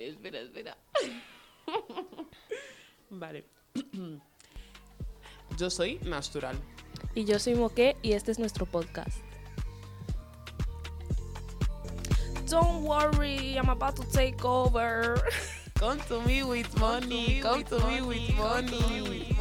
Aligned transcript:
Vale, 0.00 0.12
espera, 0.12 0.40
espera. 0.40 0.76
Vale. 3.10 3.44
Yo 5.58 5.68
soy 5.68 5.98
natural. 5.98 6.56
Y 7.14 7.26
yo 7.26 7.38
soy 7.38 7.54
Moque 7.54 7.96
y 8.00 8.12
este 8.12 8.30
es 8.30 8.38
nuestro 8.38 8.64
podcast. 8.64 9.18
Don't 12.48 12.82
worry, 12.82 13.56
I'm 13.56 13.68
about 13.68 13.94
to 13.96 14.04
take 14.10 14.42
over. 14.42 15.20
Come 15.78 16.00
to 16.08 16.22
me 16.22 16.44
with 16.44 16.74
money. 16.78 17.40
Come 17.42 17.64
to 17.64 17.78
me 17.86 18.00
with 18.00 18.34
money. 18.36 19.36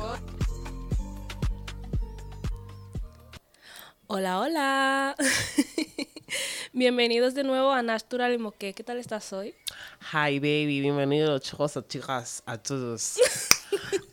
Hola, 4.08 4.40
hola. 4.40 5.16
Bienvenidos 6.74 7.34
de 7.34 7.46
nuevo 7.46 7.72
a 7.72 7.82
Natural 7.82 8.34
y 8.34 8.38
Moque. 8.38 8.74
¿Qué 8.74 8.84
tal 8.84 8.98
estás 8.98 9.32
hoy? 9.32 9.56
Hi, 10.12 10.40
baby. 10.40 10.82
Bienvenidos, 10.82 11.42
chicos 11.42 11.78
o 11.78 11.82
chicas, 11.82 12.42
a 12.46 12.58
todos. 12.58 13.20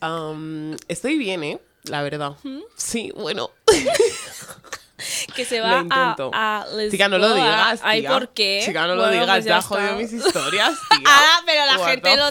Um, 0.03 0.77
estoy 0.89 1.17
bien, 1.17 1.43
¿eh? 1.43 1.59
La 1.85 2.03
verdad. 2.03 2.37
Sí, 2.77 3.13
bueno. 3.17 3.51
Que 5.35 5.45
se 5.45 5.61
va 5.61 5.85
a, 5.91 6.17
a. 6.33 6.67
Chica, 6.91 7.09
no 7.09 7.19
lo 7.19 7.35
digas, 7.35 7.81
Ay, 7.83 8.01
tía. 8.01 8.11
¿por 8.11 8.29
qué? 8.31 8.63
Chica, 8.65 8.87
no 8.87 8.95
lo 8.95 9.09
digas. 9.09 9.27
pues 9.27 9.45
ya 9.45 9.59
está. 9.59 9.69
jodido 9.69 9.97
mis 9.97 10.13
historias, 10.13 10.75
tía. 10.91 11.01
Ah, 11.07 11.43
pero 11.45 11.67
la 11.67 11.79
What 11.79 11.89
gente 11.91 12.17
lo... 12.17 12.31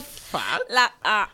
La, 0.70 0.94
ah. 1.04 1.30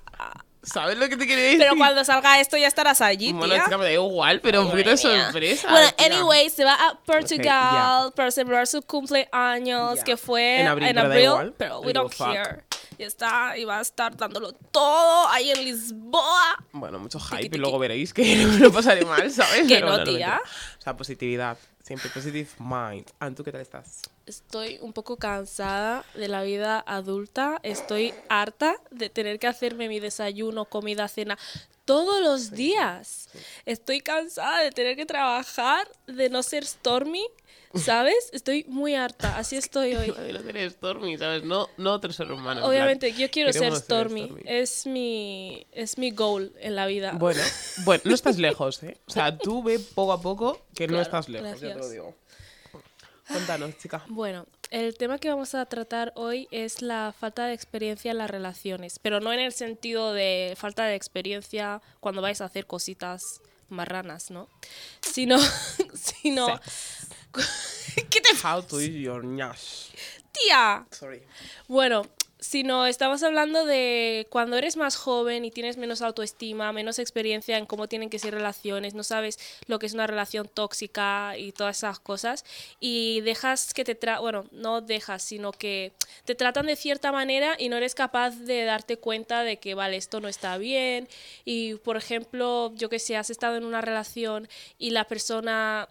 ¿Sabes 0.64 0.98
lo 0.98 1.10
que 1.10 1.18
te 1.18 1.26
quiero 1.26 1.42
decir? 1.42 1.58
Pero 1.60 1.76
cuando 1.76 2.04
salga 2.06 2.40
esto 2.40 2.56
ya 2.56 2.68
estarás 2.68 3.02
allí, 3.02 3.34
Bueno, 3.34 3.54
tía. 3.56 3.64
chica, 3.64 3.78
me 3.80 3.86
da 3.86 3.94
igual, 3.94 4.42
pero 4.42 4.62
un 4.62 4.70
poquito 4.70 4.92
de 4.92 4.98
sorpresa. 4.98 5.72
Bueno, 5.72 5.90
tía. 5.98 6.06
anyway, 6.06 6.50
se 6.52 6.64
va 6.64 6.76
a 6.76 7.00
Portugal 7.04 7.44
ya. 7.44 8.10
para 8.16 8.30
celebrar 8.32 8.68
su 8.68 8.82
cumpleaños, 8.84 9.98
Ya. 9.98 10.04
que 10.04 10.18
fue 10.18 10.62
En 10.62 10.68
abril, 10.68 10.90
pero 10.94 11.10
da 11.10 11.20
igual. 11.22 11.54
pero 11.58 11.80
we 11.82 11.94
don't 11.94 12.14
fuck. 12.14 12.28
care. 12.34 12.64
Y 12.98 13.04
está, 13.04 13.58
y 13.58 13.64
va 13.64 13.80
a 13.80 13.82
estar 13.82 14.16
dándolo 14.16 14.52
todo 14.54 15.28
ahí 15.30 15.50
en 15.50 15.66
Lisboa. 15.66 16.64
Bueno, 16.72 17.00
mucho 17.00 17.20
hype 17.20 17.42
tiki. 17.44 17.56
y 17.56 17.60
luego 17.60 17.80
veréis 17.80 18.14
que 18.14 18.36
no 18.36 18.48
me 18.54 18.60
lo 18.60 18.72
pasaré 18.72 19.04
mal, 19.06 19.32
¿sabes? 19.32 19.68
Que 19.68 19.76
Pero 19.76 19.88
no, 19.88 19.92
bueno, 19.94 20.04
tía. 20.06 20.28
mentira. 20.28 20.42
O 20.78 20.82
sea, 20.82 20.96
positividad. 20.96 21.58
Siempre 21.92 22.10
positive 22.10 22.48
mind. 22.58 23.06
Ah, 23.20 23.30
¿tú 23.32 23.44
qué 23.44 23.52
tal 23.52 23.60
estás? 23.60 24.04
Estoy 24.26 24.80
un 24.82 24.94
poco 24.94 25.18
cansada 25.18 26.06
de 26.16 26.30
la 26.30 26.42
vida 26.42 26.82
adulta. 26.88 27.60
Estoy 27.64 28.14
harta 28.30 28.78
de 28.92 29.10
tener 29.10 29.40
que 29.40 29.48
hacerme 29.48 29.90
mi 29.90 30.00
desayuno, 30.00 30.64
comida, 30.64 31.10
cena 31.10 31.38
todos 31.84 32.22
los 32.22 32.52
días. 32.52 33.28
Estoy 33.66 34.00
cansada 34.00 34.62
de 34.62 34.72
tener 34.72 34.96
que 34.96 35.06
trabajar, 35.06 35.86
de 36.08 36.30
no 36.30 36.44
ser 36.44 36.66
Stormy, 36.66 37.28
¿sabes? 37.76 38.30
Estoy 38.34 38.66
muy 38.68 38.96
harta. 38.96 39.38
Así 39.38 39.56
estoy 39.56 39.96
hoy. 39.96 40.14
No 40.34 40.42
ser 40.42 40.72
Stormy, 40.72 41.18
¿sabes? 41.18 41.44
No, 41.44 41.70
no 41.78 41.94
otro 41.94 42.12
ser 42.14 42.32
humano. 42.32 42.62
plan, 42.62 42.70
Obviamente, 42.70 43.14
yo 43.14 43.30
quiero 43.30 43.52
ser 43.54 43.76
Stormy. 43.76 44.34
Es 44.46 44.86
mi, 44.86 45.66
es 45.72 45.98
mi 45.98 46.12
goal 46.12 46.54
en 46.60 46.76
la 46.76 46.86
vida. 46.86 47.14
Bueno, 47.14 47.42
bueno, 47.86 48.02
no 48.06 48.16
estás 48.16 48.38
lejos, 48.38 48.82
¿eh? 48.84 48.98
O 49.08 49.12
sea, 49.12 49.38
tú 49.38 49.64
ve 49.64 49.80
poco 49.80 50.14
a 50.14 50.22
poco 50.22 50.62
que 50.76 50.88
no 50.88 51.02
estás 51.02 51.30
lejos, 51.30 51.60
ya 51.60 51.60
te 51.60 51.66
lo 51.66 51.74
gracias. 51.74 51.92
digo. 51.92 52.16
Cuéntanos, 53.28 53.78
chica. 53.78 54.04
Bueno, 54.08 54.46
el 54.72 54.98
tema 54.98 55.18
que 55.18 55.30
vamos 55.30 55.56
a 55.56 55.66
tratar 55.66 56.12
hoy 56.16 56.48
es 56.52 56.82
la 56.82 57.14
falta 57.18 57.46
de 57.46 57.54
experiencia 57.54 58.12
en 58.12 58.18
las 58.18 58.30
relaciones, 58.30 59.00
pero 59.00 59.20
no 59.20 59.32
en 59.32 59.40
el 59.40 59.54
sentido 59.54 60.14
de 60.14 60.54
falta 60.58 60.86
de 60.86 60.96
experiencia 60.96 61.82
cuando 62.00 62.22
vais 62.22 62.42
a 62.42 62.46
hacer 62.46 62.68
cositas 62.68 63.42
marranas, 63.72 64.32
¿no? 64.32 64.48
Sino, 65.02 65.38
sino, 65.94 66.60
¿qué 68.10 68.22
te 68.22 68.30
How 68.44 68.64
to 68.64 68.82
eat 68.82 68.94
your 68.94 69.24
ñash. 69.24 69.90
tía? 70.32 70.86
Sorry. 70.92 71.22
Bueno, 71.68 72.04
sino 72.42 72.88
estamos 72.88 73.22
hablando 73.22 73.66
de 73.66 74.26
cuando 74.32 74.58
eres 74.58 74.76
más 74.76 74.96
joven 74.96 75.46
y 75.46 75.52
tienes 75.52 75.78
menos 75.78 76.02
autoestima, 76.02 76.74
menos 76.74 76.98
experiencia 76.98 77.58
en 77.60 77.68
cómo 77.68 77.88
tienen 77.88 78.10
que 78.10 78.18
ser 78.18 78.34
relaciones, 78.34 78.96
no 78.96 79.04
sabes 79.04 79.38
lo 79.68 79.78
que 79.78 79.86
es 79.86 79.94
una 79.94 80.08
relación 80.08 80.50
tóxica 80.52 81.38
y 81.38 81.52
todas 81.52 81.78
esas 81.78 82.00
cosas, 82.00 82.44
y 82.80 83.22
dejas 83.22 83.76
que 83.76 83.84
te 83.84 83.94
tra 83.94 84.20
bueno, 84.20 84.46
no 84.52 84.82
dejas, 84.82 85.22
sino 85.22 85.52
que 85.52 85.94
te 86.26 86.34
tratan 86.34 86.66
de 86.66 86.76
cierta 86.76 87.12
manera 87.12 87.56
y 87.60 87.70
no 87.70 87.78
eres 87.78 87.94
capaz 87.94 88.32
de 88.32 88.64
darte 88.64 88.98
cuenta 88.98 89.44
de 89.44 89.58
que, 89.60 89.76
vale, 89.76 89.98
esto 89.98 90.20
no 90.20 90.28
está 90.28 90.58
bien, 90.58 91.08
y 91.46 91.76
por 91.76 91.96
ejemplo, 91.96 92.74
yo 92.74 92.90
que 92.90 92.98
sé, 92.98 93.18
has 93.18 93.30
estado 93.30 93.56
en 93.56 93.66
una 93.66 93.82
relación 93.82 94.50
y 94.80 94.90
la 94.90 95.06
persona 95.06 95.88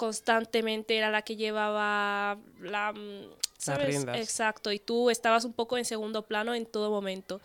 constantemente 0.00 0.96
era 0.96 1.10
la 1.10 1.20
que 1.20 1.36
llevaba 1.36 2.38
la... 2.62 2.90
mm, 2.94 3.34
¿sabes? 3.58 4.06
Exacto, 4.14 4.72
y 4.72 4.78
tú 4.78 5.10
estabas 5.10 5.44
un 5.44 5.52
poco 5.52 5.76
en 5.76 5.84
segundo 5.84 6.22
plano 6.22 6.54
en 6.54 6.64
todo 6.64 6.90
momento. 6.90 7.42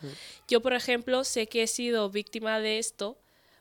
Yo, 0.48 0.62
por 0.62 0.72
ejemplo, 0.72 1.22
sé 1.24 1.48
que 1.48 1.64
he 1.64 1.66
sido 1.66 2.08
víctima 2.08 2.58
de 2.58 2.78
esto 2.78 3.18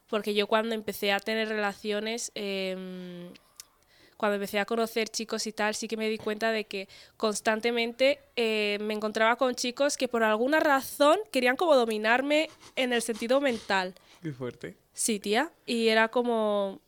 porque 0.07 0.33
yo 0.33 0.47
cuando 0.47 0.73
empecé 0.75 1.11
a 1.11 1.19
tener 1.19 1.49
relaciones, 1.49 2.31
em, 2.35 3.33
cuando 4.15 4.35
empecé 4.35 4.59
a 4.59 4.65
conocer 4.65 5.09
chicos 5.09 5.45
y 5.45 5.51
tal, 5.51 5.75
sí 5.75 5.89
que 5.89 5.97
me 5.97 6.07
di 6.07 6.17
cuenta 6.17 6.51
de 6.51 6.63
que 6.63 6.87
constantemente 7.17 8.19
eh, 8.37 8.77
me 8.79 8.93
encontraba 8.93 9.35
con 9.35 9.55
chicos 9.55 9.97
que 9.97 10.07
por 10.07 10.23
alguna 10.23 10.61
razón 10.61 11.19
querían 11.33 11.57
como 11.57 11.75
dominarme 11.75 12.49
en 12.77 12.93
el 12.93 13.01
sentido 13.01 13.41
mental. 13.41 13.93
Qué 14.21 14.31
fuerte. 14.31 14.77
Sí, 14.93 15.19
tía. 15.19 15.51
Y 15.65 15.89
era 15.89 16.07
como... 16.07 16.79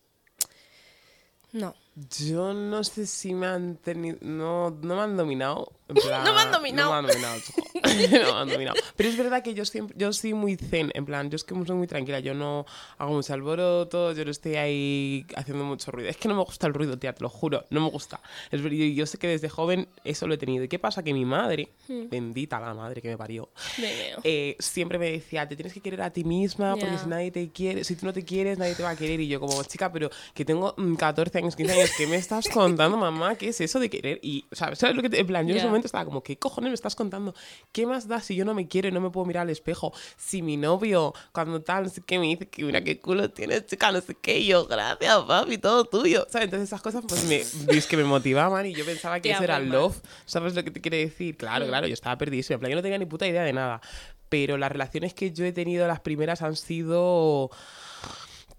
No. 1.51 1.75
Yo 2.19 2.53
no 2.53 2.83
sé 2.83 3.07
si 3.07 3.33
me 3.33 3.47
han 3.47 3.77
tenido. 3.77 4.19
No, 4.21 4.69
no 4.69 4.95
me 4.95 5.01
han 5.01 5.17
dominado. 5.17 5.71
En 5.89 5.95
plan- 5.95 6.23
No 6.23 6.33
me 6.33 6.41
han 6.41 6.51
dominado. 6.51 6.89
No 6.89 7.01
me 7.01 7.07
han 7.07 7.13
dominado, 7.13 7.41
no 8.27 8.33
me 8.33 8.39
han 8.41 8.49
dominado. 8.49 8.77
Pero 8.95 9.09
es 9.09 9.17
verdad 9.17 9.43
que 9.43 9.53
yo 9.53 9.65
siempre. 9.65 9.95
Yo 9.97 10.11
soy 10.13 10.33
muy 10.33 10.55
zen. 10.55 10.91
En 10.93 11.05
plan, 11.05 11.29
yo 11.29 11.35
es 11.35 11.43
que 11.43 11.55
soy 11.65 11.75
muy 11.75 11.87
tranquila. 11.87 12.19
Yo 12.19 12.33
no 12.33 12.65
hago 12.97 13.13
mucho 13.13 13.33
alboroto. 13.33 14.11
Yo 14.13 14.25
no 14.25 14.31
estoy 14.31 14.55
ahí 14.55 15.25
haciendo 15.35 15.63
mucho 15.63 15.91
ruido. 15.91 16.09
Es 16.09 16.17
que 16.17 16.27
no 16.27 16.35
me 16.35 16.43
gusta 16.43 16.67
el 16.67 16.73
ruido, 16.73 16.97
tía, 16.97 17.13
te 17.13 17.21
lo 17.23 17.29
juro. 17.29 17.65
No 17.69 17.81
me 17.81 17.89
gusta. 17.89 18.19
Es 18.51 18.61
ver- 18.61 18.73
yo, 18.73 18.85
yo 18.85 19.05
sé 19.05 19.17
que 19.17 19.27
desde 19.27 19.49
joven 19.49 19.87
eso 20.03 20.27
lo 20.27 20.33
he 20.33 20.37
tenido. 20.37 20.63
¿Y 20.63 20.67
qué 20.67 20.79
pasa? 20.79 21.03
Que 21.03 21.13
mi 21.13 21.25
madre, 21.25 21.69
Hmm. 21.87 22.09
bendita 22.09 22.59
la 22.59 22.73
madre 22.73 23.01
que 23.01 23.07
me 23.07 23.17
parió, 23.17 23.49
Me 23.77 23.91
eh, 24.23 24.55
siempre 24.59 24.99
me 24.99 25.09
decía, 25.11 25.47
te 25.47 25.55
tienes 25.55 25.73
que 25.73 25.79
querer 25.79 26.01
a 26.01 26.09
ti 26.11 26.23
misma, 26.25 26.71
porque 26.75 26.91
Ya. 26.91 26.97
si 26.97 27.07
nadie 27.07 27.31
te 27.31 27.49
quiere, 27.49 27.83
si 27.83 27.95
tú 27.95 28.05
no 28.05 28.13
te 28.13 28.25
quieres, 28.25 28.57
nadie 28.57 28.75
te 28.75 28.83
va 28.83 28.89
a 28.89 28.95
querer. 28.95 29.19
Y 29.21 29.27
yo 29.27 29.39
como, 29.39 29.63
chica, 29.63 29.91
pero 29.91 30.09
que 30.33 30.43
tengo 30.43 30.73
mm, 30.77 30.95
14 30.95 31.37
años, 31.37 31.55
15 31.55 31.73
años, 31.73 31.91
¿qué 31.97 32.07
me 32.07 32.17
estás 32.17 32.47
contando, 32.49 32.97
mamá? 32.97 33.35
¿Qué 33.35 33.49
es 33.49 33.61
eso 33.61 33.79
de 33.79 33.89
querer? 33.89 34.19
Y, 34.21 34.45
¿sabes? 34.51 34.79
¿Sabes 34.79 34.95
lo 34.95 35.01
que 35.01 35.09
te- 35.09 35.19
En 35.19 35.27
plan, 35.27 35.45
yo 35.47 35.53
en 35.53 35.57
Ya. 35.57 35.63
Momento 35.77 35.87
estaba 35.87 36.05
como, 36.05 36.21
¿qué 36.23 36.37
cojones 36.37 36.69
me 36.69 36.75
estás 36.75 36.95
contando? 36.95 37.33
¿Qué 37.71 37.85
más 37.85 38.07
da 38.07 38.19
si 38.21 38.35
yo 38.35 38.45
no 38.45 38.53
me 38.53 38.67
quiero 38.67 38.87
y 38.87 38.91
no 38.91 39.01
me 39.01 39.09
puedo 39.09 39.25
mirar 39.25 39.43
al 39.43 39.49
espejo? 39.49 39.93
Si 40.17 40.41
mi 40.41 40.57
novio, 40.57 41.13
cuando 41.31 41.61
tal, 41.61 41.83
no 41.85 41.89
sé 41.89 42.01
qué, 42.05 42.19
me 42.19 42.25
dice 42.27 42.47
que 42.47 42.63
mira 42.63 42.83
qué 42.83 42.99
culo 42.99 43.29
tienes, 43.29 43.65
chica, 43.65 43.91
no 43.91 44.01
sé 44.01 44.15
qué, 44.21 44.39
y 44.39 44.47
yo, 44.47 44.65
gracias, 44.67 45.17
papi, 45.23 45.57
todo 45.57 45.85
tuyo. 45.85 46.25
¿Sabes? 46.29 46.45
Entonces 46.45 46.69
esas 46.69 46.81
cosas, 46.81 47.03
pues, 47.07 47.23
me, 47.25 47.37
es 47.77 47.87
que 47.87 47.97
me 47.97 48.03
motivaban 48.03 48.65
y 48.65 48.73
yo 48.73 48.85
pensaba 48.85 49.19
que 49.19 49.31
eso 49.31 49.43
era 49.43 49.59
love. 49.59 49.97
¿Sabes 50.25 50.55
lo 50.55 50.63
que 50.63 50.71
te 50.71 50.81
quiere 50.81 50.97
decir? 50.97 51.37
Claro, 51.37 51.65
Mm. 51.65 51.69
claro, 51.69 51.87
yo 51.87 51.93
estaba 51.93 52.17
perdidísima. 52.17 52.55
En 52.55 52.59
plan, 52.59 52.69
yo 52.71 52.75
no 52.75 52.81
tenía 52.81 52.97
ni 52.97 53.05
puta 53.05 53.27
idea 53.27 53.43
de 53.43 53.53
nada. 53.53 53.81
Pero 54.29 54.57
las 54.57 54.71
relaciones 54.71 55.13
que 55.13 55.31
yo 55.31 55.45
he 55.45 55.53
tenido, 55.53 55.87
las 55.87 56.01
primeras, 56.01 56.41
han 56.41 56.55
sido 56.55 57.49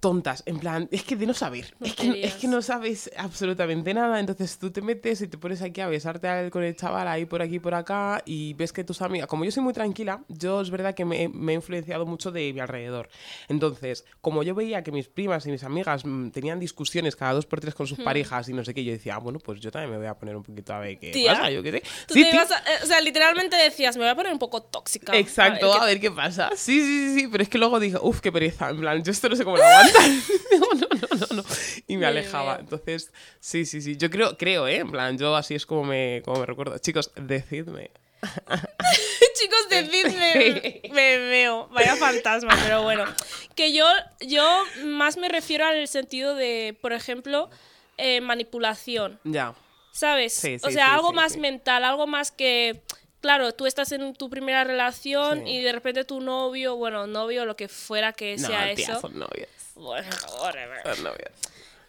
tontas. 0.00 0.42
En 0.46 0.58
plan, 0.58 0.88
es 0.92 1.02
que 1.02 1.16
de 1.16 1.26
no 1.26 1.34
saber. 1.34 1.74
Es, 1.80 1.94
que, 1.94 2.22
es 2.24 2.34
que 2.34 2.46
no 2.46 2.62
sabes 2.62 3.10
absolutamente 3.16 3.92
nada. 3.94 4.20
Entonces 4.20 4.58
tú 4.58 4.70
te 4.70 4.80
metes 4.80 5.20
y 5.22 5.28
te 5.28 5.38
pones 5.38 5.60
aquí 5.62 5.80
a 5.80 5.88
besarte 5.88 6.50
con 6.50 6.62
el 6.62 6.76
chaval 6.76 7.08
ahí 7.08 7.24
por 7.26 7.42
aquí 7.42 7.58
por 7.58 7.74
acá 7.74 8.22
y 8.24 8.54
ves 8.54 8.72
que 8.72 8.84
tus 8.84 9.02
amigas... 9.02 9.26
Como 9.26 9.44
yo 9.44 9.50
soy 9.50 9.62
muy 9.62 9.72
tranquila, 9.72 10.22
yo 10.28 10.60
es 10.60 10.70
verdad 10.70 10.94
que 10.94 11.04
me, 11.04 11.28
me 11.28 11.52
he 11.52 11.54
influenciado 11.56 12.06
mucho 12.06 12.30
de 12.30 12.52
mi 12.52 12.60
alrededor. 12.60 13.08
Entonces, 13.48 14.04
como 14.20 14.42
yo 14.42 14.54
veía 14.54 14.82
que 14.82 14.92
mis 14.92 15.08
primas 15.08 15.46
y 15.46 15.50
mis 15.50 15.64
amigas 15.64 16.04
mm, 16.04 16.28
tenían 16.30 16.60
discusiones 16.60 17.16
cada 17.16 17.32
dos 17.32 17.46
por 17.46 17.60
tres 17.60 17.74
con 17.74 17.86
Hmm. 17.86 17.88
sus 17.96 17.98
parejas 18.04 18.48
y 18.48 18.52
no 18.52 18.64
sé 18.64 18.74
qué, 18.74 18.84
yo 18.84 18.92
decía, 18.92 19.14
ah, 19.16 19.18
bueno, 19.18 19.38
pues 19.38 19.60
yo 19.60 19.70
también 19.70 19.90
me 19.92 19.96
voy 19.98 20.06
a 20.06 20.14
poner 20.14 20.36
un 20.36 20.42
poquito 20.42 20.74
a 20.74 20.78
ver 20.80 20.98
qué 20.98 21.10
Tía, 21.10 21.32
pasa, 21.32 21.50
yo 21.50 21.62
qué 21.62 21.72
sé. 21.72 21.80
Tú 22.06 22.14
Sí, 22.14 22.22
te 22.22 22.30
tío. 22.30 22.34
ibas 22.40 22.50
a- 22.52 22.58
eh, 22.58 22.78
o 22.82 22.86
sea, 22.86 23.00
literalmente 23.00 23.56
decías, 23.56 23.96
me 23.96 24.02
voy 24.02 24.10
a 24.10 24.14
poner 24.14 24.32
un 24.32 24.38
poco 24.38 24.62
tóxica. 24.62 25.16
Exacto, 25.16 25.72
A 25.72 25.82
a 25.82 25.86
ver 25.86 25.98
qué 26.00 26.10
pasa. 26.10 26.50
Sí, 26.54 26.80
sí, 26.80 27.08
sí, 27.14 27.20
sí, 27.20 27.28
pero 27.28 27.42
es 27.42 27.48
que 27.48 27.56
luego 27.58 27.80
dije, 27.80 27.96
uff, 28.00 28.20
qué 28.20 28.30
pereza. 28.30 28.68
En 28.70 28.78
plan, 28.80 29.02
yo 29.02 29.10
esto 29.12 29.28
no 29.28 29.36
sé 29.36 29.44
cómo 29.44 29.56
lo 29.56 29.62
aguantar. 29.64 29.87
no, 30.58 30.66
no, 30.74 31.26
no, 31.30 31.36
no. 31.36 31.44
Y 31.86 31.96
me 31.96 32.06
alejaba. 32.06 32.58
Entonces, 32.60 33.12
sí, 33.40 33.64
sí, 33.66 33.80
sí. 33.82 33.96
Yo 33.96 34.10
creo, 34.10 34.36
creo, 34.36 34.66
¿eh? 34.68 34.76
En 34.78 34.90
plan, 34.90 35.16
yo 35.18 35.34
así 35.36 35.54
es 35.54 35.66
como 35.66 35.84
me, 35.84 36.22
como 36.24 36.40
me 36.40 36.46
recuerdo. 36.46 36.78
Chicos, 36.78 37.10
decidme. 37.16 37.90
Chicos, 39.34 39.68
decidme, 39.70 40.82
me 40.92 41.18
veo. 41.18 41.68
Vaya 41.68 41.96
fantasma, 41.96 42.56
pero 42.64 42.82
bueno. 42.82 43.04
Que 43.54 43.72
yo, 43.72 43.86
yo 44.20 44.64
más 44.84 45.16
me 45.16 45.28
refiero 45.28 45.66
al 45.66 45.86
sentido 45.88 46.34
de, 46.34 46.76
por 46.80 46.92
ejemplo, 46.92 47.48
eh, 47.96 48.20
manipulación. 48.20 49.20
Ya. 49.24 49.54
¿Sabes? 49.92 50.32
Sí, 50.34 50.56
o 50.62 50.68
sí, 50.68 50.74
sea, 50.74 50.86
sí, 50.86 50.92
algo 50.92 51.12
más 51.12 51.36
mental, 51.36 51.84
algo 51.84 52.06
más 52.06 52.30
que. 52.30 52.82
Claro, 53.20 53.52
tú 53.52 53.66
estás 53.66 53.90
en 53.90 54.14
tu 54.14 54.30
primera 54.30 54.62
relación 54.62 55.42
Sí. 55.44 55.50
y 55.54 55.62
de 55.62 55.72
repente 55.72 56.04
tu 56.04 56.20
novio, 56.20 56.76
bueno, 56.76 57.08
novio, 57.08 57.44
lo 57.44 57.56
que 57.56 57.66
fuera 57.66 58.12
que 58.12 58.36
No, 58.36 58.46
sea 58.46 58.70
eso. 58.70 59.00
son 59.00 59.18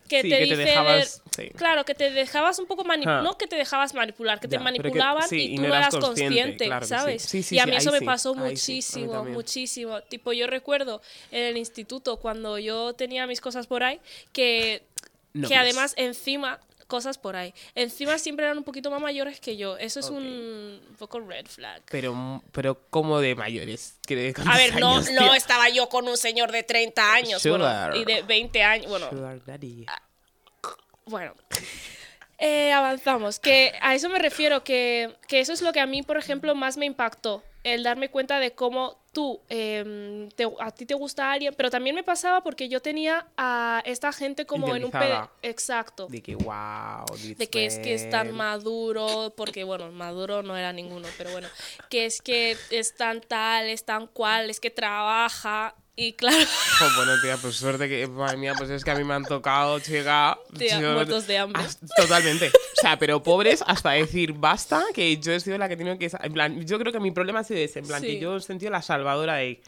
que 0.07 0.23
Sí, 0.23 0.29
te 0.29 0.39
que 0.39 0.45
te 0.47 0.57
dice 0.57 0.65
dejabas- 0.65 1.21
de- 1.35 1.43
sí. 1.43 1.49
claro 1.55 1.85
que 1.85 1.93
te 1.93 2.09
dejabas 2.09 2.57
un 2.57 2.65
poco 2.65 2.83
manipular 2.83 3.19
Ah. 3.19 3.21
no 3.21 3.37
que 3.37 3.45
te 3.45 3.55
dejabas 3.55 3.93
manipular 3.93 4.39
que 4.39 4.47
te 4.47 4.57
que- 4.57 4.63
manipulaban 4.63 5.27
sí, 5.29 5.53
y 5.53 5.55
tú 5.57 5.61
no 5.61 5.67
no 5.67 5.75
eras 5.75 5.89
consciente, 5.95 6.23
consciente, 6.35 6.65
claro 6.65 6.85
sabes 6.87 7.21
Sí, 7.21 7.43
sí, 7.43 7.55
y 7.55 7.59
a 7.59 7.65
sí, 7.65 7.69
mí 7.69 7.75
eso 7.77 7.91
me 7.91 7.99
sí, 7.99 8.05
pasó 8.05 8.33
ahí 8.33 8.39
muchísimo 8.39 9.23
muchísimo. 9.25 10.01
Tipo 10.03 10.33
yo 10.33 10.47
recuerdo 10.47 11.01
en 11.31 11.43
el 11.43 11.57
instituto 11.57 12.17
cuando 12.17 12.57
yo 12.57 12.93
tenía 12.93 13.27
mis 13.27 13.39
cosas 13.39 13.67
por 13.67 13.83
ahí 13.83 13.99
que 14.33 14.81
que 15.47 15.55
además 15.55 15.93
encima 15.95 16.59
cosas 16.89 17.17
por 17.17 17.37
ahí 17.37 17.53
encima 17.75 18.17
siempre 18.17 18.45
eran 18.45 18.57
un 18.57 18.65
poquito 18.65 18.91
más 18.91 18.99
mayores 18.99 19.39
que 19.39 19.55
yo 19.55 19.77
eso 19.77 20.01
es 20.01 20.09
un 20.09 20.81
poco 20.97 21.21
red 21.21 21.45
flag 21.45 21.81
Pero, 21.89 22.43
pero 22.51 22.77
como 22.89 23.19
de 23.19 23.35
mayores. 23.35 23.99
¿Qué 24.05 24.15
de 24.15 24.33
a 24.45 24.57
ver, 24.57 24.79
no, 24.79 24.95
años, 24.95 25.11
no 25.11 25.33
estaba 25.33 25.69
yo 25.69 25.89
con 25.89 26.07
un 26.07 26.17
señor 26.17 26.51
de 26.51 26.63
30 26.63 27.13
años 27.13 27.45
bueno, 27.45 27.95
y 27.95 28.05
de 28.05 28.21
20 28.23 28.63
años. 28.63 28.87
Bueno, 28.89 29.09
Sugar 29.09 29.43
daddy. 29.45 29.85
bueno. 31.05 31.33
Eh, 32.37 32.71
avanzamos. 32.71 33.39
Que 33.39 33.73
a 33.81 33.95
eso 33.95 34.09
me 34.09 34.19
refiero, 34.19 34.63
que, 34.63 35.15
que 35.27 35.39
eso 35.39 35.53
es 35.53 35.61
lo 35.61 35.73
que 35.73 35.79
a 35.79 35.85
mí, 35.85 36.03
por 36.03 36.17
ejemplo, 36.17 36.55
más 36.55 36.77
me 36.77 36.85
impactó. 36.85 37.43
El 37.63 37.83
darme 37.83 38.09
cuenta 38.09 38.39
de 38.39 38.53
cómo 38.53 38.98
tú, 39.11 39.41
em, 39.49 40.29
te- 40.29 40.47
a 40.59 40.71
ti 40.71 40.85
te 40.85 40.93
gusta 40.93 41.31
alguien, 41.31 41.53
pero 41.57 41.69
también 41.69 41.95
me 41.95 42.03
pasaba 42.03 42.41
porque 42.41 42.69
yo 42.69 42.81
tenía 42.81 43.27
a 43.37 43.81
esta 43.85 44.11
gente 44.13 44.45
como 44.45 44.75
en 44.75 44.85
un... 44.85 44.91
pe- 44.91 44.97
Idealizada. 44.97 45.31
Exacto. 45.41 46.07
De 46.07 46.21
que, 46.21 46.35
wow. 46.35 47.05
De 47.37 47.47
que 47.47 47.65
es 47.65 47.79
que 47.79 47.93
es 47.95 48.09
tan 48.09 48.31
maduro, 48.35 49.33
porque 49.35 49.63
bueno, 49.63 49.91
maduro 49.91 50.43
no 50.43 50.55
era 50.57 50.71
ninguno, 50.73 51.07
pero 51.17 51.31
bueno, 51.31 51.47
que 51.89 52.05
es 52.05 52.21
que 52.21 52.55
es 52.69 52.95
tan 52.95 53.21
tal, 53.21 53.67
es 53.67 53.83
tan 53.83 54.07
cual, 54.07 54.49
es 54.49 54.59
que 54.59 54.69
trabaja 54.69 55.75
y 56.01 56.13
claro, 56.13 56.37
Oh, 56.81 56.87
bueno, 56.95 57.13
tía, 57.21 57.35
pues 57.37 57.55
suerte 57.55 57.89
que, 57.89 58.07
madre 58.07 58.37
mía, 58.37 58.53
pues 58.57 58.69
es 58.69 58.83
que 58.83 58.91
a 58.91 58.95
mí 58.95 59.03
me 59.03 59.13
han 59.13 59.25
tocado, 59.25 59.79
chica. 59.79 60.37
Tía, 60.57 60.79
muertos 60.79 61.27
de 61.27 61.37
hambre. 61.37 61.61
Totalmente. 61.97 62.47
O 62.49 62.81
sea, 62.81 62.97
pero 62.97 63.21
pobres 63.21 63.63
hasta 63.67 63.91
decir 63.91 64.33
basta, 64.33 64.83
que 64.93 65.17
yo 65.17 65.33
he 65.33 65.39
sido 65.39 65.57
la 65.57 65.67
que 65.67 65.73
he 65.73 65.77
tenido 65.77 65.97
que. 65.97 66.09
En 66.23 66.33
plan, 66.33 66.65
yo 66.65 66.79
creo 66.79 66.93
que 66.93 66.99
mi 66.99 67.11
problema 67.11 67.39
ha 67.39 67.43
sido 67.43 67.59
ese, 67.59 67.79
en 67.79 67.87
plan, 67.87 68.01
Sí. 68.01 68.07
que 68.07 68.19
yo 68.19 68.37
he 68.37 68.41
sentido 68.41 68.71
la 68.71 68.81
salvadora 68.81 69.35
de. 69.35 69.61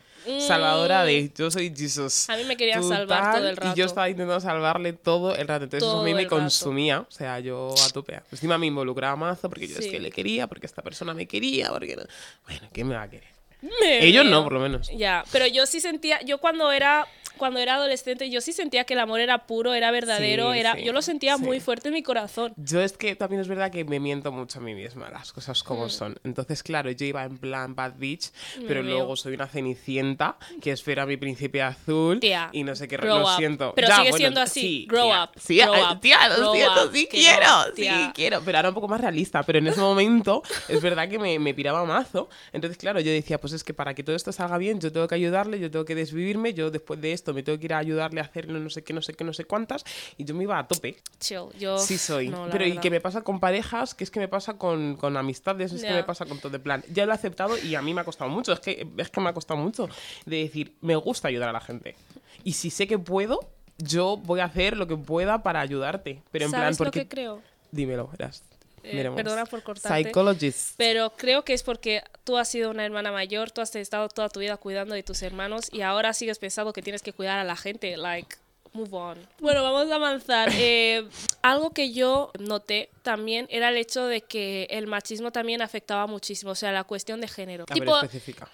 Salvadora 0.48 1.04
de. 1.04 1.32
Yo 1.36 1.50
soy 1.50 1.74
Jesus. 1.76 2.30
A 2.30 2.38
mí 2.38 2.44
me 2.44 2.56
querían 2.56 2.80
Tú 2.82 2.90
salvar 2.90 3.36
todo 3.36 3.48
el 3.48 3.54
Y 3.54 3.56
rato. 3.56 3.76
yo 3.76 3.86
estaba 3.86 4.08
intentando 4.08 4.40
salvarle 4.40 4.94
todo 4.94 5.36
el 5.36 5.48
rato. 5.48 5.64
Entonces 5.64 5.88
eso 5.90 6.00
a 6.02 6.04
mí 6.04 6.14
me 6.14 6.24
rato. 6.26 6.36
consumía. 6.38 7.00
O 7.02 7.12
sea, 7.12 7.40
yo 7.40 7.74
a 7.84 7.90
tope. 7.90 8.22
Encima 8.32 8.58
me 8.60 8.68
involucraba 8.68 9.16
mazo 9.16 9.50
porque 9.50 9.68
yo 9.68 9.76
Sí. 9.78 9.86
es 9.86 9.92
que 9.92 10.00
le 10.00 10.12
quería, 10.12 10.46
porque 10.48 10.68
esta 10.68 10.82
persona 10.84 11.14
me 11.16 11.28
quería, 11.28 11.70
porque. 11.72 11.96
no- 11.96 12.04
Bueno, 12.46 12.68
¿quién 12.72 12.88
me 12.88 12.96
va 12.96 13.02
a 13.04 13.10
querer? 13.10 13.31
Me 13.62 14.04
Ellos 14.06 14.26
no, 14.26 14.44
por 14.44 14.54
lo 14.54 14.60
menos. 14.60 14.90
Ya, 14.96 15.24
pero 15.32 15.46
yo 15.48 15.66
sí 15.66 15.80
sentía, 15.82 16.22
yo 16.22 16.40
cuando 16.40 16.72
era 16.72 17.08
cuando 17.38 17.60
era 17.60 17.76
adolescente, 17.76 18.30
yo 18.30 18.42
sí 18.42 18.54
sentía 18.54 18.84
que 18.84 18.94
el 18.94 19.00
amor 19.00 19.20
era 19.20 19.46
puro, 19.48 19.74
era 19.74 19.92
verdadero, 19.92 20.54
Sí, 20.54 20.60
era 20.60 20.74
sí, 20.76 20.84
yo 20.84 20.94
lo 20.94 21.02
sentía 21.02 21.38
sí. 21.38 21.44
muy 21.44 21.60
fuerte 21.60 21.90
en 21.90 21.94
mi 21.96 22.04
corazón. 22.04 22.54
Yo 22.58 22.82
es 22.82 22.98
que 22.98 23.16
también 23.16 23.42
es 23.42 23.48
verdad 23.48 23.72
que 23.72 23.84
me 23.86 24.00
miento 24.00 24.32
mucho 24.32 24.60
a 24.60 24.62
mí 24.62 24.74
misma, 24.76 25.10
las 25.10 25.32
cosas 25.34 25.62
Mm. 25.64 25.68
como 25.68 25.90
son. 25.90 26.20
Entonces, 26.24 26.64
claro, 26.64 26.92
yo 26.92 27.06
iba 27.06 27.24
en 27.24 27.38
plan 27.38 27.76
bad 27.76 27.94
bitch, 27.98 28.32
pero 28.68 28.84
veo. 28.84 28.94
luego 28.96 29.16
soy 29.16 29.34
una 29.34 29.48
cenicienta 29.48 30.38
que 30.62 30.72
espera 30.72 31.04
a 31.04 31.06
mi 31.06 31.18
príncipe 31.18 31.62
azul 31.62 32.20
Tía, 32.20 32.50
y 32.52 32.64
no 32.64 32.76
sé 32.76 32.88
qué, 32.88 32.98
lo 32.98 33.22
up. 33.24 33.36
siento. 33.38 33.74
Pero 33.76 33.88
Ya, 33.88 33.96
sigue 33.98 34.10
bueno, 34.12 34.18
siendo 34.18 34.42
así, 34.42 34.62
sí, 34.62 34.86
grow 34.90 35.08
tía. 35.08 35.24
up, 35.24 35.30
Sí, 35.40 35.58
grow 35.60 35.74
ah, 35.74 35.94
up, 35.94 36.02
tía, 36.02 36.28
lo 36.30 36.36
grow 36.38 36.54
siento, 36.56 36.86
up, 36.86 36.90
sí 36.94 37.08
quiero, 37.10 37.48
no, 37.48 37.64
sí 37.76 37.88
quiero, 38.14 38.42
pero 38.46 38.58
ahora 38.58 38.70
un 38.70 38.76
poco 38.76 38.88
más 38.88 39.02
realista, 39.02 39.44
pero 39.44 39.60
en 39.60 39.68
ese 39.68 39.80
momento 39.80 40.44
es 40.68 40.82
verdad 40.82 41.10
que 41.10 41.18
me, 41.20 41.40
me 41.40 41.54
piraba 41.54 41.84
mazo. 41.86 42.30
Entonces, 42.54 42.78
claro, 42.78 43.00
yo 43.00 43.12
decía, 43.12 43.40
pues 43.40 43.54
es 43.54 43.64
que 43.64 43.74
para 43.74 43.94
que 43.94 44.04
todo 44.04 44.16
esto 44.16 44.32
salga 44.32 44.58
bien, 44.58 44.80
yo 44.80 44.92
tengo 44.92 45.08
que 45.08 45.16
ayudarle, 45.16 45.60
yo 45.60 45.72
tengo 45.72 45.86
que 45.86 45.96
desvivirme, 45.96 46.54
yo 46.54 46.70
después 46.72 47.00
de 47.02 47.14
esto 47.14 47.31
me 47.34 47.44
tengo 47.44 47.58
que 47.60 47.66
ir 47.66 47.74
a 47.74 47.78
ayudarle 47.80 48.22
a 48.22 48.24
hacerlo 48.24 48.60
no 48.60 48.70
sé 48.70 48.84
qué, 48.84 48.94
no 48.94 49.02
sé 49.02 49.14
qué, 49.14 49.24
no 49.24 49.34
sé 49.34 49.46
cuántas, 49.46 49.84
y 50.18 50.26
yo 50.26 50.36
me 50.36 50.44
iba 50.44 50.58
a 50.58 50.68
tope. 50.68 50.98
Chill, 51.20 51.46
yo 51.60 51.78
Sí 51.78 51.98
soy. 51.98 52.30
no, 52.30 52.48
pero 52.52 52.66
y 52.66 52.78
que 52.78 52.90
me 52.90 53.02
pasa 53.02 53.22
con 53.22 53.40
parejas, 53.40 53.94
que 53.96 54.04
es 54.04 54.12
que 54.12 54.20
me 54.20 54.28
pasa 54.28 54.58
con, 54.58 54.96
con 54.96 55.18
amistades, 55.18 55.72
es 55.74 55.84
que 55.84 55.92
me 55.94 56.04
pasa 56.04 56.26
con 56.26 56.40
todo 56.40 56.52
de 56.52 56.60
plan. 56.60 56.84
Ya 56.92 57.06
lo 57.06 57.12
he 57.12 57.16
aceptado 57.16 57.58
y 57.58 57.76
a 57.76 57.82
mí 57.82 57.94
me 57.94 58.02
ha 58.02 58.04
costado 58.04 58.30
mucho. 58.30 58.54
Es 58.54 58.60
que, 58.60 58.88
es 58.98 59.10
que 59.10 59.22
me 59.22 59.30
ha 59.30 59.34
costado 59.34 59.60
mucho 59.60 59.88
de 60.26 60.38
decir, 60.38 60.76
me 60.82 60.96
gusta 60.96 61.28
ayudar 61.28 61.50
a 61.50 61.54
la 61.54 61.62
gente. 61.62 61.96
Y 62.44 62.54
si 62.54 62.70
sé 62.70 62.88
que 62.88 62.98
puedo, 63.00 63.40
yo 63.78 64.18
voy 64.18 64.40
a 64.40 64.46
hacer 64.46 64.78
lo 64.78 64.88
que 64.88 64.98
pueda 64.98 65.44
para 65.44 65.62
ayudarte. 65.62 66.22
Pero 66.32 66.46
en 66.46 66.52
plan, 66.52 66.64
¿Sabes 66.64 66.80
lo 66.80 66.86
porque... 66.86 67.02
que 67.02 67.08
creo? 67.08 67.42
Dímelo, 67.72 68.08
verás. 68.08 68.44
Eh, 68.84 69.12
perdona 69.16 69.46
por 69.46 69.64
cortarte. 69.64 70.04
Psychologist. 70.04 70.74
Pero 70.78 71.12
creo 71.12 71.44
que 71.44 71.54
es 71.54 71.64
porque 71.64 72.04
tú 72.24 72.38
has 72.38 72.50
sido 72.50 72.72
una 72.72 72.86
hermana 72.86 73.12
mayor, 73.12 73.52
tú 73.52 73.62
has 73.62 73.76
estado 73.76 74.10
toda 74.10 74.30
tu 74.30 74.40
vida 74.40 74.58
cuidando 74.58 74.96
de 74.96 75.04
tus 75.04 75.22
hermanos 75.22 75.68
y 75.72 75.82
ahora 75.82 76.14
sigues 76.14 76.40
pensando 76.40 76.74
que 76.74 76.82
tienes 76.82 77.02
que 77.02 77.14
cuidar 77.14 77.40
a 77.40 77.44
la 77.44 77.56
gente. 77.56 77.96
Like, 77.98 78.36
move 78.74 78.94
on. 78.94 79.18
Bueno, 79.40 79.64
vamos 79.64 79.92
a 79.92 79.96
avanzar. 79.96 80.50
Eh, 80.54 81.08
algo 81.42 81.72
que 81.72 81.92
yo 81.92 82.32
noté 82.40 82.90
también 83.02 83.48
era 83.50 83.70
el 83.70 83.78
hecho 83.78 84.06
de 84.06 84.22
que 84.22 84.68
el 84.70 84.88
machismo 84.88 85.32
también 85.32 85.62
afectaba 85.62 86.06
muchísimo, 86.08 86.52
o 86.52 86.56
sea, 86.56 86.72
la 86.72 86.84
cuestión 86.84 87.20
de 87.20 87.28
género. 87.28 87.66
A 87.68 87.74
Tipo, 87.74 87.94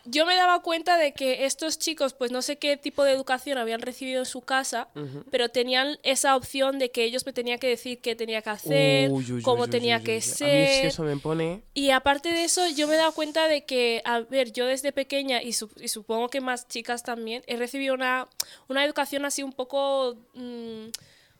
yo 0.05 0.25
me 0.25 0.35
daba 0.35 0.61
cuenta 0.61 0.97
de 0.97 1.13
que 1.13 1.45
estos 1.45 1.77
chicos, 1.77 2.13
pues 2.13 2.31
no 2.31 2.41
sé 2.41 2.57
qué 2.57 2.77
tipo 2.77 3.03
de 3.03 3.11
educación 3.11 3.57
habían 3.57 3.81
recibido 3.81 4.19
en 4.19 4.25
su 4.25 4.41
casa, 4.41 4.87
pero 5.31 5.49
tenían 5.49 5.99
esa 6.03 6.35
opción 6.35 6.79
de 6.79 6.91
que 6.91 7.03
ellos 7.03 7.25
me 7.25 7.33
tenían 7.33 7.59
que 7.59 7.67
decir 7.67 7.99
qué 7.99 8.15
tenía 8.15 8.41
que 8.41 8.49
hacer, 8.49 9.09
Uy, 9.09 9.25
uy, 9.25 9.31
uy, 9.33 9.41
cómo 9.41 9.63
uy, 9.63 9.69
tenía 9.69 10.01
que 10.01 10.21
ser. 10.21 10.47
A 10.47 10.81
mí 10.83 10.87
eso 10.87 11.03
me 11.03 11.17
pone... 11.17 11.61
Y 11.73 11.91
aparte 11.91 12.31
de 12.31 12.45
eso, 12.45 12.65
yo 12.69 12.87
me 12.87 12.93
he 12.95 12.97
dado 12.97 13.11
cuenta 13.11 13.47
de 13.47 13.65
que, 13.65 14.01
a 14.05 14.21
ver, 14.21 14.53
yo 14.53 14.65
desde 14.65 14.91
pequeña, 14.93 15.43
y, 15.43 15.49
y 15.49 15.87
supongo 15.89 16.29
que 16.29 16.39
más 16.39 16.67
chicas 16.67 17.03
también, 17.03 17.43
he 17.47 17.57
recibido 17.57 17.93
una, 17.93 18.27
una 18.69 18.85
educación 18.85 19.25
así 19.25 19.43
un 19.43 19.51
poco... 19.51 20.06
mm, 20.33 20.85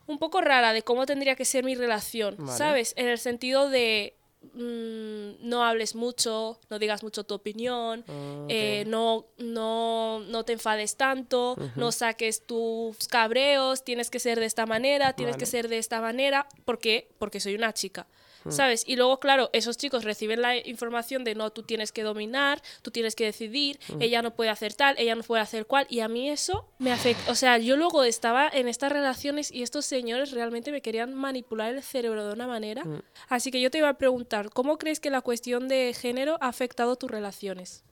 un 0.06 0.18
poco 0.18 0.40
rara 0.40 0.72
de 0.72 0.82
cómo 0.82 1.06
tendría 1.06 1.34
que 1.36 1.44
ser 1.44 1.64
mi 1.64 1.74
relación, 1.74 2.36
Vale. 2.38 2.56
¿sabes? 2.58 2.94
En 2.96 3.08
el 3.08 3.18
sentido 3.18 3.68
de 3.68 4.14
mm, 4.54 5.48
no 5.48 5.64
hables 5.64 5.94
mucho, 5.94 6.58
no 6.70 6.78
digas 6.78 7.02
mucho 7.02 7.24
tu 7.24 7.34
opinión, 7.34 8.04
Ah, 8.08 8.46
eh, 8.48 8.84
no, 8.86 9.26
no, 9.38 10.20
no 10.20 10.44
te 10.44 10.52
enfades 10.54 10.96
tanto, 10.96 11.56
no 11.76 11.92
saques 11.92 12.46
tus 12.46 13.08
cabreos, 13.08 13.84
tienes 13.84 14.10
que 14.10 14.18
ser 14.18 14.40
de 14.40 14.46
esta 14.46 14.64
manera, 14.66 15.12
tienes 15.14 15.36
que 15.36 15.46
ser 15.46 15.68
de 15.68 15.78
esta 15.78 16.00
manera. 16.00 16.46
¿Por 16.64 16.78
qué? 16.78 17.08
Porque 17.18 17.40
soy 17.40 17.54
una 17.54 17.72
chica. 17.74 18.06
¿Sabes? 18.50 18.84
Y 18.86 18.96
luego, 18.96 19.20
claro, 19.20 19.50
esos 19.52 19.76
chicos 19.76 20.04
reciben 20.04 20.42
la 20.42 20.56
información 20.56 21.24
de 21.24 21.34
no, 21.34 21.50
tú 21.50 21.62
tienes 21.62 21.92
que 21.92 22.02
dominar, 22.02 22.62
tú 22.82 22.90
tienes 22.90 23.14
que 23.14 23.24
decidir, 23.24 23.78
ella 24.00 24.22
no 24.22 24.34
puede 24.34 24.50
hacer 24.50 24.74
tal, 24.74 24.94
ella 24.98 25.14
no 25.14 25.22
puede 25.22 25.42
hacer 25.42 25.66
cual. 25.66 25.86
Y 25.88 26.00
a 26.00 26.08
mí 26.08 26.28
eso 26.30 26.66
me 26.78 26.92
afecta. 26.92 27.30
O 27.30 27.34
sea, 27.34 27.58
yo 27.58 27.76
luego 27.76 28.04
estaba 28.04 28.48
en 28.52 28.68
estas 28.68 28.92
relaciones 28.92 29.52
y 29.52 29.62
estos 29.62 29.86
señores 29.86 30.32
realmente 30.32 30.72
me 30.72 30.82
querían 30.82 31.14
manipular 31.14 31.74
el 31.74 31.82
cerebro 31.82 32.26
de 32.26 32.32
una 32.32 32.46
manera. 32.46 32.84
Así 33.28 33.50
que 33.50 33.60
yo 33.60 33.70
te 33.70 33.78
iba 33.78 33.88
a 33.88 33.98
preguntar, 33.98 34.50
¿cómo 34.50 34.78
crees 34.78 35.00
que 35.00 35.10
la 35.10 35.20
cuestión 35.20 35.68
de 35.68 35.94
género 35.94 36.38
ha 36.40 36.48
afectado 36.48 36.96
tus 36.96 37.10
relaciones? 37.10 37.84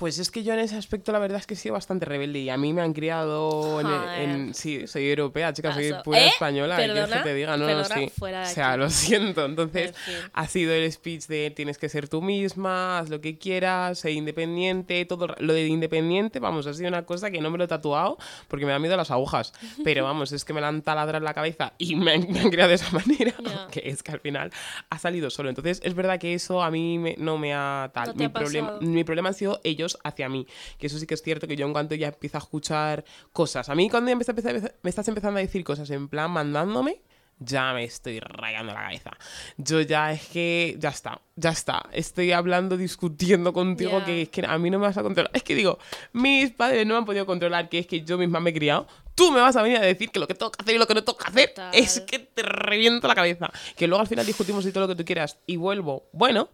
Pues 0.00 0.18
es 0.18 0.30
que 0.30 0.42
yo 0.42 0.54
en 0.54 0.58
ese 0.60 0.76
aspecto 0.76 1.12
la 1.12 1.18
verdad 1.18 1.38
es 1.38 1.46
que 1.46 1.54
he 1.54 1.56
sido 1.56 1.74
bastante 1.74 2.06
rebelde 2.06 2.38
y 2.40 2.48
a 2.50 2.56
mí 2.56 2.72
me 2.72 2.80
han 2.80 2.92
criado 2.94 3.80
en, 3.80 3.86
Joder. 3.86 4.18
en- 4.22 4.54
sí, 4.54 4.86
soy 4.86 5.08
europea, 5.10 5.52
chica, 5.52 5.72
soy 5.74 5.92
pura 6.02 6.24
¿Eh? 6.24 6.28
española, 6.28 6.76
¿qué 6.78 6.84
quieres 6.84 7.02
que 7.04 7.08
Perdona, 7.10 7.22
te 7.22 7.34
diga? 7.34 7.56
No, 7.58 7.58
no, 7.58 7.66
perdona, 7.66 7.94
sí. 7.96 8.10
fuera 8.18 8.40
de 8.40 8.46
o 8.46 8.48
sea, 8.48 8.70
aquí. 8.70 8.78
lo 8.80 8.90
siento. 8.90 9.44
Entonces, 9.44 9.94
ha 10.32 10.46
sido 10.48 10.72
el 10.72 10.90
speech 10.90 11.26
de 11.26 11.50
tienes 11.54 11.76
que 11.76 11.88
ser 11.90 12.08
tú 12.08 12.22
misma, 12.22 12.98
haz 12.98 13.10
lo 13.10 13.20
que 13.20 13.36
quieras, 13.38 13.98
sé 13.98 14.12
independiente, 14.12 15.04
todo 15.04 15.34
lo 15.38 15.52
de 15.52 15.66
independiente, 15.66 16.40
vamos, 16.40 16.66
ha 16.66 16.72
sido 16.72 16.88
una 16.88 17.04
cosa 17.04 17.30
que 17.30 17.40
no 17.42 17.50
me 17.50 17.58
lo 17.58 17.64
he 17.64 17.68
tatuado 17.68 18.16
porque 18.48 18.64
me 18.64 18.72
da 18.72 18.78
miedo 18.78 18.96
las 18.96 19.10
agujas, 19.10 19.52
pero 19.84 20.04
vamos, 20.04 20.32
es 20.32 20.46
que 20.46 20.54
me 20.54 20.62
la 20.62 20.68
han 20.68 20.80
taladrado 20.80 21.18
en 21.18 21.24
la 21.24 21.34
cabeza 21.34 21.74
y 21.76 21.94
me 21.96 22.12
han, 22.12 22.26
me 22.32 22.40
han 22.40 22.48
criado 22.50 22.70
de 22.70 22.76
esa 22.76 22.90
manera, 22.96 23.34
que 23.70 23.82
es 23.84 24.02
que 24.02 24.12
al 24.12 24.20
final 24.20 24.50
ha 24.88 24.98
salido 24.98 25.28
solo. 25.28 25.50
Entonces, 25.50 25.80
es 25.84 25.94
verdad 25.94 26.18
que 26.18 26.32
eso 26.32 26.62
a 26.62 26.70
mí 26.70 26.98
me- 26.98 27.16
no 27.18 27.36
me 27.36 27.52
ha 27.52 27.90
tal. 27.92 28.08
No 28.08 28.14
mi 28.14 28.24
ha 28.24 28.32
problema 28.32 28.78
mi 28.80 29.04
problema 29.04 29.28
han 29.28 29.34
sido 29.34 29.60
ellos 29.62 29.89
hacia 30.04 30.28
mí. 30.28 30.46
Que 30.78 30.86
eso 30.88 30.98
sí 30.98 31.06
que 31.06 31.14
es 31.14 31.22
cierto 31.22 31.46
que 31.46 31.56
yo 31.56 31.66
en 31.66 31.72
cuanto 31.72 31.94
ya 31.94 32.08
empiezo 32.08 32.38
a 32.38 32.40
escuchar 32.40 33.04
cosas. 33.32 33.68
A 33.68 33.74
mí 33.74 33.88
cuando 33.90 34.10
ya 34.10 34.16
me, 34.16 34.22
está- 34.22 34.72
me 34.82 34.90
estás 34.90 35.08
empezando 35.08 35.38
a 35.38 35.42
decir 35.42 35.64
cosas 35.64 35.90
en 35.90 36.08
plan 36.08 36.30
mandándome, 36.30 37.00
ya 37.42 37.72
me 37.72 37.84
estoy 37.84 38.20
rayando 38.20 38.74
la 38.74 38.80
cabeza. 38.82 39.12
Yo 39.56 39.80
ya 39.80 40.12
es 40.12 40.26
que, 40.28 40.76
ya 40.78 40.90
está, 40.90 41.22
ya 41.36 41.48
está. 41.50 41.88
Estoy 41.90 42.32
hablando, 42.32 42.76
discutiendo 42.76 43.54
contigo 43.54 44.04
que 44.04 44.22
es 44.22 44.28
que 44.28 44.44
a 44.46 44.58
mí 44.58 44.68
no 44.68 44.78
me 44.78 44.86
vas 44.86 44.98
a 44.98 45.02
controlar. 45.02 45.30
Es 45.32 45.42
que 45.42 45.54
digo, 45.54 45.78
mis 46.12 46.50
padres 46.50 46.86
no 46.86 46.92
me 46.94 46.98
han 46.98 47.04
podido 47.06 47.24
controlar, 47.24 47.70
que 47.70 47.78
es 47.78 47.86
que 47.86 48.02
yo 48.02 48.18
misma 48.18 48.40
me 48.40 48.50
he 48.50 48.52
criado. 48.52 48.86
Tú 49.14 49.30
me 49.32 49.40
vas 49.40 49.54
a 49.56 49.62
venir 49.62 49.78
a 49.78 49.82
decir 49.82 50.10
que 50.10 50.18
lo 50.18 50.26
que 50.26 50.34
tengo 50.34 50.50
que 50.50 50.62
hacer 50.62 50.74
y 50.74 50.78
lo 50.78 50.86
que 50.86 50.94
no 50.94 51.04
tengo 51.04 51.18
que 51.18 51.24
hacer 51.28 51.48
Total. 51.50 51.70
es 51.74 52.00
que 52.00 52.18
te 52.20 52.42
reviento 52.42 53.06
la 53.06 53.14
cabeza. 53.14 53.50
Que 53.76 53.86
luego 53.86 54.00
al 54.00 54.06
final 54.06 54.24
discutimos 54.24 54.64
y 54.64 54.72
todo 54.72 54.86
lo 54.86 54.88
que 54.88 54.94
tú 54.96 55.04
quieras 55.04 55.38
y 55.46 55.56
vuelvo, 55.56 56.08
bueno, 56.12 56.48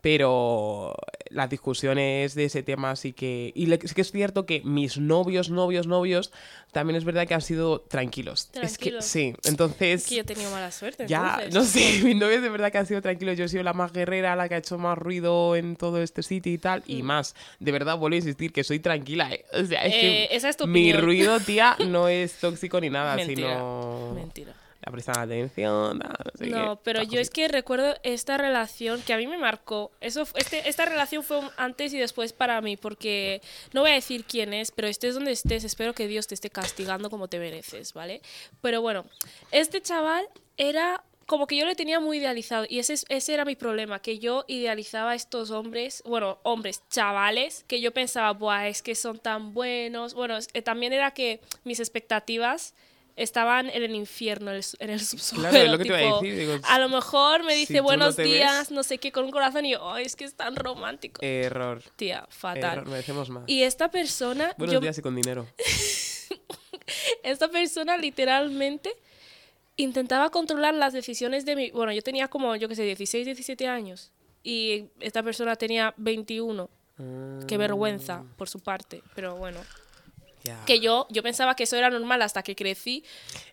pero 0.00 0.94
las 1.30 1.48
discusiones 1.50 2.34
de 2.34 2.44
ese 2.44 2.62
tema 2.62 2.94
sí 2.96 3.12
que... 3.12 3.52
Y 3.54 3.66
le- 3.66 3.80
sí 3.86 3.94
que 3.94 4.02
es 4.02 4.12
cierto 4.12 4.44
que 4.46 4.60
mis 4.64 4.98
novios, 4.98 5.50
novios, 5.50 5.86
novios, 5.86 6.32
también 6.72 6.96
es 6.96 7.04
verdad 7.04 7.26
que 7.28 7.34
han 7.34 7.42
sido 7.42 7.80
tranquilos. 7.82 8.48
Es 8.54 8.76
que 8.78 8.90
Tranquilos. 8.90 9.04
sí, 9.04 9.34
entonces... 9.44 10.02
Es 10.02 10.08
que 10.08 10.14
yo 10.16 10.20
he 10.22 10.24
tenido 10.24 10.50
mala 10.50 10.70
suerte. 10.72 11.06
Ya, 11.06 11.38
entonces. 11.42 11.54
no 11.54 11.64
sé, 11.64 12.00
mis 12.04 12.16
novios 12.16 12.42
de 12.42 12.48
verdad 12.48 12.72
que 12.72 12.78
han 12.78 12.86
sido 12.86 13.00
tranquilos. 13.02 13.36
Yo 13.38 13.44
he 13.44 13.48
sido 13.48 13.62
la 13.62 13.72
más 13.74 13.92
guerrera, 13.92 14.34
la 14.36 14.48
que 14.48 14.54
ha 14.54 14.58
hecho 14.58 14.78
más 14.78 14.96
ruido 14.98 15.54
en 15.54 15.76
todo 15.76 16.02
este 16.02 16.22
sitio 16.22 16.52
y 16.52 16.58
tal. 16.58 16.80
Mm. 16.80 16.90
Y 16.90 17.02
más, 17.02 17.34
de 17.60 17.72
verdad 17.72 17.96
vuelvo 17.98 18.14
a 18.14 18.16
insistir 18.16 18.52
que 18.52 18.64
soy 18.64 18.80
tranquila, 18.80 19.30
¿eh? 19.32 19.44
O 19.52 19.64
sea, 19.64 19.84
es 19.84 19.92
que 19.92 20.22
Eh, 20.24 20.28
esa 20.32 20.48
es 20.48 20.56
tu 20.56 20.66
mi 20.66 20.80
opinión. 20.90 21.02
ruido, 21.04 21.40
tía, 21.40 21.76
no 21.86 22.08
es 22.08 22.32
tóxico 22.34 22.80
ni 22.80 22.88
nada, 22.90 23.16
Mentira. 23.16 23.48
sino... 23.50 24.12
Mentira. 24.14 24.54
La 24.84 24.90
prestan 24.90 25.18
atención, 25.18 25.98
no 25.98 26.08
sé 26.34 26.48
No, 26.48 26.74
qué, 26.76 26.80
pero 26.82 27.02
yo 27.02 27.20
es 27.20 27.30
que 27.30 27.46
recuerdo 27.46 27.94
esta 28.02 28.36
relación 28.36 29.00
que 29.02 29.12
a 29.12 29.16
mí 29.16 29.28
me 29.28 29.38
marcó. 29.38 29.92
Eso, 30.00 30.26
este, 30.34 30.68
esta 30.68 30.84
relación 30.86 31.22
fue 31.22 31.38
un 31.38 31.50
antes 31.56 31.94
y 31.94 31.98
después 31.98 32.32
para 32.32 32.60
mí, 32.60 32.76
porque 32.76 33.40
no 33.72 33.82
voy 33.82 33.92
a 33.92 33.94
decir 33.94 34.24
quién 34.24 34.52
es, 34.52 34.72
pero 34.72 34.88
estés 34.88 35.14
donde 35.14 35.30
estés, 35.30 35.62
espero 35.62 35.92
que 35.94 36.08
Dios 36.08 36.26
te 36.26 36.34
esté 36.34 36.50
castigando 36.50 37.10
como 37.10 37.28
te 37.28 37.38
mereces, 37.38 37.92
¿vale? 37.94 38.22
Pero 38.60 38.80
bueno, 38.82 39.04
este 39.52 39.80
chaval 39.80 40.26
era 40.56 41.04
como 41.26 41.46
que 41.46 41.56
yo 41.56 41.64
le 41.64 41.76
tenía 41.76 42.00
muy 42.00 42.18
idealizado 42.18 42.66
y 42.68 42.80
ese, 42.80 42.94
es- 42.94 43.06
ese 43.08 43.34
era 43.34 43.44
mi 43.44 43.54
problema, 43.54 44.00
que 44.02 44.18
yo 44.18 44.44
idealizaba 44.48 45.12
a 45.12 45.14
estos 45.14 45.52
hombres, 45.52 46.02
bueno, 46.04 46.40
hombres, 46.42 46.82
chavales, 46.90 47.64
que 47.68 47.80
yo 47.80 47.92
pensaba, 47.92 48.32
Buah, 48.32 48.66
es 48.66 48.82
que 48.82 48.96
son 48.96 49.20
tan 49.20 49.54
buenos. 49.54 50.14
Bueno, 50.14 50.36
eh, 50.52 50.62
también 50.62 50.92
era 50.92 51.12
que 51.12 51.40
mis 51.62 51.78
expectativas 51.78 52.74
estaban 53.16 53.68
en 53.68 53.82
el 53.82 53.94
infierno, 53.94 54.50
en 54.52 54.90
el, 54.90 55.00
subsuelo. 55.00 55.48
Claro, 55.50 55.64
es 55.64 55.70
lo 55.70 55.78
que 55.78 55.84
te 55.84 55.88
iba 55.88 55.98
a 55.98 56.00
tipo, 56.02 56.20
decir, 56.22 56.38
digo, 56.38 56.54
a 56.62 56.78
lo 56.78 56.88
mejor 56.88 57.44
me 57.44 57.52
si 57.54 57.60
dice 57.60 57.74
no 57.74 57.82
buenos 57.82 58.16
ves- 58.16 58.26
días, 58.26 58.70
no 58.70 58.82
sé 58.82 58.98
qué, 58.98 59.12
con 59.12 59.24
un 59.24 59.30
corazón 59.30 59.66
y 59.66 59.72
yo, 59.72 59.90
"Ay, 59.92 60.04
es 60.04 60.16
que 60.16 60.24
es 60.24 60.34
tan 60.34 60.56
romántico. 60.56 61.20
Error. 61.22 61.82
Tía, 61.96 62.26
fatal. 62.30 62.78
Error, 62.78 62.88
merecemos 62.88 63.28
más. 63.30 63.44
Y 63.46 63.62
esta 63.62 63.90
persona, 63.90 64.54
Buenos 64.58 64.74
yo- 64.74 64.80
días 64.80 64.96
y 64.98 65.02
con 65.02 65.14
dinero. 65.14 65.46
esta 67.22 67.48
persona 67.48 67.96
literalmente 67.96 68.92
intentaba 69.76 70.30
controlar 70.30 70.74
las 70.74 70.92
decisiones 70.92 71.44
de 71.44 71.56
mi... 71.56 71.70
Bueno, 71.70 71.92
yo 71.92 72.02
tenía 72.02 72.28
como, 72.28 72.56
yo 72.56 72.68
qué 72.68 72.76
sé, 72.76 72.82
16, 72.82 73.24
17 73.26 73.66
años. 73.68 74.10
Y 74.42 74.86
esta 75.00 75.22
persona 75.22 75.56
tenía 75.56 75.94
21. 75.96 76.68
Qué 77.48 77.56
vergüenza 77.56 78.24
por 78.36 78.48
su 78.48 78.60
parte. 78.60 79.02
Pero 79.14 79.36
bueno. 79.36 79.60
Que 80.66 80.80
yo, 80.80 81.06
yo 81.10 81.22
pensaba 81.22 81.54
que 81.54 81.64
eso 81.64 81.76
era 81.76 81.88
normal 81.90 82.20
hasta 82.22 82.42
que 82.42 82.56
crecí 82.56 83.04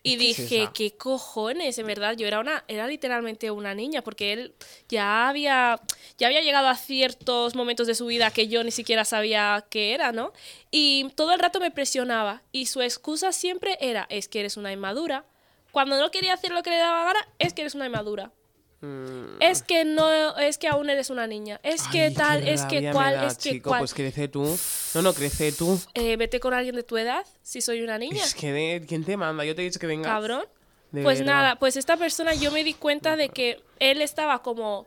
y 0.02 0.14
Es 0.14 0.18
que 0.18 0.30
es 0.30 0.36
dije, 0.38 0.62
esa. 0.62 0.72
¿qué 0.72 0.96
cojones? 0.96 1.78
En 1.78 1.86
verdad, 1.86 2.16
yo 2.16 2.26
era 2.26 2.40
una, 2.40 2.64
era 2.68 2.86
literalmente 2.86 3.50
una 3.50 3.74
niña, 3.74 4.02
porque 4.02 4.32
él 4.32 4.54
ya 4.88 5.28
había, 5.28 5.80
ya 6.18 6.26
había 6.26 6.40
llegado 6.42 6.68
a 6.68 6.74
ciertos 6.76 7.54
momentos 7.54 7.86
de 7.86 7.94
su 7.94 8.06
vida 8.06 8.30
que 8.30 8.48
yo 8.48 8.64
ni 8.64 8.70
siquiera 8.70 9.04
sabía 9.04 9.64
qué 9.70 9.94
era, 9.94 10.12
¿no? 10.12 10.32
Y 10.70 11.08
todo 11.14 11.32
el 11.32 11.38
rato 11.38 11.60
me 11.60 11.70
presionaba. 11.70 12.42
Y 12.52 12.66
su 12.66 12.82
excusa 12.82 13.32
siempre 13.32 13.78
era, 13.80 14.06
es 14.10 14.28
que 14.28 14.40
eres 14.40 14.56
una 14.56 14.72
inmadura. 14.72 15.24
Cuando 15.70 15.96
no 15.98 16.10
quería 16.10 16.32
hacer 16.34 16.50
lo 16.50 16.62
que 16.64 16.70
le 16.70 16.78
daba 16.78 17.04
gana, 17.04 17.28
es 17.38 17.54
que 17.54 17.62
eres 17.62 17.74
una 17.76 17.86
inmadura. 17.86 18.32
Mm. 18.80 19.40
Es 19.40 19.62
que 19.62 19.84
no, 19.84 20.36
es 20.38 20.56
que 20.58 20.68
aún 20.68 20.88
eres 20.88 21.10
una 21.10 21.26
niña. 21.26 21.60
Es 21.62 21.82
que 21.88 22.04
Ay, 22.04 22.14
tal, 22.14 22.42
qué 22.44 22.52
es 22.54 22.62
que 22.64 22.90
cual, 22.92 23.14
da, 23.14 23.26
es 23.26 23.34
que 23.36 23.50
chico, 23.50 23.70
cual. 23.70 23.80
Pues 23.80 23.92
crece 23.94 24.28
tú. 24.28 24.58
No, 24.94 25.02
no, 25.02 25.12
crece 25.12 25.52
tú. 25.52 25.78
Eh, 25.94 26.16
vete 26.16 26.40
con 26.40 26.54
alguien 26.54 26.74
de 26.76 26.82
tu 26.82 26.96
edad, 26.96 27.24
si 27.42 27.60
soy 27.60 27.82
una 27.82 27.98
niña. 27.98 28.24
Es 28.24 28.34
que, 28.34 28.52
de- 28.52 28.84
¿quién 28.88 29.04
te 29.04 29.16
manda? 29.16 29.44
Yo 29.44 29.54
te 29.54 29.62
he 29.62 29.64
dicho 29.64 29.78
que 29.78 29.86
vengas. 29.86 30.06
Cabrón. 30.10 30.44
De 30.92 31.02
Pues 31.02 31.20
verdad. 31.20 31.32
nada, 31.34 31.56
pues 31.56 31.76
esta 31.76 31.96
persona 31.96 32.34
yo 32.34 32.50
me 32.50 32.64
di 32.64 32.74
cuenta 32.74 33.14
de 33.16 33.28
que 33.28 33.62
él 33.78 34.02
estaba 34.02 34.42
como 34.42 34.86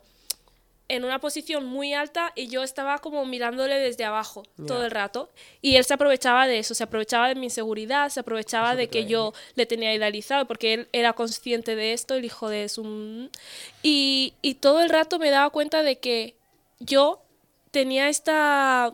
en 0.95 1.05
una 1.05 1.19
posición 1.19 1.65
muy 1.65 1.93
alta 1.93 2.31
y 2.35 2.47
yo 2.47 2.63
estaba 2.63 3.00
como 3.00 3.25
mirándole 3.25 3.79
desde 3.79 4.05
abajo 4.05 4.43
todo 4.67 4.85
el 4.85 4.91
rato. 4.91 5.29
Y 5.62 5.75
él 5.75 5.85
se 5.85 5.93
aprovechaba 5.93 6.47
de 6.47 6.59
eso, 6.59 6.73
se 6.73 6.83
aprovechaba 6.83 7.27
de 7.27 7.35
mi 7.35 7.45
inseguridad, 7.47 8.09
se 8.09 8.19
aprovechaba 8.19 8.71
Eso 8.71 8.77
de 8.77 8.88
que 8.89 9.05
yo 9.05 9.33
le 9.55 9.65
tenía 9.65 9.93
idealizado, 9.93 10.45
porque 10.45 10.73
él 10.73 10.88
era 10.91 11.13
consciente 11.13 11.75
de 11.75 11.93
esto, 11.93 12.13
el 12.15 12.25
hijo 12.25 12.50
de 12.50 12.69
su... 12.69 13.29
Y, 13.81 14.33
y 14.41 14.55
todo 14.55 14.81
el 14.81 14.89
rato 14.89 15.19
me 15.19 15.31
daba 15.31 15.50
cuenta 15.50 15.83
de 15.83 15.97
que 16.00 16.35
yo 16.79 17.21
tenía 17.71 18.09
esta 18.09 18.93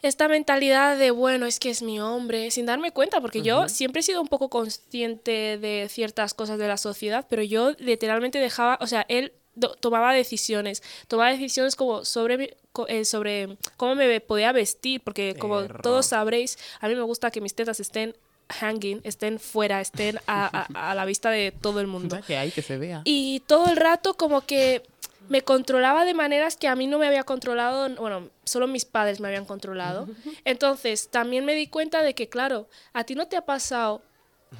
esta 0.00 0.28
mentalidad 0.28 0.96
de, 0.96 1.10
bueno, 1.10 1.46
es 1.46 1.58
que 1.58 1.70
es 1.70 1.82
mi 1.82 1.98
hombre, 1.98 2.50
sin 2.52 2.66
darme 2.66 2.92
cuenta, 2.92 3.20
porque 3.20 3.42
yo 3.42 3.68
siempre 3.68 4.00
he 4.00 4.02
sido 4.04 4.20
un 4.20 4.28
poco 4.28 4.48
consciente 4.48 5.58
de 5.58 5.88
ciertas 5.90 6.34
cosas 6.34 6.58
de 6.58 6.68
la 6.68 6.76
sociedad, 6.76 7.26
pero 7.28 7.42
yo 7.42 7.72
literalmente 7.78 8.38
dejaba, 8.38 8.78
o 8.80 8.86
sea, 8.86 9.04
él 9.08 9.32
tomaba 9.80 10.12
decisiones, 10.12 10.82
tomaba 11.08 11.30
decisiones 11.30 11.76
como 11.76 12.04
sobre, 12.04 12.56
eh, 12.88 13.04
sobre 13.04 13.56
cómo 13.76 13.94
me 13.94 14.20
podía 14.20 14.52
vestir, 14.52 15.00
porque 15.02 15.34
como 15.38 15.60
Error. 15.60 15.82
todos 15.82 16.06
sabréis, 16.06 16.58
a 16.80 16.88
mí 16.88 16.94
me 16.94 17.02
gusta 17.02 17.30
que 17.30 17.40
mis 17.40 17.54
tetas 17.54 17.80
estén 17.80 18.14
hanging, 18.48 19.00
estén 19.04 19.38
fuera, 19.38 19.80
estén 19.80 20.18
a, 20.26 20.66
a- 20.74 20.90
a 20.90 20.94
la 20.94 21.04
vista 21.04 21.30
de 21.30 21.52
todo 21.52 21.80
el 21.80 21.86
mundo. 21.86 22.18
Que 22.26 22.36
hay 22.38 22.50
que 22.50 22.62
se 22.62 22.78
vea. 22.78 23.02
Y 23.04 23.40
todo 23.46 23.68
el 23.68 23.76
rato 23.76 24.14
como 24.14 24.40
que 24.46 24.82
me 25.28 25.42
controlaba 25.42 26.06
de 26.06 26.14
maneras 26.14 26.56
que 26.56 26.68
a 26.68 26.74
mí 26.74 26.86
no 26.86 26.98
me 26.98 27.06
había 27.06 27.22
controlado, 27.24 27.86
bueno, 27.96 28.30
solo 28.44 28.66
mis 28.66 28.86
padres 28.86 29.20
me 29.20 29.28
habían 29.28 29.44
controlado. 29.44 30.08
Entonces, 30.46 31.08
también 31.08 31.44
me 31.44 31.54
di 31.54 31.66
cuenta 31.66 32.02
de 32.02 32.14
que, 32.14 32.30
claro, 32.30 32.66
a 32.94 33.04
ti 33.04 33.14
no 33.14 33.28
te 33.28 33.36
ha 33.36 33.42
pasado 33.42 34.00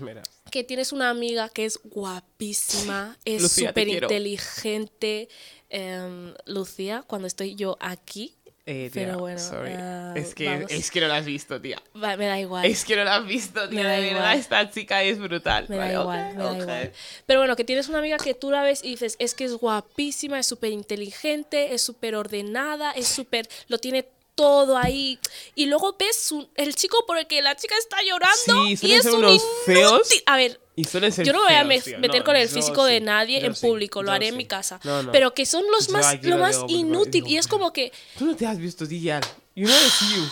Mira. 0.01 0.23
que 0.51 0.65
tienes 0.65 0.93
una 0.93 1.11
amiga 1.11 1.49
que 1.49 1.65
es 1.65 1.79
guapísima, 1.85 3.17
es 3.25 3.51
súper 3.53 3.89
inteligente. 3.89 5.29
Em, 5.71 6.35
Lucía, 6.47 7.05
cuando 7.07 7.27
estoy 7.27 7.55
yo 7.55 7.77
aquí, 7.81 8.35
Eh, 8.71 8.91
tía, 8.93 9.07
Pero 9.07 9.19
bueno, 9.21 9.39
sorry. 9.39 9.73
ah, 9.75 10.13
es, 10.15 10.35
que, 10.35 10.45
vamos. 10.47 10.71
es 10.71 10.91
que 10.91 11.01
no 11.01 11.09
la 11.09 11.17
has 11.17 11.25
visto, 11.25 11.59
tía. 11.59 11.81
va- 11.97 12.19
me 12.19 12.27
da 12.27 12.39
igual. 12.39 12.67
Es 12.67 12.85
que 12.85 12.97
no 12.97 13.05
la 13.05 13.17
has 13.17 13.27
visto, 13.27 13.67
tía. 13.67 13.89
De 13.89 14.13
verdad, 14.13 14.35
esta 14.35 14.71
chica 14.71 15.03
es 15.03 15.19
brutal. 15.19 15.65
Me 15.71 15.77
da 15.77 15.83
Vale, 15.85 15.95
igual, 15.95 16.31
ok, 16.33 16.37
me 16.37 16.45
da 16.45 16.51
ok. 16.53 16.59
igual. 16.61 16.93
Pero 17.25 17.41
bueno, 17.41 17.57
que 17.57 17.65
tienes 17.65 17.89
una 17.89 17.99
amiga 17.99 18.19
que 18.19 18.35
tú 18.35 18.51
la 18.51 18.63
ves 18.63 18.85
y 18.85 18.91
dices, 18.91 19.17
es 19.19 19.33
que 19.33 19.45
es 19.45 19.55
guapísima, 19.55 20.39
es 20.39 20.47
súper 20.47 20.71
inteligente, 20.73 21.73
es 21.73 21.81
súper 21.81 22.15
ordenada, 22.15 22.93
es 22.93 23.09
súper, 23.09 23.49
lo 23.69 23.79
tiene 23.79 24.07
todo 24.39 24.79
ahí. 24.79 25.19
Y 25.57 25.67
luego 25.67 25.97
ves 25.99 26.17
su- 26.23 26.49
el 26.55 26.75
chico 26.77 27.05
por 27.07 27.19
el 27.19 27.27
que 27.27 27.43
la 27.43 27.57
chica 27.57 27.75
está 27.77 27.97
llorando 28.05 28.37
Sí, 28.77 28.79
y 28.87 28.93
es 28.93 29.03
ser 29.03 29.13
un 29.15 29.25
unos 29.25 29.43
feos. 29.67 30.09
A 30.27 30.37
ver, 30.37 30.61
Y 30.77 30.85
ser 30.85 31.03
yo 31.25 31.33
no 31.33 31.41
me 31.41 31.47
voy 31.47 31.55
a 31.55 31.59
feos, 31.59 31.67
me- 31.67 31.81
tío. 31.81 31.99
meter 31.99 32.21
No, 32.21 32.25
con 32.25 32.37
el 32.37 32.49
físico 32.49 32.85
de 32.85 32.99
sí, 32.99 33.05
nadie 33.05 33.41
yo 33.41 33.49
en 33.49 33.57
sí, 33.57 33.67
público, 33.67 34.01
lo 34.03 34.11
yo 34.11 34.13
haré 34.15 34.29
en 34.29 34.37
mi 34.37 34.47
casa. 34.47 34.79
No. 34.85 35.11
Pero 35.11 35.35
que 35.35 35.45
son 35.45 35.65
los 35.73 35.89
más, 35.91 36.23
lo 36.23 36.31
lo 36.31 36.39
más 36.39 36.57
inútil. 36.69 37.27
Y 37.27 37.37
es 37.37 37.49
como 37.49 37.73
que 37.73 37.93
Tú 38.17 38.27
no 38.27 38.37
te 38.37 38.47
has 38.47 38.59
visto, 38.59 38.87
tía. 38.87 39.21
You 39.57 39.67
know 39.67 39.77
it's 39.77 40.01
you. 40.15 40.23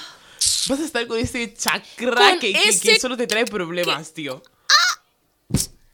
Vas 0.69 0.81
a 0.81 0.85
estar 0.85 1.05
con 1.09 1.19
ese 1.19 1.53
chakra 1.55 2.31
Con 2.31 2.39
que, 2.39 2.53
que- 2.53 2.69
ese- 2.69 2.93
que 2.93 3.01
solo 3.01 3.17
te 3.17 3.27
trae 3.27 3.45
problemas, 3.45 4.13
tío. 4.15 4.41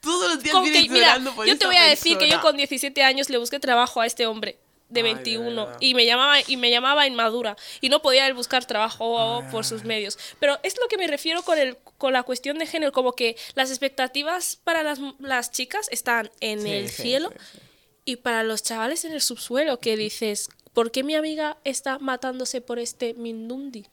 Todos 0.01 0.35
los 0.35 0.43
días 0.43 0.55
que, 0.57 0.71
vienes 0.71 0.91
mira, 0.91 1.21
por 1.35 1.47
yo 1.47 1.57
te 1.57 1.65
voy 1.65 1.77
a 1.77 1.85
decir 1.85 2.19
que 2.19 2.25
yo 2.27 2.33
persona. 2.33 2.43
con 2.43 2.57
17 2.57 3.03
años 3.05 3.31
le 3.31 3.39
busqué 3.39 3.61
trabajo 3.61 4.01
a 4.01 4.07
este 4.07 4.27
hombre 4.27 4.59
de 4.93 5.01
Ay, 5.01 5.07
de 5.09 5.15
21 5.15 5.67
verdad. 5.67 5.79
y 5.81 5.95
me 5.95 6.05
llamaba 6.07 6.37
y 6.47 6.57
me 6.57 6.71
llamaba 6.71 7.07
inmadura 7.07 7.57
y 7.81 7.89
no 7.89 8.03
podía 8.03 8.27
él 8.27 8.35
buscar 8.35 8.65
trabajo 8.65 9.45
por 9.51 9.65
sus 9.65 9.85
medios. 9.85 10.19
Pero 10.39 10.59
es 10.63 10.77
lo 10.81 10.87
que 10.89 10.97
me 10.99 11.07
refiero 11.07 11.43
con 11.43 11.59
el 11.59 11.77
con 11.99 12.13
la 12.13 12.23
cuestión 12.25 12.59
de 12.59 12.67
género, 12.67 12.93
como 12.93 13.13
que 13.13 13.37
las 13.55 13.71
expectativas 13.71 14.57
para 14.65 14.83
las, 14.83 14.99
las 15.21 15.53
chicas 15.53 15.87
están 15.93 16.31
en 16.41 16.63
Sí, 16.63 16.71
el 16.71 16.89
sí, 16.89 17.03
cielo 17.03 17.31
sí, 17.53 17.59
y 18.05 18.17
para 18.17 18.43
los 18.43 18.63
chavales 18.65 19.05
en 19.05 19.13
el 19.13 19.21
subsuelo 19.21 19.79
que 19.79 19.97
dices, 19.97 20.49
¿por 20.73 20.91
qué 20.91 21.05
mi 21.05 21.15
amiga 21.15 21.59
está 21.65 21.99
matándose 22.01 22.61
por 22.61 22.79
este 22.81 23.15
Mindundi? 23.15 23.87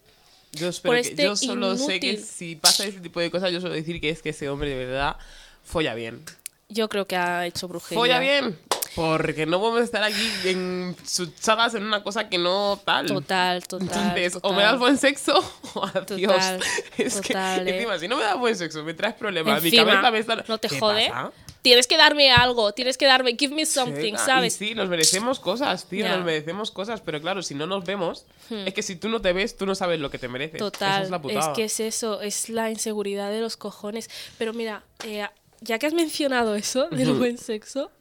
Yo, 0.51 0.70
espero 0.70 0.94
por 0.96 1.01
que- 1.03 1.10
este 1.10 1.24
yo 1.24 1.36
solo 1.36 1.77
sé 1.77 2.00
que 2.00 2.13
inútil. 2.13 2.25
si 2.25 2.56
pasa 2.56 2.84
ese 2.88 3.00
tipo 3.00 3.20
de 3.20 3.29
cosas, 3.29 3.51
yo 3.51 3.62
suelo 3.62 3.75
decir 3.75 4.01
que 4.01 4.10
es 4.10 4.24
que 4.24 4.29
ese 4.29 4.50
hombre 4.50 4.72
de 4.72 4.86
verdad 4.86 5.15
folla 5.63 5.94
bien. 5.94 6.24
Yo 6.70 6.89
creo 6.89 7.06
que 7.06 7.15
ha 7.15 7.46
hecho 7.46 7.68
brujería. 7.68 8.00
Folla 8.01 8.20
bien. 8.20 8.58
Porque 8.96 9.46
no 9.46 9.60
podemos 9.60 9.84
estar 9.84 10.03
aquí 10.03 10.29
ensuchadas 10.46 11.75
en 11.75 11.84
una 11.84 12.03
cosa 12.03 12.29
que 12.29 12.38
no 12.38 12.79
tal. 12.84 13.05
Total, 13.08 13.67
total. 13.67 13.88
Entonces, 13.88 14.39
o 14.41 14.53
me 14.53 14.63
das 14.63 14.79
buen 14.79 14.98
sexo 14.98 15.34
o 15.75 15.86
adiós. 15.86 16.31
Total, 16.34 16.60
es 16.98 17.22
total, 17.22 17.63
que 17.65 17.69
eh. 17.69 17.75
encima, 17.75 18.00
si 18.00 18.08
no 18.08 18.17
me 18.17 18.24
das 18.24 18.38
buen 18.38 18.55
sexo, 18.55 18.84
me 18.84 18.93
traes 18.93 19.15
problemas. 19.15 19.62
Mi 19.62 19.69
Encima, 19.69 20.01
cabeza 20.01 20.12
me 20.36 20.41
está. 20.41 20.46
no 20.48 20.58
te 20.58 20.67
¿Qué 20.67 20.79
jode. 20.79 21.10
pasa? 21.10 21.31
Tienes 21.62 21.88
que 21.88 21.98
darme 21.98 22.31
algo, 22.31 22.72
tienes 22.72 22.98
que 22.98 23.05
darme, 23.05 23.36
give 23.38 23.53
me 23.53 23.65
something, 23.65 24.13
Chica, 24.13 24.17
¿sabes? 24.25 24.55
Y 24.62 24.67
sí, 24.69 24.75
nos 24.75 24.88
merecemos 24.88 25.41
cosas, 25.41 25.86
tío. 25.89 26.05
Hmm. 26.05 26.10
nos 26.12 26.25
merecemos 26.25 26.72
cosas, 26.72 27.01
pero 27.01 27.19
claro, 27.19 27.43
si 27.43 27.53
no 27.53 27.67
nos 27.67 27.84
vemos, 27.84 28.25
es 28.50 28.74
que 28.74 28.81
si 28.81 28.96
tú 28.96 29.10
no 29.10 29.19
te 29.22 29.34
ves, 29.34 29.58
tú 29.58 29.65
no 29.65 29.75
sabes 29.75 30.00
lo 30.00 30.10
que 30.10 30.17
te 30.17 30.29
mereces. 30.29 30.58
Total, 30.58 30.89
Esa 30.89 31.03
es 31.03 31.10
la 31.10 31.22
putada. 31.22 31.53
que 31.53 31.65
es 31.65 31.79
eso, 31.81 32.22
es 32.22 32.48
la 32.50 32.69
inseguridad 32.72 33.29
de 33.29 33.41
los 33.41 33.58
cojones. 33.58 34.10
Pero 34.38 34.53
mira, 34.53 34.84
eh, 35.03 35.27
ya 35.60 35.79
que 35.79 35.86
has 35.88 35.93
mencionado 35.93 36.55
eso 36.55 36.88
del 36.91 37.12
buen 37.13 37.38
sexo, 37.38 37.91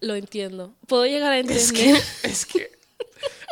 lo 0.00 0.14
entiendo. 0.14 0.74
Puedo 0.86 1.06
llegar 1.06 1.32
a 1.32 1.38
Es 1.38 1.70
entender. 1.70 2.02
que, 2.22 2.28
es 2.28 2.46
que. 2.46 2.70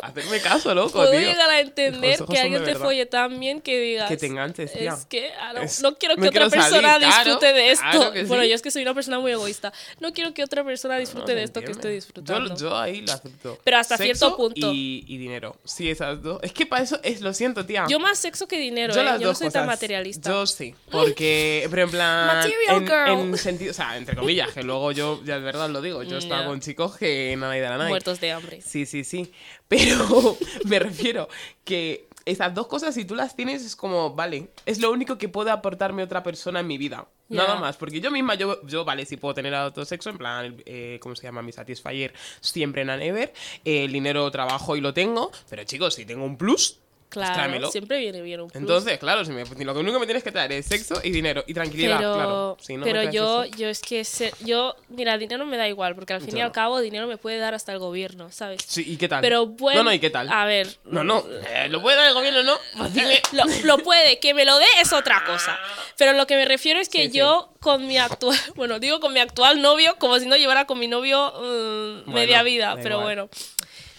Hacerme 0.06 0.40
caso, 0.40 0.74
loco, 0.74 0.92
Puedo 0.92 1.10
tío. 1.10 1.20
llegar 1.20 1.50
a 1.50 1.60
entender 1.60 2.18
que 2.30 2.38
alguien 2.38 2.64
te 2.64 2.74
folle 2.74 3.06
tan 3.06 3.38
bien 3.40 3.60
que 3.60 3.78
digas. 3.80 4.08
Que 4.08 4.16
te 4.16 4.26
enganches, 4.26 4.72
tía. 4.72 4.92
Es 4.94 5.06
que 5.06 5.32
ah, 5.40 5.52
no, 5.54 5.62
Es- 5.62 5.80
no 5.82 5.96
quiero 5.96 6.14
que 6.16 6.22
no 6.22 6.28
otra 6.28 6.48
quiero 6.48 6.50
salir, 6.50 6.64
persona 6.82 6.98
claro, 6.98 7.06
disfrute 7.24 7.52
de 7.52 7.70
esto. 7.70 7.84
claro 7.90 8.12
que 8.12 8.24
Bueno, 8.24 8.42
sí. 8.44 8.48
yo 8.50 8.54
es 8.54 8.62
que 8.62 8.70
soy 8.70 8.82
una 8.82 8.94
persona 8.94 9.18
muy 9.20 9.32
egoísta. 9.32 9.72
No 10.00 10.12
quiero 10.12 10.34
que 10.34 10.42
otra 10.44 10.64
persona 10.64 10.98
disfrute 10.98 11.32
No, 11.32 11.38
de 11.38 11.44
esto 11.44 11.60
que 11.62 11.72
estoy 11.72 11.94
disfrutando. 11.94 12.48
Yo, 12.54 12.56
yo 12.56 12.76
ahí 12.78 13.00
lo 13.02 13.12
acepto. 13.12 13.58
Pero 13.64 13.76
hasta 13.78 13.96
cierto 13.96 14.26
Sexo 14.26 14.36
punto. 14.36 14.70
Y, 14.72 15.04
y 15.08 15.18
dinero. 15.18 15.56
Sí, 15.64 15.90
esas 15.90 16.22
dos. 16.22 16.40
Es 16.42 16.52
que 16.52 16.66
para 16.66 16.82
eso 16.82 16.98
es, 17.02 17.20
lo 17.20 17.32
siento, 17.34 17.64
tía. 17.64 17.86
Yo 17.88 17.98
más 17.98 18.18
sexo 18.18 18.46
que 18.46 18.58
dinero, 18.58 18.94
Yo 18.94 19.00
¿eh? 19.00 19.04
las 19.04 19.14
Yo 19.20 19.26
no 19.26 19.28
dos 19.28 19.38
soy 19.38 19.46
tan 19.50 19.62
cosas. 19.64 19.66
materialista. 19.66 20.30
Yo 20.30 20.46
sí. 20.46 20.74
Porque, 20.90 21.66
pero 21.70 21.82
en 21.82 21.90
plan. 21.90 22.26
Material 22.26 22.76
en, 22.76 22.86
girl. 22.86 23.20
en 23.32 23.38
sentido. 23.38 23.70
O 23.70 23.74
sea, 23.74 23.96
entre 23.96 24.16
comillas, 24.16 24.50
que 24.52 24.62
luego 24.62 24.92
yo, 24.92 25.20
ya 25.24 25.34
de 25.36 25.40
verdad 25.44 25.68
lo 25.70 25.80
digo. 25.82 26.02
Yo 26.02 26.18
estaba 26.24 26.44
con 26.46 26.60
chicos 26.60 26.96
que 26.96 27.34
nada 27.38 27.56
y 27.56 27.60
de 27.60 27.68
la 27.68 27.76
nada. 27.78 27.88
Muertos 27.88 28.20
de 28.20 28.32
hambre. 28.32 28.60
Sí, 28.60 28.86
sí, 28.86 29.04
sí. 29.04 29.30
Pero 29.68 30.36
me 30.64 30.78
refiero 30.78 31.28
que 31.64 32.08
esas 32.24 32.54
dos 32.54 32.66
cosas, 32.66 32.94
si 32.94 33.04
tú 33.04 33.14
las 33.14 33.36
tienes, 33.36 33.64
es 33.64 33.76
como, 33.76 34.14
vale, 34.14 34.48
es 34.66 34.78
lo 34.78 34.90
único 34.90 35.18
que 35.18 35.28
puede 35.28 35.50
aportarme 35.50 36.02
otra 36.02 36.22
persona 36.22 36.60
en 36.60 36.66
mi 36.66 36.78
vida. 36.78 37.06
Nada 37.28 37.56
más, 37.56 37.76
porque 37.76 38.00
yo 38.00 38.10
misma, 38.10 38.34
yo, 38.34 38.64
yo 38.66 38.84
vale, 38.84 39.06
si 39.06 39.16
puedo 39.16 39.34
tener 39.34 39.54
autosexo, 39.54 40.10
en 40.10 40.18
plan, 40.18 40.62
eh, 40.66 40.98
¿cómo 41.00 41.16
se 41.16 41.22
llama? 41.24 41.42
Mi 41.42 41.52
Satisfyer 41.52 42.12
siempre 42.40 42.82
en 42.82 42.90
Anever. 42.90 43.32
el 43.64 43.92
dinero 43.92 44.30
trabajo 44.30 44.76
y 44.76 44.80
lo 44.80 44.92
tengo, 44.94 45.32
pero 45.48 45.64
chicos, 45.64 45.94
si 45.94 46.04
tengo 46.04 46.24
un 46.24 46.36
plus, 46.36 46.80
Claro, 47.14 47.34
tráemelo. 47.34 47.70
siempre 47.70 47.98
viene 47.98 48.20
bien 48.22 48.40
un 48.40 48.48
plus. 48.50 48.60
Entonces, 48.60 48.98
claro, 48.98 49.24
si 49.24 49.32
me, 49.32 49.46
si 49.46 49.64
lo 49.64 49.72
único 49.72 49.94
que 49.94 50.00
me 50.00 50.06
tienes 50.06 50.22
que 50.22 50.30
traer 50.32 50.52
es 50.52 50.66
sexo 50.66 51.00
y 51.02 51.10
dinero 51.10 51.42
y 51.46 51.54
tranquilidad, 51.54 51.96
pero, 51.98 52.14
claro. 52.14 52.56
Si 52.60 52.74
no 52.76 52.84
me 52.84 52.92
pero 52.92 53.10
yo, 53.10 53.44
eso- 53.44 53.56
yo 53.56 53.68
es 53.68 53.80
que 53.80 54.04
se- 54.04 54.32
yo, 54.40 54.76
mira, 54.88 55.16
dinero 55.18 55.46
me 55.46 55.56
da 55.56 55.66
igual, 55.68 55.94
porque 55.94 56.12
al 56.12 56.20
fin 56.20 56.36
y 56.36 56.40
al 56.40 56.52
cabo 56.52 56.80
dinero 56.80 57.06
me 57.06 57.16
puede 57.16 57.38
dar 57.38 57.54
hasta 57.54 57.72
el 57.72 57.78
gobierno, 57.78 58.30
¿sabes? 58.30 58.60
Sí, 58.66 58.84
¿y 58.86 58.96
qué 58.96 59.08
tal? 59.08 59.20
Pero 59.22 59.46
bueno, 59.46 59.78
No, 59.82 59.90
no, 59.90 59.92
¿y 59.94 59.98
qué 59.98 60.10
tal? 60.10 60.28
A 60.30 60.44
ver, 60.44 60.68
No, 60.84 61.02
no, 61.04 61.24
eh, 61.48 61.68
lo 61.70 61.80
puede 61.82 61.96
dar 61.96 62.06
el 62.08 62.14
gobierno, 62.14 62.42
¿no? 62.42 62.56
Pues 62.78 63.32
lo, 63.32 63.44
lo 63.64 63.78
puede, 63.78 64.18
que 64.20 64.34
me 64.34 64.44
lo 64.44 64.58
dé 64.58 64.66
es 64.80 64.92
otra 64.92 65.24
cosa. 65.24 65.58
Pero 65.98 66.12
lo 66.12 66.26
que 66.26 66.36
me 66.36 66.44
refiero 66.44 66.80
es 66.80 66.88
que 66.88 67.04
Sí, 67.06 67.10
sí. 67.12 67.18
yo 67.18 67.50
con 67.60 67.86
mi 67.86 67.96
actual, 67.98 68.38
bueno, 68.56 68.78
digo 68.78 69.00
con 69.00 69.12
mi 69.12 69.20
actual 69.20 69.62
novio, 69.62 69.96
como 69.98 70.18
si 70.18 70.26
no 70.26 70.36
llevara 70.36 70.66
con 70.66 70.78
mi 70.78 70.86
novio 70.88 71.32
mm, 71.36 72.04
Bueno, 72.04 72.12
media 72.12 72.42
vida, 72.42 72.74
da 72.74 72.82
pero 72.82 72.96
igual. 72.96 73.04
bueno. 73.04 73.28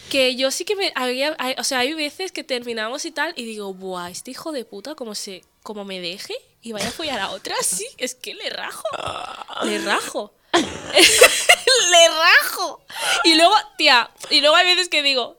Que 0.10 0.36
yo 0.36 0.52
sí 0.52 0.66
que 0.66 0.76
me 0.76 0.92
había, 0.96 1.36
o 1.58 1.64
sea, 1.64 1.80
hay 1.80 1.94
veces 1.94 2.32
que 2.32 2.44
terminamos 2.44 3.06
y 3.06 3.12
tal 3.12 3.34
y 3.36 3.46
digo, 3.46 3.74
buah, 3.74 4.10
este 4.10 4.32
hijo 4.32 4.52
de 4.52 4.66
puta 4.66 4.96
como 4.96 5.16
se, 5.16 5.44
como 5.64 5.84
me 5.84 6.00
deje 6.00 6.36
y 6.62 6.72
vaya 6.72 6.90
a 6.90 6.92
follar 6.92 7.20
a 7.20 7.32
otra, 7.32 7.56
sí, 7.62 7.86
es 7.98 8.16
que 8.16 8.34
le 8.34 8.50
rajo, 8.50 8.84
le 9.64 9.80
rajo. 9.80 10.34
le 10.54 12.10
rajo. 12.10 12.82
Y 13.24 13.36
luego, 13.36 13.54
tía, 13.78 14.10
y 14.30 14.42
luego 14.42 14.56
hay 14.56 14.66
veces 14.66 14.90
que 14.90 15.04
digo, 15.04 15.38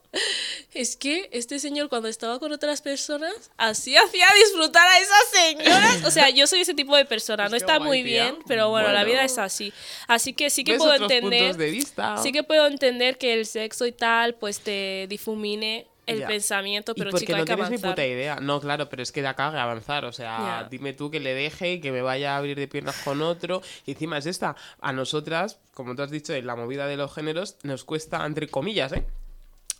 es 0.75 0.97
que 0.97 1.29
este 1.33 1.59
señor 1.59 1.89
cuando 1.89 2.09
estaba 2.09 2.39
con 2.39 2.53
otras 2.53 2.83
personas, 2.83 3.51
así 3.57 3.97
hacía 3.97 4.27
disfrutar 4.45 4.87
a 4.87 4.99
esas 4.99 5.25
señoras. 5.33 6.05
O 6.05 6.11
sea, 6.11 6.31
yo 6.31 6.47
soy 6.47 6.61
ese 6.61 6.75
tipo 6.75 6.97
de 6.97 7.05
persona, 7.05 7.45
Pues 7.45 7.51
no 7.53 7.57
está 7.57 7.81
muy 7.81 8.03
tía. 8.03 8.25
bien, 8.25 8.39
pero 8.47 8.71
bueno, 8.71 8.93
la 8.93 9.05
vida 9.05 9.23
es 9.25 9.39
así. 9.39 9.73
Así 10.09 10.33
que 10.33 10.51
sí 10.51 10.65
que 10.65 10.73
¿Ves 10.73 10.83
puedo 10.83 10.95
entender, 10.95 11.57
de 11.57 11.71
vista? 11.71 12.17
sí 12.19 12.33
que 12.33 12.43
puedo 12.43 12.67
entender 12.67 13.19
que 13.19 13.35
el 13.35 13.47
sexo 13.47 13.87
y 13.87 13.93
tal, 13.93 14.35
pues 14.35 14.61
te 14.61 15.07
difumine 15.09 15.87
el 16.07 16.21
Ya. 16.21 16.29
pensamiento, 16.29 16.95
pero 16.95 17.09
y 17.09 17.13
porque 17.13 17.27
chico, 17.27 17.35
hay 17.35 17.41
no 17.41 17.45
que 17.47 17.55
tienes 17.55 17.69
ni 17.71 17.75
avanzar. 17.79 17.91
puta 17.91 18.07
idea. 18.07 18.37
No, 18.41 18.61
claro, 18.61 18.89
pero 18.89 19.03
es 19.03 19.11
que 19.11 19.23
de 19.23 19.27
acá 19.29 19.51
que 19.51 19.57
avanzar. 19.59 20.05
O 20.05 20.13
sea, 20.13 20.61
Ya. 20.63 20.69
dime 20.71 20.93
tú 20.93 21.11
que 21.11 21.19
le 21.19 21.35
deje 21.35 21.73
y 21.73 21.81
que 21.81 21.91
me 21.91 22.01
vaya 22.01 22.35
a 22.35 22.37
abrir 22.37 22.57
de 22.57 22.69
piernas 22.69 22.95
con 23.03 23.23
otro. 23.23 23.61
Y 23.87 23.91
encima 23.93 24.19
es 24.19 24.27
esta. 24.27 24.55
A 24.81 24.93
nosotras, 24.93 25.59
como 25.75 25.97
tú 25.97 26.03
has 26.03 26.13
dicho, 26.13 26.33
en 26.33 26.47
la 26.47 26.55
movida 26.55 26.87
de 26.87 26.97
los 26.97 27.13
géneros, 27.13 27.57
nos 27.65 27.83
cuesta, 27.83 28.25
entre 28.25 28.47
comillas, 28.47 28.93
¿eh? 28.93 29.05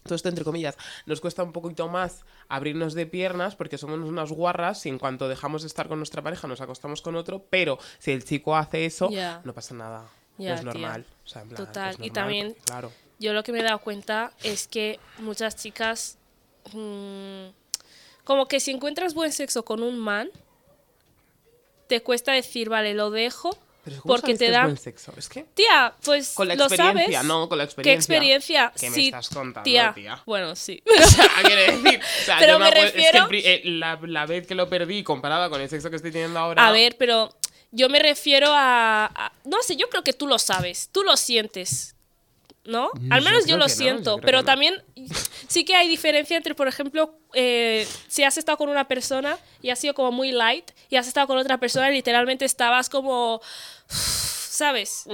Todo 0.07 0.15
esto 0.17 0.29
entre 0.29 0.45
comillas, 0.45 0.77
nos 1.05 1.21
cuesta 1.21 1.43
un 1.43 1.53
poquito 1.53 1.89
más 1.89 2.25
abrirnos 2.49 2.95
de 2.95 3.07
piernas 3.07 3.55
porque 3.57 3.77
somos 3.79 3.99
unas 4.01 4.31
guarras 4.33 4.87
y 4.87 4.89
en 4.89 4.99
cuanto 4.99 5.29
dejamos 5.29 5.63
de 5.63 5.69
estar 5.69 5.89
con 5.89 5.99
nuestra 5.99 6.23
pareja 6.23 6.49
nos 6.49 6.61
acostamos 6.61 7.03
con 7.03 7.17
otro, 7.17 7.45
pero 7.51 7.79
si 7.99 8.13
el 8.13 8.25
chico 8.25 8.57
hace 8.57 8.87
eso, 8.87 9.11
no 9.45 9.53
pasa 9.53 9.75
nada. 9.75 10.09
No 10.39 10.53
es 10.55 10.63
normal. 10.65 11.05
O 11.25 11.29
sea, 11.29 11.43
en 11.43 11.49
plan, 11.49 11.67
Total, 11.67 11.95
es 11.99 12.07
y 12.07 12.11
también- 12.11 12.49
porque, 12.49 12.63
claro. 12.63 12.93
Yo 13.19 13.33
lo 13.33 13.43
que 13.43 13.51
me 13.53 13.61
he 13.61 13.63
dado 13.63 13.79
cuenta 13.79 14.33
es 14.43 14.69
que 14.69 15.01
muchas 15.21 15.57
chicas, 15.57 16.19
mm, 16.75 17.47
como 18.25 18.47
que 18.47 18.61
si 18.61 18.71
encuentras 18.71 19.15
buen 19.15 19.33
sexo 19.33 19.65
con 19.65 19.83
un 19.83 19.99
man, 19.99 20.29
te 21.87 22.03
cuesta 22.03 22.33
decir, 22.33 22.69
vale, 22.69 22.93
lo 22.95 23.11
dejo, 23.11 23.57
Pero 23.87 24.03
¿cómo 24.03 24.15
porque 24.15 24.37
sabes 24.37 24.39
te 24.41 24.45
que 24.47 24.51
es 24.51 24.53
da... 24.53 24.63
buen 24.65 24.77
sexo? 24.77 25.13
Es 25.17 25.29
que 25.29 25.45
Tía, 25.55 25.95
pues 26.05 26.33
Con 26.35 26.49
la 26.49 26.57
lo 26.57 26.65
experiencia, 26.65 27.13
sabes. 27.13 27.25
no, 27.25 27.49
con 27.49 27.57
la 27.59 27.65
¿Qué 27.65 27.67
experiencia. 27.67 28.15
experiencia? 28.17 28.73
¿Qué 28.79 28.91
me 28.91 29.05
estás 29.07 29.29
contando, 29.29 29.63
tía? 29.63 29.93
tía? 29.95 30.23
Bueno, 30.27 30.55
sí. 30.57 30.83
O 31.01 31.03
sea, 31.09 31.29
quiero 31.45 31.61
decir, 31.83 32.01
o 32.01 32.25
sea, 32.25 32.37
Pero 32.41 32.53
yo 32.55 32.59
me 32.59 32.67
acuerdo- 32.67 32.87
es 32.87 32.93
que 32.93 32.99
el 33.09 33.13
refiero- 33.23 33.29
eh, 33.49 33.63
la, 33.65 33.99
la 34.03 34.27
vez 34.27 34.47
que 34.47 34.55
lo 34.55 34.69
perdí 34.69 35.03
comparada 35.03 35.49
con 35.49 35.61
el 35.61 35.69
sexo 35.69 35.89
que 35.91 35.97
estoy 35.97 36.11
teniendo 36.13 36.39
ahora. 36.39 36.67
A 36.67 36.73
ver, 36.73 36.97
pero 36.99 37.35
yo 37.71 37.89
me 37.89 37.99
refiero 38.01 38.49
a, 38.51 39.07
a- 39.07 39.33
No 39.45 39.63
sé, 39.63 39.77
yo 39.77 39.89
creo 39.89 40.03
que 40.05 40.13
tú 40.13 40.27
lo 40.27 40.39
sabes, 40.39 40.89
tú 40.93 41.03
lo 41.03 41.17
sientes. 41.17 41.96
¿No? 42.67 42.91
Al 43.11 43.23
menos 43.23 43.47
yo, 43.47 43.57
lo 43.57 43.65
no, 43.65 43.69
siento, 43.69 44.17
yo 44.17 44.23
pero 44.23 44.39
no. 44.39 44.45
también 44.45 44.83
sí 45.47 45.65
que 45.65 45.77
hay 45.77 45.89
diferencia 45.89 46.37
entre, 46.37 46.55
por 46.55 46.67
ejemplo, 46.67 47.17
eh, 47.33 47.87
si 48.09 48.25
has 48.25 48.37
estado 48.39 48.59
con 48.59 48.69
una 48.69 48.89
persona 48.89 49.39
y 49.63 49.71
has 49.71 49.79
sido 49.79 49.95
como 49.95 50.11
muy 50.11 50.33
light 50.33 50.73
y 50.91 50.97
has 50.97 51.07
estado 51.07 51.27
con 51.29 51.39
otra 51.39 51.59
persona 51.59 51.91
y 51.91 51.95
literalmente 51.95 52.45
estabas 52.45 52.89
como... 52.89 53.41
¿Sabes? 53.89 55.05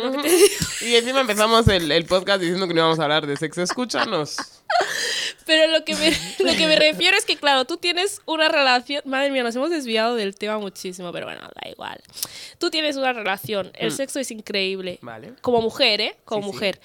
Y 0.83 0.94
encima 0.94 1.20
empezamos 1.20 1.66
el, 1.66 1.90
el 1.90 2.05
podcast 2.05 2.40
diciendo 2.40 2.68
que 2.68 2.74
no 2.74 2.81
íbamos 2.81 3.00
a 3.00 3.03
hablar 3.03 3.27
de 3.27 3.37
sexo. 3.37 3.61
Escúchanos. 3.61 4.37
Pero 5.46 5.72
lo 5.72 5.85
que, 5.85 5.94
me, 5.96 6.11
lo 6.50 6.56
que 6.56 6.66
me 6.66 6.76
refiero 6.76 7.16
es 7.16 7.24
que, 7.24 7.37
claro, 7.37 7.64
tú 7.64 7.76
tienes 7.76 8.20
una 8.26 8.48
relación. 8.48 9.02
Madre 9.04 9.30
mía, 9.30 9.42
nos 9.42 9.56
hemos 9.56 9.70
desviado 9.70 10.14
del 10.14 10.35
tema 10.37 10.58
muchísimo, 10.58 11.11
pero 11.12 11.26
bueno, 11.26 11.40
da 11.42 11.68
igual. 11.68 12.00
Tú 12.58 12.70
tienes 12.70 12.96
una 12.96 13.12
relación, 13.12 13.72
el 13.74 13.90
sexo 13.92 14.20
es 14.20 14.30
increíble. 14.30 14.98
Mm. 15.02 15.06
Vale. 15.06 15.32
Como 15.40 15.61
mujer, 15.61 16.00
¿eh? 16.00 16.16
Como 16.24 16.42
Sí, 16.42 16.48
sí. 16.48 16.52
mujer. 16.54 16.80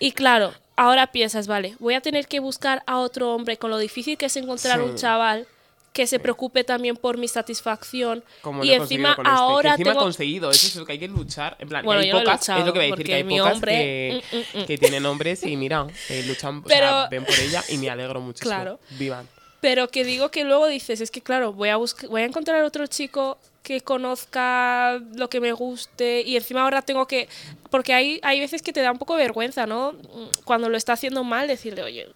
Y 0.00 0.12
claro, 0.12 0.52
ahora 0.76 1.12
piensas, 1.12 1.46
vale, 1.46 1.76
voy 1.78 1.94
a 1.94 2.00
tener 2.00 2.26
que 2.26 2.40
buscar 2.40 2.82
a 2.86 2.98
otro 2.98 3.32
hombre 3.34 3.56
con 3.56 3.70
lo 3.70 3.78
difícil 3.78 4.18
que 4.18 4.26
es 4.26 4.36
encontrar 4.36 4.78
Sí. 4.80 4.84
un 4.84 4.96
chaval 4.96 5.46
que 5.92 6.06
se 6.06 6.18
preocupe 6.18 6.64
también 6.64 6.96
por 6.96 7.18
mi 7.18 7.28
satisfacción. 7.28 8.24
Como 8.40 8.64
y 8.64 8.68
lo 8.68 8.82
encima 8.82 9.14
con 9.14 9.26
este. 9.26 9.36
ahora 9.38 9.70
que 9.70 9.82
encima 9.82 9.90
tengo. 9.92 10.04
conseguido. 10.04 10.50
Eso 10.50 10.66
es 10.66 10.76
lo 10.76 10.86
que 10.86 10.92
hay 10.92 10.98
que 10.98 11.08
luchar. 11.08 11.56
En 11.58 11.68
plan, 11.68 11.84
Bueno, 11.84 12.00
hay 12.00 12.10
pocas, 12.10 12.40
luchado, 12.40 12.60
es 12.60 12.66
lo 12.66 12.72
que 12.72 12.78
voy 12.78 12.88
a 12.88 12.90
decir, 12.92 13.06
que 13.06 13.14
hay 13.14 13.24
pocas 13.24 13.54
hombre, 13.54 13.72
que, 13.72 14.22
mm, 14.32 14.36
mm, 14.36 14.62
mm. 14.62 14.66
que 14.66 14.78
tienen 14.78 15.06
hombres 15.06 15.42
y 15.42 15.56
mira, 15.56 15.86
eh, 16.08 16.24
luchan, 16.26 16.58
o 16.58 16.62
Pero- 16.62 16.86
sea, 16.88 17.08
ven 17.10 17.24
por 17.24 17.38
ella 17.38 17.62
y 17.68 17.76
me 17.78 17.90
alegro 17.90 18.20
muchísimo. 18.22 18.50
Claro. 18.54 18.80
Vivan. 18.98 19.28
Pero 19.60 19.88
que 19.88 20.02
digo 20.04 20.30
que 20.30 20.44
luego 20.44 20.66
dices, 20.66 21.00
es 21.00 21.10
que 21.10 21.20
claro, 21.20 21.52
voy 21.52 21.68
a 21.68 21.76
buscar, 21.76 22.08
voy 22.08 22.22
a 22.22 22.24
encontrar 22.24 22.62
otro 22.64 22.86
chico 22.86 23.38
que 23.62 23.80
conozca 23.80 24.98
lo 25.14 25.28
que 25.30 25.40
me 25.40 25.52
guste 25.52 26.22
y 26.22 26.36
encima 26.36 26.62
ahora 26.64 26.82
tengo 26.82 27.06
que 27.06 27.28
porque 27.70 27.94
hay 27.94 28.18
hay 28.24 28.40
veces 28.40 28.60
que 28.60 28.72
te 28.72 28.80
da 28.80 28.90
un 28.90 28.98
poco 28.98 29.14
vergüenza, 29.14 29.66
¿no? 29.66 29.94
Cuando 30.44 30.68
lo 30.68 30.76
está 30.76 30.94
haciendo 30.94 31.22
mal 31.22 31.46
decirle, 31.46 31.84
"Oye, 31.84 32.08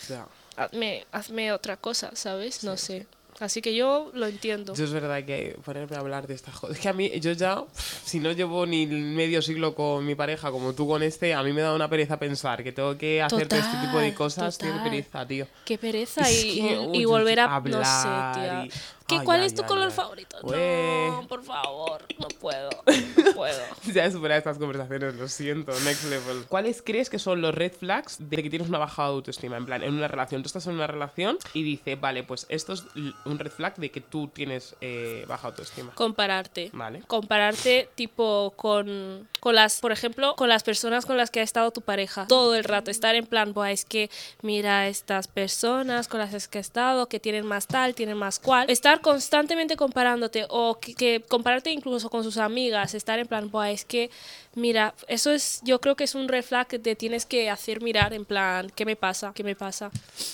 sea, 0.00 0.26
hazme 0.56 1.06
hazme 1.12 1.52
otra 1.52 1.76
cosa", 1.76 2.10
¿sabes? 2.14 2.64
No 2.64 2.76
sé. 2.76 3.06
Así 3.40 3.60
que 3.60 3.74
yo 3.74 4.12
lo 4.14 4.26
entiendo. 4.28 4.74
Yo 4.74 4.84
es 4.84 4.92
verdad 4.92 5.24
que 5.24 5.56
ponerme 5.64 5.96
a 5.96 5.98
hablar 5.98 6.28
de 6.28 6.34
estas 6.34 6.54
cosas. 6.56 6.76
Es 6.76 6.82
que 6.82 6.88
a 6.88 6.92
mí, 6.92 7.10
yo 7.18 7.32
ya, 7.32 7.64
si 8.04 8.20
no 8.20 8.30
llevo 8.30 8.64
ni 8.64 8.86
medio 8.86 9.42
siglo 9.42 9.74
con 9.74 10.06
mi 10.06 10.14
pareja 10.14 10.52
como 10.52 10.72
tú 10.72 10.86
con 10.86 11.02
este, 11.02 11.34
a 11.34 11.42
mí 11.42 11.52
me 11.52 11.60
da 11.60 11.74
una 11.74 11.90
pereza 11.90 12.16
pensar 12.16 12.62
que 12.62 12.70
tengo 12.70 12.96
que 12.96 13.20
hacer 13.20 13.48
todo 13.48 13.58
este 13.58 13.76
tipo 13.78 13.98
de 13.98 14.12
Total, 14.12 14.14
cosas. 14.14 14.56
Tío, 14.56 14.68
qué 14.68 14.72
total. 14.76 14.90
pereza, 14.90 15.26
tío. 15.26 15.46
Qué 15.64 15.78
pereza 15.78 16.20
Es 16.20 16.44
y, 16.44 16.60
que, 16.60 16.74
y 16.92 16.98
uy, 17.00 17.04
volver 17.06 17.40
a 17.40 17.56
hablar 17.56 17.80
no 17.80 17.84
sé, 17.84 18.40
tía. 18.68 18.80
¿Qué, 19.06 19.16
Ay, 19.18 19.24
¿Cuál 19.24 19.40
ay, 19.40 19.46
es 19.46 19.54
tu 19.54 19.62
ay, 19.62 19.68
color 19.68 19.88
ay. 19.88 19.90
favorito? 19.94 20.38
No, 20.42 21.28
por 21.28 21.42
favor, 21.42 22.06
no 22.18 22.28
puedo. 22.40 22.70
No 22.70 23.32
puedo. 23.34 23.60
Ya 23.92 24.06
he 24.06 24.10
superado 24.10 24.38
estas 24.38 24.56
conversaciones, 24.58 25.14
lo 25.16 25.28
siento, 25.28 25.72
next 25.80 26.04
level. 26.04 26.44
¿Cuáles 26.48 26.80
crees 26.82 27.10
que 27.10 27.18
son 27.18 27.42
los 27.42 27.54
red 27.54 27.72
flags 27.72 28.16
de 28.18 28.42
que 28.42 28.48
tienes 28.48 28.68
una 28.68 28.78
baja 28.78 29.04
autoestima? 29.04 29.58
En 29.58 29.66
plan, 29.66 29.82
en 29.82 29.92
una 29.92 30.08
relación, 30.08 30.42
tú 30.42 30.46
estás 30.46 30.66
en 30.68 30.74
una 30.74 30.86
relación 30.86 31.36
y 31.52 31.62
dice, 31.62 31.96
vale, 31.96 32.22
pues 32.22 32.46
esto 32.48 32.72
es 32.72 32.84
un 33.26 33.38
red 33.38 33.50
flag 33.52 33.76
de 33.76 33.90
que 33.90 34.00
tú 34.00 34.28
tienes 34.28 34.74
eh, 34.80 35.24
baja 35.28 35.48
autoestima. 35.48 35.92
compararte. 35.94 36.70
Vale. 36.72 37.02
Compararte 37.06 37.90
tipo 37.94 38.54
con, 38.56 39.28
con 39.44 39.56
las, 39.56 39.82
por 39.82 39.92
ejemplo, 39.92 40.36
con 40.36 40.48
las 40.48 40.62
personas 40.62 41.04
con 41.04 41.18
las 41.18 41.30
que 41.30 41.40
ha 41.40 41.42
estado 41.42 41.70
tu 41.70 41.82
pareja. 41.82 42.26
Todo 42.26 42.54
el 42.54 42.64
rato. 42.64 42.90
Estar 42.90 43.14
en 43.14 43.26
plan, 43.26 43.52
Buah, 43.52 43.72
es 43.72 43.84
que 43.84 44.08
mira 44.40 44.88
estas 44.88 45.28
personas 45.28 46.08
con 46.08 46.18
las 46.18 46.48
que 46.48 46.56
he 46.56 46.60
estado, 46.62 47.10
que 47.10 47.20
tienen 47.20 47.44
más 47.44 47.66
tal, 47.66 47.94
tienen 47.94 48.16
más 48.16 48.38
cual. 48.38 48.70
Estar 48.70 49.02
constantemente 49.02 49.76
comparándote 49.76 50.46
o 50.48 50.78
que, 50.80 51.22
compararte 51.28 51.70
incluso 51.70 52.08
con 52.08 52.24
sus 52.24 52.38
amigas. 52.38 52.94
Estar 52.94 53.18
en 53.18 53.26
plan, 53.26 53.50
Buah, 53.50 53.70
es 53.70 53.84
que 53.84 54.10
mira, 54.54 54.94
eso 55.08 55.30
es, 55.32 55.60
yo 55.64 55.80
creo 55.80 55.96
que 55.96 56.04
es 56.04 56.14
un 56.14 56.28
red 56.28 56.42
flag 56.44 56.66
que 56.66 56.78
te 56.78 56.94
tienes 56.96 57.26
que 57.26 57.50
hacer 57.50 57.80
mirar 57.82 58.12
en 58.12 58.24
plan, 58.24 58.70
¿qué 58.74 58.84
me 58.84 58.96
pasa? 58.96 59.32
¿Qué 59.34 59.42
me 59.44 59.54
pasa? 59.56 59.90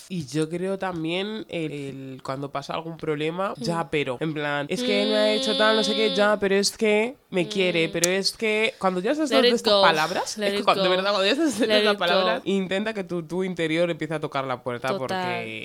Y 0.09 0.27
yo 0.27 0.49
creo 0.49 0.79
también 0.79 1.47
el, 1.49 1.73
el- 1.73 2.21
cuando 2.23 2.51
pasa 2.51 2.75
algún 2.75 2.97
problema, 2.97 3.55
Mm. 3.57 3.63
ya, 3.63 3.89
pero. 3.91 4.17
En 4.21 4.35
plan, 4.35 4.67
es 4.69 4.83
que 4.83 5.03
él 5.03 5.09
me 5.11 5.17
ha 5.17 5.33
hecho 5.33 5.57
tal, 5.57 5.77
no 5.77 5.85
sé 5.85 5.95
qué, 5.95 6.15
ya, 6.15 6.39
pero 6.39 6.55
es 6.55 6.77
que. 6.77 7.17
me 7.31 7.47
quiere, 7.47 7.89
pero 7.89 8.11
es 8.11 8.33
que 8.33 8.75
cuando 8.79 9.01
ya 9.01 9.13
estás 9.13 9.31
Mm. 9.31 9.41
De 9.41 9.49
estas 9.51 9.73
go. 9.73 9.83
palabras, 9.83 10.37
es 10.37 10.53
que 10.53 10.65
cuando, 10.65 10.83
de 10.83 10.89
verdad, 10.89 11.11
cuando 11.13 11.25
ya 11.27 11.33
estás 11.33 11.59
de 11.61 11.79
estas 11.79 11.97
palabras, 11.97 12.43
go. 12.43 12.51
intenta 12.51 12.93
que 12.93 13.05
tu, 13.05 13.23
tu 13.23 13.45
interior 13.45 13.89
empiece 13.89 14.15
a 14.15 14.21
tocar 14.21 14.45
la 14.45 14.63
puerta 14.63 14.89
Total, 14.89 14.99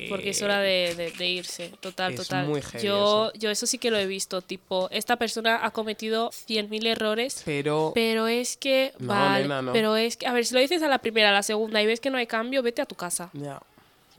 porque... 0.10 0.30
es 0.30 0.42
hora 0.44 0.60
de, 0.60 0.94
de- 0.96 1.12
de 1.12 1.28
irse, 1.28 1.72
total, 1.80 2.14
Es 2.14 2.20
total. 2.22 2.46
muy 2.48 2.62
heavy 2.62 2.86
yo, 2.86 3.32
yo 3.34 3.50
eso 3.50 3.66
sí 3.66 3.80
que 3.80 3.90
lo 3.90 3.98
he 3.98 4.06
visto, 4.06 4.42
tipo, 4.42 4.88
esta 4.92 5.16
persona 5.16 5.66
ha 5.66 5.72
cometido 5.72 6.30
100.000 6.30 6.86
errores, 6.86 7.42
Pero... 7.46 7.92
pero 7.96 8.28
es 8.28 8.45
que, 8.58 8.94
No, 9.00 9.08
vale, 9.08 9.44
nena, 9.44 9.62
no. 9.62 9.74
pero 9.74 9.96
es 9.96 10.16
que, 10.18 10.28
a 10.28 10.34
ver, 10.34 10.46
si 10.46 10.54
lo 10.54 10.60
dices 10.60 10.82
a 10.84 10.88
la 10.88 11.00
primera, 11.00 11.30
a 11.30 11.34
la 11.34 11.44
segunda 11.44 11.82
y 11.82 11.86
ves 11.88 12.00
que 12.00 12.10
no 12.10 12.18
hay 12.18 12.28
cambio, 12.28 12.62
vete 12.62 12.82
a 12.82 12.86
tu 12.86 12.96
casa. 12.96 13.30
Ya. 13.34 13.60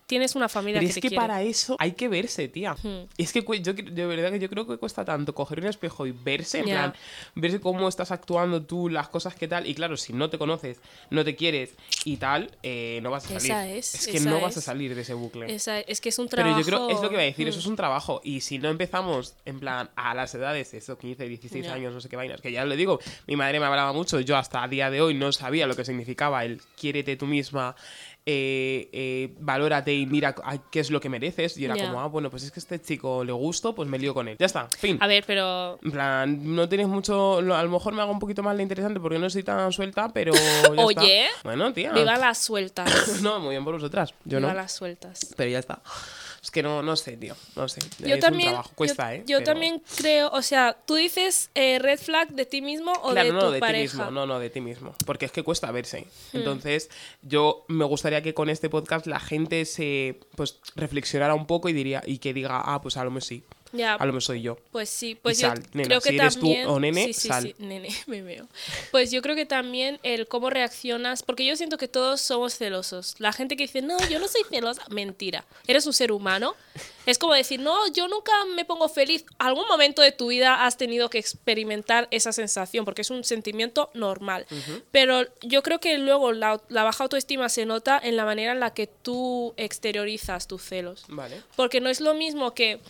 Tienes 0.07 0.37
una 0.37 0.49
familia 0.49 0.79
Pero 0.81 0.87
que 0.87 0.91
es 0.91 0.95
te 0.95 1.01
que 1.01 1.09
quiere. 1.09 1.21
para 1.21 1.43
eso 1.43 1.75
hay 1.81 1.93
que 1.93 2.07
verse, 2.09 2.47
tía. 2.47 2.75
Hmm. 2.81 3.07
Es 3.19 3.33
que 3.33 3.45
yo 3.61 3.73
de 3.75 4.07
verdad 4.07 4.31
que 4.31 4.39
yo 4.39 4.49
creo 4.49 4.65
que 4.67 4.77
cuesta 4.79 5.05
tanto 5.05 5.35
coger 5.35 5.59
un 5.61 5.67
espejo 5.67 6.07
y 6.07 6.13
verse, 6.13 6.61
en 6.61 6.65
plan, 6.67 6.95
verse 7.35 7.61
cómo 7.61 7.89
estás 7.89 8.13
actuando 8.13 8.63
tú, 8.63 8.89
las 8.89 9.09
cosas 9.09 9.35
que 9.35 9.49
tal. 9.49 9.67
Y 9.67 9.75
claro, 9.75 9.97
si 9.97 10.13
no 10.13 10.31
te 10.31 10.39
conoces, 10.39 10.79
no 11.11 11.25
te 11.25 11.35
quieres 11.35 11.75
y 12.05 12.19
tal, 12.19 12.53
eh, 12.63 13.01
no 13.03 13.11
vas 13.11 13.25
a 13.25 13.41
salir. 13.41 13.47
Esa 13.51 13.69
es, 13.69 14.07
que 14.07 14.19
esa 14.19 14.31
no 14.31 14.41
vas 14.41 14.55
a 14.57 14.61
es. 14.61 14.65
salir 14.65 14.95
de 14.95 15.03
ese 15.03 15.15
bucle. 15.15 15.53
Esa- 15.53 15.81
es 15.81 16.01
que 16.01 16.11
es 16.11 16.19
un 16.21 16.29
Pero 16.29 16.43
trabajo. 16.45 16.61
yo 16.61 16.67
creo, 16.67 16.91
es 16.91 17.01
lo 17.03 17.09
que 17.09 17.15
iba 17.15 17.23
a 17.23 17.27
decir, 17.27 17.49
eso 17.49 17.59
es 17.59 17.67
un 17.67 17.75
trabajo. 17.77 18.21
Y 18.23 18.43
si 18.43 18.59
no 18.59 18.69
empezamos, 18.69 19.35
en 19.45 19.59
plan, 19.59 19.91
a 19.97 20.15
las 20.15 20.33
edades, 20.37 20.73
eso, 20.75 20.97
15, 20.99 21.27
16 21.29 21.65
Ya. 21.67 21.75
años, 21.75 21.93
no 21.93 22.01
sé 22.01 22.09
qué 22.09 22.15
vainas, 22.15 22.41
que 22.41 22.53
ya 22.53 22.65
le 22.65 22.77
digo, 22.77 23.01
mi 23.27 23.35
madre 23.35 23.59
me 23.59 23.67
hablaba 23.67 23.93
mucho, 23.93 24.21
yo 24.21 24.37
hasta 24.37 24.63
a 24.63 24.69
día 24.69 24.89
de 24.89 25.01
hoy 25.01 25.15
no 25.15 25.33
sabía 25.33 25.67
lo 25.67 25.75
que 25.75 25.85
significaba 25.85 26.45
el 26.45 26.61
quiérete 26.79 27.17
tú 27.17 27.27
misma, 27.27 27.75
eh, 28.29 28.89
eh, 28.93 29.35
valórate 29.39 29.95
y 29.95 30.05
mira 30.05 30.35
a- 30.45 30.59
qué 30.71 30.81
es 30.81 30.91
lo 30.91 31.01
que 31.01 31.09
mereces. 31.09 31.57
Y 31.59 31.65
era 31.65 31.77
como, 31.77 32.01
ah, 32.01 32.07
bueno, 32.09 32.29
pues 32.29 32.43
es 32.43 32.51
que 32.51 32.59
a 32.59 32.63
este 32.63 32.81
chico 32.83 33.23
le 33.25 33.33
gusto, 33.33 33.75
pues 33.75 33.89
me 33.89 33.99
lío 33.99 34.13
con 34.15 34.27
él. 34.29 34.37
Ya 34.39 34.47
está, 34.47 34.69
fin. 34.69 34.99
A 35.01 35.07
ver, 35.07 35.25
pero. 35.27 35.79
En 35.83 35.93
plan, 35.93 36.55
no 36.57 36.69
tienes 36.69 36.89
mucho. 36.89 37.39
A 37.39 37.63
lo 37.63 37.71
mejor 37.71 37.93
me 37.95 38.03
hago 38.03 38.11
un 38.13 38.19
poquito 38.19 38.43
más 38.43 38.57
de 38.57 38.63
interesante 38.65 38.99
porque 39.01 39.19
no 39.19 39.31
soy 39.31 39.43
tan 39.45 39.71
suelta, 39.73 40.09
pero. 40.13 40.33
ya 40.35 40.41
está. 40.61 40.83
Oye, 40.83 41.27
Bueno, 41.45 41.73
tía. 41.73 41.93
Viva 41.93 42.17
las 42.17 42.39
sueltas. 42.39 43.21
No, 43.23 43.39
muy 43.41 43.51
bien 43.51 43.65
por 43.65 43.75
vosotras. 43.75 44.13
Yo 44.25 44.39
Viva 44.39 44.51
no. 44.51 44.57
las 44.57 44.73
sueltas. 44.73 45.33
Pero 45.37 45.51
ya 45.51 45.59
está. 45.61 45.81
Es 46.47 46.53
que 46.53 46.63
no, 46.63 46.81
no 46.81 46.95
sé, 46.95 47.17
tío. 47.17 47.35
No 47.57 47.69
sé. 47.69 47.81
Yo 47.99 48.15
es 48.15 48.21
también, 48.21 48.51
un 48.51 48.55
trabajo. 48.55 48.71
Cuesta, 48.77 49.13
yo, 49.13 49.21
¿eh? 49.21 49.25
yo 49.27 49.39
Pero- 49.39 49.51
también 49.51 49.83
creo, 49.97 50.31
o 50.31 50.43
sea, 50.43 50.77
tú 50.87 50.95
dices 50.95 51.51
eh, 51.57 51.81
red 51.81 51.99
flag 51.99 52.29
de 52.29 52.47
ti 52.47 52.63
mismo 52.63 52.93
o 53.03 53.11
Claro, 53.11 53.27
de 53.27 53.33
no, 53.33 53.41
tu 53.47 53.51
de 53.51 53.59
pareja. 53.59 53.91
ti 53.93 53.99
mismo. 53.99 54.11
No, 54.13 54.27
no, 54.27 54.39
de 54.39 54.49
ti 54.49 54.61
mismo. 54.61 54.95
Porque 55.05 55.25
es 55.27 55.33
que 55.33 55.43
cuesta 55.43 55.69
verse. 55.73 56.07
Hmm. 56.33 56.37
Entonces, 56.37 56.89
yo 57.23 57.65
me 57.67 57.85
gustaría 57.85 58.23
que 58.23 58.33
con 58.33 58.49
este 58.49 58.71
podcast 58.71 59.09
la 59.09 59.19
gente 59.19 59.65
se 59.65 60.21
pues 60.37 60.61
reflexionara 60.77 61.35
un 61.35 61.49
poco 61.49 61.69
y 61.69 61.73
diría 61.73 62.01
y 62.07 62.19
que 62.19 62.33
diga, 62.33 62.63
ah, 62.65 62.81
pues 62.81 62.97
a 62.97 63.03
lo 63.03 63.11
mejor 63.11 63.25
sí. 63.25 63.43
Ya, 63.77 63.95
A 63.95 64.01
lo 64.07 64.13
mejor 64.13 64.23
soy 64.23 64.43
yo. 64.43 64.59
pues 64.73 64.89
sí, 64.89 65.15
pues 65.21 65.39
Y 65.39 65.43
yo 65.43 65.49
sal, 65.49 65.63
nena, 65.73 65.89
creo 65.89 66.01
que 66.01 66.09
si 66.11 66.17
eres 66.17 66.35
tú 66.35 66.41
también 66.41 66.67
o 66.69 66.81
nene, 66.81 67.07
sí, 67.07 67.13
sí, 67.13 67.29
sal. 67.29 67.43
sí, 67.43 67.55
nene, 67.59 67.89
me 68.07 68.23
veo. 68.23 68.47
Pues 68.91 69.11
yo 69.11 69.23
creo 69.23 69.37
que 69.37 69.47
también 69.47 69.99
el 70.03 70.27
cómo 70.29 70.51
reaccionas, 70.51 71.23
porque 71.23 71.45
yo 71.45 71.57
siento 71.57 71.79
que 71.79 71.89
todos 71.89 72.21
somos 72.21 72.55
celosos. 72.57 73.15
La 73.19 73.33
gente 73.33 73.57
que 73.57 73.65
dice, 73.65 73.83
"No, 73.83 73.97
yo 74.09 74.19
no 74.19 74.29
soy 74.29 74.43
celosa", 74.49 74.83
mentira. 74.91 75.45
Eres 75.67 75.87
un 75.87 75.93
ser 75.93 76.13
humano. 76.13 76.55
Es 77.07 77.19
como 77.19 77.35
decir, 77.35 77.61
"No, 77.61 77.87
yo 77.93 78.09
nunca 78.09 78.33
me 78.55 78.65
pongo 78.65 78.89
feliz." 78.89 79.25
Algún 79.39 79.67
momento 79.69 80.03
de 80.03 80.11
tu 80.13 80.29
vida 80.29 80.65
has 80.67 80.77
tenido 80.77 81.09
que 81.11 81.19
experimentar 81.19 82.09
esa 82.11 82.33
sensación 82.33 82.85
porque 82.85 83.03
es 83.03 83.11
un 83.11 83.23
sentimiento 83.25 83.91
normal. 83.95 84.47
Pero 84.91 85.23
yo 85.43 85.63
creo 85.63 85.79
que 85.79 85.99
luego 85.99 86.33
la, 86.33 86.61
la 86.69 86.83
baja 86.83 87.05
autoestima 87.05 87.49
se 87.49 87.65
nota 87.67 88.01
en 88.03 88.17
la 88.17 88.25
manera 88.25 88.53
en 88.53 88.61
la 88.61 88.75
que 88.75 88.87
tú 88.87 89.55
exteriorizas 89.57 90.47
tus 90.49 90.63
celos. 90.63 91.05
Vale. 91.09 91.43
Porque 91.55 91.81
no 91.81 91.89
es 91.89 92.01
lo 92.01 92.15
mismo 92.15 92.55
que, 92.55 92.81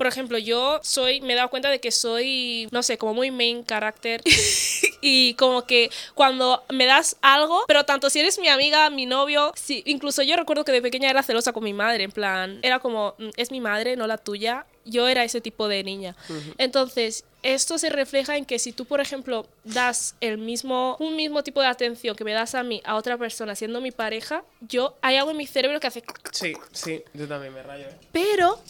por 0.00 0.06
ejemplo, 0.06 0.38
yo 0.38 0.80
soy, 0.82 1.20
me 1.20 1.34
he 1.34 1.36
dado 1.36 1.50
cuenta 1.50 1.68
de 1.68 1.78
que 1.78 1.90
soy, 1.90 2.66
no 2.70 2.82
sé, 2.82 2.96
como 2.96 3.12
muy 3.12 3.30
main 3.30 3.66
character. 3.66 4.22
y 5.02 5.34
como 5.34 5.66
que 5.66 5.90
cuando 6.14 6.64
me 6.70 6.86
das 6.86 7.18
algo, 7.20 7.64
pero 7.68 7.84
tanto 7.84 8.08
si 8.08 8.18
eres 8.18 8.38
mi 8.38 8.48
amiga, 8.48 8.88
mi 8.88 9.04
novio, 9.04 9.52
si, 9.56 9.82
incluso 9.84 10.22
yo 10.22 10.36
recuerdo 10.36 10.64
que 10.64 10.72
de 10.72 10.80
pequeña 10.80 11.10
era 11.10 11.22
celosa 11.22 11.52
con 11.52 11.64
mi 11.64 11.74
madre, 11.74 12.04
en 12.04 12.12
plan, 12.12 12.60
era 12.62 12.78
como, 12.78 13.14
"Mm, 13.18 13.28
es 13.36 13.50
mi 13.50 13.60
madre, 13.60 13.94
no 13.96 14.06
la 14.06 14.16
tuya. 14.16 14.64
Yo 14.86 15.06
era 15.06 15.22
ese 15.22 15.42
tipo 15.42 15.68
de 15.68 15.84
niña. 15.84 16.16
Entonces, 16.56 17.24
esto 17.42 17.78
se 17.78 17.88
refleja 17.90 18.36
en 18.36 18.44
que 18.44 18.58
si 18.58 18.72
tú, 18.72 18.84
por 18.84 19.00
ejemplo, 19.00 19.46
das 19.64 20.14
el 20.20 20.38
mismo, 20.38 20.96
un 21.00 21.16
mismo 21.16 21.42
tipo 21.42 21.60
de 21.60 21.66
atención 21.68 22.14
que 22.16 22.24
me 22.24 22.32
das 22.32 22.54
a 22.54 22.62
mí, 22.62 22.82
a 22.84 22.96
otra 22.96 23.16
persona, 23.16 23.54
siendo 23.54 23.80
mi 23.80 23.90
pareja, 23.92 24.44
yo, 24.60 24.96
hay 25.02 25.16
algo 25.16 25.30
en 25.30 25.36
mi 25.38 25.46
cerebro 25.46 25.80
que 25.80 25.86
hace 25.86 26.02
Sí, 26.32 26.52
sí, 26.72 27.02
yo 27.14 27.26
también 27.26 27.54
me 27.54 27.62
rayo. 27.62 27.86
¿eh? 27.86 27.94
pero 28.12 28.60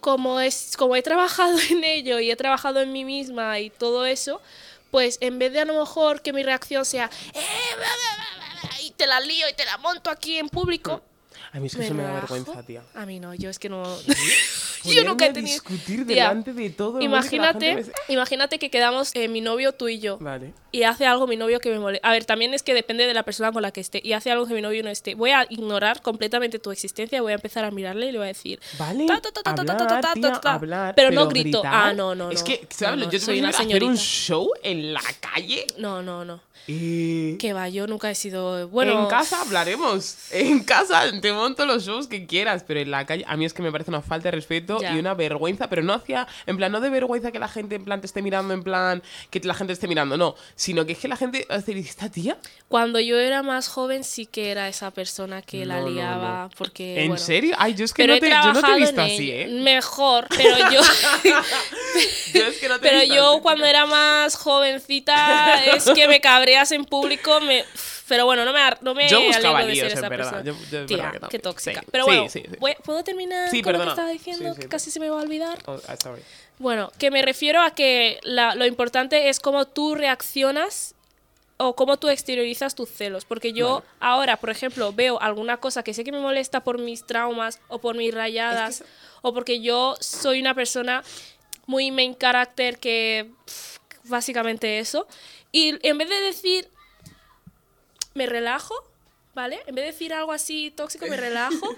como 0.00 0.40
es 0.40 0.76
como 0.76 0.96
he 0.96 1.02
trabajado 1.02 1.56
en 1.70 1.84
ello 1.84 2.18
y 2.20 2.30
he 2.30 2.36
trabajado 2.36 2.80
en 2.80 2.92
mí 2.92 3.04
misma 3.04 3.60
y 3.60 3.70
todo 3.70 4.06
eso, 4.06 4.40
pues 4.90 5.18
en 5.20 5.38
vez 5.38 5.52
de 5.52 5.60
a 5.60 5.64
lo 5.64 5.78
mejor 5.78 6.22
que 6.22 6.32
mi 6.32 6.42
reacción 6.42 6.84
sea 6.84 7.10
"Eh, 7.34 7.40
bla, 7.76 7.86
bla, 7.86 8.26
bla, 8.36 8.60
bla", 8.70 8.80
y 8.82 8.90
te 8.92 9.06
la 9.06 9.20
lío 9.20 9.48
y 9.48 9.52
te 9.54 9.64
la 9.64 9.76
monto 9.78 10.08
aquí 10.10 10.38
en 10.38 10.48
público, 10.48 11.02
A 11.52 11.58
mí 11.60 11.66
es 11.66 11.76
que 11.76 11.84
eso 11.84 11.94
me 11.94 12.02
da 12.04 12.12
vergüenza, 12.12 12.62
tía. 12.62 12.82
A 12.94 13.04
mí 13.06 13.18
no, 13.20 13.34
yo 13.34 13.50
es 13.50 13.58
que 13.58 13.68
no 13.68 13.82
yo 14.92 15.04
nunca 15.04 15.26
he 15.26 15.32
tenido 15.32 15.52
discutir 15.54 16.04
delante 16.04 16.52
de 16.52 16.70
todo 16.70 16.98
el 17.00 17.08
mundo 17.08 17.28
que 17.28 17.36
Imagínate, 17.36 17.66
gente 17.74 17.92
me- 18.08 18.14
imagínate 18.14 18.58
que 18.58 18.70
quedamos 18.70 19.10
eh, 19.14 19.28
mi 19.28 19.40
novio 19.40 19.72
tú 19.72 19.88
y 19.88 19.98
yo 19.98 20.18
Vale. 20.18 20.52
y 20.72 20.82
hace 20.82 21.06
algo 21.06 21.26
mi 21.26 21.36
novio 21.36 21.60
que 21.60 21.70
me 21.70 21.78
molesta. 21.78 22.06
A 22.08 22.12
ver, 22.12 22.24
también 22.24 22.52
es 22.54 22.62
que 22.62 22.74
depende 22.74 23.06
de 23.06 23.14
la 23.14 23.22
persona 23.22 23.52
con 23.52 23.62
la 23.62 23.70
que 23.70 23.80
esté 23.80 24.00
y 24.04 24.12
hace 24.12 24.30
algo 24.30 24.46
que 24.46 24.54
mi 24.54 24.60
novio 24.62 24.82
no 24.82 24.90
esté. 24.90 25.14
Voy 25.14 25.30
a 25.30 25.46
ignorar 25.48 26.02
completamente 26.02 26.58
tu 26.58 26.70
existencia, 26.70 27.22
voy 27.22 27.32
a 27.32 27.36
empezar 27.36 27.64
a 27.64 27.70
mirarle 27.70 28.06
y 28.08 28.12
le 28.12 28.18
voy 28.18 28.24
a 28.26 28.28
decir, 28.28 28.60
Vale, 28.78 29.06
Pero 30.96 31.10
no 31.10 31.28
grito. 31.28 31.60
gritar. 31.60 31.72
Ah, 31.74 31.92
no, 31.92 32.14
no, 32.14 32.30
Es 32.30 32.40
no. 32.40 32.46
que, 32.46 32.66
¿sabes? 32.70 32.98
No, 32.98 33.04
no, 33.06 33.10
yo 33.10 33.18
soy 33.20 33.38
una 33.40 33.48
hacer 33.50 33.64
un 33.66 33.70
señorita. 33.72 33.94
show 34.02 34.50
en 34.62 34.92
la 34.92 35.00
calle. 35.20 35.66
no, 35.78 36.02
no, 36.02 36.24
no. 36.24 36.40
Eh, 36.66 37.36
Que 37.38 37.52
va, 37.52 37.68
yo 37.68 37.86
nunca 37.86 38.10
he 38.10 38.14
sido. 38.14 38.68
Bueno, 38.68 39.02
En 39.02 39.06
casa 39.08 39.42
hablaremos. 39.42 40.16
En 40.30 40.64
casa 40.64 41.02
te 41.20 41.30
monto 41.32 41.66
los 41.66 41.84
shows 41.84 42.06
que 42.08 42.26
quieras, 42.26 42.64
pero 42.66 42.80
en 42.80 42.90
la 42.90 43.04
calle 43.04 43.22
a 43.28 43.36
mí 43.36 43.44
es 43.44 43.52
que 43.52 43.60
me 43.62 43.70
parece 43.70 43.90
una 43.90 44.00
falta 44.00 44.28
de 44.28 44.36
respeto 44.36 44.73
Ya. 44.80 44.94
y 44.94 44.98
una 44.98 45.14
vergüenza, 45.14 45.68
pero 45.68 45.82
no 45.82 45.92
hacia, 45.94 46.26
en 46.46 46.56
plan, 46.56 46.70
no 46.72 46.80
de 46.80 46.90
vergüenza 46.90 47.32
que 47.32 47.38
la 47.38 47.48
gente 47.48 47.74
en 47.76 47.84
plan 47.84 48.00
te 48.00 48.06
esté 48.06 48.22
mirando, 48.22 48.54
en 48.54 48.62
plan, 48.62 49.02
que 49.30 49.40
la 49.40 49.54
gente 49.54 49.72
esté 49.72 49.88
mirando, 49.88 50.16
no, 50.16 50.34
sino 50.54 50.84
que 50.86 50.92
es 50.92 50.98
que 50.98 51.08
la 51.08 51.16
gente 51.16 51.46
hace, 51.48 51.78
esta 51.78 52.08
tía. 52.10 52.36
cuando 52.68 53.00
yo 53.00 53.18
era 53.18 53.42
más 53.42 53.68
joven 53.68 54.04
sí 54.04 54.26
que 54.26 54.50
era 54.50 54.68
esa 54.68 54.90
persona 54.90 55.42
que 55.42 55.64
la 55.66 55.80
No, 55.80 55.88
liaba. 55.88 56.44
no. 56.44 56.50
Porque. 56.56 57.00
¿En 57.02 57.08
bueno, 57.08 57.22
serio? 57.22 57.54
Ay, 57.58 57.74
yo 57.74 57.84
es 57.84 57.92
que 57.92 58.06
no 58.06 58.14
he 58.14 58.20
te, 58.20 58.30
yo 58.30 58.52
no 58.52 58.62
te 58.62 58.70
he 58.72 58.76
visto 58.76 59.00
así. 59.00 59.30
¿eh? 59.30 59.46
Mejor, 59.62 60.26
pero 60.28 60.70
yo. 60.70 60.80
Yo 62.34 62.46
es 62.46 62.58
que 62.58 62.68
no 62.68 62.80
te 62.80 62.86
he 62.88 62.90
pero 62.90 63.00
visto 63.02 63.14
yo 63.14 63.32
así, 63.34 63.40
cuando 63.42 63.64
era 63.66 63.86
más 63.86 64.34
jovencita 64.36 65.64
es 65.64 65.84
que 65.90 66.08
me 66.08 66.20
cabreas 66.20 66.72
en 66.72 66.84
público, 66.84 67.40
me. 67.40 67.64
Pero 68.08 68.26
bueno, 68.26 68.44
no 68.44 68.52
me, 68.52 68.60
no 68.82 68.94
me 68.94 69.08
Yo 69.08 69.20
buscaba 69.22 69.62
líos, 69.62 69.90
en 69.90 69.98
esa 69.98 70.08
verdad. 70.08 70.30
persona. 70.30 70.44
Yo- 70.44 70.70
yo 70.70 70.80
es 70.80 70.86
Tía, 70.86 71.10
verdad 71.10 71.28
que 71.28 71.36
qué 71.36 71.38
tóxica. 71.38 71.80
Sí, 71.80 71.86
Pero 71.90 72.04
bueno, 72.04 72.28
sí, 72.28 72.42
sí. 72.44 72.56
voy- 72.58 72.76
¿puedo 72.84 73.02
terminar 73.02 73.48
con 73.48 73.56
lo 73.58 73.62
que 73.62 73.62
perdona. 73.72 73.90
estaba 73.92 74.10
diciendo? 74.10 74.54
que 74.54 74.68
casi 74.68 74.90
se 74.90 75.00
me 75.00 75.08
va 75.08 75.18
a 75.18 75.22
olvidar. 75.22 75.58
Oh, 75.66 75.80
ah, 75.88 75.96
sorry. 75.96 76.20
Bueno, 76.58 76.92
que 76.98 77.10
me 77.10 77.22
refiero 77.22 77.62
a 77.62 77.70
que 77.70 78.20
la- 78.22 78.54
lo 78.54 78.66
importante 78.66 79.28
es 79.30 79.40
cómo 79.40 79.66
tú 79.66 79.94
reaccionas 79.94 80.94
o 81.56 81.74
cómo 81.76 81.96
tú 81.96 82.08
exteriorizas 82.08 82.74
tus 82.74 82.90
celos. 82.90 83.24
Porque 83.24 83.52
yo 83.52 83.76
Vale. 83.76 83.86
ahora, 84.00 84.36
por 84.36 84.50
ejemplo, 84.50 84.92
veo 84.92 85.20
alguna 85.22 85.56
cosa 85.56 85.82
que 85.82 85.94
sé 85.94 86.04
que 86.04 86.12
me 86.12 86.18
molesta 86.20 86.62
por 86.62 86.78
mis 86.78 87.06
traumas 87.06 87.58
o 87.68 87.78
por 87.78 87.96
mis 87.96 88.12
rayadas 88.12 88.80
eso- 88.80 88.84
o 89.22 89.32
porque 89.32 89.60
yo 89.62 89.94
soy 90.00 90.40
una 90.40 90.54
persona 90.54 91.02
muy 91.66 91.90
main 91.90 92.14
character 92.14 92.78
que 92.78 93.30
pff, 93.46 93.78
básicamente 94.04 94.78
eso. 94.78 95.06
Y 95.52 95.78
en 95.88 95.96
vez 95.96 96.08
de 96.10 96.20
decir, 96.20 96.68
me 98.14 98.26
relajo, 98.26 98.74
¿vale? 99.34 99.60
En 99.66 99.74
vez 99.74 99.84
de 99.84 99.92
decir 99.92 100.12
algo 100.14 100.32
así 100.32 100.70
tóxico, 100.70 101.06
me 101.06 101.16
relajo, 101.28 101.76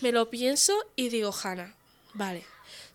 me 0.00 0.12
lo 0.12 0.28
pienso 0.30 0.72
y 0.96 1.08
digo, 1.08 1.32
Hanna, 1.42 1.74
vale, 2.14 2.44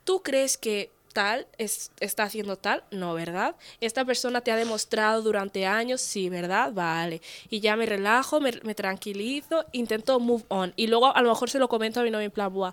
¿tú 0.03 0.21
crees 0.21 0.57
que 0.57 0.91
tal 1.13 1.45
es, 1.57 1.91
está 1.99 2.23
haciendo 2.23 2.55
tal? 2.57 2.85
No, 2.91 3.13
¿verdad? 3.13 3.55
Esta 3.81 4.05
persona 4.05 4.39
te 4.41 4.51
ha 4.51 4.55
demostrado 4.55 5.21
durante 5.21 5.65
años, 5.65 5.99
sí, 5.99 6.29
¿verdad? 6.29 6.71
Vale. 6.71 7.21
Y 7.49 7.59
ya 7.59 7.75
me 7.75 7.85
relajo, 7.85 8.39
me, 8.39 8.53
me 8.63 8.75
tranquilizo, 8.75 9.65
intento 9.73 10.21
move 10.21 10.45
on. 10.47 10.71
Y 10.77 10.87
luego 10.87 11.13
a 11.13 11.21
lo 11.21 11.27
mejor 11.29 11.49
se 11.49 11.59
lo 11.59 11.67
comento 11.67 11.99
a 11.99 12.03
mi 12.03 12.11
novio 12.11 12.25
en 12.27 12.31
plan, 12.31 12.53
"Buah, 12.53 12.71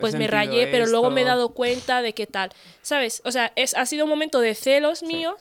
pues 0.00 0.16
me 0.16 0.26
rayé, 0.26 0.66
pero 0.66 0.86
luego 0.86 1.10
me 1.10 1.20
he 1.20 1.24
esto". 1.24 1.36
dado 1.36 1.48
cuenta 1.50 2.02
de 2.02 2.12
que 2.12 2.26
tal. 2.26 2.50
¿Sabes? 2.82 3.22
O 3.24 3.30
sea, 3.30 3.52
es, 3.54 3.74
ha 3.74 3.86
sido 3.86 4.04
un 4.04 4.10
momento 4.10 4.40
de 4.40 4.56
celos 4.56 5.04
míos, 5.04 5.36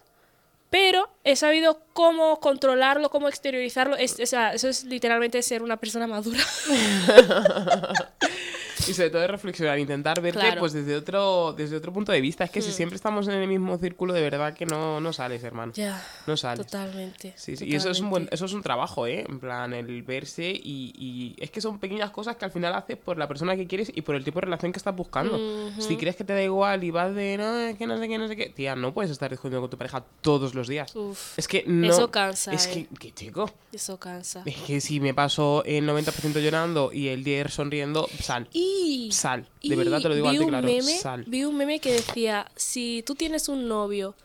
pero 0.70 1.10
he 1.24 1.36
sabido 1.36 1.82
cómo 1.94 2.40
controlarlo, 2.40 3.10
cómo 3.10 3.28
exteriorizarlo. 3.28 3.96
Es, 3.96 4.20
o 4.20 4.26
eso 4.54 4.68
es 4.68 4.84
literalmente 4.84 5.42
ser 5.42 5.64
una 5.64 5.78
persona 5.78 6.08
madura. 6.08 6.44
y 8.88 8.94
sobre 8.94 9.10
todo 9.10 9.22
de 9.22 9.28
reflexionar, 9.28 9.80
intentar 9.80 10.22
verte 10.22 10.40
Claro. 10.40 10.60
pues 10.60 10.74
desde 10.74 10.96
otro, 10.96 11.54
desde 11.54 11.76
otro 11.78 11.92
punto 11.94 12.12
de 12.12 12.22
vista. 12.22 12.44
Es 12.44 12.52
que 12.52 12.62
si 12.62 12.70
Hmm. 12.70 12.74
siempre 12.74 12.96
estamos 12.96 13.28
en 13.28 13.34
el 13.36 13.48
mismo 13.48 13.78
círculo, 13.78 14.14
de 14.14 14.22
verdad 14.22 14.54
que 14.54 14.66
no, 14.66 15.00
no 15.00 15.14
sales, 15.14 15.44
hermano. 15.44 15.72
Ya, 15.76 16.04
No 16.28 16.36
sales. 16.38 16.66
totalmente. 16.66 17.34
Sí, 17.38 17.56
sí, 17.58 17.66
Y 17.66 17.76
eso 17.76 17.90
es 17.90 18.00
un 18.00 18.10
buen, 18.10 18.24
totalmente. 18.24 18.36
eso 18.36 18.46
es 18.46 18.54
un 18.54 18.62
trabajo, 18.62 19.08
¿eh? 19.08 19.26
En 19.28 19.40
plan, 19.40 19.74
el 19.74 20.04
verse 20.04 20.50
y, 20.52 20.94
y 20.98 21.36
es 21.42 21.52
que 21.52 21.62
son 21.62 21.80
pequeñas 21.80 22.12
cosas 22.12 22.36
que 22.36 22.46
al 22.46 22.52
final 22.52 22.74
haces 22.74 22.98
por 22.98 23.18
la 23.18 23.28
persona 23.28 23.56
que 23.56 23.68
quieres 23.68 23.92
y 23.94 24.02
por 24.02 24.16
el 24.16 24.24
tipo 24.24 24.40
de 24.40 24.46
relación 24.46 24.72
que 24.72 24.78
estás 24.78 24.96
buscando. 24.96 25.38
Si 25.80 25.96
crees 25.98 26.16
que 26.16 26.24
te 26.24 26.34
da 26.34 26.42
igual 26.44 26.84
y 26.84 26.92
vas 26.92 27.14
de 27.16 27.38
no, 27.38 27.58
es 27.60 27.78
que 27.78 27.88
no 27.88 27.98
sé 27.98 28.08
qué, 28.08 28.18
no 28.18 28.28
sé 28.28 28.36
qué, 28.36 28.50
tía, 28.50 28.76
no 28.76 28.94
puedes 28.94 29.12
estar 29.12 29.30
discutiendo 29.30 29.62
con 29.62 29.70
tu 29.70 29.78
pareja 29.78 30.04
todos 30.22 30.54
los 30.56 30.68
días. 30.68 30.96
Uf, 30.96 31.38
Es 31.38 31.48
que 31.48 31.64
no. 31.68 31.88
Eso 31.88 32.12
cansa, 32.12 32.54
Es 32.54 32.68
eh. 32.68 32.88
que, 32.90 32.98
que, 33.00 33.12
chico. 33.14 33.50
eso 33.72 33.98
cansa. 34.00 34.44
Es 34.46 34.56
que 34.58 34.82
si 34.82 35.00
me 35.00 35.14
paso 35.14 35.64
el 35.66 35.88
90% 35.88 36.40
llorando 36.42 36.92
y 36.94 37.08
el 37.10 37.24
10 37.24 37.54
sonriendo, 37.54 38.08
sal. 38.22 38.48
Y, 38.54 38.65
Sal. 39.12 39.44
De 39.44 39.50
y 39.62 39.76
verdad 39.76 40.02
te 40.02 40.10
lo 40.10 40.16
digo 40.16 40.30
un 40.30 40.48
claro. 40.48 40.68
Meme, 40.68 40.98
Sal. 40.98 41.24
Vi 41.28 41.44
un 41.44 41.58
meme 41.58 41.80
que 41.80 41.94
decía, 41.94 42.50
si 42.56 43.04
tú 43.06 43.16
tienes 43.16 43.50
un 43.50 43.68
novio 43.68 44.16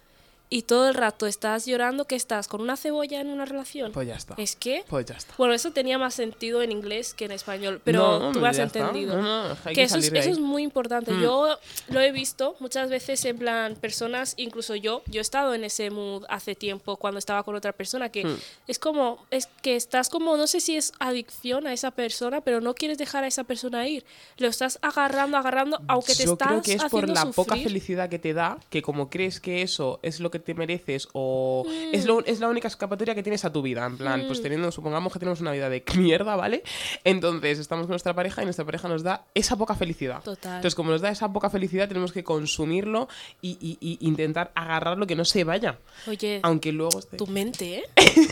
y 0.53 0.63
todo 0.63 0.89
el 0.89 0.95
rato 0.95 1.27
estás 1.29 1.65
llorando, 1.67 2.07
¿qué 2.07 2.17
estás? 2.17 2.49
¿Con 2.49 2.61
una 2.61 2.77
cebolla 2.77 3.21
en 3.21 3.29
una 3.29 3.45
relación? 3.45 3.93
Pues 3.93 4.09
ya 4.09 4.17
está. 4.17 4.35
Es 4.37 4.57
que, 4.57 4.85
Pues 4.89 5.07
ya 5.07 5.15
está. 5.15 5.33
bueno, 5.39 5.55
eso 5.55 5.71
tenía 5.71 5.97
más 5.97 6.15
sentido 6.15 6.61
en 6.61 6.73
inglés 6.73 7.15
que 7.15 7.27
en 7.27 7.31
español, 7.31 7.81
pero 7.85 8.19
No, 8.19 8.33
tú 8.33 8.41
me 8.41 8.49
has 8.49 8.59
entendido. 8.59 9.17
No, 9.17 9.49
no, 9.51 9.57
que 9.65 9.73
que 9.75 9.83
eso, 9.85 9.99
es, 9.99 10.13
eso 10.13 10.31
es 10.31 10.41
muy 10.41 10.65
importante. 10.65 11.13
Mm. 11.13 11.23
Yo 11.23 11.57
lo 11.91 12.01
he 12.01 12.11
visto 12.11 12.57
muchas 12.59 12.91
veces 12.91 13.25
en 13.27 13.39
plan 13.39 13.77
personas, 13.77 14.35
incluso 14.39 14.75
yo, 14.75 15.03
yo 15.07 15.21
he 15.21 15.23
estado 15.23 15.55
en 15.55 15.63
ese 15.63 15.89
mood 15.91 16.25
hace 16.29 16.57
tiempo 16.57 16.97
cuando 16.97 17.19
estaba 17.19 17.45
con 17.45 17.55
otra 17.55 17.73
persona 17.73 18.09
que 18.09 18.25
Mm. 18.25 18.37
es 18.67 18.79
como, 18.81 19.25
es 19.31 19.47
que 19.63 19.77
estás 19.77 20.09
como, 20.09 20.37
no 20.37 20.49
sé 20.49 20.61
si 20.61 20.77
es 20.77 20.93
adicción 20.99 21.69
a 21.69 21.73
esa 21.73 21.93
persona, 21.93 22.41
pero 22.41 22.61
no 22.61 22.75
quieres 22.75 22.99
dejar 22.99 23.23
a 23.23 23.29
esa 23.29 23.45
persona 23.45 23.87
ir. 23.87 24.05
Lo 24.39 24.49
estás 24.49 24.81
agarrando, 24.83 25.37
agarrando, 25.37 25.81
aunque 25.87 26.17
te 26.17 26.25
Yo 26.25 26.33
estás 26.33 26.49
creo 26.49 26.63
que 26.63 26.73
es 26.73 26.85
por 26.87 27.09
la 27.09 27.27
poca 27.27 27.55
sufrir. 27.55 27.63
felicidad 27.69 28.09
que 28.09 28.19
te 28.19 28.35
da, 28.35 28.59
que 28.69 28.83
como 28.83 29.09
crees 29.09 29.39
que 29.39 29.63
eso 29.63 30.01
es 30.03 30.19
lo 30.19 30.31
que 30.33 30.40
te 30.41 30.55
mereces 30.55 31.09
o 31.13 31.65
es, 31.93 32.05
lo- 32.07 32.25
es 32.25 32.41
la 32.41 32.49
única 32.49 32.69
escapatoria 32.69 33.15
que 33.15 33.23
tienes 33.23 33.45
a 33.45 33.53
tu 33.53 33.63
vida. 33.63 33.87
En 33.87 33.97
plan, 33.97 34.25
Mm. 34.25 34.27
pues 34.27 34.43
teniendo, 34.43 34.71
supongamos 34.73 35.13
que 35.13 35.19
tenemos 35.19 35.41
una 35.41 35.53
vida 35.53 35.69
de 35.69 35.83
mierda, 35.97 36.37
¿vale? 36.37 36.63
Entonces 37.05 37.59
estamos 37.59 37.85
con 37.87 37.91
nuestra 37.93 38.15
pareja 38.15 38.43
y 38.43 38.45
nuestra 38.45 38.65
pareja 38.65 38.89
nos 38.89 39.03
da 39.03 39.25
esa 39.35 39.57
poca 39.57 39.75
felicidad. 39.75 40.23
Total. 40.23 40.57
Entonces, 40.57 40.75
como 40.75 40.91
nos 40.91 41.01
da 41.01 41.11
esa 41.11 41.33
poca 41.33 41.51
felicidad, 41.51 41.89
tenemos 41.89 42.13
que 42.13 42.25
consumirlo 42.25 43.09
y, 43.41 43.57
y- 43.61 43.79
y 43.81 43.99
intentar 44.07 44.51
agarrarlo 44.55 45.07
que 45.07 45.15
no 45.17 45.25
se 45.25 45.45
vaya. 45.45 45.79
Oye, 46.07 46.41
Aunque 46.43 46.73
luego 46.73 46.99
esté, 46.99 47.17
tu 47.17 47.27
mente, 47.27 47.79
¿eh? 47.79 47.85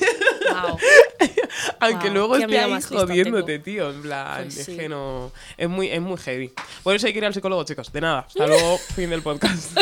wow. 0.51 0.79
aunque 1.81 2.07
Wow, 2.09 2.15
luego 2.15 2.37
esté 2.37 2.59
ahí 2.59 2.83
jodiéndote, 2.83 3.59
tío. 3.59 3.91
En 3.91 4.03
plan, 4.03 4.45
Pues 4.45 4.59
es 4.59 4.67
sí. 4.67 4.77
que 4.77 4.89
no. 4.89 5.31
Es 5.57 5.69
muy, 5.69 5.89
es 5.89 6.01
muy 6.01 6.17
heavy. 6.19 6.53
Por 6.83 6.95
eso 6.95 7.07
hay 7.07 7.13
que 7.13 7.19
ir 7.19 7.25
al 7.25 7.35
psicólogo, 7.35 7.65
chicos. 7.65 7.93
De 7.93 8.01
nada. 8.01 8.21
Hasta 8.27 8.47
luego, 8.49 8.79
fin 8.79 9.11
del 9.11 9.23
podcast. 9.23 9.77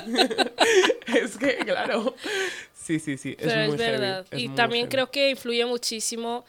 Es 1.27 1.37
que, 1.39 1.57
claro. 1.59 2.15
Sí, 2.75 2.99
sí, 2.99 3.17
sí. 3.19 3.37
Es 3.39 3.47
Pero 3.47 3.61
es, 3.63 3.69
muy 3.69 3.79
heavy, 3.79 3.91
verdad. 4.01 4.27
es 4.31 4.41
y 4.41 4.49
muy 4.49 4.57
también 4.57 4.83
heavy. 4.85 4.91
creo 4.93 5.11
que 5.11 5.31
influye 5.31 5.65
muchísimo 5.67 6.45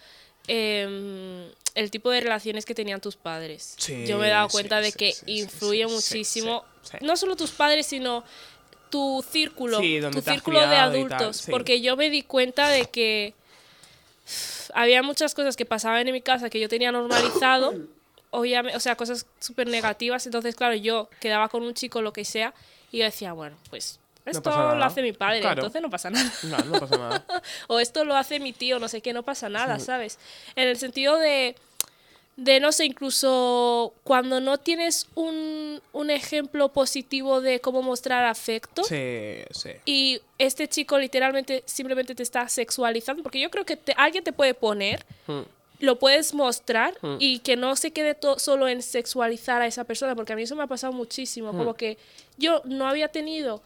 em, 0.47 1.45
el 1.75 1.91
tipo 1.91 2.09
de 2.11 2.21
relaciones 2.21 2.65
que 2.65 2.73
tenían 2.75 3.01
tus 3.01 3.15
padres. 3.15 3.75
Sí, 3.77 4.05
Yo 4.07 4.17
me 4.17 4.27
he 4.27 4.29
dado 4.31 4.47
sí, 4.49 4.53
cuenta 4.53 4.79
de 4.81 4.91
sí, 4.91 4.97
que 4.97 5.11
sí, 5.13 5.23
influye 5.27 5.85
muchísimo, 5.87 6.63
sí, 6.83 6.97
sí. 6.99 7.05
no 7.05 7.17
solo 7.17 7.35
tus 7.35 7.51
padres, 7.51 7.85
sino 7.85 8.23
tu 8.89 9.23
círculo, 9.29 9.79
Sí, 9.79 9.99
donde 9.99 10.21
tu 10.21 10.31
círculo 10.31 10.59
de 10.61 10.65
tal, 10.67 10.75
adultos. 10.93 11.37
sí. 11.37 11.51
Porque 11.51 11.81
yo 11.81 11.97
me 11.97 12.09
di 12.09 12.21
cuenta 12.23 12.69
de 12.69 12.85
que 12.85 13.33
había 14.73 15.03
muchas 15.03 15.33
cosas 15.33 15.55
que 15.55 15.65
pasaban 15.65 16.07
en 16.07 16.13
mi 16.13 16.21
casa 16.21 16.49
que 16.49 16.59
yo 16.59 16.69
tenía 16.69 16.91
normalizado. 16.91 17.73
Obviamente, 18.29 18.75
o 18.75 18.79
sea, 18.81 18.95
cosas 18.95 19.25
súper 19.39 19.67
negativas. 19.67 20.25
Entonces, 20.25 20.53
claro, 20.55 20.75
yo 20.75 21.09
quedaba 21.21 21.47
con 21.49 21.63
un 21.63 21.73
chico, 21.73 22.01
lo 22.01 22.11
que 22.11 22.25
sea, 22.25 22.53
y 22.91 22.97
yo 22.99 23.05
decía, 23.05 23.31
bueno, 23.33 23.55
pues 23.69 23.99
esto 24.31 24.49
lo 24.75 24.83
hace 24.83 25.01
mi 25.01 25.13
padre, 25.13 25.41
Claro. 25.41 25.61
entonces 25.61 25.81
no 25.81 25.89
pasa 25.89 26.09
nada. 26.09 26.31
No, 26.43 26.57
no 26.59 26.79
pasa 26.79 26.97
nada. 26.97 27.25
o 27.67 27.79
esto 27.79 28.03
lo 28.05 28.15
hace 28.15 28.39
mi 28.39 28.53
tío, 28.53 28.79
no 28.79 28.87
sé 28.87 29.01
qué, 29.01 29.13
no 29.13 29.23
pasa 29.23 29.49
nada, 29.49 29.79
¿sabes? 29.79 30.19
En 30.55 30.67
el 30.67 30.77
sentido 30.77 31.17
de, 31.17 31.55
de, 32.35 32.59
no 32.59 32.71
sé, 32.71 32.85
incluso 32.85 33.93
cuando 34.03 34.39
no 34.39 34.57
tienes 34.59 35.07
un, 35.15 35.81
un 35.91 36.09
ejemplo 36.11 36.69
positivo 36.69 37.41
de 37.41 37.59
cómo 37.61 37.81
mostrar 37.81 38.25
afecto 38.25 38.83
Sí, 38.83 39.37
sí. 39.51 39.71
y 39.85 40.21
este 40.37 40.67
chico 40.67 40.99
literalmente 40.99 41.63
simplemente 41.65 42.13
te 42.13 42.21
está 42.23 42.47
sexualizando, 42.47 43.23
porque 43.23 43.39
yo 43.39 43.49
creo 43.49 43.65
que 43.65 43.75
te- 43.75 43.93
alguien 43.97 44.23
te 44.23 44.33
puede 44.33 44.53
poner, 44.53 45.03
Mm. 45.27 45.41
lo 45.79 45.97
puedes 45.99 46.33
mostrar 46.33 46.93
Mm. 47.01 47.15
y 47.19 47.39
que 47.39 47.55
no 47.55 47.75
se 47.75 47.91
quede 47.91 48.15
solo 48.37 48.67
en 48.67 48.81
sexualizar 48.83 49.61
a 49.61 49.67
esa 49.67 49.83
persona, 49.83 50.15
porque 50.15 50.33
a 50.33 50.35
mí 50.35 50.43
eso 50.43 50.55
me 50.55 50.63
ha 50.63 50.67
pasado 50.67 50.93
muchísimo, 50.93 51.53
Mm. 51.53 51.57
como 51.57 51.73
que 51.75 51.97
yo 52.37 52.61
no 52.65 52.87
había 52.87 53.07
tenido 53.07 53.61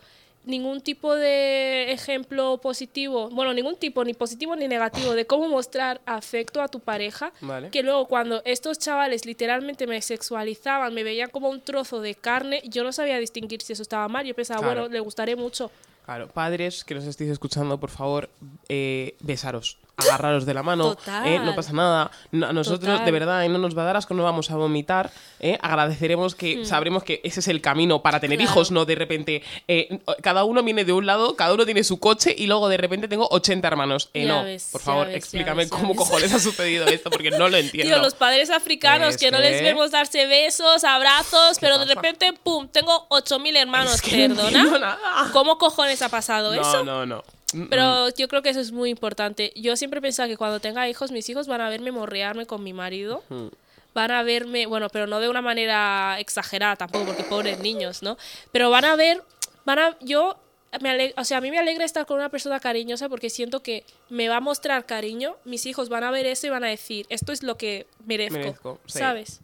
ningún 0.45 0.82
tipo 0.82 1.15
de 1.15 1.91
ejemplo 1.91 2.60
positivo, 2.62 3.30
bueno, 3.30 3.54
ningún 3.54 3.75
tipo, 3.75 4.04
ni 4.04 4.13
positivo 4.13 4.56
ni 4.56 4.67
negativo, 4.67 5.13
de 5.13 5.25
cómo 5.25 5.47
mostrar 5.47 6.01
afecto 6.06 6.62
a 6.62 6.67
tu 6.67 6.80
pareja, 6.80 7.32
Vale. 7.41 7.69
que 7.69 7.84
luego 7.84 8.08
cuando 8.08 8.41
estos 8.45 8.80
chavales 8.80 9.25
literalmente 9.25 9.86
me 9.88 10.01
sexualizaban, 10.01 10.93
me 10.93 11.04
veían 11.04 11.30
como 11.30 11.49
un 11.49 11.62
trozo 11.62 12.01
de 12.01 12.15
carne, 12.15 12.62
yo 12.65 12.84
no 12.84 12.91
sabía 12.91 13.17
distinguir 13.19 13.62
si 13.62 13.73
eso 13.73 13.84
estaba 13.84 14.08
mal, 14.08 14.25
yo 14.25 14.34
pensaba, 14.36 14.62
Claro. 14.62 14.82
bueno, 14.82 14.93
le 14.93 14.99
gustaré 14.99 15.36
mucho. 15.36 15.71
Claro, 16.06 16.27
padres 16.27 16.84
que 16.84 16.95
nos 16.95 17.06
estéis 17.06 17.30
escuchando, 17.30 17.80
por 17.80 17.91
favor, 17.91 18.30
eh, 18.69 19.15
besaros, 19.21 19.77
agarraros 20.06 20.46
de 20.46 20.54
la 20.54 20.64
mano, 20.64 20.98
eh, 21.26 21.40
no 21.44 21.56
pasa 21.56 21.74
nada. 21.74 22.12
No- 22.32 22.48
a 22.48 22.54
nosotros, 22.54 22.90
Total. 22.92 23.06
de 23.06 23.12
verdad, 23.12 23.46
eh, 23.46 23.50
no 23.50 23.58
nos 23.58 23.78
va 23.78 23.84
a 23.84 23.86
dar 23.86 23.98
asco, 23.98 24.14
no 24.14 24.24
vamos 24.24 24.52
a 24.52 24.56
vomitar. 24.56 25.12
eh, 25.40 25.58
Agradeceremos 25.62 26.36
que 26.36 26.66
sabremos 26.66 27.04
que 27.04 27.22
ese 27.24 27.40
es 27.40 27.48
el 27.48 27.62
camino 27.62 28.02
para 28.02 28.20
tener. 28.20 28.38
Claro. 28.38 28.52
hijos, 28.52 28.72
no 28.72 28.86
de 28.86 28.96
repente. 28.96 29.44
eh, 29.68 30.00
cada 30.22 30.44
uno 30.44 30.64
viene 30.64 30.86
de 30.86 30.94
un 30.94 31.06
lado, 31.06 31.36
cada 31.36 31.54
uno 31.54 31.66
tiene 31.66 31.84
su 31.84 32.00
coche 32.00 32.34
y 32.38 32.48
luego 32.48 32.70
de 32.70 32.78
repente 32.78 33.08
tengo 33.08 33.28
80 33.32 33.68
hermanos. 33.68 34.10
Eh, 34.14 34.26
no, 34.26 34.44
ves, 34.44 34.70
por 34.72 34.82
favor, 34.82 35.08
ves, 35.08 35.16
explícame 35.18 35.64
ves, 35.64 35.70
cómo 35.72 35.96
cojones 35.96 36.34
ha 36.34 36.40
sucedido 36.40 36.86
esto 36.88 37.10
porque 37.10 37.32
no 37.32 37.50
lo 37.50 37.58
entiendo. 37.58 37.94
Tío, 37.94 38.02
los 38.04 38.14
padres 38.14 38.50
africanos 38.50 39.16
Es 39.16 39.18
que 39.18 39.32
no 39.32 39.40
les 39.40 39.62
vemos 39.62 39.92
darse 39.92 40.26
besos, 40.28 40.84
abrazos, 40.84 41.58
pero 41.60 41.78
de 41.80 41.94
repente, 41.94 42.34
pum, 42.44 42.68
tengo 42.68 43.06
8000 43.10 43.56
hermanos, 43.58 43.96
Es 43.96 44.02
que 44.02 44.28
no 44.30 44.36
perdona. 44.36 44.80
nada. 44.80 45.00
¿Cómo 45.34 45.58
cojones 45.58 46.02
ha 46.02 46.10
pasado 46.10 46.54
No, 46.56 46.62
eso? 46.62 46.84
no, 46.84 47.06
no. 47.06 47.18
Mm, 47.18 47.40
Pero 47.70 48.10
yo 48.16 48.28
creo 48.28 48.42
que 48.42 48.50
eso 48.50 48.60
es 48.60 48.72
muy 48.72 48.90
importante. 48.90 49.52
Yo 49.56 49.76
siempre 49.76 50.02
pensaba 50.02 50.28
que 50.28 50.38
cuando 50.38 50.60
tenga 50.60 50.88
hijos, 50.90 51.12
mis 51.12 51.28
hijos 51.30 51.48
van 51.48 51.62
a 51.62 51.70
verme 51.70 51.92
morrearme 51.92 52.46
con 52.46 52.64
mi 52.64 52.74
marido. 52.74 53.24
mm. 53.30 53.48
Van 53.94 54.10
a 54.12 54.24
verme, 54.24 54.68
bueno, 54.68 54.88
pero 54.90 55.06
no 55.06 55.20
de 55.20 55.28
una 55.28 55.42
manera 55.42 56.16
exagerada 56.20 56.78
tampoco, 56.78 57.08
porque 57.08 57.24
pobres 57.26 57.60
niños, 57.60 58.02
¿no? 58.02 58.18
Pero 58.54 58.70
van 58.70 58.86
a 58.86 58.96
ver, 58.96 59.22
van 59.66 59.80
a, 59.80 59.98
yo, 60.00 60.38
me 60.80 60.92
ale- 60.92 61.14
o 61.18 61.26
sea, 61.26 61.40
a 61.40 61.42
mí 61.42 61.52
me 61.52 61.60
alegra 61.60 61.84
estar 61.84 62.06
con 62.06 62.16
una 62.16 62.30
persona 62.30 62.62
cariñosa 62.62 63.10
porque 63.10 63.30
siento 63.30 63.62
que 63.62 63.84
me 64.10 64.30
va 64.30 64.38
a 64.38 64.40
mostrar 64.40 64.86
cariño, 64.86 65.36
mis 65.44 65.66
hijos 65.66 65.90
van 65.90 66.06
a 66.06 66.12
ver 66.12 66.26
eso 66.26 66.48
y 66.48 66.50
van 66.52 66.64
a 66.64 66.68
decir, 66.68 67.06
esto 67.10 67.34
es 67.34 67.44
lo 67.44 67.58
que 67.58 67.86
merezco, 68.06 68.38
Merezco, 68.40 68.80
sí. 68.86 69.00
¿sabes? 69.00 69.42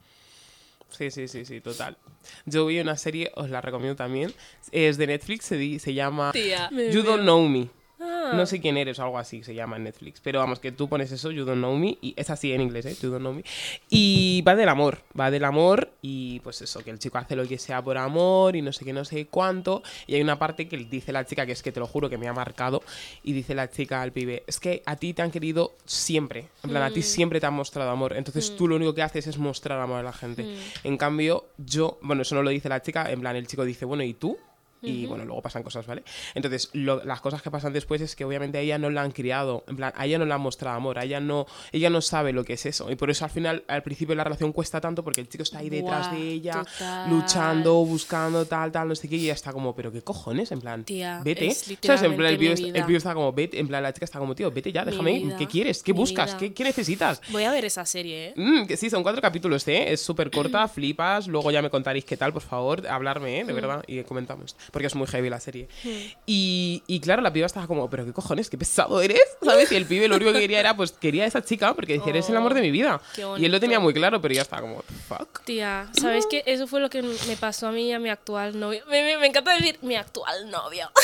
Sí, 0.98 1.12
sí, 1.12 1.28
sí, 1.28 1.44
sí, 1.46 1.60
total. 1.60 1.98
Yo 2.46 2.66
vi 2.68 2.80
una 2.80 2.96
serie, 2.96 3.32
os 3.36 3.50
la 3.50 3.60
recomiendo 3.60 3.98
también. 3.98 4.34
Es 4.72 4.98
de 4.98 5.08
Netflix, 5.08 5.44
se, 5.46 5.58
di- 5.58 5.80
se 5.80 5.94
llama 5.94 6.32
Tía. 6.32 6.70
You 6.72 7.04
Don't 7.04 7.24
Know 7.24 7.42
Me. 7.50 7.68
Ah, 8.00 8.34
No 8.36 8.46
sé 8.46 8.62
quién 8.62 8.78
eres 8.78 9.00
o 9.00 9.04
algo 9.04 9.18
así, 9.18 9.44
se 9.44 9.56
llama 9.56 9.78
en 9.78 9.84
Netflix. 9.86 10.20
Pero 10.22 10.40
vamos, 10.40 10.60
que 10.60 10.72
tú 10.72 10.88
pones 10.88 11.12
eso, 11.12 11.32
You 11.32 11.46
Don't 11.46 11.58
Know 11.60 11.76
Me, 11.76 11.98
y 12.02 12.14
es 12.16 12.30
así 12.30 12.52
en 12.54 12.62
inglés, 12.62 12.86
¿eh? 12.86 12.96
You 13.02 13.10
Don't 13.10 13.22
Know 13.22 13.34
Me. 13.34 13.44
Y 13.90 14.44
va 14.48 14.56
del 14.56 14.70
amor, 14.70 15.00
va 15.20 15.32
del 15.32 15.44
amor 15.46 15.92
y 16.02 16.40
pues 16.42 16.62
eso, 16.62 16.84
que 16.84 16.92
el 16.92 17.00
chico 17.00 17.18
hace 17.18 17.36
lo 17.36 17.48
que 17.48 17.58
sea 17.58 17.82
por 17.82 17.98
amor 17.98 18.56
y 18.56 18.62
no 18.62 18.72
sé 18.72 18.86
qué, 18.86 18.94
no 18.94 19.04
sé 19.06 19.26
cuánto. 19.28 19.82
Y 20.06 20.16
hay 20.16 20.22
una 20.22 20.38
parte 20.38 20.68
que 20.68 20.78
dice 20.78 21.12
la 21.12 21.26
chica, 21.26 21.46
que 21.46 21.54
es 21.54 21.64
que 21.64 21.72
te 21.72 21.80
lo 21.80 21.88
juro 21.88 22.10
que 22.10 22.18
me 22.18 22.28
ha 22.28 22.34
marcado, 22.34 22.84
y 23.24 23.34
dice 23.34 23.56
la 23.56 23.70
chica 23.70 24.02
al 24.02 24.12
pibe, 24.12 24.44
es 24.46 24.60
que 24.60 24.84
a 24.86 24.96
ti 24.96 25.14
te 25.14 25.22
han 25.22 25.32
querido 25.32 25.74
siempre, 25.86 26.50
en 26.64 26.70
plan, 26.70 26.84
a 26.84 26.92
ti 26.92 27.02
siempre 27.02 27.40
te 27.40 27.46
han 27.48 27.54
mostrado 27.54 27.90
amor. 27.90 28.14
Entonces 28.16 28.56
tú 28.56 28.68
lo 28.68 28.76
único 28.76 28.94
que 28.94 29.02
haces 29.02 29.26
es 29.28 29.38
mostrar 29.38 29.80
amor 29.80 30.00
a 30.00 30.04
la 30.04 30.14
gente. 30.14 30.46
En 30.84 30.98
cambio, 30.98 31.46
yo, 31.58 31.98
bueno, 32.02 32.22
eso 32.22 32.36
no 32.36 32.44
lo 32.44 32.50
dice 32.52 32.70
la 32.70 32.82
chica, 32.82 33.12
en 33.12 33.22
plan, 33.22 33.36
el 33.36 33.48
chico 33.48 33.66
dice, 33.66 33.86
bueno, 33.86 34.04
¿y 34.04 34.14
tú? 34.14 34.38
Y 34.82 35.06
bueno, 35.08 35.26
luego 35.26 35.42
pasan 35.42 35.64
cosas, 35.64 35.86
¿vale? 35.88 36.04
Entonces, 36.36 36.70
lo- 36.74 37.04
las 37.04 37.20
cosas 37.22 37.42
que 37.42 37.50
pasan 37.52 37.74
después 37.74 38.00
es 38.02 38.16
que 38.16 38.24
obviamente 38.26 38.58
a 38.58 38.62
ella 38.62 38.78
no 38.78 38.90
la 38.90 39.02
han 39.02 39.12
criado, 39.12 39.64
en 39.68 39.76
plan, 39.76 39.92
a 39.96 40.06
ella 40.06 40.18
no 40.20 40.26
le 40.26 40.34
han 40.34 40.42
mostrado 40.42 40.78
amor, 40.78 41.00
a 41.00 41.04
ella 41.04 41.20
no, 41.20 41.46
ella 41.72 41.90
no 41.90 42.02
sabe 42.02 42.32
lo 42.32 42.44
que 42.46 42.54
es 42.54 42.66
eso. 42.66 42.90
Y 42.92 42.96
por 42.96 43.10
eso 43.10 43.26
al 43.26 43.32
final, 43.32 43.64
al 43.68 43.84
principio 43.84 44.14
la 44.16 44.24
relación 44.24 44.54
cuesta 44.54 44.80
tanto 44.80 45.04
porque 45.04 45.22
el 45.22 45.28
chico 45.30 45.44
está 45.44 45.60
ahí 45.60 45.70
detrás 45.70 46.12
de 46.12 46.18
ella, 46.32 46.64
total. 46.64 47.10
luchando, 47.10 47.74
buscando, 47.86 48.46
tal, 48.46 48.72
tal, 48.72 48.88
no 48.88 48.96
sé 48.96 49.10
qué, 49.10 49.16
y 49.18 49.24
ella 49.26 49.34
está 49.34 49.52
como, 49.52 49.76
pero 49.76 49.92
qué 49.92 50.02
cojones, 50.02 50.52
en 50.52 50.60
plan, 50.62 50.84
Tía, 50.84 51.22
vete. 51.24 51.48
En 51.48 52.16
plan, 52.16 52.32
el 52.34 52.38
pibe, 52.38 52.54
está- 52.54 52.68
el 52.68 52.74
vida. 52.74 52.86
pibe 52.86 52.98
está 52.98 53.14
como, 53.14 53.34
vete, 53.34 53.60
en 53.60 53.68
plan, 53.68 53.84
la 53.84 53.94
chica 53.94 54.06
está 54.06 54.20
como, 54.20 54.36
tío, 54.36 54.52
vete 54.52 54.72
ya, 54.72 54.86
déjame, 54.86 55.36
¿qué 55.38 55.48
quieres? 55.48 55.84
¿Qué 55.84 55.94
mi 55.94 56.00
buscas? 56.00 56.28
vida. 56.32 56.38
¿Qué, 56.38 56.54
qué 56.54 56.64
necesitas? 56.64 57.22
Voy 57.30 57.44
a 57.44 57.52
ver 57.52 57.66
esa 57.66 57.86
serie, 57.86 58.28
¿eh? 58.28 58.34
Mm, 58.36 58.66
que 58.68 58.78
sí, 58.78 58.90
son 58.90 59.04
cuatro 59.04 59.22
capítulos, 59.22 59.68
¿eh? 59.68 59.92
Es 59.92 60.02
súper 60.02 60.32
corta, 60.32 60.68
flipas. 60.68 61.28
Luego 61.28 61.52
ya 61.52 61.62
me 61.62 61.70
contaréis 61.70 62.06
qué 62.06 62.16
tal, 62.18 62.32
por 62.34 62.42
favor, 62.44 62.88
hablarme, 62.88 63.40
¿eh? 63.40 63.46
De 63.46 63.54
verdad, 63.54 63.84
y 63.88 64.02
comentamos. 64.04 64.56
Porque 64.72 64.88
es 64.88 64.96
muy 64.96 65.08
heavy 65.08 65.30
la 65.30 65.40
serie. 65.40 65.68
Y, 66.26 66.84
y 66.88 67.00
claro, 67.00 67.22
la 67.22 67.32
piba 67.34 67.46
estaba 67.46 67.68
como, 67.68 67.90
pero 67.90 68.06
qué 68.06 68.14
cojones, 68.14 68.50
qué 68.50 68.58
pesado 68.58 69.02
eres, 69.02 69.22
¿sabes? 69.44 69.72
Y 69.72 69.76
el 69.76 69.86
pibe 69.86 70.08
lo 70.08 70.16
único 70.16 70.34
que 70.34 70.40
quería 70.40 70.60
era, 70.60 70.76
pues 70.76 70.92
quería 70.92 71.24
a 71.24 71.28
esa 71.28 71.44
chica 71.44 71.74
porque 71.74 71.94
decía, 71.94 72.10
eres 72.10 72.30
el 72.30 72.36
amor 72.38 72.54
de 72.54 72.62
mi 72.62 72.72
vida. 72.72 73.02
qué 73.16 73.26
Y 73.38 73.46
él 73.46 73.52
lo 73.52 73.60
tenía 73.60 73.80
muy 73.80 73.94
claro, 73.94 74.22
pero 74.22 74.34
ya 74.34 74.42
estaba 74.42 74.62
como, 74.62 74.84
fuck. 75.08 75.44
Tía, 75.46 75.90
¿sabes 76.00 76.26
qué? 76.30 76.44
Eso 76.46 76.68
fue 76.68 76.80
lo 76.80 76.90
que 76.90 77.02
me 77.02 77.38
pasó 77.40 77.68
a 77.68 77.72
mí 77.72 77.90
y 77.90 77.92
a 77.94 78.00
mi 78.00 78.10
actual 78.10 78.60
novio. 78.60 78.84
Me, 78.90 79.04
me- 79.04 79.18
me 79.18 79.28
encanta 79.28 79.54
decir 79.56 79.80
mi 79.82 79.96
actual 79.96 80.50
novio. 80.50 80.90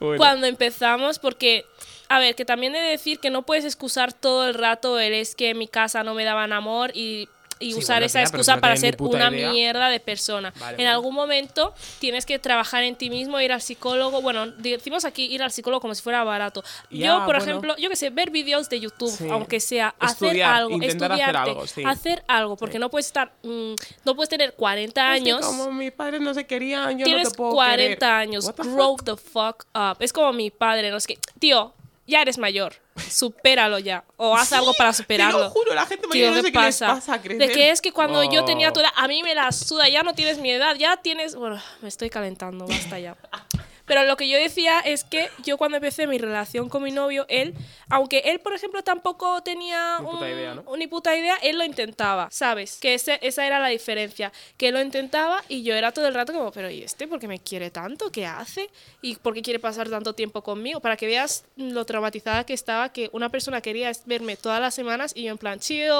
Bueno. 0.00 0.16
Cuando 0.18 0.46
empezamos, 0.46 1.18
porque, 1.18 1.66
a 2.08 2.18
ver, 2.18 2.34
que 2.34 2.44
también 2.44 2.74
he 2.74 2.80
de 2.80 2.90
decir 2.90 3.20
que 3.20 3.30
no 3.30 3.42
puedes 3.42 3.64
excusar 3.64 4.12
todo 4.12 4.46
el 4.46 4.54
rato 4.54 4.98
el 4.98 5.12
es 5.14 5.34
que 5.34 5.50
en 5.50 5.58
mi 5.58 5.68
casa 5.68 6.02
no 6.02 6.14
me 6.14 6.24
daban 6.24 6.52
amor 6.52 6.90
y, 6.94 7.28
y 7.64 7.72
Sí, 7.72 7.78
usar 7.78 7.96
bueno, 7.96 8.06
esa 8.06 8.20
excusa 8.22 8.54
no 8.56 8.60
para 8.60 8.76
ser 8.76 8.96
una 9.00 9.30
idea. 9.30 9.50
mierda 9.50 9.88
de 9.88 10.00
persona. 10.00 10.52
Vale, 10.60 10.80
en 10.82 10.88
algún 10.88 11.14
momento 11.14 11.74
tienes 11.98 12.26
que 12.26 12.38
trabajar 12.38 12.82
en 12.84 12.96
ti 12.96 13.10
mismo, 13.10 13.40
ir 13.40 13.52
al 13.52 13.62
psicólogo. 13.62 14.20
Bueno, 14.22 14.46
decimos 14.46 15.04
aquí 15.04 15.24
ir 15.24 15.42
al 15.42 15.50
psicólogo 15.50 15.80
como 15.80 15.94
si 15.94 16.02
fuera 16.02 16.22
barato. 16.24 16.62
Ya, 16.90 17.06
yo, 17.06 17.14
por 17.24 17.36
bueno. 17.36 17.42
ejemplo, 17.42 17.76
yo 17.78 17.88
que 17.88 17.96
sé, 17.96 18.10
ver 18.10 18.30
vídeos 18.30 18.68
de 18.68 18.80
YouTube, 18.80 19.10
Sí. 19.10 19.28
aunque 19.30 19.60
sea 19.60 19.94
hacer 19.98 20.28
Estudiar, 20.28 20.54
algo, 20.54 20.70
intentar 20.74 21.12
hacer 21.12 21.24
estudiarte, 21.24 21.50
algo, 21.50 21.66
sí. 21.66 21.82
hacer 21.86 22.24
algo, 22.28 22.56
porque 22.56 22.78
no 22.78 22.90
puedes 22.90 23.06
estar, 23.06 23.32
mm, 23.42 23.74
no 24.04 24.14
puedes 24.14 24.28
tener 24.28 24.54
40 24.54 25.16
Es 25.16 25.22
que 25.22 25.30
años. 25.32 25.46
como 25.46 25.72
mis 25.72 25.92
padres 25.92 26.20
no 26.20 26.34
se 26.34 26.46
querían, 26.46 26.98
yo 26.98 27.04
Tienes 27.04 27.24
no 27.24 27.30
te 27.30 27.36
puedo 27.36 27.52
40 27.52 27.94
querer. 27.98 28.04
años, 28.12 28.52
grow 28.56 28.96
fuck? 28.98 29.04
the 29.04 29.16
fuck 29.16 29.64
up. 29.74 29.96
Es 30.00 30.12
como 30.12 30.32
mi 30.32 30.50
padre, 30.50 30.90
no 30.90 30.96
es 30.98 31.06
que, 31.06 31.18
tío, 31.38 31.72
ya 32.06 32.22
eres 32.22 32.38
mayor, 32.38 32.74
supéralo 33.10 33.78
ya, 33.78 34.04
o 34.16 34.34
haz 34.36 34.52
algo 34.52 34.72
para 34.74 34.90
Te 34.90 34.98
superarlo. 34.98 35.40
lo 35.40 35.50
juro, 35.50 35.74
la 35.74 35.86
gente 35.86 36.06
mayor 36.06 36.30
no 36.30 36.36
¿qué 36.36 36.42
sé 36.42 36.52
qué 36.52 36.58
les 36.60 36.78
pasa? 36.80 37.20
crecer. 37.22 37.48
de 37.48 37.52
que 37.54 37.70
es 37.70 37.80
que 37.80 37.92
cuando 37.92 38.22
yo 38.24 38.44
tenía 38.44 38.72
tu 38.72 38.80
edad, 38.80 38.92
a 38.96 39.08
mí 39.08 39.22
me 39.22 39.34
la 39.34 39.50
suda, 39.52 39.88
ya 39.88 40.02
no 40.02 40.14
tienes 40.14 40.38
mi 40.38 40.50
edad, 40.50 40.76
ya 40.76 40.96
tienes... 40.96 41.34
Bueno, 41.34 41.60
me 41.80 41.88
estoy 41.88 42.10
calentando, 42.10 42.66
basta 42.66 42.98
ya. 42.98 43.16
Pero 43.86 44.04
lo 44.04 44.16
que 44.16 44.28
yo 44.28 44.38
decía 44.38 44.80
es 44.80 45.04
que 45.04 45.28
yo 45.44 45.58
cuando 45.58 45.76
empecé 45.76 46.06
mi 46.06 46.18
relación 46.18 46.68
con 46.68 46.82
mi 46.82 46.90
novio, 46.90 47.26
él, 47.28 47.54
aunque 47.90 48.20
él, 48.24 48.40
por 48.40 48.54
ejemplo, 48.54 48.82
tampoco 48.82 49.42
tenía 49.42 49.98
Ni 50.00 50.06
puta 50.06 50.24
un- 50.24 50.30
idea, 50.30 50.54
¿no? 50.54 50.76
ni 50.76 50.86
puta 50.86 51.16
idea, 51.16 51.36
él 51.42 51.58
lo 51.58 51.64
intentaba, 51.64 52.28
¿sabes? 52.30 52.78
Que 52.80 52.94
ese- 52.94 53.18
esa 53.22 53.46
era 53.46 53.58
la 53.60 53.68
diferencia, 53.68 54.32
que 54.56 54.68
él 54.68 54.74
lo 54.74 54.80
intentaba 54.80 55.42
y 55.48 55.62
yo 55.62 55.74
era 55.74 55.92
todo 55.92 56.06
el 56.08 56.14
rato 56.14 56.32
como, 56.32 56.50
pero 56.50 56.70
¿y 56.70 56.82
este 56.82 57.06
por 57.06 57.18
qué 57.20 57.28
me 57.28 57.38
quiere 57.38 57.70
tanto? 57.70 58.10
¿Qué 58.10 58.24
hace? 58.26 58.70
¿Y 59.02 59.16
por 59.16 59.34
qué 59.34 59.42
quiere 59.42 59.58
pasar 59.58 59.88
tanto 59.90 60.14
tiempo 60.14 60.42
conmigo? 60.42 60.80
Para 60.80 60.96
que 60.96 61.06
veas 61.06 61.44
lo 61.56 61.84
traumatizada 61.84 62.44
que 62.46 62.54
estaba, 62.54 62.90
que 62.90 63.10
una 63.12 63.28
persona 63.28 63.60
quería 63.60 63.92
verme 64.06 64.36
todas 64.36 64.60
las 64.60 64.74
semanas 64.74 65.12
y 65.14 65.24
yo 65.24 65.32
en 65.32 65.38
plan, 65.38 65.60
chill, 65.60 65.90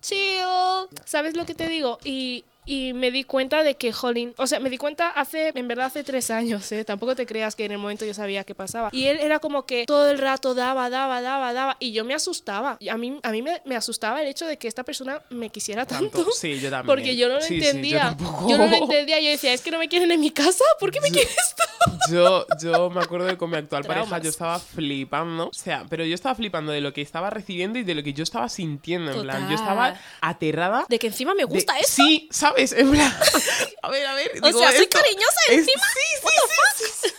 chill, 0.00 0.40
¿sabes 1.04 1.36
lo 1.36 1.44
que 1.44 1.54
te 1.54 1.68
digo? 1.68 1.98
Y... 2.04 2.44
Y 2.66 2.92
me 2.94 3.10
di 3.10 3.24
cuenta 3.24 3.62
de 3.62 3.76
que, 3.76 3.92
jolín, 3.92 4.34
o 4.38 4.46
sea, 4.46 4.60
me 4.60 4.70
di 4.70 4.78
cuenta 4.78 5.08
hace, 5.10 5.52
en 5.54 5.68
verdad 5.68 5.86
hace 5.86 6.02
tres 6.04 6.30
años, 6.30 6.70
¿eh? 6.72 6.84
Tampoco 6.84 7.14
te 7.14 7.26
creas 7.26 7.54
que 7.56 7.64
en 7.64 7.72
el 7.72 7.78
momento 7.78 8.04
yo 8.04 8.14
sabía 8.14 8.44
qué 8.44 8.54
pasaba. 8.54 8.88
Y 8.92 9.06
él 9.06 9.18
era 9.20 9.38
como 9.38 9.66
que 9.66 9.84
todo 9.86 10.08
el 10.10 10.18
rato 10.18 10.54
daba, 10.54 10.88
daba, 10.90 11.20
daba, 11.20 11.52
daba. 11.52 11.76
Y 11.80 11.92
yo 11.92 12.04
me 12.04 12.14
asustaba. 12.14 12.76
Y 12.80 12.88
a 12.88 12.96
mí, 12.96 13.18
a 13.22 13.30
mí 13.30 13.42
me, 13.42 13.60
me 13.64 13.76
asustaba 13.76 14.22
el 14.22 14.28
hecho 14.28 14.46
de 14.46 14.56
que 14.56 14.68
esta 14.68 14.82
persona 14.84 15.22
me 15.30 15.50
quisiera 15.50 15.84
tanto. 15.86 16.18
Tanto, 16.18 16.32
sí, 16.32 16.58
yo 16.60 16.70
también. 16.70 16.86
Porque 16.86 17.16
yo 17.16 17.28
no 17.28 17.34
lo 17.34 17.40
Sí, 17.42 17.54
sí, 17.56 17.60
yo 17.60 17.66
entendía. 17.66 18.00
tampoco. 18.00 18.48
yo, 18.48 18.58
no 18.58 18.66
lo 18.66 18.76
entendía. 18.76 19.20
Yo 19.20 19.30
decía, 19.30 19.52
es 19.52 19.60
que 19.60 19.70
no 19.70 19.78
me 19.78 19.88
quieren 19.88 20.10
en 20.10 20.20
mi 20.20 20.30
casa. 20.30 20.64
¿Por 20.80 20.90
qué 20.90 21.00
me 21.00 21.10
quieres 21.12 21.34
tú? 21.56 21.64
Yo, 22.10 22.46
yo 22.60 22.90
me 22.90 23.00
acuerdo 23.00 23.26
de 23.26 23.36
con 23.36 23.50
mi 23.50 23.56
actual 23.56 23.84
pareja 23.84 24.18
yo 24.18 24.30
estaba 24.30 24.58
flipando. 24.58 25.48
O 25.48 25.52
sea, 25.54 25.84
pero 25.88 26.04
yo 26.04 26.14
estaba 26.14 26.34
flipando 26.34 26.72
de 26.72 26.80
lo 26.80 26.92
que 26.92 27.00
estaba 27.02 27.30
recibiendo 27.30 27.78
y 27.78 27.84
de 27.84 27.94
lo 27.94 28.02
que 28.02 28.12
yo 28.12 28.22
estaba 28.22 28.48
sintiendo. 28.48 29.12
En 29.12 29.22
plan, 29.22 29.48
yo 29.48 29.54
estaba 29.54 29.98
aterrada. 30.20 30.84
De 30.88 30.98
que 30.98 31.06
encima 31.08 31.32
me 31.34 31.40
de- 31.42 31.44
gusta 31.44 31.78
eso. 31.78 31.88
Sí, 32.02 32.28
¿sabes? 32.30 32.72
En 32.72 32.90
plan. 32.90 33.12
A 33.82 33.90
ver, 33.90 34.06
a 34.06 34.14
ver. 34.14 34.30
O 34.42 34.46
digo, 34.46 34.58
sea, 34.60 34.72
soy 34.72 34.84
esto 34.84 34.98
cariñosa 34.98 35.40
es- 35.48 35.58
encima. 35.58 35.82
Sí, 35.92 36.00
sí, 36.22 36.84
sí, 36.84 36.90
sí, 37.02 37.14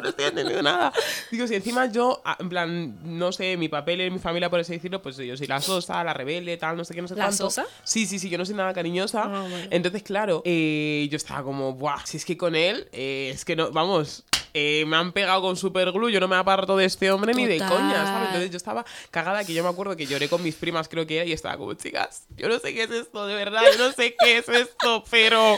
no 0.00 0.08
estoy 0.08 0.26
entendiendo 0.26 0.62
nada. 0.62 0.92
Digo, 1.30 1.46
si 1.46 1.54
encima 1.54 1.86
yo, 1.86 2.22
en 2.38 2.48
plan, 2.48 2.98
no 3.18 3.32
sé, 3.32 3.56
mi 3.56 3.68
papel 3.68 4.00
en 4.00 4.12
mi 4.12 4.18
familia, 4.18 4.50
por 4.50 4.60
así 4.60 4.72
decirlo, 4.72 5.02
pues 5.02 5.16
yo 5.16 5.36
soy 5.36 5.46
la 5.46 5.60
sosa, 5.60 6.02
la 6.04 6.12
rebelde, 6.14 6.56
tal, 6.56 6.76
no 6.76 6.84
sé 6.84 6.94
qué, 6.94 7.02
no 7.02 7.08
sé 7.08 7.14
¿La 7.16 7.24
cuánto. 7.24 7.44
sosa? 7.50 7.66
Sí, 7.82 8.06
sí, 8.06 8.18
sí, 8.18 8.28
yo 8.30 8.38
no 8.38 8.44
soy 8.46 8.54
nada 8.54 8.72
cariñosa. 8.72 9.22
Ah, 9.24 9.46
bueno. 9.48 9.68
Entonces, 9.70 10.02
claro, 10.02 10.42
eh, 10.44 11.08
yo 11.10 11.16
estaba 11.16 11.42
como, 11.42 11.74
buah, 11.74 12.04
si 12.04 12.16
es 12.16 12.24
que 12.24 12.36
con 12.36 12.54
él, 12.56 12.88
eh, 12.92 13.30
es 13.34 13.44
que 13.44 13.56
no, 13.56 13.70
vamos. 13.70 14.24
Eh, 14.54 14.84
me 14.86 14.96
han 14.96 15.12
pegado 15.12 15.42
con 15.42 15.56
superglue, 15.56 16.12
yo 16.12 16.20
no 16.20 16.28
me 16.28 16.36
aparto 16.36 16.76
de 16.76 16.84
este 16.84 17.10
hombre 17.10 17.34
ni 17.34 17.44
de 17.44 17.58
coña, 17.58 18.06
¿sabes? 18.06 18.28
Entonces 18.28 18.50
yo 18.50 18.56
estaba 18.56 18.84
cagada, 19.10 19.44
que 19.44 19.52
yo 19.52 19.64
me 19.64 19.68
acuerdo 19.68 19.96
que 19.96 20.06
lloré 20.06 20.28
con 20.28 20.42
mis 20.42 20.54
primas, 20.54 20.88
creo 20.88 21.06
que 21.06 21.16
era, 21.16 21.24
y 21.26 21.32
estaba 21.32 21.56
como, 21.56 21.74
chicas, 21.74 22.26
yo 22.36 22.48
no 22.48 22.58
sé 22.60 22.72
qué 22.72 22.84
es 22.84 22.90
esto, 22.90 23.26
de 23.26 23.34
verdad, 23.34 23.62
yo 23.76 23.86
no 23.86 23.92
sé 23.92 24.14
qué 24.18 24.38
es 24.38 24.48
esto, 24.48 25.04
pero 25.10 25.56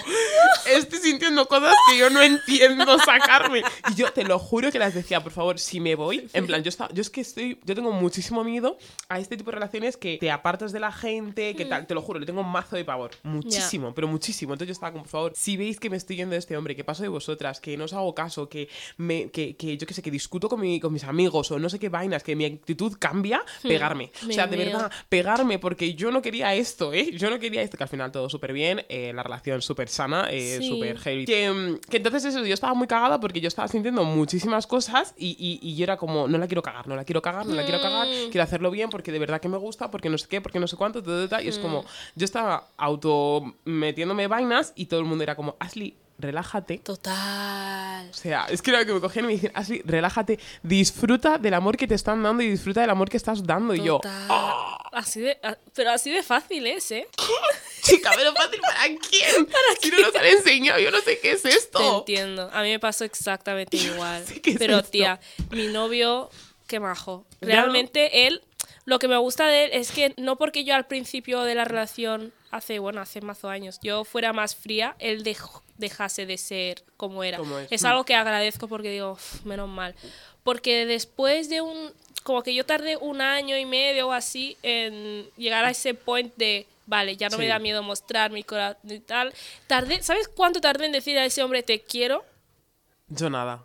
estoy 0.66 0.98
sintiendo 0.98 1.46
cosas 1.46 1.74
que 1.90 1.98
yo 1.98 2.08
no 2.08 2.22
entiendo 2.22 2.98
sacarme. 2.98 3.62
Y 3.90 3.94
yo 3.94 4.10
te 4.12 4.24
lo 4.24 4.38
juro 4.38 4.72
que 4.72 4.78
las 4.78 4.94
decía, 4.94 5.22
por 5.22 5.32
favor, 5.32 5.58
si 5.58 5.78
me 5.78 5.94
voy, 5.94 6.28
en 6.32 6.46
plan, 6.46 6.62
yo, 6.62 6.70
estaba, 6.70 6.92
yo 6.92 7.02
es 7.02 7.10
que 7.10 7.20
estoy, 7.20 7.60
yo 7.64 7.74
tengo 7.74 7.92
muchísimo 7.92 8.44
miedo 8.44 8.78
a 9.08 9.18
este 9.18 9.36
tipo 9.36 9.50
de 9.50 9.56
relaciones 9.56 9.96
que 9.96 10.16
te 10.18 10.30
apartas 10.30 10.72
de 10.72 10.80
la 10.80 10.92
gente, 10.92 11.54
que 11.54 11.66
tal, 11.66 11.86
te 11.86 11.94
lo 11.94 12.00
juro, 12.02 12.18
le 12.18 12.26
tengo 12.26 12.40
un 12.40 12.50
mazo 12.50 12.76
de 12.76 12.84
pavor, 12.84 13.10
muchísimo, 13.22 13.94
pero 13.94 14.08
muchísimo. 14.08 14.54
Entonces 14.54 14.68
yo 14.68 14.72
estaba 14.72 14.92
como, 14.92 15.04
por 15.04 15.10
favor, 15.10 15.32
si 15.36 15.56
veis 15.56 15.78
que 15.78 15.90
me 15.90 15.96
estoy 15.96 16.16
yendo 16.16 16.32
de 16.32 16.38
este 16.38 16.56
hombre, 16.56 16.74
que 16.74 16.84
paso 16.84 17.02
de 17.02 17.08
vosotras, 17.08 17.60
que 17.60 17.76
no 17.76 17.84
os 17.84 17.92
hago 17.92 18.14
caso, 18.14 18.48
que, 18.48 18.68
me, 18.96 19.30
que, 19.30 19.56
que 19.56 19.76
yo 19.76 19.86
qué 19.86 19.94
sé, 19.94 20.02
que 20.02 20.10
discuto 20.10 20.48
con, 20.48 20.60
mi- 20.60 20.80
con 20.80 20.92
mis 20.92 21.04
amigos 21.04 21.50
o 21.50 21.58
no 21.58 21.68
sé 21.68 21.78
qué 21.78 21.88
vainas, 21.88 22.22
que 22.22 22.36
mi 22.36 22.44
actitud 22.44 22.96
cambia, 22.98 23.42
pegarme. 23.62 24.10
O 24.28 24.32
sea, 24.32 24.46
de 24.46 24.56
verdad, 24.56 24.90
pegarme 25.08 25.58
porque 25.58 25.94
yo 25.94 26.10
no 26.10 26.22
quería 26.22 26.54
esto, 26.54 26.92
¿eh? 26.92 27.10
Yo 27.16 27.30
no 27.30 27.38
quería 27.38 27.62
esto, 27.62 27.76
que 27.76 27.82
al 27.84 27.88
final 27.88 28.12
todo 28.12 28.28
súper 28.28 28.52
bien, 28.52 28.84
eh, 28.88 29.12
la 29.14 29.22
relación 29.22 29.62
súper 29.62 29.88
sana, 29.88 30.28
eh, 30.30 30.58
Sí. 30.60 30.68
súper 30.68 30.98
heavy. 30.98 31.24
Que, 31.24 31.50
mm, 31.50 31.78
que 31.90 31.96
entonces 31.98 32.24
eso, 32.24 32.44
yo 32.44 32.54
estaba 32.54 32.74
muy 32.74 32.86
cagada 32.86 33.20
porque 33.20 33.40
yo 33.40 33.48
estaba 33.48 33.68
sintiendo 33.68 34.04
muchísimas 34.04 34.66
cosas 34.66 35.14
y, 35.16 35.36
y- 35.38 35.58
y 35.68 35.76
yo 35.76 35.84
era 35.84 35.96
como, 35.96 36.28
no 36.28 36.38
la 36.38 36.46
quiero 36.46 36.62
cagar, 36.62 36.86
no 36.88 36.96
la 36.96 37.04
quiero 37.04 37.22
cagar, 37.22 37.46
no 37.46 37.54
la 37.54 37.64
quiero 37.64 37.80
cagar, 37.80 38.06
Mm. 38.06 38.30
quiero 38.30 38.42
hacerlo 38.44 38.70
bien 38.70 38.90
porque 38.90 39.12
de 39.12 39.18
verdad 39.18 39.40
que 39.40 39.48
me 39.48 39.56
gusta, 39.58 39.90
porque 39.90 40.08
no 40.10 40.18
sé 40.18 40.26
qué, 40.28 40.40
porque 40.40 40.58
no 40.60 40.66
sé 40.66 40.76
cuánto, 40.76 41.02
ta, 41.28 41.42
y 41.42 41.48
es 41.48 41.58
Mm. 41.58 41.62
como, 41.62 41.84
yo 42.14 42.24
estaba 42.24 42.68
auto 42.76 43.54
metiéndome 43.64 44.26
vainas 44.26 44.72
y 44.76 44.86
todo 44.86 45.00
el 45.00 45.06
mundo 45.06 45.22
era 45.24 45.34
como, 45.36 45.56
Ashley, 45.58 45.94
relájate. 46.18 46.78
Total. 46.78 48.08
O 48.10 48.14
sea, 48.14 48.46
es 48.48 48.62
que 48.62 48.70
era 48.70 48.84
que 48.84 48.92
me 48.92 49.00
cogían 49.00 49.24
y 49.24 49.28
me 49.28 49.34
decían, 49.34 49.52
Ashley, 49.54 49.82
relájate, 49.84 50.38
disfruta 50.62 51.38
del 51.38 51.54
amor 51.54 51.76
que 51.76 51.86
te 51.86 51.94
están 51.94 52.22
dando 52.22 52.42
y 52.42 52.50
disfruta 52.50 52.80
del 52.80 52.90
amor 52.90 53.08
que 53.08 53.16
estás 53.16 53.44
dando. 53.44 53.74
Y 53.74 53.82
yo. 53.82 54.00
"Ah". 54.04 54.72
Así 54.92 55.20
de, 55.20 55.38
pero 55.74 55.90
así 55.90 56.10
de 56.10 56.22
fácil 56.22 56.66
es, 56.66 56.90
¿eh? 56.90 57.06
chica, 57.82 58.10
pero 58.16 58.32
fácil, 58.34 58.60
¿para 58.60 58.84
quién? 58.86 59.46
Si 59.82 59.90
no 59.90 59.98
nos 60.00 60.14
han 60.16 60.24
enseñado, 60.24 60.78
yo 60.80 60.90
no 60.90 61.00
sé 61.00 61.18
qué 61.20 61.32
es 61.32 61.44
esto. 61.44 61.78
Te 61.78 62.14
entiendo. 62.14 62.50
A 62.52 62.62
mí 62.62 62.70
me 62.70 62.78
pasó 62.80 63.04
exactamente 63.04 63.76
igual. 63.94 64.24
sé 64.26 64.40
qué 64.40 64.52
es 64.52 64.58
Pero 64.58 64.78
esto. 64.78 64.90
tía, 64.90 65.20
mi 65.50 65.66
novio, 65.68 66.30
qué 66.66 66.80
majo. 66.80 67.26
Realmente 67.42 68.26
él, 68.26 68.42
lo 68.86 68.98
que 68.98 69.06
me 69.08 69.18
gusta 69.18 69.46
de 69.48 69.64
él 69.66 69.70
es 69.74 69.90
que 69.92 70.14
no 70.16 70.36
porque 70.36 70.64
yo 70.64 70.74
al 70.74 70.86
principio 70.86 71.42
de 71.42 71.54
la 71.54 71.64
relación, 71.66 72.32
hace, 72.50 72.78
bueno, 72.78 73.00
hace 73.00 73.20
mazo 73.20 73.48
años, 73.48 73.78
yo 73.82 74.04
fuera 74.04 74.32
más 74.32 74.54
fría, 74.56 74.94
él 74.98 75.22
dej- 75.24 75.62
dejase 75.78 76.26
de 76.26 76.38
ser 76.38 76.84
como 76.96 77.22
era. 77.24 77.38
Como 77.38 77.58
es. 77.58 77.68
es 77.70 77.82
Mm. 77.82 77.86
algo 77.86 78.04
que 78.04 78.14
agradezco 78.14 78.68
porque 78.68 78.90
digo, 78.90 79.12
"Uf, 79.12 79.44
menos 79.44 79.68
mal. 79.68 79.94
Porque 80.42 80.86
después 80.86 81.48
de 81.48 81.60
un, 81.60 81.92
como 82.22 82.42
que 82.42 82.54
yo 82.54 82.64
tardé 82.64 82.96
un 82.96 83.20
año 83.20 83.56
y 83.56 83.64
medio 83.66 84.08
o 84.08 84.12
así 84.12 84.56
en 84.62 85.28
llegar 85.36 85.64
a 85.64 85.70
ese 85.70 85.94
point 85.94 86.32
de, 86.36 86.66
vale, 86.86 87.16
ya 87.16 87.28
no 87.28 87.36
me 87.38 87.44
Sí. 87.44 87.48
da 87.48 87.58
miedo 87.58 87.82
mostrar 87.82 88.30
mi 88.30 88.42
corazón 88.44 88.90
y 88.90 89.00
tal. 89.00 89.34
Tardé, 89.66 90.02
¿sabes 90.02 90.28
cuánto 90.28 90.60
tardé 90.60 90.86
en 90.86 90.92
decir 90.92 91.18
a 91.18 91.24
ese 91.24 91.42
hombre 91.42 91.62
te 91.62 91.80
quiero? 91.82 92.24
Yo 93.08 93.28
nada. 93.30 93.62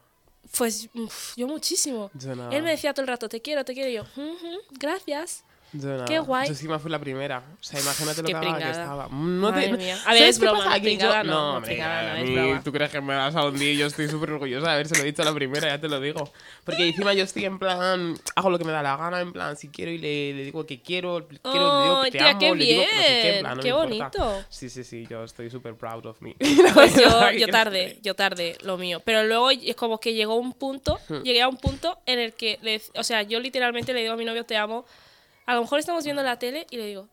Pues 0.58 0.89
uf, 0.94 1.34
yo 1.38 1.48
muchísimo. 1.48 2.12
Yo 2.13 2.36
nada. 2.36 2.54
Él 2.56 2.62
me 2.63 2.72
decía 2.72 2.94
todo 2.94 3.04
el 3.04 3.08
rato, 3.08 3.30
te 3.30 3.41
quiero, 3.41 3.63
te 3.63 3.74
quiero. 3.74 3.89
Y 3.89 3.94
yo, 3.94 4.02
"Ujú, 4.04 4.60
gracias. 4.72 5.44
Yo. 5.73 6.05
Qué 6.05 6.19
guay. 6.19 6.47
Yo 6.47 6.53
encima 6.53 6.79
fui 6.79 6.91
la 6.91 6.99
primera. 6.99 7.39
O 7.60 7.63
sea, 7.63 7.79
imagínate 7.79 8.21
lo 8.21 8.27
Qué 8.27 8.34
que 8.34 8.39
que 8.39 8.45
pringada. 8.45 8.71
estaba. 8.71 9.07
No 9.12 9.53
te. 9.53 9.60
A 9.91 9.95
¿sabes 9.97 10.19
ver, 10.19 10.23
es 10.29 10.39
broma, 10.39 10.63
Que 10.73 10.77
yo- 10.79 10.84
pringada 10.84 11.23
no, 11.23 11.31
no, 11.31 11.55
hombre, 11.55 11.67
pringada 11.69 12.13
no, 12.13 12.15
es 12.23 12.31
broma. 12.34 12.62
¿Tú 12.63 12.71
crees 12.73 12.91
que 12.91 13.01
me 13.01 13.15
vas 13.15 13.36
a 13.36 13.45
hundir? 13.45 13.77
Yo 13.77 13.86
estoy 13.88 14.10
súper 14.10 14.31
orgullosa 14.31 14.67
de 14.67 14.73
habérselo 14.73 15.03
dicho 15.03 15.21
a 15.21 15.25
la 15.25 15.34
primera, 15.34 15.67
ya 15.69 15.79
te 15.79 15.88
lo 15.88 15.99
digo. 16.01 16.29
Porque 16.65 16.88
encima 16.89 17.13
yo 17.13 17.23
estoy 17.23 17.45
en 17.45 17.57
plan, 17.57 18.15
hago 18.36 18.49
lo 18.49 18.57
que 18.60 18.65
me 18.65 18.71
da 18.73 18.84
la 18.84 18.97
gana, 18.97 19.21
en 19.21 19.31
plan, 19.31 19.55
si 19.55 19.69
quiero 19.69 19.91
y 19.91 19.97
le, 19.97 20.34
le 20.34 20.43
digo 20.43 20.65
que 20.65 20.81
quiero, 20.81 21.25
quiero, 21.27 21.79
le 21.79 21.84
digo 21.84 22.01
que 22.03 22.12
te 22.12 22.17
tía, 22.17 22.29
amo, 22.31 22.39
qué 22.39 22.55
le 22.55 22.65
digo 22.65 22.81
que 22.81 22.88
no 22.88 23.01
sé 23.01 23.07
qué, 23.21 23.36
en 23.36 23.39
plan, 23.41 23.55
no 23.57 23.63
qué 23.63 23.73
me 23.73 23.95
importa. 23.95 24.19
bonito. 24.23 24.45
Sí, 24.49 24.69
sí, 24.69 24.84
sí, 24.84 25.07
yo 25.10 25.23
estoy 25.23 25.49
súper 25.49 25.75
proud 25.75 26.05
of 26.05 26.19
me. 26.21 26.36
Pues 26.73 26.95
yo, 27.01 27.31
yo 27.31 27.47
tardé, 27.51 27.97
yo 28.01 28.13
tardé 28.15 28.57
lo 28.63 28.77
mío. 28.77 29.01
Pero 29.05 29.23
luego 29.23 29.49
es 29.51 29.75
como 29.75 29.99
que 29.99 30.13
llegó 30.13 30.36
un 30.36 30.51
punto, 30.53 30.99
Hmm. 31.07 31.21
llegué 31.23 31.41
a 31.41 31.47
un 31.47 31.57
punto 31.57 31.97
en 32.05 32.19
el 32.19 32.34
que, 32.34 32.60
le, 32.62 32.81
o 32.95 33.03
sea, 33.03 33.21
yo 33.23 33.39
literalmente 33.39 33.93
le 33.93 34.01
digo 34.01 34.13
a 34.13 34.17
mi 34.17 34.25
novio 34.25 34.43
te 34.43 34.57
amo. 34.57 34.86
A 35.45 35.56
lo 35.56 35.62
mejor 35.62 35.80
estamos 35.80 36.04
viendo 36.04 36.23
la 36.23 36.38
tele 36.39 36.67
y 36.69 36.77
le 36.77 36.86
digo, 36.86 37.08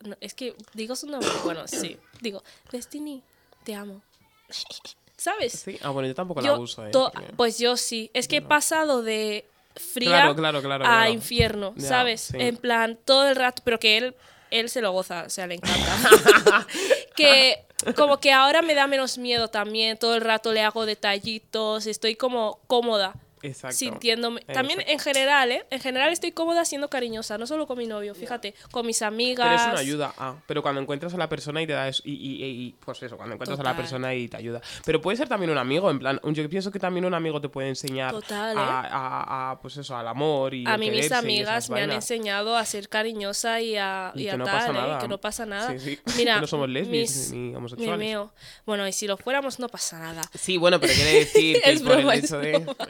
no, 0.00 0.16
es 0.20 0.34
que 0.34 0.54
digo 0.74 0.96
su 0.96 1.06
nombre. 1.06 1.28
Bueno, 1.44 1.66
sí. 1.66 1.98
Digo, 2.20 2.42
Destiny, 2.70 3.22
te 3.64 3.74
amo. 3.74 4.02
¿Sabes? 5.16 5.52
Sí, 5.52 5.78
ah, 5.82 5.90
bueno, 5.90 6.08
yo 6.08 6.14
tampoco 6.14 6.40
la 6.40 6.48
Yo 6.48 6.60
uso, 6.60 6.84
¿eh? 6.84 6.90
Pues 7.36 7.58
yo 7.58 7.76
sí. 7.76 8.10
Es 8.12 8.26
que 8.26 8.38
he 8.38 8.42
pasado 8.42 9.02
de 9.02 9.44
fría 9.76 10.08
Claro, 10.08 10.34
claro, 10.34 10.62
claro, 10.62 10.84
a 10.84 11.10
infierno, 11.10 11.74
¿sabes? 11.78 12.22
sí. 12.22 12.36
En 12.40 12.56
plan, 12.56 12.98
todo 13.04 13.28
el 13.28 13.36
rato, 13.36 13.62
pero 13.64 13.78
que 13.78 13.98
él, 13.98 14.16
él 14.50 14.68
se 14.68 14.80
lo 14.80 14.90
goza, 14.90 15.24
o 15.26 15.30
sea, 15.30 15.46
le 15.46 15.54
encanta. 15.54 16.66
que 17.16 17.64
como 17.94 18.18
que 18.18 18.32
ahora 18.32 18.62
me 18.62 18.74
da 18.74 18.86
menos 18.86 19.18
miedo 19.18 19.48
también. 19.48 19.98
Todo 19.98 20.14
el 20.14 20.22
rato 20.22 20.52
le 20.52 20.62
hago 20.62 20.86
detallitos, 20.86 21.86
estoy 21.86 22.16
como 22.16 22.60
cómoda. 22.66 23.14
Exacto. 23.42 23.76
Sintiéndome. 23.76 24.40
También 24.42 24.80
en 24.86 24.98
general, 24.98 25.50
¿eh? 25.52 25.64
En 25.70 25.80
general 25.80 26.12
estoy 26.12 26.32
cómoda 26.32 26.64
siendo 26.64 26.88
cariñosa, 26.88 27.38
no 27.38 27.46
solo 27.46 27.66
con 27.66 27.78
mi 27.78 27.86
novio, 27.86 28.14
fíjate, 28.14 28.54
con 28.70 28.86
mis 28.86 29.02
amigas. 29.02 29.46
Pero 29.48 29.60
es 29.60 29.66
una 29.72 29.80
ayuda, 29.80 30.14
ah, 30.18 30.36
pero 30.46 30.62
cuando 30.62 30.80
encuentras 30.80 31.12
a 31.14 31.16
la 31.16 31.28
persona 31.28 31.60
y 31.62 31.66
te 31.66 31.72
da 31.72 31.88
eso, 31.88 32.02
y, 32.04 32.12
y- 32.12 32.44
y- 32.44 32.74
pues 32.84 33.02
eso, 33.02 33.16
cuando 33.16 33.34
encuentras 33.34 33.58
a 33.60 33.62
la 33.62 33.76
persona 33.76 34.14
y 34.14 34.28
te 34.28 34.36
ayuda. 34.36 34.60
Pero 34.84 35.00
puede 35.00 35.16
ser 35.16 35.28
también 35.28 35.50
un 35.50 35.58
amigo, 35.58 35.90
en 35.90 35.98
plan, 35.98 36.20
yo 36.22 36.48
pienso 36.48 36.70
que 36.70 36.78
también 36.78 37.04
un 37.04 37.14
amigo 37.14 37.40
te 37.40 37.48
puede 37.48 37.68
enseñar 37.68 38.12
Total, 38.12 38.56
a, 38.56 38.60
¿eh? 38.60 38.88
a- 38.90 39.50
a, 39.52 39.60
pues 39.60 39.76
eso, 39.76 39.96
al 39.96 40.06
amor 40.08 40.54
y 40.54 40.64
A 40.66 40.76
mí 40.78 40.90
mis 40.90 41.10
amigas 41.12 41.70
me 41.70 41.82
han 41.82 41.90
enseñado 41.92 42.56
a 42.56 42.64
ser 42.64 42.88
cariñosa 42.88 43.60
y 43.60 43.76
a, 43.76 44.12
Y 44.14 44.22
y 44.22 44.24
que 44.24 44.30
a 44.30 44.36
no 44.36 44.44
tal, 44.44 44.54
pasa 44.54 44.70
¿eh? 44.70 44.72
nada. 44.74 44.98
que 44.98 45.08
no 45.08 45.18
pasa 45.20 45.46
nada. 45.46 45.70
Sí, 45.72 45.78
sí. 45.78 45.98
Mira, 46.16 46.34
Que 46.36 46.40
no 46.42 46.46
somos 46.46 46.68
lesbis 46.68 47.10
mis- 47.16 47.32
ni 47.32 47.54
homosexuales. 47.54 47.98
mi 47.98 48.04
meo. 48.06 48.32
Bueno, 48.66 48.86
y 48.86 48.92
si 48.92 49.06
lo 49.06 49.16
fuéramos 49.16 49.58
no 49.58 49.68
pasa 49.68 49.98
nada. 49.98 50.22
Sí, 50.34 50.56
bueno, 50.58 50.78
pero 50.80 50.92
quiere 50.92 51.12
decir 51.20 51.60
que 51.64 51.70
Es 51.72 51.82
por 51.82 51.96
broma, 51.96 52.14
el 52.14 52.18
es 52.20 52.24
hecho 52.24 52.38
de... 52.38 52.52
Venga, 52.52 52.64
no. 52.78 52.84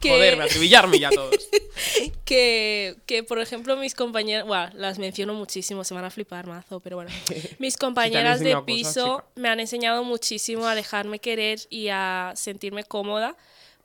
Que- 0.00 0.10
Joder, 0.10 0.36
me 0.36 0.44
atribillarme 0.44 0.98
ya 0.98 1.10
todos. 1.10 1.48
que, 2.24 2.96
que, 3.06 3.22
por 3.22 3.38
ejemplo, 3.40 3.76
mis 3.76 3.94
compañeras, 3.94 4.46
bueno, 4.46 4.70
las 4.74 4.98
menciono 4.98 5.34
muchísimo, 5.34 5.84
se 5.84 5.94
van 5.94 6.04
a 6.04 6.10
flipar 6.10 6.46
mazo, 6.46 6.80
pero 6.80 6.96
bueno, 6.96 7.10
mis 7.58 7.76
compañeras 7.76 8.40
de 8.40 8.50
cosas, 8.52 8.64
piso 8.64 9.16
chica. 9.18 9.26
me 9.36 9.48
han 9.48 9.60
enseñado 9.60 10.04
muchísimo 10.04 10.66
a 10.66 10.74
dejarme 10.74 11.18
querer 11.18 11.60
y 11.70 11.88
a 11.88 12.32
sentirme 12.36 12.84
cómoda. 12.84 13.36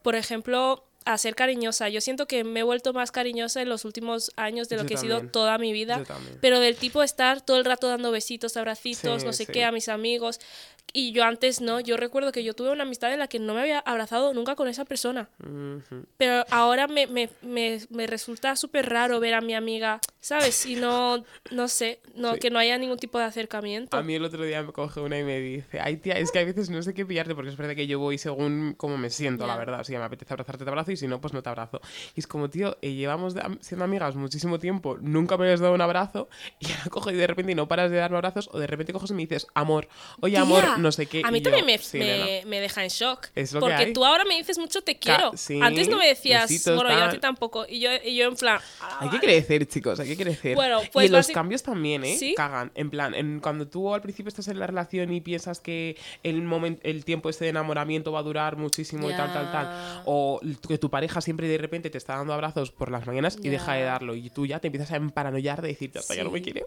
Por 0.01 0.15
ejemplo, 0.15 0.85
a 1.05 1.17
ser 1.17 1.35
cariñosa. 1.35 1.89
Yo 1.89 2.01
siento 2.01 2.27
que 2.27 2.43
me 2.43 2.59
he 2.61 2.63
vuelto 2.63 2.93
más 2.93 3.11
cariñosa 3.11 3.61
en 3.61 3.69
los 3.69 3.83
últimos 3.85 4.31
años 4.35 4.69
de 4.69 4.75
lo 4.77 4.83
Yo 4.83 4.87
que 4.87 4.93
he 4.93 4.97
sido 4.97 5.15
también. 5.17 5.31
toda 5.31 5.57
mi 5.57 5.73
vida. 5.73 6.03
También. 6.03 6.37
Pero 6.41 6.59
del 6.59 6.75
tipo 6.75 6.99
de 6.99 7.05
estar 7.05 7.41
todo 7.41 7.57
el 7.57 7.65
rato 7.65 7.87
dando 7.87 8.11
besitos, 8.11 8.55
abracitos, 8.57 9.21
Sí, 9.21 9.25
no 9.27 9.33
sé 9.33 9.45
sí. 9.45 9.51
qué, 9.51 9.63
a 9.65 9.71
mis 9.71 9.89
amigos. 9.89 10.39
Y 10.93 11.11
yo 11.11 11.23
antes 11.23 11.61
no, 11.61 11.79
yo 11.79 11.97
recuerdo 11.97 12.31
que 12.31 12.43
yo 12.43 12.53
tuve 12.53 12.71
una 12.71 12.83
amistad 12.83 13.13
en 13.13 13.19
la 13.19 13.27
que 13.27 13.39
no 13.39 13.53
me 13.53 13.61
había 13.61 13.79
abrazado 13.79 14.33
nunca 14.33 14.55
con 14.55 14.67
esa 14.67 14.85
persona. 14.85 15.29
Pero 16.17 16.45
ahora 16.49 16.87
me, 16.87 17.07
me, 17.07 17.29
me, 17.41 17.79
me 17.89 18.07
resulta 18.07 18.55
súper 18.55 18.89
raro 18.89 19.19
ver 19.19 19.33
a 19.33 19.41
mi 19.41 19.53
amiga, 19.53 19.99
¿sabes? 20.21 20.65
Y 20.65 20.75
no, 20.75 21.23
no 21.51 21.67
sé, 21.67 21.99
no, 22.15 22.33
Sí. 22.33 22.39
que 22.39 22.49
no 22.49 22.59
haya 22.59 22.77
ningún 22.77 22.97
tipo 22.97 23.17
de 23.19 23.25
acercamiento. 23.25 23.95
A 23.97 24.03
mí 24.03 24.15
el 24.15 24.23
otro 24.25 24.43
día 24.43 24.61
me 24.63 24.71
coge 24.73 24.99
una 24.99 25.17
y 25.19 25.23
me 25.23 25.39
dice, 25.39 25.79
ay 25.79 25.97
tía, 25.97 26.17
es 26.19 26.31
que 26.31 26.39
a 26.39 26.43
veces 26.45 26.69
no 26.69 26.81
sé 26.83 26.93
qué 26.93 27.05
pillarte 27.05 27.33
porque 27.35 27.49
es 27.49 27.57
verdad 27.57 27.75
que 27.75 27.87
yo 27.87 27.99
voy 27.99 28.17
según 28.17 28.73
cómo 28.77 28.97
me 28.97 29.09
siento, 29.09 29.47
la 29.47 29.55
verdad. 29.57 29.83
Si 29.83 29.93
me 29.93 29.99
apetece 30.03 30.33
abrazarte, 30.33 30.63
te 30.63 30.69
abrazo 30.69 30.91
y 30.91 30.97
si 30.97 31.07
no, 31.07 31.21
pues 31.21 31.33
no 31.33 31.41
te 31.41 31.49
abrazo. 31.49 31.79
Y 32.15 32.19
es 32.19 32.27
como, 32.27 32.49
tío, 32.49 32.77
eh, 32.81 32.93
llevamos 32.93 33.35
siendo 33.61 33.85
amigas 33.85 34.15
muchísimo 34.15 34.59
tiempo, 34.59 34.97
nunca 35.01 35.37
me 35.37 35.45
habías 35.45 35.59
dado 35.61 35.73
un 35.73 35.81
abrazo 35.81 36.29
y 36.59 36.67
ahora 36.71 36.83
cojo 36.89 37.11
y 37.11 37.15
de 37.15 37.27
repente 37.27 37.51
y 37.53 37.55
no 37.55 37.67
paras 37.67 37.89
de 37.91 37.97
darme 37.97 38.17
abrazos 38.17 38.49
o 38.51 38.59
de 38.59 38.67
repente 38.67 38.93
coges 38.93 39.11
y 39.11 39.13
me 39.13 39.21
dices, 39.23 39.47
amor, 39.53 39.87
oye 40.21 40.33
Tía, 40.33 40.41
amor, 40.41 40.79
no 40.79 40.91
sé 40.91 41.05
qué. 41.05 41.21
A 41.23 41.31
mí 41.31 41.39
yo, 41.39 41.43
también 41.45 41.65
me, 41.65 41.77
"Sí, 41.77 41.97
me, 41.97 42.05
nena". 42.05 42.47
me 42.47 42.59
deja 42.59 42.83
en 42.83 42.89
shock. 42.89 43.27
Es 43.35 43.53
lo 43.53 43.59
que 43.61 43.67
porque 43.67 43.75
hay. 43.85 43.93
tú 43.93 44.05
ahora 44.05 44.25
me 44.25 44.35
dices 44.35 44.57
mucho 44.57 44.81
te 44.81 44.97
quiero. 44.99 45.31
sí, 45.35 45.59
Antes 45.61 45.87
no 45.89 45.97
me 45.97 46.07
decías, 46.07 46.49
bueno, 46.65 46.89
yo 46.91 47.03
a 47.05 47.09
ti 47.09 47.17
tampoco. 47.19 47.65
Y 47.67 47.79
yo, 47.79 47.89
y 48.03 48.15
yo 48.15 48.27
en 48.27 48.35
plan. 48.35 48.59
"Ah, 48.81 48.97
Hay 49.01 49.09
que 49.09 49.17
vale". 49.17 49.27
crecer, 49.27 49.65
chicos, 49.67 49.99
hay 49.99 50.08
que 50.15 50.23
crecer. 50.23 50.55
Bueno, 50.55 50.83
y 50.83 50.87
pues 50.89 51.09
los 51.09 51.27
basi- 51.29 51.33
cambios 51.33 51.63
también, 51.63 52.03
¿eh? 52.03 52.17
¿Sí? 52.17 52.33
Cagan. 52.35 52.71
En 52.75 52.89
plan, 52.89 53.13
en, 53.15 53.39
cuando 53.39 53.67
tú 53.67 53.93
al 53.93 54.01
principio 54.01 54.27
estás 54.29 54.47
en 54.47 54.59
la 54.59 54.67
relación 54.67 55.11
y 55.13 55.21
piensas 55.21 55.59
que 55.59 55.97
el, 56.23 56.41
momento, 56.41 56.81
el 56.83 57.05
tiempo 57.05 57.29
este 57.29 57.45
de 57.45 57.49
enamoramiento 57.51 58.11
va 58.11 58.19
a 58.19 58.23
durar 58.23 58.57
muchísimo 58.57 59.09
y 59.09 59.13
tal, 59.13 59.31
tal, 59.33 59.51
tal. 59.51 60.01
O 60.05 60.39
que 60.67 60.77
tu 60.77 60.89
pareja 60.89 61.21
siempre 61.21 61.47
de 61.47 61.57
repente 61.57 61.89
te 61.89 61.97
está 61.97 62.17
dando 62.17 62.33
abrazos 62.33 62.71
por 62.71 62.91
las 62.91 63.05
mañanas 63.07 63.37
y 63.41 63.49
deja 63.49 63.73
de 63.73 63.83
darlo. 63.83 64.15
Y 64.15 64.29
tú 64.29 64.45
ya 64.45 64.59
te 64.59 64.67
empiezas 64.67 64.91
a 64.91 64.95
emparanoiar 64.97 65.61
de 65.61 65.69
decir, 65.69 65.91
hasta 65.97 66.15
ya 66.15 66.23
no 66.23 66.31
me 66.31 66.41
quiere. 66.41 66.65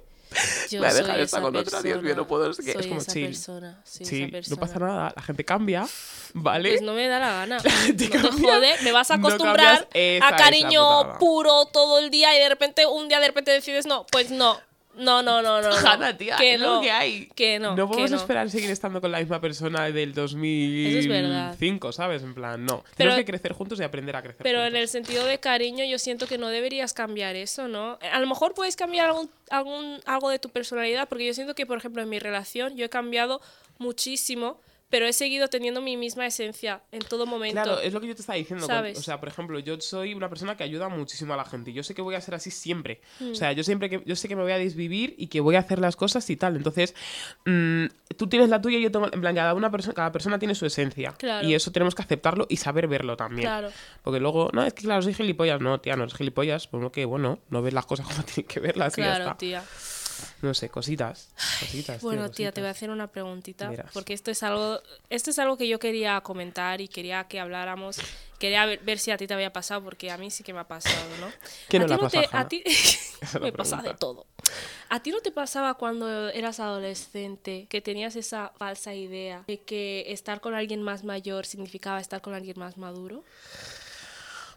Yo 0.70 0.80
me 0.80 0.86
va 0.86 0.88
a 0.88 0.92
soy 0.92 1.02
dejar 1.02 1.20
estar 1.20 1.42
con 1.42 1.54
otra, 1.54 1.82
Dios 1.82 2.02
mío, 2.02 2.14
no 2.16 2.26
persona, 2.26 2.28
puedo, 2.28 2.50
es 2.50 2.56
que 2.56 2.70
es 2.70 2.76
soy 2.78 2.88
como 2.88 3.00
esa 3.02 3.12
chill. 3.12 3.26
persona, 3.26 3.80
soy 3.84 4.06
Sí, 4.06 4.30
esa 4.32 4.50
no 4.54 4.56
pasa 4.60 4.72
persona. 4.74 4.86
nada. 4.94 5.12
La 5.14 5.22
gente 5.22 5.44
cambia, 5.44 5.86
¿vale? 6.32 6.70
Pues 6.70 6.82
no 6.82 6.94
me 6.94 7.06
da 7.06 7.18
la 7.18 7.32
gana. 7.32 7.58
no 7.88 7.96
te 7.96 8.82
me 8.82 8.92
vas 8.92 9.10
a 9.10 9.18
no 9.18 9.26
acostumbrar 9.28 9.80
cambias, 9.80 9.88
esa 9.92 10.28
a 10.28 10.36
cariño 10.36 11.18
puro 11.18 11.66
todo 11.66 11.98
el 11.98 12.10
día 12.10 12.34
y 12.34 12.40
de 12.40 12.48
repente 12.48 12.86
un 12.86 13.08
día 13.08 13.20
de 13.20 13.26
repente 13.32 13.50
decides 13.50 13.86
no, 13.86 14.06
pues 14.10 14.30
no. 14.30 14.60
No, 14.94 15.22
no, 15.22 15.40
no, 15.40 15.62
no. 15.62 15.70
no. 15.70 15.76
Hanna, 15.90 16.18
tía, 16.18 16.36
que 16.36 16.52
es 16.52 16.60
lo 16.60 16.74
no, 16.74 16.80
que 16.82 16.90
hay. 16.90 17.26
Que 17.34 17.58
no. 17.58 17.74
No 17.74 17.86
que 17.86 17.92
podemos 17.92 18.10
no. 18.10 18.16
esperar 18.18 18.50
seguir 18.50 18.70
estando 18.70 19.00
con 19.00 19.10
la 19.10 19.20
misma 19.20 19.40
persona 19.40 19.90
del 19.90 20.10
es 20.10 20.14
verdad. 20.14 21.46
2005, 21.52 21.92
¿sabes? 21.92 22.22
En 22.22 22.34
plan, 22.34 22.62
no. 22.62 22.82
Pero- 22.82 22.94
Tenemos 22.96 23.16
que 23.16 23.24
crecer 23.24 23.52
juntos 23.54 23.80
y 23.80 23.84
aprender 23.84 24.14
a 24.16 24.22
crecer 24.22 24.42
Pero 24.42 24.58
en 24.58 24.64
juntos. 24.64 24.80
el 24.82 24.88
sentido 24.88 25.24
de 25.24 25.40
cariño, 25.40 25.82
yo 25.86 25.98
siento 25.98 26.26
que 26.26 26.36
no 26.36 26.48
deberías 26.48 26.92
cambiar 26.92 27.36
eso, 27.36 27.68
¿no? 27.68 27.98
A 28.12 28.20
lo 28.20 28.26
mejor 28.26 28.52
puedes 28.52 28.76
cambiar 28.76 29.06
algún, 29.06 29.30
algún, 29.48 29.98
algo 30.04 30.28
de 30.28 30.38
tu 30.38 30.50
personalidad, 30.50 31.08
porque 31.08 31.26
yo 31.26 31.32
siento 31.32 31.54
que, 31.54 31.64
por 31.64 31.78
ejemplo, 31.78 32.02
en 32.02 32.10
mi 32.10 32.18
relación 32.18 32.76
yo 32.76 32.84
he 32.84 32.90
cambiado 32.90 33.40
muchísimo, 33.78 34.60
pero 34.92 35.06
he 35.06 35.14
seguido 35.14 35.48
teniendo 35.48 35.80
mi 35.80 35.96
misma 35.96 36.26
esencia 36.26 36.82
en 36.92 37.00
todo 37.00 37.24
momento. 37.24 37.54
Claro, 37.62 37.80
es 37.80 37.94
lo 37.94 38.00
que 38.02 38.08
yo 38.08 38.14
te 38.14 38.20
estaba 38.20 38.36
diciendo. 38.36 38.66
con- 38.66 38.74
¿Sabes? 38.76 38.98
o 38.98 39.02
sea, 39.02 39.18
por 39.18 39.30
ejemplo, 39.30 39.58
yo 39.58 39.80
soy 39.80 40.12
una 40.12 40.28
persona 40.28 40.54
que 40.54 40.64
ayuda 40.64 40.90
muchísimo 40.90 41.32
a 41.32 41.38
la 41.38 41.46
gente. 41.46 41.72
Yo 41.72 41.82
sé 41.82 41.94
que 41.94 42.02
voy 42.02 42.14
a 42.14 42.20
ser 42.20 42.34
así 42.34 42.50
siempre. 42.50 43.00
O 43.22 43.34
sea, 43.34 43.52
yo 43.52 43.64
siempre 43.64 43.88
que 43.88 44.02
yo 44.04 44.14
sé 44.16 44.28
que 44.28 44.36
me 44.36 44.42
voy 44.42 44.52
a 44.52 44.58
desvivir 44.58 45.14
y 45.16 45.28
que 45.28 45.40
voy 45.40 45.56
a 45.56 45.60
hacer 45.60 45.78
las 45.78 45.96
cosas 45.96 46.28
y 46.28 46.36
tal. 46.36 46.56
Entonces, 46.56 46.94
mm, 47.46 47.86
tú 48.18 48.26
tienes 48.28 48.50
la 48.50 48.60
tuya 48.60 48.76
y 48.76 48.82
yo 48.82 48.90
tengo. 48.92 49.10
En 49.10 49.20
plan, 49.22 49.34
cada 49.34 49.54
una 49.54 49.70
persona, 49.70 49.94
cada 49.94 50.12
persona 50.12 50.38
tiene 50.38 50.54
su 50.54 50.66
esencia. 50.66 51.12
Claro. 51.12 51.48
Y 51.48 51.54
eso 51.54 51.72
tenemos 51.72 51.94
que 51.94 52.02
aceptarlo 52.02 52.46
y 52.50 52.58
saber 52.58 52.86
verlo 52.86 53.16
también. 53.16 53.48
Claro. 53.48 53.70
Porque 54.02 54.20
luego, 54.20 54.50
no, 54.52 54.62
es 54.62 54.74
que 54.74 54.82
claro, 54.82 55.00
soy 55.00 55.14
gilipollas. 55.14 55.58
No, 55.62 55.80
tía, 55.80 55.96
no 55.96 56.02
eres 56.02 56.14
gilipollas. 56.14 56.66
Pues 56.68 56.90
que 56.92 57.06
bueno, 57.06 57.38
no 57.48 57.62
ves 57.62 57.72
las 57.72 57.86
cosas 57.86 58.06
como 58.06 58.22
tienen 58.24 58.46
que 58.46 58.60
verlas 58.60 58.98
y 58.98 59.00
ya 59.00 59.06
Claro, 59.06 59.24
está. 59.24 59.38
tía. 59.38 59.64
No 60.42 60.54
sé, 60.54 60.68
cositas. 60.68 61.30
cositas 61.60 61.98
tío, 61.98 62.08
Bueno, 62.08 62.30
tía, 62.30 62.52
te 62.52 62.60
voy 62.60 62.68
a 62.68 62.70
hacer 62.72 62.90
una 62.90 63.06
preguntita, 63.08 63.72
porque 63.92 64.14
esto 64.14 64.30
es 64.30 64.42
algo, 64.42 64.80
esto 65.10 65.30
es 65.30 65.38
algo 65.38 65.56
que 65.56 65.68
yo 65.68 65.78
quería 65.78 66.20
comentar 66.20 66.80
y 66.80 66.88
quería 66.88 67.24
que 67.24 67.40
habláramos, 67.40 67.98
quería 68.38 68.66
ver, 68.66 68.80
ver 68.80 68.98
si 68.98 69.10
a 69.10 69.16
ti 69.16 69.26
te 69.26 69.34
había 69.34 69.52
pasado, 69.52 69.82
porque 69.82 70.10
a 70.10 70.18
mí 70.18 70.30
sí 70.30 70.42
que 70.42 70.52
me 70.52 70.60
ha 70.60 70.68
pasado, 70.68 71.06
¿no? 71.20 71.32
¿Qué 71.68 71.78
no 71.78 71.86
a 71.86 71.94
ha 71.94 71.98
pasado, 71.98 72.28
te, 72.28 72.36
a 72.36 72.48
ti 72.48 72.62
la 73.34 73.40
me 73.40 73.52
pasa 73.52 73.82
de 73.82 73.94
todo. 73.94 74.26
¿A 74.88 75.02
ti 75.02 75.10
no 75.10 75.20
te 75.20 75.30
pasaba 75.30 75.74
cuando 75.74 76.28
eras 76.28 76.60
adolescente 76.60 77.66
que 77.70 77.80
tenías 77.80 78.16
esa 78.16 78.52
falsa 78.58 78.94
idea 78.94 79.44
de 79.46 79.60
que 79.60 80.04
estar 80.08 80.40
con 80.40 80.54
alguien 80.54 80.82
más 80.82 81.04
mayor 81.04 81.46
significaba 81.46 82.00
estar 82.00 82.20
con 82.20 82.34
alguien 82.34 82.58
más 82.58 82.76
maduro? 82.76 83.24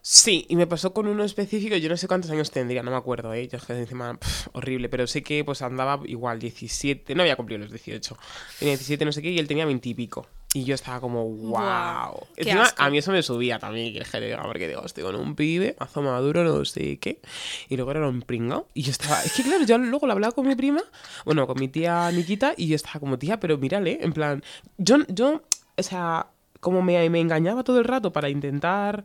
Sí, 0.08 0.46
y 0.50 0.56
me 0.56 0.68
pasó 0.68 0.94
con 0.94 1.08
uno 1.08 1.24
específico, 1.24 1.76
yo 1.78 1.90
no 1.90 1.98
sé 1.98 2.08
cuántos 2.08 2.30
años 2.30 2.52
tendría, 2.52 2.84
no 2.84 2.92
me 2.92 2.98
acuerdo, 2.98 3.34
¿eh? 3.34 3.48
Yo 3.48 3.58
es 3.58 3.66
que 3.66 3.74
encima, 3.74 4.20
horrible, 4.54 4.88
pero 4.88 5.08
sé 5.08 5.24
que 5.24 5.44
pues 5.44 5.64
andaba 5.64 6.00
igual 6.06 6.38
17, 6.38 7.16
no 7.16 7.24
había 7.24 7.36
cumplido 7.36 7.64
los 7.64 7.72
18, 7.72 8.16
tenía 8.60 8.74
17 8.74 9.04
no 9.04 9.12
sé 9.12 9.24
qué 9.24 9.32
y 9.32 9.40
él 9.40 9.48
tenía 9.48 9.66
20 9.66 9.90
y 9.90 9.94
pico. 9.96 10.28
Y 10.54 10.64
yo 10.64 10.76
estaba 10.76 11.02
como, 11.02 11.28
wow. 11.28 12.28
Encima, 12.38 12.66
asco. 12.66 12.84
a 12.84 12.90
mí 12.92 13.00
eso 13.00 13.12
me 13.12 13.24
subía 13.24 13.58
también, 13.58 13.94
que 13.94 14.02
que 14.08 14.22
diga, 14.22 14.44
porque 14.44 14.68
digo, 14.68 14.86
estoy 14.86 15.04
con 15.04 15.16
un 15.16 15.36
pibe, 15.36 15.76
mazo 15.80 16.04
maduro, 16.04 16.44
no 16.44 16.64
sé 16.66 17.00
qué. 17.00 17.20
Y 17.68 17.76
luego 17.76 17.90
era 17.90 18.08
un 18.08 18.22
pringao. 18.22 18.68
Y 18.76 18.84
yo 18.84 18.92
estaba, 18.92 19.24
es 19.24 19.34
que 19.34 19.42
claro, 19.42 19.66
yo 19.66 19.80
luego 19.80 20.06
lo 20.06 20.14
hablaba 20.14 20.36
con 20.36 20.48
mi 20.48 20.54
prima, 20.54 20.84
bueno, 21.26 21.48
con 21.48 21.60
mi 21.60 21.68
tía 21.68 22.12
Nikita, 22.12 22.54
y 22.56 22.68
yo 22.68 22.76
estaba 22.76 23.00
como, 23.00 23.18
tía, 23.18 23.40
pero 23.40 23.58
mírale, 23.58 23.98
en 24.02 24.14
plan, 24.14 24.44
yo, 24.78 24.98
yo, 25.08 25.42
o 25.78 25.84
sea, 25.84 26.28
como 26.66 26.82
me, 26.82 27.08
me 27.12 27.20
engañaba 27.20 27.64
todo 27.64 27.78
el 27.78 27.84
rato 27.86 28.12
para 28.12 28.28
intentar 28.28 29.04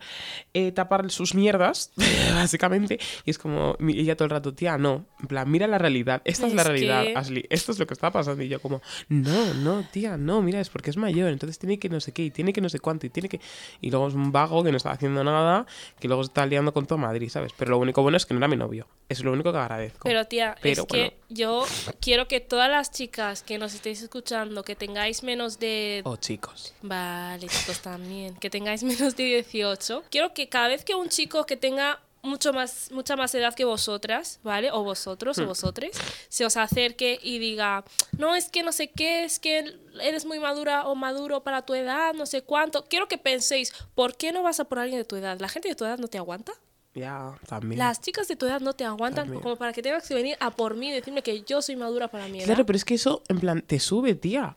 eh, 0.54 0.72
tapar 0.72 1.10
sus 1.10 1.34
mierdas, 1.34 1.92
básicamente, 2.34 2.98
y 3.26 3.30
es 3.30 3.36
como, 3.36 3.76
ella 3.86 4.16
todo 4.16 4.24
el 4.24 4.30
rato, 4.30 4.54
tía, 4.54 4.78
no, 4.78 5.04
en 5.20 5.26
plan, 5.26 5.50
mira 5.50 5.66
la 5.66 5.76
realidad, 5.76 6.22
esta 6.24 6.46
es, 6.46 6.54
la 6.54 6.64
realidad, 6.64 7.04
que- 7.04 7.18
Ashley, 7.18 7.44
esto 7.50 7.72
es 7.72 7.78
lo 7.78 7.86
que 7.86 7.92
está 7.92 8.10
pasando, 8.10 8.42
y 8.42 8.48
yo 8.48 8.62
como, 8.62 8.80
no, 9.10 9.52
no, 9.52 9.86
tía, 9.92 10.16
no, 10.16 10.40
mira, 10.40 10.58
es 10.58 10.70
porque 10.70 10.88
es 10.88 10.96
mayor, 10.96 11.28
entonces 11.28 11.58
tiene 11.58 11.78
que 11.78 11.90
no 11.90 12.00
sé 12.00 12.12
qué, 12.12 12.22
y 12.22 12.30
tiene 12.30 12.54
que 12.54 12.62
no 12.62 12.70
sé 12.70 12.80
cuánto, 12.80 13.04
y 13.04 13.10
tiene 13.10 13.28
que... 13.28 13.42
Y 13.82 13.90
luego 13.90 14.08
es 14.08 14.14
un 14.14 14.32
vago 14.32 14.64
que 14.64 14.70
no 14.70 14.78
está 14.78 14.92
haciendo 14.92 15.22
nada, 15.22 15.66
que 15.98 16.08
luego 16.08 16.22
está 16.22 16.46
liando 16.46 16.72
con 16.72 16.86
todo 16.86 16.96
Madrid, 16.98 17.28
¿sabes? 17.28 17.52
Pero 17.58 17.72
lo 17.72 17.78
único 17.78 18.00
bueno 18.00 18.16
es 18.16 18.24
que 18.24 18.32
no 18.32 18.38
era 18.38 18.48
mi 18.48 18.56
novio, 18.56 18.86
es 19.10 19.22
lo 19.22 19.32
único 19.32 19.52
que 19.52 19.58
agradezco. 19.58 20.08
Pero 20.08 20.24
tía, 20.24 20.56
Pero 20.62 20.82
es 20.84 20.86
que 20.88 21.18
yo 21.28 21.66
quiero 22.00 22.26
que 22.26 22.40
todas 22.40 22.70
las 22.70 22.90
chicas 22.90 23.42
que 23.42 23.58
nos 23.58 23.74
estéis 23.74 24.00
escuchando, 24.00 24.62
que 24.62 24.76
tengáis 24.76 25.22
menos 25.22 25.58
de 25.58 26.00
Oh, 26.04 26.16
chicos. 26.16 26.72
Vale, 26.80 27.46
chicos, 27.50 27.80
también. 27.80 28.34
Que 28.36 28.48
tengáis 28.50 28.82
menos 28.84 29.16
de 29.16 29.24
18. 29.24 30.04
Quiero 30.10 30.32
que 30.34 30.48
cada 30.48 30.68
vez 30.68 30.84
que 30.84 30.94
un 30.94 31.08
chico 31.08 31.44
que 31.46 31.56
tenga 31.56 32.00
mucho 32.22 32.52
más, 32.52 32.90
mucha 32.92 33.16
más 33.16 33.34
edad 33.34 33.54
que 33.54 33.64
vosotras, 33.64 34.40
¿vale? 34.42 34.70
O 34.72 34.82
vosotros 34.84 35.38
Hmm. 35.38 35.42
o 35.42 35.46
vosotres, 35.46 35.96
se 36.28 36.44
os 36.44 36.56
acerque 36.58 37.18
y 37.22 37.38
diga, 37.38 37.82
no, 38.18 38.34
es 38.36 38.50
que 38.50 38.62
no 38.62 38.72
sé 38.72 38.90
qué, 38.90 39.24
es 39.24 39.38
que 39.38 39.74
eres 40.02 40.26
muy 40.26 40.38
madura 40.38 40.86
o 40.86 40.94
maduro 40.94 41.42
para 41.42 41.62
tu 41.62 41.74
edad, 41.74 42.12
no 42.12 42.26
sé 42.26 42.42
cuánto. 42.42 42.84
Quiero 42.84 43.08
que 43.08 43.16
penséis, 43.16 43.72
¿por 43.94 44.16
qué 44.18 44.32
no 44.32 44.42
vas 44.42 44.60
a 44.60 44.64
por 44.64 44.78
alguien 44.78 44.98
de 45.00 45.04
tu 45.06 45.16
edad? 45.16 45.40
¿La 45.40 45.48
gente 45.48 45.68
de 45.68 45.74
tu 45.74 45.84
edad 45.86 45.98
no 45.98 46.08
te 46.08 46.18
aguanta? 46.18 46.52
Ya, 46.92 47.38
también. 47.46 47.78
Las 47.78 48.00
chicas 48.02 48.26
de 48.28 48.34
tu 48.36 48.46
edad 48.46 48.60
no 48.60 48.74
te 48.74 48.84
aguantan 48.84 49.24
También. 49.26 49.40
como 49.42 49.56
para 49.56 49.72
que 49.72 49.80
tengas 49.80 50.06
que 50.08 50.12
venir 50.12 50.36
a 50.40 50.50
por 50.50 50.74
mí 50.74 50.88
y 50.88 50.92
decirme 50.92 51.22
que 51.22 51.42
yo 51.42 51.62
soy 51.62 51.76
madura 51.76 52.08
para 52.08 52.26
mi 52.26 52.38
edad. 52.38 52.46
Claro, 52.48 52.66
pero 52.66 52.76
es 52.76 52.84
que 52.84 52.94
eso, 52.94 53.22
en 53.28 53.38
plan, 53.38 53.62
te 53.62 53.78
sube, 53.78 54.14
tía. 54.16 54.56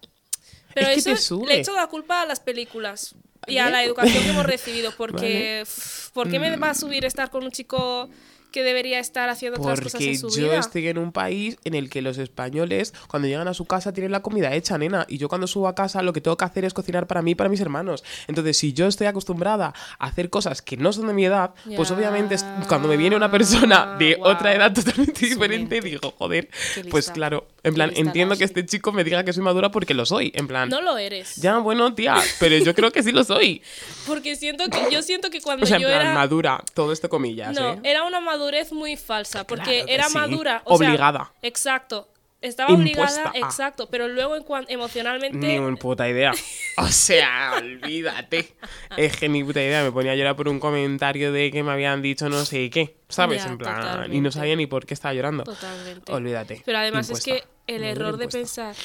Pero 0.73 0.87
es 0.87 0.93
que 0.93 0.99
eso 0.99 1.09
te 1.11 1.17
sube. 1.17 1.47
le 1.47 1.59
echo 1.59 1.73
la 1.73 1.87
culpa 1.87 2.21
a 2.21 2.25
las 2.25 2.39
películas 2.39 3.15
y 3.47 3.57
a 3.57 3.69
la 3.69 3.83
educación 3.83 4.23
que 4.23 4.29
hemos 4.29 4.45
recibido, 4.45 4.91
porque 4.97 5.63
Vale. 5.65 6.11
¿por 6.13 6.29
qué 6.29 6.39
me 6.39 6.55
va 6.57 6.69
a 6.69 6.73
subir 6.75 7.05
estar 7.05 7.29
con 7.29 7.43
un 7.43 7.51
chico 7.51 8.09
que 8.51 8.61
debería 8.63 8.99
estar 8.99 9.29
haciendo 9.29 9.59
otras 9.59 9.79
cosas 9.81 9.93
Porque 9.93 10.11
en 10.11 10.19
su 10.19 10.29
yo 10.29 10.43
vida. 10.43 10.59
estoy 10.59 10.87
en 10.87 10.99
un 10.99 11.11
país 11.11 11.57
en 11.63 11.73
el 11.73 11.89
que 11.89 12.03
los 12.03 12.19
españoles, 12.19 12.93
cuando 13.07 13.27
llegan 13.27 13.47
a 13.47 13.55
su 13.55 13.65
casa, 13.65 13.93
tienen 13.93 14.11
la 14.11 14.21
comida 14.21 14.53
hecha, 14.53 14.77
nena. 14.77 15.07
Y 15.09 15.17
yo 15.17 15.27
cuando 15.27 15.47
subo 15.47 15.67
a 15.67 15.73
casa, 15.73 16.03
lo 16.03 16.13
que 16.13 16.21
tengo 16.21 16.37
que 16.37 16.45
hacer 16.45 16.63
es 16.63 16.71
cocinar 16.75 17.07
para 17.07 17.23
mí 17.23 17.31
y 17.31 17.35
para 17.35 17.49
mis 17.49 17.59
hermanos. 17.61 18.03
Entonces, 18.27 18.55
si 18.55 18.71
yo 18.71 18.85
estoy 18.85 19.07
acostumbrada 19.07 19.73
a 19.97 20.05
hacer 20.05 20.29
cosas 20.29 20.61
que 20.61 20.77
no 20.77 20.93
son 20.93 21.07
de 21.07 21.13
mi 21.13 21.25
edad, 21.25 21.55
pues 21.75 21.89
obviamente 21.89 22.35
cuando 22.67 22.87
me 22.87 22.95
viene 22.95 23.15
una 23.15 23.31
persona 23.31 23.95
de 23.97 24.13
Guau. 24.15 24.33
otra 24.33 24.53
edad 24.53 24.71
totalmente 24.71 25.25
diferente, 25.25 25.81
digo, 25.81 26.13
joder, 26.15 26.47
pues 26.91 27.09
claro, 27.09 27.47
en 27.63 27.73
plan, 27.73 27.91
entiendo 27.95 28.35
que 28.37 28.43
este 28.43 28.65
chico 28.65 28.91
me 28.91 29.03
diga 29.03 29.23
que 29.23 29.31
soy 29.33 29.41
madura 29.43 29.71
porque 29.71 29.93
lo 29.93 30.05
soy. 30.05 30.31
En 30.35 30.47
plan, 30.47 30.69
No 30.69 30.81
lo 30.81 30.97
eres. 30.97 31.37
ya, 31.37 31.57
bueno, 31.59 31.93
tía, 31.95 32.15
pero 32.39 32.57
yo 32.57 32.75
creo 32.75 32.91
que 32.91 33.01
sí 33.03 33.11
lo 33.11 33.23
soy. 33.23 33.61
Porque 34.05 34.35
siento 34.35 34.65
que 34.69 34.91
yo 34.91 35.01
siento 35.01 35.29
que 35.29 35.39
cuando 35.41 35.63
O 35.63 35.67
sea, 35.67 35.77
en 35.77 35.83
yo 35.83 35.87
plan, 35.87 36.01
era 36.01 36.13
madura, 36.13 36.61
todo 36.73 36.91
esto 36.91 37.07
comillas, 37.09 37.55
No, 37.57 37.73
¿eh? 37.73 37.79
era 37.83 38.03
una 38.03 38.19
madurez 38.19 38.71
muy 38.73 38.97
falsa, 38.97 39.45
porque 39.47 39.79
Claro 39.83 39.87
era 39.87 40.09
sí. 40.09 40.13
madura. 40.15 40.61
o 40.65 40.77
sea, 40.77 40.87
Obligada. 40.89 41.31
exacto. 41.41 42.07
Estaba 42.43 42.71
Impuesta 42.71 43.29
obligada, 43.29 43.47
exacto. 43.47 43.87
Pero 43.89 44.07
luego 44.07 44.35
en 44.35 44.43
cuan- 44.43 44.65
emocionalmente. 44.67 45.37
Ni 45.37 45.57
una 45.57 45.75
puta 45.77 46.07
idea. 46.07 46.31
O 46.77 46.87
sea, 46.87 47.53
olvídate. 47.57 48.53
Es 48.97 49.15
que 49.17 49.29
ni 49.29 49.43
puta 49.43 49.61
idea. 49.61 49.83
Me 49.83 49.91
ponía 49.91 50.11
a 50.11 50.15
llorar 50.15 50.35
por 50.35 50.47
un 50.49 50.59
comentario 50.59 51.31
de 51.31 51.51
que 51.51 51.61
me 51.63 51.71
habían 51.71 52.01
dicho 52.01 52.29
no 52.29 52.45
sé 52.45 52.69
qué. 52.69 52.95
¿Sabes? 53.09 53.43
Ya, 53.43 53.49
en 53.51 53.57
plan. 53.57 54.13
Y 54.13 54.21
no 54.21 54.31
sabía 54.31 54.55
ni 54.55 54.65
por 54.67 54.85
qué 54.85 54.93
estaba 54.93 55.13
llorando. 55.13 55.43
Totalmente. 55.43 56.11
Olvídate. 56.11 56.61
Pero 56.65 56.77
además 56.79 57.07
Impuesta. 57.09 57.31
es 57.35 57.41
que 57.43 57.47
el 57.75 57.83
error 57.83 58.17
de 58.17 58.27
pensar, 58.27 58.75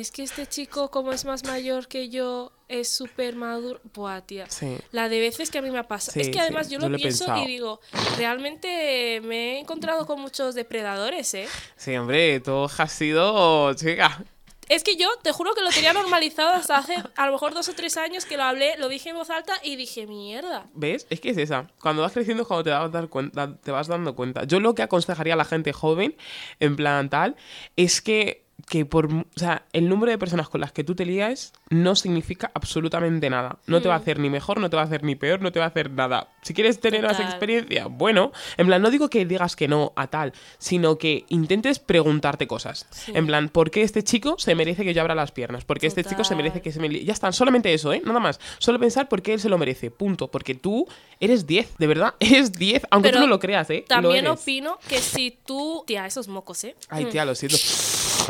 es 0.00 0.12
que 0.12 0.22
este 0.22 0.46
chico, 0.46 0.90
como 0.90 1.12
es 1.12 1.24
más 1.24 1.44
mayor 1.44 1.88
que 1.88 2.08
yo, 2.08 2.52
es 2.68 2.88
súper 2.88 3.34
maduro. 3.34 3.80
Buah, 3.94 4.20
tía. 4.20 4.48
Sí. 4.48 4.78
La 4.92 5.08
de 5.08 5.18
veces 5.18 5.50
que 5.50 5.58
a 5.58 5.62
mí 5.62 5.70
me 5.70 5.82
pasa. 5.82 6.12
Sí, 6.12 6.20
es 6.20 6.28
que 6.28 6.38
además 6.38 6.68
sí, 6.68 6.74
yo 6.74 6.80
yo 6.80 6.88
lo 6.88 6.96
pienso 6.96 7.36
y 7.36 7.46
digo, 7.46 7.80
realmente 8.16 9.20
me 9.24 9.56
he 9.56 9.58
encontrado 9.58 10.06
con 10.06 10.20
muchos 10.20 10.54
depredadores, 10.54 11.34
¿eh? 11.34 11.48
Sí, 11.76 11.96
hombre, 11.96 12.38
todo 12.38 12.70
ha 12.78 12.86
sido. 12.86 13.74
Chica. 13.74 14.24
Es 14.68 14.84
que 14.84 14.96
yo 14.96 15.08
te 15.22 15.32
juro 15.32 15.54
que 15.54 15.62
lo 15.62 15.70
tenía 15.70 15.92
normalizado 15.92 16.50
hasta 16.50 16.76
hace 16.76 16.94
a 17.16 17.26
lo 17.26 17.32
mejor 17.32 17.54
dos 17.54 17.68
o 17.68 17.72
tres 17.72 17.96
años 17.96 18.26
que 18.26 18.36
lo 18.36 18.44
hablé, 18.44 18.76
lo 18.76 18.88
dije 18.88 19.10
en 19.10 19.16
voz 19.16 19.30
alta 19.30 19.54
y 19.62 19.76
dije, 19.76 20.06
mierda. 20.06 20.66
¿Ves? 20.74 21.06
Es 21.10 21.20
que 21.20 21.30
es 21.30 21.38
esa. 21.38 21.68
Cuando 21.80 22.02
vas 22.02 22.12
creciendo 22.12 22.42
es 22.42 22.46
cuando 22.46 22.64
te 22.64 22.70
vas, 22.70 22.92
dar 22.92 23.08
cuenta, 23.08 23.56
te 23.56 23.70
vas 23.70 23.88
dando 23.88 24.14
cuenta. 24.14 24.44
Yo 24.44 24.60
lo 24.60 24.74
que 24.74 24.82
aconsejaría 24.82 25.34
a 25.34 25.36
la 25.36 25.46
gente 25.46 25.72
joven, 25.72 26.16
en 26.60 26.76
plan 26.76 27.08
tal, 27.08 27.36
es 27.76 28.02
que, 28.02 28.44
que 28.66 28.84
por... 28.84 29.06
O 29.12 29.24
sea, 29.36 29.64
el 29.72 29.88
número 29.88 30.10
de 30.10 30.18
personas 30.18 30.48
con 30.48 30.60
las 30.60 30.72
que 30.72 30.84
tú 30.84 30.94
te 30.94 31.06
lías 31.06 31.52
no 31.70 31.94
significa 31.94 32.50
absolutamente 32.54 33.30
nada. 33.30 33.58
No 33.66 33.78
Mm. 33.78 33.82
te 33.82 33.88
va 33.88 33.94
a 33.94 33.98
hacer 33.98 34.18
ni 34.18 34.28
mejor, 34.30 34.60
no 34.60 34.68
te 34.68 34.76
va 34.76 34.82
a 34.82 34.84
hacer 34.86 35.04
ni 35.04 35.14
peor, 35.14 35.40
no 35.40 35.52
te 35.52 35.58
va 35.58 35.66
a 35.66 35.68
hacer 35.68 35.90
nada. 35.90 36.28
Si 36.42 36.54
quieres 36.54 36.80
tener 36.80 37.02
más 37.02 37.20
experiencia, 37.20 37.86
bueno. 37.86 38.32
En 38.56 38.66
plan, 38.66 38.82
no 38.82 38.90
digo 38.90 39.08
que 39.08 39.24
digas 39.24 39.54
que 39.56 39.68
no 39.68 39.92
a 39.96 40.08
tal, 40.08 40.32
sino 40.58 40.98
que 40.98 41.24
intentes 41.28 41.78
preguntarte 41.78 42.46
cosas. 42.46 42.86
Sí. 42.90 43.12
En 43.14 43.26
plan, 43.26 43.48
¿por 43.48 43.70
qué 43.70 43.82
este 43.82 44.02
chico 44.02 44.36
se 44.38 44.54
merece 44.54 44.84
que 44.84 44.92
yo 44.92 45.00
abra 45.02 45.14
las 45.14 45.30
piernas? 45.32 45.64
¿Por 45.64 45.78
qué 45.78 45.86
este 45.86 46.04
chico 46.04 46.24
se 46.24 46.34
merece 46.34 46.60
que 46.60 46.72
se 46.72 46.80
me... 46.80 46.88
Ya 47.04 47.12
está, 47.12 47.30
solamente 47.32 47.72
eso, 47.72 47.92
¿eh? 47.92 48.02
Nada 48.04 48.20
más. 48.20 48.40
Solo 48.58 48.78
pensar 48.80 49.08
por 49.08 49.22
qué 49.22 49.34
él 49.34 49.40
se 49.40 49.48
lo 49.48 49.56
merece. 49.58 49.90
Punto. 49.90 50.28
Porque 50.30 50.54
tú 50.54 50.86
eres 51.20 51.46
10, 51.46 51.76
de 51.78 51.86
verdad. 51.86 52.14
Eres 52.20 52.52
10, 52.52 52.86
aunque 52.90 53.08
Pero 53.10 53.20
tú 53.20 53.26
no 53.26 53.30
lo 53.30 53.38
creas, 53.38 53.70
¿eh? 53.70 53.84
También 53.88 54.26
opino 54.26 54.78
que 54.88 54.98
si 54.98 55.38
tú... 55.46 55.84
Tía, 55.86 56.06
esos 56.06 56.28
mocos, 56.28 56.64
¿eh? 56.64 56.74
Ay, 56.88 57.04
Mm. 57.06 57.10
tía, 57.10 57.24
lo 57.24 57.34
siento. 57.34 57.56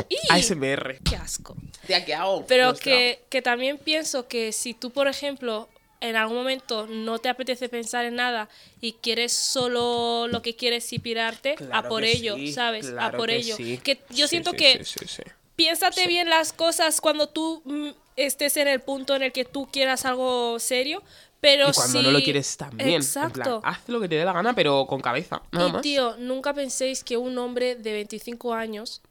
¡Y! 0.07 0.17
ASMR. 0.29 0.99
¡Qué 1.03 1.15
asco! 1.15 1.55
Tía, 1.87 2.05
¿qué 2.05 2.13
hago? 2.13 2.45
Pero 2.47 2.73
que, 2.75 3.21
que 3.29 3.41
también 3.41 3.77
pienso 3.77 4.27
que 4.27 4.51
si 4.51 4.73
tú, 4.73 4.91
por 4.91 5.07
ejemplo, 5.07 5.67
en 6.01 6.15
algún 6.15 6.37
momento 6.37 6.87
no 6.87 7.19
te 7.19 7.27
apetece 7.29 7.67
pensar 7.67 8.05
en 8.05 8.15
nada 8.15 8.47
y 8.79 8.93
quieres 8.93 9.33
solo 9.33 10.27
lo 10.27 10.41
que 10.41 10.55
quieres 10.55 10.91
y 10.93 10.99
pirarte, 10.99 11.53
a 11.53 11.55
Claro 11.55 11.89
por 11.89 12.03
que 12.03 12.11
ello, 12.11 12.35
sí, 12.35 12.53
¿sabes? 12.53 12.87
a 12.87 12.91
claro 12.91 13.17
por 13.17 13.27
que 13.29 13.35
ello. 13.37 13.55
sí. 13.57 13.77
Que 13.83 13.99
yo 14.09 14.27
Sí, 14.27 14.29
siento 14.29 14.51
sí, 14.51 14.57
que 14.57 14.83
sí, 14.85 14.99
sí, 14.99 15.07
sí. 15.07 15.23
piénsate 15.55 16.07
bien 16.07 16.29
las 16.29 16.53
cosas 16.53 17.01
cuando 17.01 17.27
tú 17.27 17.61
mm, 17.65 17.89
estés 18.15 18.55
en 18.57 18.67
el 18.69 18.79
punto 18.79 19.15
en 19.15 19.23
el 19.23 19.31
que 19.33 19.43
tú 19.45 19.67
quieras 19.71 20.05
algo 20.05 20.57
serio, 20.59 21.03
pero 21.41 21.69
Y 21.69 21.73
cuando 21.73 21.99
si- 21.99 22.05
no 22.05 22.11
lo 22.11 22.21
quieres 22.21 22.55
también. 22.57 22.89
Exacto. 23.01 23.55
En 23.55 23.61
plan, 23.61 23.73
haz 23.73 23.79
lo 23.87 23.99
que 23.99 24.07
te 24.07 24.15
dé 24.15 24.23
la 24.25 24.31
gana, 24.33 24.53
pero 24.55 24.85
con 24.87 25.01
cabeza. 25.01 25.41
Nada 25.51 25.67
y 25.67 25.71
más. 25.73 25.81
tío, 25.81 26.15
nunca 26.17 26.53
penséis 26.53 27.03
que 27.03 27.17
un 27.17 27.37
hombre 27.37 27.75
de 27.75 27.91
25 27.93 28.53
años 28.53 29.01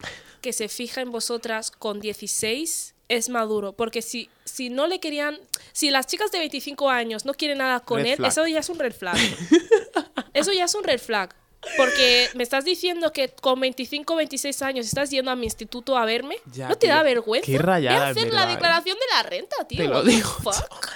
que 0.40 0.52
se 0.52 0.68
fija 0.68 1.00
en 1.00 1.10
vosotras 1.12 1.70
con 1.70 2.00
16 2.00 2.94
es 3.08 3.28
maduro. 3.28 3.72
Porque 3.72 4.02
si, 4.02 4.28
si 4.44 4.70
no 4.70 4.86
le 4.86 5.00
querían. 5.00 5.38
Si 5.72 5.90
las 5.90 6.06
chicas 6.06 6.30
de 6.30 6.38
25 6.38 6.90
años 6.90 7.24
no 7.24 7.34
quieren 7.34 7.58
nada 7.58 7.80
con 7.80 7.98
Red 7.98 8.06
él, 8.06 8.16
flag. 8.16 8.28
eso 8.30 8.46
ya 8.46 8.58
es 8.60 8.68
un 8.68 8.78
red 8.78 8.92
flag. 8.92 9.16
eso 10.34 10.52
ya 10.52 10.64
es 10.64 10.74
un 10.74 10.84
red 10.84 11.00
flag. 11.00 11.34
Porque 11.76 12.28
me 12.34 12.44
estás 12.44 12.64
diciendo 12.64 13.12
que 13.12 13.30
con 13.30 13.58
25 13.58 14.14
26 14.14 14.62
años 14.62 14.86
estás 14.86 15.10
yendo 15.10 15.30
a 15.30 15.36
mi 15.36 15.44
instituto 15.44 15.96
a 15.96 16.04
verme. 16.04 16.36
Ya, 16.52 16.68
¿No 16.68 16.76
te 16.76 16.86
da 16.86 16.96
tío. 16.96 17.04
vergüenza? 17.04 17.46
Qué 17.46 17.58
rayada, 17.58 18.10
en 18.10 18.10
hacer 18.10 18.24
verdad, 18.26 18.44
la 18.44 18.50
eh. 18.52 18.54
declaración 18.54 18.96
de 18.96 19.16
la 19.16 19.22
renta, 19.24 19.56
tío. 19.66 19.78
Te 19.78 19.88
lo 19.88 20.02
digo, 20.04 20.28
fuck? 20.28 20.88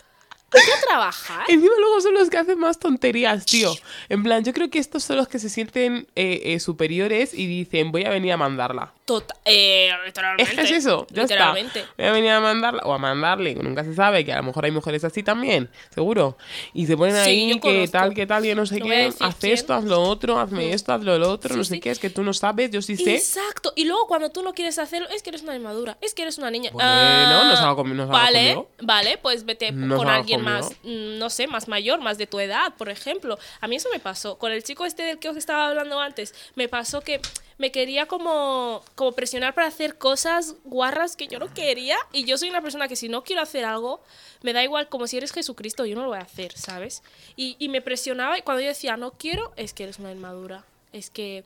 Vete 0.52 0.72
a 0.72 0.80
trabajar. 0.86 1.44
Encima 1.48 1.72
luego 1.78 2.00
son 2.02 2.14
los 2.14 2.28
que 2.28 2.36
hacen 2.36 2.58
más 2.58 2.78
tonterías, 2.78 3.46
tío. 3.46 3.74
En 4.08 4.22
plan, 4.22 4.44
yo 4.44 4.52
creo 4.52 4.68
que 4.70 4.78
estos 4.78 5.02
son 5.02 5.16
los 5.16 5.26
que 5.26 5.38
se 5.38 5.48
sienten 5.48 6.06
eh, 6.14 6.42
eh, 6.44 6.60
superiores 6.60 7.32
y 7.32 7.46
dicen, 7.46 7.90
voy 7.90 8.04
a 8.04 8.10
venir 8.10 8.32
a 8.32 8.36
mandarla. 8.36 8.92
Tota- 9.20 9.36
eh, 9.44 9.88
Es 9.90 10.06
literalmente. 10.06 10.54
que 10.56 10.62
es 10.62 10.70
eso, 10.70 11.06
ya 11.10 11.22
literalmente. 11.22 11.80
está. 11.80 11.92
Voy 11.98 12.06
a 12.06 12.12
venir 12.12 12.30
a 12.30 12.40
mandarla 12.40 12.82
o 12.84 12.92
a 12.92 12.98
mandarle, 12.98 13.54
nunca 13.56 13.84
se 13.84 13.94
sabe, 13.94 14.24
que 14.24 14.32
a 14.32 14.36
lo 14.38 14.42
mejor 14.44 14.64
hay 14.64 14.70
mujeres 14.70 15.04
así 15.04 15.22
también, 15.22 15.70
seguro. 15.94 16.36
Y 16.74 16.86
se 16.86 16.96
ponen 16.96 17.16
ahí 17.16 17.58
que 17.60 17.88
tal, 17.88 18.14
que 18.14 18.26
tal, 18.26 18.44
yo 18.44 18.54
no 18.54 18.66
sé 18.66 18.78
No 18.80 18.86
qué, 18.86 19.12
haz 19.20 19.36
quién. 19.36 19.52
esto, 19.52 19.74
haz 19.74 19.84
lo 19.84 20.00
otro, 20.02 20.38
hazme 20.38 20.72
esto, 20.72 20.92
haz 20.92 21.02
lo 21.02 21.12
otro, 21.30 21.52
Sí, 21.52 21.58
no 21.58 21.64
sé 21.64 21.74
sí. 21.74 21.80
qué, 21.80 21.90
es 21.90 21.98
que 21.98 22.10
tú 22.10 22.22
no 22.22 22.32
sabes, 22.32 22.70
yo 22.70 22.82
sí 22.82 22.96
sé. 22.96 23.14
Exacto. 23.14 23.72
Y 23.76 23.84
luego 23.84 24.06
cuando 24.06 24.30
tú 24.30 24.42
no 24.42 24.54
quieres 24.54 24.78
hacerlo, 24.78 25.08
es 25.10 25.22
que 25.22 25.30
eres 25.30 25.42
una 25.42 25.54
inmadura, 25.56 25.96
es 26.00 26.14
que 26.14 26.22
eres 26.22 26.38
una 26.38 26.50
niña. 26.50 26.70
Bueno, 26.72 26.88
Ah, 26.90 27.44
no 27.50 27.56
se 27.56 27.62
haga 27.62 27.72
conmi- 27.74 27.94
no 27.94 28.06
se 28.06 28.10
haga 28.10 28.12
Vale, 28.22 28.38
conmigo. 28.54 28.70
vale, 28.82 29.18
pues 29.18 29.44
vete 29.44 29.72
No 29.72 29.96
con 29.96 30.08
alguien 30.08 30.40
conmigo. 30.40 30.58
más, 30.58 30.70
mm, 30.82 31.18
no 31.18 31.30
sé, 31.30 31.46
más 31.46 31.68
mayor, 31.68 32.00
más 32.00 32.18
de 32.18 32.26
tu 32.26 32.40
edad, 32.40 32.74
por 32.76 32.88
ejemplo. 32.88 33.38
A 33.60 33.68
mí 33.68 33.76
eso 33.76 33.88
me 33.92 33.98
pasó. 34.00 34.38
Con 34.38 34.52
el 34.52 34.62
chico 34.62 34.84
este 34.84 35.02
del 35.02 35.18
que 35.18 35.28
os 35.28 35.36
estaba 35.36 35.68
hablando 35.68 36.00
antes, 36.00 36.34
me 36.54 36.68
pasó 36.68 37.00
que 37.00 37.20
me 37.58 37.72
quería 37.72 38.06
como, 38.06 38.82
como 38.94 39.12
presionar 39.12 39.54
para 39.54 39.68
hacer 39.68 39.98
cosas 39.98 40.56
guarras 40.64 41.16
que 41.16 41.28
yo 41.28 41.38
no 41.38 41.52
quería. 41.52 41.96
Y 42.12 42.24
yo 42.24 42.38
soy 42.38 42.50
una 42.50 42.62
persona 42.62 42.88
que 42.88 42.96
si 42.96 43.08
no 43.08 43.24
quiero 43.24 43.42
hacer 43.42 43.64
algo, 43.64 44.02
me 44.42 44.52
da 44.52 44.62
igual, 44.62 44.88
como 44.88 45.06
si 45.06 45.16
eres 45.16 45.32
Jesucristo, 45.32 45.86
yo 45.86 45.94
no 45.94 46.02
lo 46.02 46.08
voy 46.08 46.18
a 46.18 46.22
hacer, 46.22 46.52
¿sabes? 46.52 47.02
Y, 47.36 47.56
y 47.58 47.68
me 47.68 47.80
presionaba 47.80 48.38
y 48.38 48.42
cuando 48.42 48.60
yo 48.62 48.68
decía 48.68 48.96
no 48.96 49.12
quiero, 49.12 49.52
es 49.56 49.72
que 49.74 49.84
eres 49.84 49.98
una 49.98 50.12
inmadura. 50.12 50.64
Es 50.92 51.10
que 51.10 51.44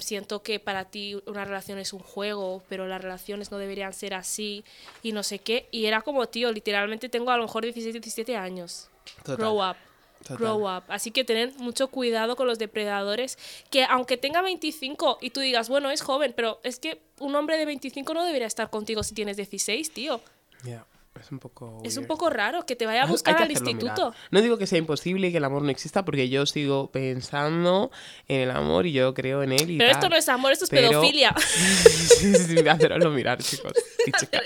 siento 0.00 0.42
que 0.42 0.60
para 0.60 0.86
ti 0.86 1.20
una 1.26 1.44
relación 1.44 1.78
es 1.78 1.92
un 1.92 2.00
juego, 2.00 2.62
pero 2.68 2.86
las 2.86 3.02
relaciones 3.02 3.50
no 3.50 3.58
deberían 3.58 3.92
ser 3.92 4.14
así 4.14 4.64
y 5.02 5.12
no 5.12 5.22
sé 5.22 5.38
qué. 5.38 5.68
Y 5.70 5.86
era 5.86 6.02
como, 6.02 6.26
tío, 6.26 6.52
literalmente 6.52 7.08
tengo 7.08 7.30
a 7.30 7.36
lo 7.36 7.44
mejor 7.44 7.64
16, 7.64 7.92
17 7.92 8.36
años. 8.36 8.88
Total. 9.22 9.36
Grow 9.36 9.70
up. 9.70 9.76
Total. 10.24 10.38
Grow 10.38 10.76
up. 10.76 10.84
Así 10.88 11.10
que 11.10 11.22
tener 11.22 11.52
mucho 11.58 11.88
cuidado 11.88 12.34
con 12.34 12.46
los 12.46 12.58
depredadores. 12.58 13.38
Que 13.70 13.84
aunque 13.84 14.16
tenga 14.16 14.42
25 14.42 15.18
y 15.20 15.30
tú 15.30 15.40
digas, 15.40 15.68
bueno, 15.68 15.90
es 15.90 16.00
joven, 16.00 16.32
pero 16.34 16.60
es 16.64 16.78
que 16.78 17.00
un 17.20 17.36
hombre 17.36 17.58
de 17.58 17.66
25 17.66 18.14
no 18.14 18.24
debería 18.24 18.46
estar 18.46 18.70
contigo 18.70 19.02
si 19.02 19.14
tienes 19.14 19.36
16, 19.36 19.92
tío. 19.92 20.20
Ya, 20.64 20.86
es 21.24 21.32
un 21.32 21.38
poco. 21.38 21.78
Es 21.84 21.96
un 21.96 22.02
weird. 22.02 22.08
poco 22.08 22.30
raro 22.30 22.66
que 22.66 22.76
te 22.76 22.86
vaya 22.86 23.02
a 23.02 23.06
buscar 23.06 23.40
al 23.42 23.50
instituto. 23.50 24.10
mirar. 24.10 24.14
No 24.30 24.40
digo 24.42 24.58
que 24.58 24.66
sea 24.66 24.78
imposible 24.78 25.28
y 25.28 25.30
que 25.32 25.38
el 25.38 25.44
amor 25.44 25.62
no 25.62 25.70
exista, 25.70 26.04
porque 26.04 26.28
yo 26.28 26.46
sigo 26.46 26.90
pensando 26.90 27.90
en 28.28 28.40
el 28.42 28.50
amor 28.50 28.86
y 28.86 28.92
yo 28.92 29.14
creo 29.14 29.42
en 29.42 29.52
él 29.52 29.70
y 29.70 29.78
Pero 29.78 29.90
tal. 29.90 29.98
esto 29.98 30.08
no 30.10 30.16
es 30.16 30.28
amor, 30.28 30.52
esto 30.52 30.64
es 30.64 30.70
Pero- 30.70 30.90
pedofilia. 30.90 31.34
sí, 31.38 32.34
sí, 32.34 32.56
sí, 32.58 32.68
haceroslo 32.68 33.10
mirar, 33.10 33.42
chicos 33.42 33.72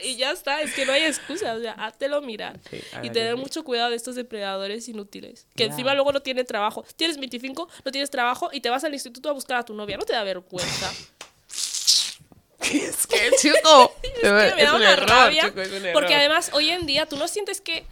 y 0.03 0.09
y 0.09 0.17
ya 0.17 0.31
está, 0.33 0.61
es 0.63 0.73
que 0.75 0.87
no 0.87 0.93
hay 0.93 1.03
excusa, 1.03 1.55
o 1.55 1.61
sea, 1.61 1.73
háztelo 1.73 2.23
mirar. 2.23 2.61
Sí, 2.71 2.81
y 3.03 3.11
tener 3.11 3.37
mucho 3.37 3.65
cuidado 3.65 3.91
de 3.91 3.97
estos 3.97 4.15
depredadores 4.15 4.89
inútiles. 4.89 5.47
Que 5.57 5.65
Ya. 5.65 5.71
encima 5.71 5.95
luego 5.95 6.13
no 6.13 6.21
tienen 6.23 6.47
trabajo. 6.47 6.85
Tienes 6.97 7.19
25, 7.19 7.69
no 7.85 7.91
tienes 7.93 8.11
trabajo 8.11 8.51
y 8.53 8.61
te 8.61 8.71
vas 8.71 8.85
al 8.85 8.93
instituto 8.95 9.29
a 9.29 9.33
buscar 9.33 9.59
a 9.59 9.65
tu 9.65 9.75
novia. 9.75 9.97
¿No 9.97 10.05
te 10.05 10.13
da 10.13 10.23
vergüenza? 10.25 10.91
es 12.73 13.07
que, 13.07 13.31
chico, 13.39 13.95
Es 14.03 14.11
que 14.23 14.31
me 14.31 14.63
da 14.65 14.71
un 14.75 14.81
una 14.81 14.93
error, 14.93 15.09
rabia. 15.09 15.45
chico, 15.47 15.61
es 15.61 15.69
un 15.71 15.77
error. 15.77 15.93
Porque 15.93 16.15
además, 16.15 16.51
hoy 16.53 16.71
en 16.71 16.87
día, 16.87 17.07
tú 17.07 17.17
no 17.17 17.29
sientes 17.29 17.61
que 17.61 17.85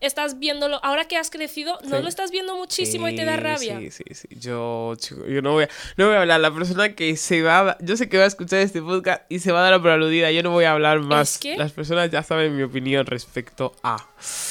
estás 0.00 0.38
viéndolo, 0.38 0.78
ahora 0.84 1.06
que 1.08 1.16
has 1.16 1.28
crecido, 1.28 1.76
no 1.82 1.96
Sí. 1.96 2.02
lo 2.02 2.08
estás 2.08 2.30
viendo 2.30 2.54
muchísimo 2.54 3.08
y 3.08 3.16
te 3.16 3.24
da 3.24 3.36
rabia. 3.36 3.80
Sí, 3.80 3.90
sí, 3.90 4.04
sí. 4.12 4.28
Yo, 4.30 4.94
chico, 4.96 5.26
yo 5.26 5.42
no 5.42 5.52
voy, 5.54 5.64
a, 5.64 5.68
no 5.96 6.06
voy 6.06 6.14
a 6.14 6.20
hablar. 6.20 6.38
La 6.38 6.52
persona 6.54 6.94
que 6.94 7.16
se 7.16 7.42
va, 7.42 7.70
a- 7.70 7.78
yo 7.80 7.96
sé 7.96 8.08
que 8.08 8.16
va 8.16 8.22
a 8.22 8.28
escuchar 8.28 8.60
este 8.60 8.80
podcast 8.80 9.22
y 9.28 9.40
se 9.40 9.50
va 9.50 9.66
a 9.66 9.70
dar 9.70 9.80
por 9.82 9.90
aludida. 9.90 10.30
Yo 10.30 10.44
no 10.44 10.50
voy 10.50 10.66
a 10.66 10.72
hablar 10.72 11.00
más. 11.00 11.38
que- 11.38 11.56
Las 11.56 11.72
personas 11.72 12.10
ya 12.12 12.22
saben 12.22 12.56
mi 12.56 12.62
opinión 12.62 13.06
respecto 13.06 13.74
a. 13.82 13.96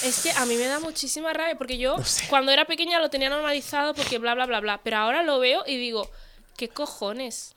Es 0.04 0.22
que 0.22 0.32
a 0.32 0.46
mí 0.46 0.56
me 0.58 0.66
da 0.66 0.80
muchísima 0.82 1.32
rabia 1.32 1.56
porque 1.58 1.78
yo 1.78 1.96
No 1.98 2.04
sé. 2.04 2.26
cuando 2.30 2.52
era 2.52 2.66
pequeña 2.66 3.00
lo 3.00 3.10
tenía 3.10 3.30
normalizado 3.30 3.94
porque 3.94 4.18
bla, 4.18 4.34
bla, 4.36 4.48
bla, 4.48 4.60
bla. 4.60 4.82
Pero 4.84 4.98
ahora 4.98 5.24
lo 5.24 5.40
veo 5.40 5.64
y 5.66 5.78
digo, 5.78 6.12
¿qué 6.58 6.68
cojones? 6.68 7.54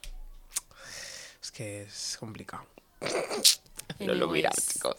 que 1.53 1.83
es 1.83 2.17
complicado. 2.19 2.65
No 3.99 4.15
lo 4.15 4.27
mirar, 4.29 4.53
chicos. 4.55 4.95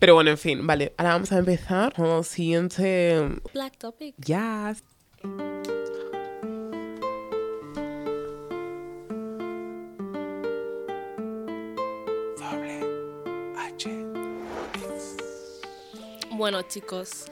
Pero 0.00 0.14
bueno, 0.14 0.30
en 0.30 0.38
fin, 0.38 0.66
vale. 0.66 0.92
Ahora 0.96 1.12
vamos 1.12 1.30
a 1.30 1.38
empezar 1.38 1.92
con 1.94 2.06
el 2.06 2.24
siguiente. 2.24 3.40
Black 3.52 3.78
Topic. 3.78 4.16
Yes. 4.16 4.82
Doble 12.36 12.80
H. 13.56 14.06
Bueno, 16.32 16.62
chicos, 16.62 17.26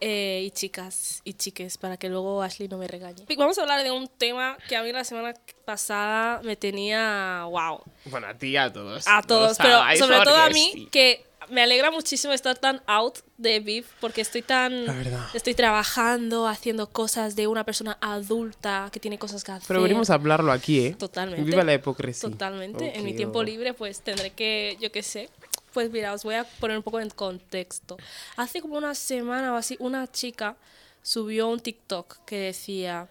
eh, 0.00 0.42
y 0.44 0.50
chicas 0.50 1.20
y 1.24 1.34
chiques, 1.34 1.78
para 1.78 1.96
que 1.96 2.08
luego 2.08 2.42
Ashley 2.42 2.68
no 2.68 2.78
me 2.78 2.88
regañe. 2.88 3.24
Vamos 3.36 3.58
a 3.58 3.62
hablar 3.62 3.82
de 3.82 3.90
un 3.90 4.08
tema 4.08 4.56
que 4.68 4.76
a 4.76 4.82
mí 4.82 4.92
la 4.92 5.04
semana 5.04 5.34
pasada 5.64 6.40
me 6.42 6.56
tenía. 6.56 7.44
¡Wow! 7.44 7.82
Bueno, 8.06 8.26
a 8.26 8.34
ti 8.34 8.48
y 8.48 8.56
a 8.56 8.72
todos. 8.72 9.06
A 9.06 9.22
todos, 9.22 9.58
No 9.58 9.64
pero 9.64 9.98
sobre 9.98 10.20
todo 10.20 10.36
a 10.36 10.50
mí, 10.50 10.88
que 10.90 11.24
me 11.50 11.62
alegra 11.62 11.90
muchísimo 11.90 12.32
estar 12.32 12.58
tan 12.58 12.82
out 12.86 13.18
de 13.36 13.60
Viv, 13.60 13.86
porque 14.00 14.20
estoy 14.20 14.42
tan. 14.42 14.86
La 14.86 14.92
verdad. 14.92 15.26
Estoy 15.34 15.54
trabajando, 15.54 16.46
haciendo 16.46 16.88
cosas 16.90 17.36
de 17.36 17.46
una 17.46 17.64
persona 17.64 17.96
adulta 18.00 18.88
que 18.92 19.00
tiene 19.00 19.18
cosas 19.18 19.44
que 19.44 19.52
hacer. 19.52 19.68
Pero 19.68 19.82
venimos 19.82 20.10
a 20.10 20.14
hablarlo 20.14 20.52
aquí, 20.52 20.86
¿eh? 20.86 20.96
Totalmente. 20.98 21.44
Viva 21.44 21.64
la 21.64 21.74
hipocresía. 21.74 22.28
Totalmente. 22.28 22.96
en 22.96 23.04
mi 23.04 23.14
tiempo 23.14 23.38
oh. 23.38 23.44
libre, 23.44 23.74
pues 23.74 24.00
tendré 24.00 24.30
que, 24.30 24.76
yo 24.80 24.92
qué 24.92 25.02
sé. 25.02 25.30
Pues 25.72 25.90
mira, 25.90 26.12
os 26.12 26.24
voy 26.24 26.34
a 26.34 26.44
poner 26.44 26.76
un 26.76 26.82
poco 26.82 27.00
en 27.00 27.10
contexto. 27.10 27.96
Hace 28.36 28.60
como 28.60 28.76
una 28.76 28.94
semana 28.94 29.52
o 29.52 29.56
así, 29.56 29.76
una 29.80 30.10
chica 30.10 30.56
subió 31.02 31.48
un 31.48 31.60
TikTok 31.60 32.24
que 32.24 32.36
decía. 32.38 33.08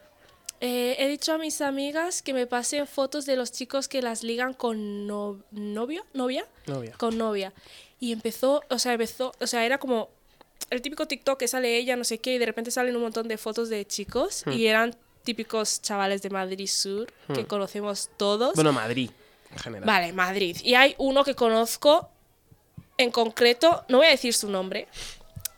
"Eh, 0.60 0.96
he 0.98 1.08
dicho 1.08 1.34
a 1.34 1.38
mis 1.38 1.62
amigas 1.62 2.22
que 2.24 2.34
me 2.34 2.48
pasen 2.48 2.88
fotos 2.88 3.26
de 3.28 3.36
los 3.36 3.52
chicos 3.52 3.88
que 3.88 4.02
las 4.02 4.24
ligan 4.24 4.54
con 4.56 5.06
no- 5.06 5.40
novio, 5.52 6.04
novia, 6.14 6.46
Novia. 6.66 6.94
con 6.98 7.16
novia. 7.18 7.54
Y 8.00 8.12
empezó, 8.12 8.64
o 8.70 8.80
sea, 8.80 8.94
empezó, 8.94 9.34
o 9.40 9.46
sea, 9.48 9.66
era 9.66 9.78
como 9.78 10.10
el 10.72 10.82
típico 10.82 11.08
TikTok 11.08 11.38
que 11.40 11.48
sale 11.48 11.78
ella, 11.78 11.96
no 11.96 12.04
sé 12.04 12.18
qué, 12.18 12.34
y 12.36 12.38
de 12.40 12.46
repente 12.48 12.72
salen 12.72 12.96
un 12.96 13.04
montón 13.04 13.28
de 13.28 13.38
fotos 13.38 13.70
de 13.70 13.86
chicos 13.86 14.44
Hmm. 14.48 14.52
y 14.54 14.66
eran 14.66 14.96
típicos 15.24 15.82
chavales 15.82 16.22
de 16.24 16.30
Madrid 16.32 16.68
Sur 16.68 17.12
que 17.36 17.46
conocemos 17.46 18.10
todos. 18.18 18.56
Bueno, 18.56 18.72
Madrid, 18.74 19.12
en 19.52 19.60
general. 19.60 19.86
Vale, 19.86 20.12
Madrid. 20.14 20.58
Y 20.64 20.74
hay 20.74 20.96
uno 20.98 21.24
que 21.24 21.36
conozco 21.36 22.10
en 22.98 23.12
concreto, 23.12 23.84
no 23.88 23.98
voy 23.98 24.08
a 24.08 24.12
decir 24.12 24.34
su 24.34 24.50
nombre, 24.50 24.88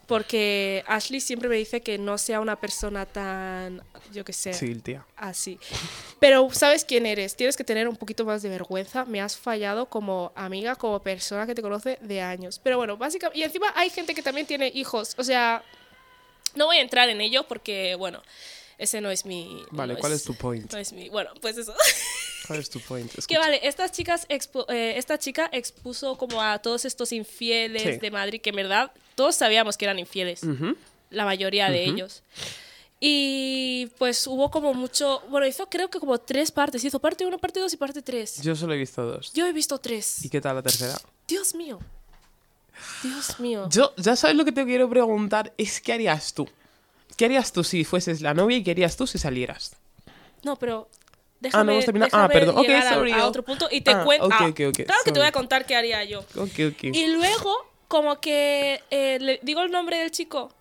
porque 0.07 0.83
Ashley 0.87 1.21
siempre 1.21 1.47
me 1.49 1.55
dice 1.55 1.81
que 1.81 1.97
no 1.99 2.17
sea 2.17 2.39
una 2.39 2.55
persona 2.55 3.05
tan, 3.05 3.83
yo 4.11 4.25
qué 4.25 4.33
sé, 4.33 4.53
Sí, 4.53 4.73
tía. 4.75 5.05
así. 5.15 5.59
Pero 6.19 6.49
sabes 6.51 6.83
quién 6.83 7.05
eres, 7.05 7.35
tienes 7.35 7.55
que 7.55 7.63
tener 7.63 7.87
un 7.87 7.95
poquito 7.95 8.25
más 8.25 8.41
de 8.41 8.49
vergüenza. 8.49 9.05
Me 9.05 9.21
has 9.21 9.37
fallado 9.37 9.85
como 9.85 10.31
amiga, 10.35 10.75
como 10.75 10.99
persona 11.03 11.45
que 11.45 11.53
te 11.53 11.61
conoce 11.61 11.99
de 12.01 12.21
años. 12.21 12.59
Pero 12.63 12.77
bueno, 12.77 12.97
básicamente, 12.97 13.39
y 13.39 13.43
encima 13.43 13.71
hay 13.75 13.91
gente 13.91 14.15
que 14.15 14.23
también 14.23 14.47
tiene 14.47 14.71
hijos, 14.73 15.13
o 15.17 15.23
sea, 15.23 15.63
no 16.55 16.65
voy 16.65 16.77
a 16.77 16.81
entrar 16.81 17.07
en 17.09 17.21
ello 17.21 17.47
porque, 17.47 17.93
bueno, 17.93 18.23
ese 18.79 19.01
no 19.01 19.11
es 19.11 19.25
mi... 19.25 19.63
Vale, 19.69 19.93
no 19.93 19.99
¿cuál 19.99 20.13
es 20.13 20.23
tu 20.23 20.33
point? 20.33 20.71
No 20.73 20.79
es 20.79 20.91
mi... 20.91 21.09
Bueno, 21.09 21.29
pues 21.39 21.55
eso. 21.57 21.75
¿Cuál 22.49 22.59
es 22.59 22.69
tu 22.69 22.79
point? 22.81 23.09
Que 23.11 23.21
Escucha. 23.21 23.39
vale, 23.39 23.59
estas 23.65 23.91
chicas 23.93 24.27
expu- 24.27 24.65
eh, 24.69 24.95
esta 24.97 25.17
chica 25.17 25.49
expuso 25.53 26.17
como 26.17 26.41
a 26.41 26.59
todos 26.59 26.83
estos 26.83 27.11
infieles 27.13 27.83
Sí. 27.83 27.97
de 27.99 28.11
Madrid, 28.11 28.41
que 28.41 28.49
en 28.49 28.57
verdad 28.57 28.91
todos 29.15 29.35
sabíamos 29.35 29.77
que 29.77 29.85
eran 29.85 29.99
infieles, 29.99 30.43
Ujú. 30.43 30.75
la 31.11 31.23
mayoría 31.25 31.69
de 31.69 31.85
ellos. 31.85 32.23
Y 32.99 33.87
pues 33.97 34.27
hubo 34.27 34.51
como 34.51 34.73
mucho, 34.73 35.21
bueno, 35.29 35.47
hizo 35.47 35.69
creo 35.69 35.89
que 35.89 35.99
como 35.99 36.17
tres 36.17 36.51
partes, 36.51 36.83
hizo 36.83 36.99
parte 36.99 37.25
1, 37.25 37.37
parte 37.37 37.59
2 37.61 37.71
y 37.73 37.77
parte 37.77 38.01
3. 38.01 38.41
Yo 38.41 38.55
solo 38.55 38.73
he 38.73 38.77
visto 38.77 39.03
dos. 39.05 39.31
Yo 39.33 39.45
he 39.47 39.53
visto 39.53 39.77
tres. 39.77 40.25
¿Y 40.25 40.29
qué 40.29 40.41
tal 40.41 40.55
la 40.55 40.61
tercera? 40.63 40.99
Dios 41.27 41.55
mío. 41.55 41.79
Dios 43.03 43.39
mío. 43.39 43.69
Yo, 43.71 43.93
ya 43.97 44.15
sabes 44.15 44.35
lo 44.35 44.43
que 44.43 44.51
te 44.51 44.65
quiero 44.65 44.89
preguntar, 44.89 45.53
es 45.57 45.79
¿qué 45.81 45.93
harías 45.93 46.33
tú? 46.33 46.49
¿Qué 47.15 47.25
harías 47.25 47.51
tú 47.51 47.63
si 47.63 47.83
fueses 47.83 48.21
la 48.21 48.33
novia 48.33 48.57
y 48.57 48.63
qué 48.63 48.71
harías 48.71 48.97
tú 48.97 49.05
si 49.07 49.17
salieras? 49.17 49.75
No, 50.43 50.55
pero 50.57 50.89
déjame, 51.39 51.73
hemos 51.73 51.85
terminado. 51.85 52.09
Ah, 52.13 52.27
perdón. 52.27 52.57
Ok, 52.57 52.69
a- 52.69 52.93
a, 53.21 53.25
otro 53.27 53.43
punto 53.43 53.67
y 53.71 53.81
te 53.81 53.91
Ah, 53.91 54.03
cuento. 54.03 54.25
ok, 54.27 54.33
ah, 54.37 54.45
ok, 54.47 54.59
ok, 54.69 54.75
Claro 54.85 55.01
que 55.05 55.11
te 55.11 55.19
voy 55.19 55.27
a 55.27 55.31
contar 55.31 55.65
qué 55.65 55.75
haría 55.75 56.03
yo. 56.03 56.25
Y 56.81 57.07
luego, 57.07 57.55
como 57.87 58.19
que 58.21 58.81
eh, 58.91 59.17
le 59.19 59.39
digo 59.43 59.61
el 59.61 59.71
nombre 59.71 59.97
del 59.97 60.11
chico. 60.11 60.53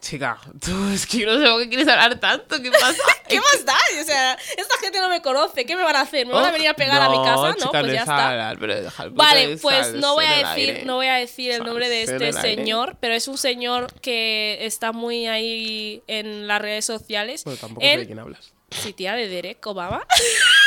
Chica, 0.00 0.38
tú 0.62 0.90
es 0.90 1.06
que 1.06 1.20
yo 1.20 1.26
no 1.34 1.42
sé 1.42 1.50
por 1.50 1.62
qué 1.62 1.68
quieres 1.70 1.88
hablar 1.88 2.20
tanto, 2.20 2.60
¿qué 2.60 2.70
pasa? 2.70 2.92
¿Qué 3.28 3.40
más 3.40 3.64
da? 3.64 3.74
O 4.02 4.04
sea, 4.04 4.34
esta 4.58 4.74
gente 4.78 5.00
no 5.00 5.08
me 5.08 5.22
conoce. 5.22 5.64
¿Qué 5.64 5.74
me 5.76 5.82
van 5.82 5.96
a 5.96 6.02
hacer? 6.02 6.26
¿Me 6.26 6.34
van 6.34 6.44
a 6.44 6.48
Oh, 6.50 6.52
venir 6.52 6.68
a 6.68 6.74
pegar 6.74 7.00
a 7.00 7.08
mi 7.08 7.16
casa? 7.16 7.48
No, 7.48 7.54
chica, 7.54 7.80
pues 7.80 7.86
ya 7.86 7.92
es 7.94 8.00
está. 8.00 8.28
hablar, 8.30 8.58
pero 8.60 8.82
deja 8.82 9.02
el 9.02 9.08
puto 9.10 9.22
Vale, 9.22 9.56
pues 9.56 9.76
sal- 9.86 10.00
no 10.00 10.12
voy 10.14 10.26
a 10.26 10.48
decir, 10.54 10.82
no 10.84 10.96
voy 10.96 11.06
a 11.06 11.14
decir 11.14 11.52
el 11.52 11.64
nombre 11.64 11.88
de 11.88 12.02
este 12.02 12.32
señor, 12.34 12.98
pero 13.00 13.14
es 13.14 13.28
un 13.28 13.38
señor 13.38 13.94
que 14.02 14.58
está 14.66 14.92
muy 14.92 15.26
ahí 15.26 16.02
en 16.06 16.46
las 16.48 16.60
redes 16.60 16.84
sociales. 16.84 17.42
Bueno, 17.44 17.58
tampoco 17.58 17.86
sé 17.86 17.96
de 17.96 18.06
quién 18.06 18.18
hablas. 18.18 18.52
Sí, 18.82 18.92
tía, 18.92 19.14
de 19.14 19.28
Derek 19.28 19.66
Obama. 19.66 20.06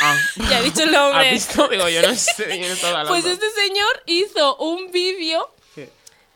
Ah, 0.02 0.18
ya 0.50 0.60
he 0.60 0.64
dicho 0.64 0.84
el 0.84 0.90
¿has 0.90 1.02
nombre. 1.02 1.32
visto? 1.32 1.68
Digo, 1.68 1.90
yo 1.90 2.02
no 2.02 2.16
sé 2.16 2.44
de 2.46 2.58
quién 2.60 2.72
estás 2.72 2.86
hablando. 2.86 3.10
Pues 3.10 3.26
este 3.26 3.50
señor 3.52 4.04
hizo 4.06 4.56
un 4.58 4.92
vídeo. 4.92 5.50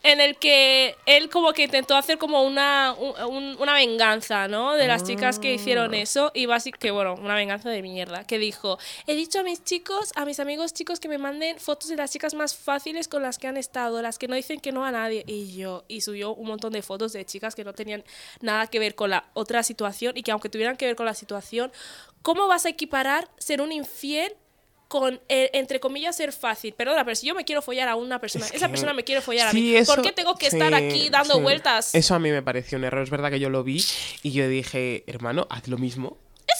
En 0.04 0.20
el 0.20 0.36
que 0.36 0.96
él 1.06 1.30
como 1.30 1.52
que 1.52 1.62
intentó 1.64 1.94
hacer 1.96 2.18
como 2.18 2.42
una, 2.42 2.94
un- 2.98 3.14
un- 3.24 3.56
una 3.60 3.74
venganza, 3.74 4.48
¿no? 4.48 4.74
De 4.74 4.86
las 4.88 5.04
chicas 5.04 5.38
que 5.38 5.50
Ah. 5.50 5.54
hicieron 5.54 5.94
eso 5.94 6.30
y 6.34 6.46
básicamente, 6.46 6.86
que 6.88 6.90
bueno, 6.90 7.14
una 7.14 7.34
venganza 7.34 7.70
de 7.70 7.82
mierda, 7.82 8.24
que 8.26 8.38
dijo, 8.38 8.78
he 9.06 9.14
dicho 9.14 9.40
a 9.40 9.42
mis 9.42 9.62
chicos, 9.64 10.10
a 10.16 10.24
mis 10.24 10.40
amigos 10.40 10.72
chicos 10.74 10.98
que 11.00 11.08
me 11.08 11.18
manden 11.18 11.58
fotos 11.58 11.88
de 11.88 11.96
las 11.96 12.10
chicas 12.10 12.34
más 12.34 12.54
fáciles 12.56 13.06
con 13.08 13.22
las 13.22 13.38
que 13.38 13.46
han 13.46 13.56
estado, 13.56 14.02
las 14.02 14.18
que 14.18 14.26
no 14.28 14.34
dicen 14.34 14.58
que 14.60 14.72
no 14.72 14.84
a 14.84 14.90
nadie. 14.90 15.22
Y 15.26 15.54
yo, 15.56 15.84
y 15.88 16.00
subió 16.00 16.34
un 16.34 16.48
montón 16.48 16.72
de 16.72 16.82
fotos 16.82 17.12
de 17.12 17.24
chicas 17.24 17.54
que 17.54 17.62
no 17.64 17.72
tenían 17.72 18.02
nada 18.40 18.66
que 18.66 18.78
ver 18.78 18.94
con 18.94 19.10
la 19.10 19.24
otra 19.34 19.62
situación 19.62 20.16
y 20.16 20.22
que 20.22 20.32
aunque 20.32 20.48
tuvieran 20.48 20.76
que 20.76 20.86
ver 20.86 20.96
con 20.96 21.06
la 21.06 21.14
situación, 21.14 21.70
¿cómo 22.22 22.48
vas 22.48 22.66
a 22.66 22.70
equiparar 22.70 23.28
ser 23.38 23.60
un 23.60 23.70
infiel? 23.72 24.34
Con, 24.92 25.18
eh, 25.30 25.48
entre 25.54 25.80
comillas, 25.80 26.14
ser 26.14 26.32
fácil. 26.34 26.74
Perdona, 26.74 27.02
pero 27.02 27.14
si 27.14 27.26
yo 27.26 27.34
me 27.34 27.46
quiero 27.46 27.62
follar 27.62 27.88
a 27.88 27.96
una 27.96 28.20
persona, 28.20 28.44
Es 28.44 28.52
esa 28.52 28.66
que- 28.66 28.72
persona 28.72 28.92
me 28.92 29.04
quiere 29.04 29.22
follar 29.22 29.48
a 29.48 29.52
mí, 29.54 29.74
eso- 29.74 29.94
¿por 29.94 30.04
qué 30.04 30.12
tengo 30.12 30.34
que 30.36 30.50
sí, 30.50 30.56
estar 30.56 30.74
aquí 30.74 31.08
dando 31.08 31.36
sí. 31.36 31.40
vueltas? 31.40 31.94
Eso 31.94 32.14
a 32.14 32.18
mí 32.18 32.30
me 32.30 32.42
pareció 32.42 32.76
un 32.76 32.84
error. 32.84 33.02
Es 33.02 33.08
verdad 33.08 33.30
que 33.30 33.40
yo 33.40 33.48
lo 33.48 33.64
vi 33.64 33.82
y 34.22 34.32
yo 34.32 34.46
dije, 34.48 35.02
hermano, 35.06 35.46
haz 35.48 35.66
lo 35.68 35.78
mismo. 35.78 36.18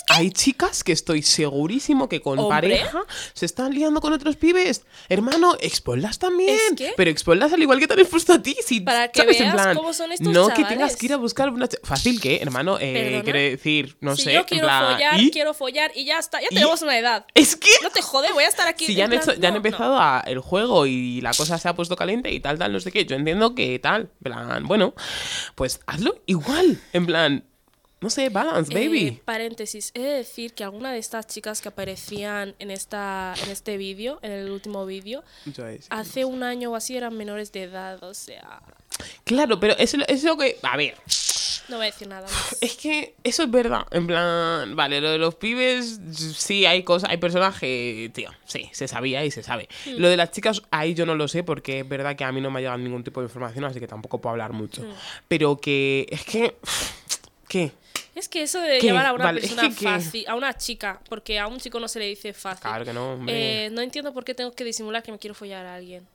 Hay 0.08 0.30
chicas 0.30 0.84
que 0.84 0.92
estoy 0.92 1.22
segurísimo 1.22 2.08
que 2.08 2.20
con 2.20 2.38
Hombre. 2.38 2.48
pareja 2.54 3.02
se 3.34 3.46
están 3.46 3.72
liando 3.74 4.00
con 4.00 4.12
otros 4.12 4.36
pibes. 4.36 4.84
Hermano, 5.08 5.56
exponlas 5.60 6.18
también. 6.18 6.56
Es 6.70 6.76
que- 6.76 6.92
Pero 6.96 7.10
exponlas 7.10 7.52
al 7.52 7.62
igual 7.62 7.78
que 7.78 7.86
te 7.86 7.94
han 7.94 8.00
expuesto 8.00 8.32
a 8.34 8.42
ti. 8.42 8.56
Si, 8.64 8.80
Para 8.80 9.08
que 9.08 9.20
¿sabes? 9.20 9.36
En 9.40 9.42
veas 9.52 9.54
plan, 9.54 9.76
cómo 9.76 9.92
son 9.92 10.12
estos 10.12 10.28
No 10.32 10.48
que 10.48 10.64
tengas 10.64 10.96
que 10.96 11.06
ir 11.06 11.12
a 11.12 11.16
buscar 11.16 11.48
una... 11.50 11.68
Fácil 11.82 12.20
que, 12.20 12.36
hermano, 12.42 12.78
eh, 12.80 13.20
quiere 13.24 13.50
decir, 13.50 13.96
no 14.00 14.16
si 14.16 14.22
sé, 14.24 14.32
yo 14.34 14.40
en 14.40 14.44
quiero 14.46 14.66
plan, 14.66 14.92
follar, 14.94 15.20
¿y? 15.20 15.30
quiero 15.30 15.54
follar 15.54 15.92
y 15.94 16.04
ya 16.04 16.18
está. 16.18 16.40
Ya 16.40 16.48
¿Y? 16.50 16.54
tenemos 16.54 16.82
una 16.82 16.98
edad. 16.98 17.26
Es 17.34 17.56
que... 17.56 17.70
No 17.82 17.90
te 17.90 18.02
jode, 18.02 18.32
voy 18.32 18.44
a 18.44 18.48
estar 18.48 18.68
aquí. 18.68 18.86
Si 18.86 18.94
ya 18.94 19.06
han, 19.06 19.12
hecho, 19.12 19.32
ya 19.34 19.48
han 19.48 19.54
no, 19.54 19.58
empezado 19.58 19.98
a- 19.98 20.22
el 20.26 20.40
juego 20.40 20.86
y 20.86 21.20
la 21.20 21.32
cosa 21.32 21.58
se 21.58 21.68
ha 21.68 21.74
puesto 21.74 21.96
caliente 21.96 22.30
y 22.32 22.40
tal, 22.40 22.58
tal, 22.58 22.72
no 22.72 22.80
sé 22.80 22.92
qué. 22.92 23.04
Yo 23.06 23.16
entiendo 23.16 23.54
que 23.54 23.78
tal. 23.78 24.10
Plan, 24.22 24.66
bueno, 24.66 24.94
pues 25.54 25.80
hazlo 25.86 26.20
igual. 26.26 26.78
En 26.92 27.06
plan, 27.06 27.44
no 28.02 28.10
sé, 28.10 28.28
balance. 28.28 28.72
Eh, 28.72 28.86
baby. 28.86 29.22
paréntesis, 29.24 29.92
he 29.94 30.02
de 30.02 30.16
decir 30.18 30.52
que 30.52 30.64
alguna 30.64 30.92
de 30.92 30.98
estas 30.98 31.26
chicas 31.26 31.62
que 31.62 31.68
aparecían 31.68 32.54
en, 32.58 32.70
esta, 32.70 33.34
en 33.42 33.50
este 33.50 33.76
vídeo, 33.76 34.18
en 34.22 34.32
el 34.32 34.50
último 34.50 34.84
vídeo, 34.84 35.24
hace 35.88 36.24
un 36.24 36.42
año 36.42 36.72
o 36.72 36.76
así 36.76 36.96
eran 36.96 37.16
menores 37.16 37.52
de 37.52 37.62
edad, 37.62 38.02
o 38.02 38.12
sea, 38.12 38.62
Claro, 39.24 39.58
pero 39.60 39.74
eso 39.78 39.98
es 40.06 40.24
lo 40.24 40.36
que. 40.36 40.58
A 40.62 40.76
ver, 40.76 40.94
no 41.68 41.76
voy 41.76 41.86
a 41.86 41.90
decir 41.90 42.08
nada 42.08 42.22
más. 42.22 42.56
es 42.60 42.76
que 42.76 43.14
eso 43.24 43.44
es 43.44 43.50
verdad. 43.50 43.86
En 43.90 44.06
plan, 44.06 44.74
vale, 44.76 45.00
lo 45.00 45.10
de 45.10 45.18
los 45.18 45.34
pibes, 45.34 46.00
sí, 46.36 46.66
hay 46.66 46.82
cosas, 46.82 47.10
hay 47.10 47.16
personajes, 47.16 48.12
tío, 48.12 48.30
sí, 48.44 48.68
se 48.72 48.88
sabía 48.88 49.24
y 49.24 49.30
se 49.30 49.42
sabe. 49.42 49.68
Hmm. 49.86 49.94
Lo 49.98 50.08
de 50.08 50.16
las 50.16 50.30
chicas, 50.30 50.62
ahí 50.70 50.94
yo 50.94 51.06
no 51.06 51.14
lo 51.14 51.28
sé 51.28 51.42
porque 51.42 51.80
es 51.80 51.88
verdad 51.88 52.16
que 52.16 52.24
a 52.24 52.32
mí 52.32 52.40
no 52.40 52.50
me 52.50 52.58
ha 52.58 52.62
llegado 52.62 52.78
ningún 52.78 53.04
tipo 53.04 53.20
de 53.20 53.26
información, 53.26 53.64
así 53.64 53.80
que 53.80 53.88
tampoco 53.88 54.20
puedo 54.20 54.32
hablar 54.32 54.52
mucho. 54.52 54.82
Hmm. 54.82 54.92
Pero 55.28 55.56
que. 55.58 56.06
Es 56.10 56.24
que. 56.24 56.56
¿Qué? 57.48 57.72
Es 58.22 58.28
que 58.28 58.42
eso 58.42 58.60
de 58.60 58.78
¿Qué? 58.78 58.86
llevar 58.86 59.04
a 59.06 59.12
una 59.14 59.24
Vale, 59.24 59.40
es 59.40 59.46
persona 59.52 59.70
fácil, 59.72 60.24
a 60.28 60.36
una 60.36 60.56
chica, 60.56 61.00
porque 61.08 61.40
a 61.40 61.48
un 61.48 61.58
chico 61.58 61.80
no 61.80 61.88
se 61.88 61.98
le 61.98 62.06
dice 62.06 62.32
fácil. 62.32 62.62
Claro 62.62 62.84
que 62.84 62.92
no, 62.92 63.14
hombre. 63.14 63.66
Eh, 63.66 63.70
no 63.70 63.80
entiendo 63.80 64.12
por 64.14 64.24
qué 64.24 64.32
tengo 64.34 64.52
que 64.52 64.62
disimular 64.64 65.02
que 65.02 65.10
me 65.10 65.18
quiero 65.18 65.34
follar 65.34 65.66
a 65.66 65.74
alguien. 65.74 66.06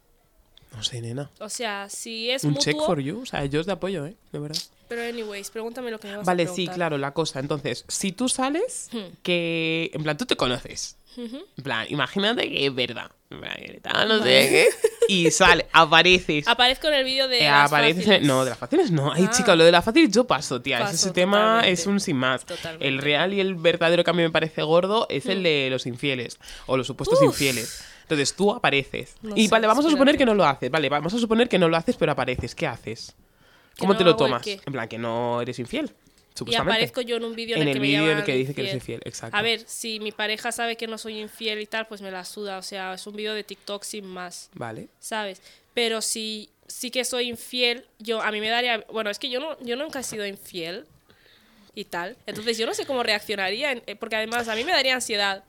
No 0.75 0.83
sé, 0.83 1.01
nena. 1.01 1.29
O 1.39 1.49
sea, 1.49 1.89
si 1.89 2.29
es 2.29 2.43
Un 2.43 2.51
mutuo, 2.51 2.63
check 2.63 2.75
for 2.77 2.99
you. 3.01 3.21
O 3.21 3.25
sea, 3.25 3.43
yo 3.45 3.59
os 3.59 3.65
de 3.65 3.71
apoyo, 3.73 4.05
¿eh? 4.05 4.15
De 4.31 4.39
verdad. 4.39 4.57
pero 4.87 5.01
anyways, 5.03 5.49
pregúntame 5.49 5.91
lo 5.91 5.99
que 5.99 6.07
me 6.07 6.17
vas 6.17 6.25
Vale, 6.25 6.43
a 6.43 6.47
sí, 6.47 6.67
claro, 6.67 6.97
la 6.97 7.13
cosa. 7.13 7.39
Entonces, 7.39 7.83
si 7.87 8.11
tú 8.11 8.29
sales, 8.29 8.89
Hmm. 8.91 9.13
que. 9.23 9.91
En 9.93 10.03
plan, 10.03 10.17
tú 10.17 10.25
te 10.25 10.35
conoces. 10.37 10.96
En 11.17 11.63
plan, 11.63 11.85
imagínate 11.89 12.47
que 12.49 12.65
es 12.67 12.73
verdad. 12.75 13.11
En 13.29 13.41
plan, 13.41 13.53
que 13.57 13.79
tal, 13.81 14.07
no 14.07 14.19
sé 14.23 14.23
qué. 14.49 14.67
Y 15.09 15.31
sale, 15.31 15.65
apareces. 15.73 16.47
Aparezco 16.47 16.87
en 16.89 16.93
el 16.93 17.03
vídeo 17.05 17.27
de 17.27 17.39
eh, 17.39 17.49
las 17.49 17.67
apareces 17.71 18.05
fáciles. 18.05 18.27
No, 18.27 18.43
de 18.43 18.49
las 18.51 18.59
fáciles 18.59 18.91
no. 18.91 19.11
Ay, 19.11 19.25
Ah. 19.27 19.31
chica, 19.31 19.55
lo 19.55 19.63
de 19.63 19.71
las 19.71 19.83
fáciles 19.83 20.11
yo 20.11 20.25
paso, 20.25 20.61
tía. 20.61 20.79
Paso, 20.79 20.93
Ese 20.93 21.11
tema 21.11 21.61
es 21.65 21.87
un 21.87 21.99
sin 21.99 22.17
más. 22.17 22.45
Totalmente. 22.45 22.87
El 22.87 22.99
real 22.99 23.33
y 23.33 23.39
el 23.39 23.55
verdadero 23.55 24.03
que 24.03 24.09
a 24.09 24.13
mí 24.13 24.21
me 24.21 24.29
parece 24.29 24.61
gordo 24.63 25.07
es 25.09 25.25
el 25.25 25.43
de 25.43 25.69
los 25.71 25.85
infieles. 25.87 26.39
O 26.67 26.77
los 26.77 26.87
supuestos 26.87 27.19
Uf. 27.19 27.25
infieles. 27.25 27.83
Entonces 28.03 28.33
tú 28.35 28.51
apareces. 28.51 29.15
No 29.21 29.35
y 29.35 29.45
sé, 29.45 29.51
vale, 29.51 29.67
vamos 29.67 29.85
a 29.85 29.89
suponer 29.89 30.17
que 30.17 30.25
no 30.25 30.33
lo 30.33 30.45
haces. 30.45 30.69
Vale, 30.71 30.87
vamos 30.87 31.13
a 31.13 31.17
suponer 31.19 31.49
que 31.49 31.57
no 31.59 31.67
lo 31.67 31.75
haces, 31.77 31.95
pero 31.97 32.11
apareces. 32.13 32.53
¿Qué 32.55 32.67
haces? 32.67 33.15
¿Que 33.75 33.79
¿Cómo 33.81 33.93
no 33.93 33.97
te 33.97 34.03
lo 34.05 34.15
tomas? 34.15 34.45
En 34.45 34.71
plan, 34.73 34.87
que 34.87 34.97
no 34.97 35.41
eres 35.41 35.59
infiel. 35.59 35.91
Y 36.45 36.55
aparezco 36.55 37.01
yo 37.01 37.17
en 37.17 37.23
un 37.25 37.35
vídeo 37.35 37.55
en, 37.55 37.63
En 37.63 37.67
el 37.69 37.75
el 37.77 37.81
que 37.81 37.87
me 37.87 38.11
en 38.11 38.17
el 38.17 38.23
que 38.23 38.35
dice 38.35 38.53
que 38.53 38.61
eres 38.61 38.73
infiel. 38.75 39.01
exacto. 39.05 39.35
A 39.35 39.41
ver, 39.41 39.61
si 39.65 39.99
mi 39.99 40.11
pareja 40.11 40.51
sabe 40.51 40.75
que 40.75 40.87
no 40.87 40.97
soy 40.97 41.19
infiel 41.19 41.61
y 41.61 41.65
tal, 41.65 41.87
pues 41.87 42.01
me 42.01 42.11
la 42.11 42.25
suda. 42.25 42.57
O 42.57 42.61
sea, 42.63 42.93
es 42.93 43.07
un 43.07 43.15
vídeo 43.15 43.33
de 43.33 43.43
TikTok 43.43 43.83
sin 43.83 44.05
más, 44.05 44.49
Vale. 44.53 44.87
¿sabes? 44.99 45.41
Pero 45.73 46.01
si 46.01 46.49
sí 46.67 46.91
que 46.91 47.05
soy 47.05 47.29
infiel, 47.29 47.85
yo 47.99 48.21
a 48.21 48.31
mí 48.31 48.39
me 48.41 48.49
daría, 48.49 48.85
bueno, 48.91 49.09
es 49.09 49.19
que 49.19 49.29
yo 49.29 49.39
no 49.39 49.57
yo 49.63 49.75
nunca 49.75 49.99
he 49.99 50.03
sido 50.03 50.25
infiel 50.25 50.85
y 51.75 51.85
tal. 51.85 52.17
Entonces 52.25 52.57
yo 52.57 52.65
no 52.65 52.73
sé 52.73 52.85
cómo 52.85 53.03
reaccionaría, 53.03 53.71
eh, 53.73 53.95
porque 53.95 54.15
además 54.15 54.47
a 54.47 54.55
mí 54.55 54.63
me 54.63 54.71
daría 54.71 54.95
ansiedad. 54.95 55.43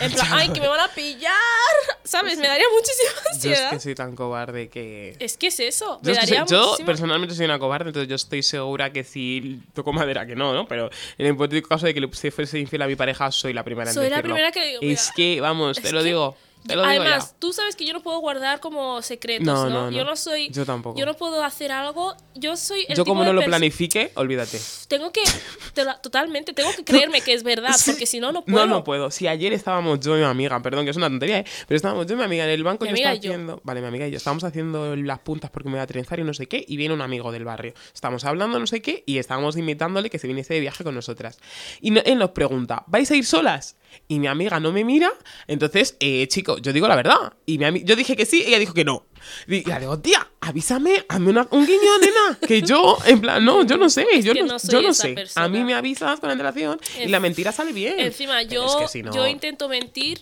En 0.00 0.12
plan, 0.12 0.26
ay, 0.32 0.48
que 0.50 0.60
me 0.60 0.68
van 0.68 0.80
a 0.80 0.88
pillar, 0.88 1.32
¿sabes? 2.04 2.38
Me 2.38 2.46
daría 2.48 2.66
muchísima 2.74 3.10
Yo 3.14 3.20
es 3.20 3.34
ansiedad. 3.34 3.70
que 3.70 3.80
soy 3.80 3.94
tan 3.94 4.14
cobarde 4.14 4.68
que... 4.68 5.16
Es 5.18 5.36
que 5.36 5.46
es 5.48 5.60
eso, 5.60 5.98
Yo, 6.02 6.12
me 6.12 6.12
que 6.12 6.26
daría 6.26 6.46
soy- 6.46 6.56
yo 6.56 6.62
muchísima- 6.66 6.86
personalmente 6.86 7.34
soy 7.34 7.44
una 7.46 7.58
cobarde, 7.58 7.88
entonces 7.88 8.08
yo 8.08 8.16
estoy 8.16 8.42
segura 8.42 8.92
que 8.92 9.04
si 9.04 9.60
toco 9.74 9.92
madera 9.92 10.26
que 10.26 10.36
no, 10.36 10.52
¿no? 10.52 10.66
Pero 10.68 10.90
en 11.18 11.26
el 11.26 11.32
hipotético 11.34 11.68
caso 11.68 11.86
de 11.86 11.94
que 11.94 12.00
le 12.00 12.12
se 12.12 12.30
fuese 12.30 12.58
infiel 12.58 12.82
a 12.82 12.86
mi 12.86 12.96
pareja, 12.96 13.30
soy 13.30 13.52
la 13.52 13.64
primera 13.64 13.90
en 13.90 13.94
Soy 13.94 14.04
la 14.10 14.16
decirlo. 14.16 14.34
primera 14.34 14.52
que 14.52 14.60
le 14.60 14.66
digo, 14.66 14.80
Es 14.82 15.10
que, 15.16 15.40
vamos, 15.40 15.80
te 15.80 15.86
es 15.88 15.92
lo 15.92 16.00
que- 16.00 16.04
digo, 16.06 16.36
te 16.66 16.76
lo 16.76 16.82
digo 16.82 17.02
Además, 17.02 17.32
ya. 17.32 17.38
tú 17.38 17.52
sabes 17.52 17.76
que 17.76 17.84
yo 17.84 17.92
no 17.92 18.02
puedo 18.02 18.18
guardar 18.20 18.60
como 18.60 19.02
secretos, 19.02 19.46
No, 19.46 19.68
¿no? 19.68 19.90
no. 19.90 19.96
Yo 19.96 20.04
no 20.04 20.16
soy... 20.16 20.48
Yo 20.50 20.64
tampoco. 20.64 20.98
Yo 20.98 21.06
no 21.06 21.14
puedo 21.14 21.42
hacer 21.44 21.72
algo... 21.72 22.14
Yo 22.34 22.56
soy 22.56 22.80
el 22.88 22.96
Yo 22.96 23.04
tipo 23.04 23.12
como 23.12 23.22
de 23.22 23.26
no 23.28 23.32
lo 23.34 23.42
planifique, 23.44 24.12
olvídate. 24.14 24.58
Tengo 24.88 25.12
que... 25.12 25.22
te 25.74 25.84
totalmente, 26.02 26.52
tengo 26.52 26.70
que 26.76 26.84
creerme 26.84 27.20
que 27.20 27.32
es 27.34 27.42
verdad, 27.42 27.72
Sí. 27.76 27.90
porque 27.90 28.06
si 28.06 28.20
no, 28.20 28.32
no 28.32 28.44
puedo. 28.44 28.66
No, 28.66 28.74
no 28.76 28.84
puedo. 28.84 29.10
Si 29.10 29.26
ayer 29.28 29.52
estábamos 29.52 30.00
yo 30.00 30.16
y 30.16 30.20
mi 30.20 30.24
amiga, 30.26 30.60
perdón, 30.62 30.84
que 30.84 30.90
es 30.92 30.96
una 30.96 31.08
tontería, 31.08 31.40
¿eh? 31.40 31.44
Pero 31.66 31.76
estábamos 31.76 32.06
yo 32.06 32.14
y 32.14 32.18
mi 32.18 32.24
amiga 32.24 32.44
en 32.44 32.50
el 32.50 32.64
banco 32.64 32.84
Mi 32.84 32.90
yo 32.90 32.96
estaba 32.96 33.14
y 33.14 33.20
yo. 33.20 33.30
haciendo. 33.32 33.60
Vale, 33.64 33.80
mi 33.80 33.86
amiga 33.88 34.06
y 34.06 34.10
yo. 34.10 34.16
Estábamos 34.16 34.44
haciendo 34.44 34.94
las 34.96 35.18
puntas 35.20 35.50
porque 35.50 35.68
me 35.68 35.74
voy 35.76 35.82
a 35.82 35.86
trenzar 35.86 36.20
y 36.20 36.24
no 36.24 36.32
sé 36.34 36.46
qué. 36.46 36.64
Y 36.66 36.76
viene 36.76 36.94
un 36.94 37.00
amigo 37.02 37.32
del 37.32 37.44
barrio. 37.44 37.74
Estamos 37.94 38.24
hablando, 38.24 38.58
no 38.58 38.66
sé 38.66 38.80
qué, 38.82 39.02
y 39.06 39.18
estábamos 39.18 39.56
invitándole 39.56 40.10
que 40.10 40.18
se 40.18 40.26
viniese 40.28 40.54
de 40.54 40.60
viaje 40.60 40.84
con 40.84 40.94
nosotras. 40.94 41.38
Y 41.80 41.96
él 41.98 42.18
nos 42.18 42.30
pregunta, 42.30 42.84
¿vais 42.86 43.10
a 43.10 43.16
ir 43.16 43.24
solas? 43.24 43.76
Y 44.08 44.18
mi 44.18 44.26
amiga 44.26 44.60
no 44.60 44.72
me 44.72 44.84
mira. 44.84 45.12
Entonces, 45.46 45.96
eh, 46.00 46.26
chico, 46.28 46.58
yo 46.58 46.72
digo 46.72 46.88
la 46.88 46.96
verdad. 46.96 47.32
Y 47.46 47.58
mi 47.58 47.84
yo 47.84 47.96
dije 47.96 48.16
que 48.16 48.26
sí, 48.26 48.42
ella 48.46 48.58
dijo 48.58 48.74
que 48.74 48.84
no. 48.84 49.06
Y 49.46 49.64
le 49.64 49.78
digo, 49.80 49.98
tía, 50.00 50.28
avísame, 50.40 51.04
hazme 51.08 51.30
una- 51.30 51.46
un 51.50 51.64
guiño, 51.66 51.98
nena. 52.00 52.38
Que 52.46 52.60
yo, 52.62 52.98
en 53.06 53.20
plan, 53.20 53.44
no, 53.44 53.64
yo 53.64 53.76
no 53.76 53.88
sé. 53.88 54.04
yo 54.22 54.34
no, 54.34 54.46
no 54.46 54.56
yo 54.58 54.82
no 54.82 54.92
sé. 54.94 55.14
persona. 55.14 55.46
A 55.46 55.48
mí 55.48 55.62
me 55.64 55.74
avisas 55.74 56.18
con 56.20 56.30
antelación 56.30 56.78
y 57.00 57.06
la 57.08 57.20
mentira 57.20 57.52
sale 57.52 57.72
bien. 57.72 57.98
Encima, 58.00 58.42
yo, 58.42 58.66
es 58.66 58.76
que 58.76 58.88
si 58.88 59.02
no- 59.02 59.12
yo 59.14 59.26
intento 59.26 59.68
mentir, 59.68 60.20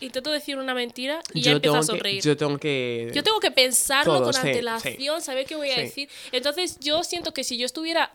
intento 0.00 0.30
decir 0.30 0.58
una 0.58 0.74
mentira 0.74 1.20
y 1.32 1.40
ya 1.40 1.52
yo 1.52 1.56
empiezo 1.56 1.76
a 1.76 1.80
que- 1.80 1.86
sonreír. 1.86 2.22
yo 2.22 2.36
tengo 2.36 2.58
que. 2.58 3.10
Yo 3.14 3.22
tengo 3.22 3.40
que 3.40 3.50
pensarlo 3.50 4.14
Todo, 4.14 4.24
con 4.24 4.34
sí, 4.34 4.40
antelación, 4.40 5.22
saber 5.22 5.46
qué 5.46 5.56
voy 5.56 5.70
a 5.70 5.76
Sí. 5.76 5.80
decir. 5.80 6.08
Entonces 6.32 6.78
yo 6.80 7.02
siento 7.02 7.32
que 7.32 7.44
si 7.44 7.56
yo 7.56 7.64
estuviera... 7.66 8.14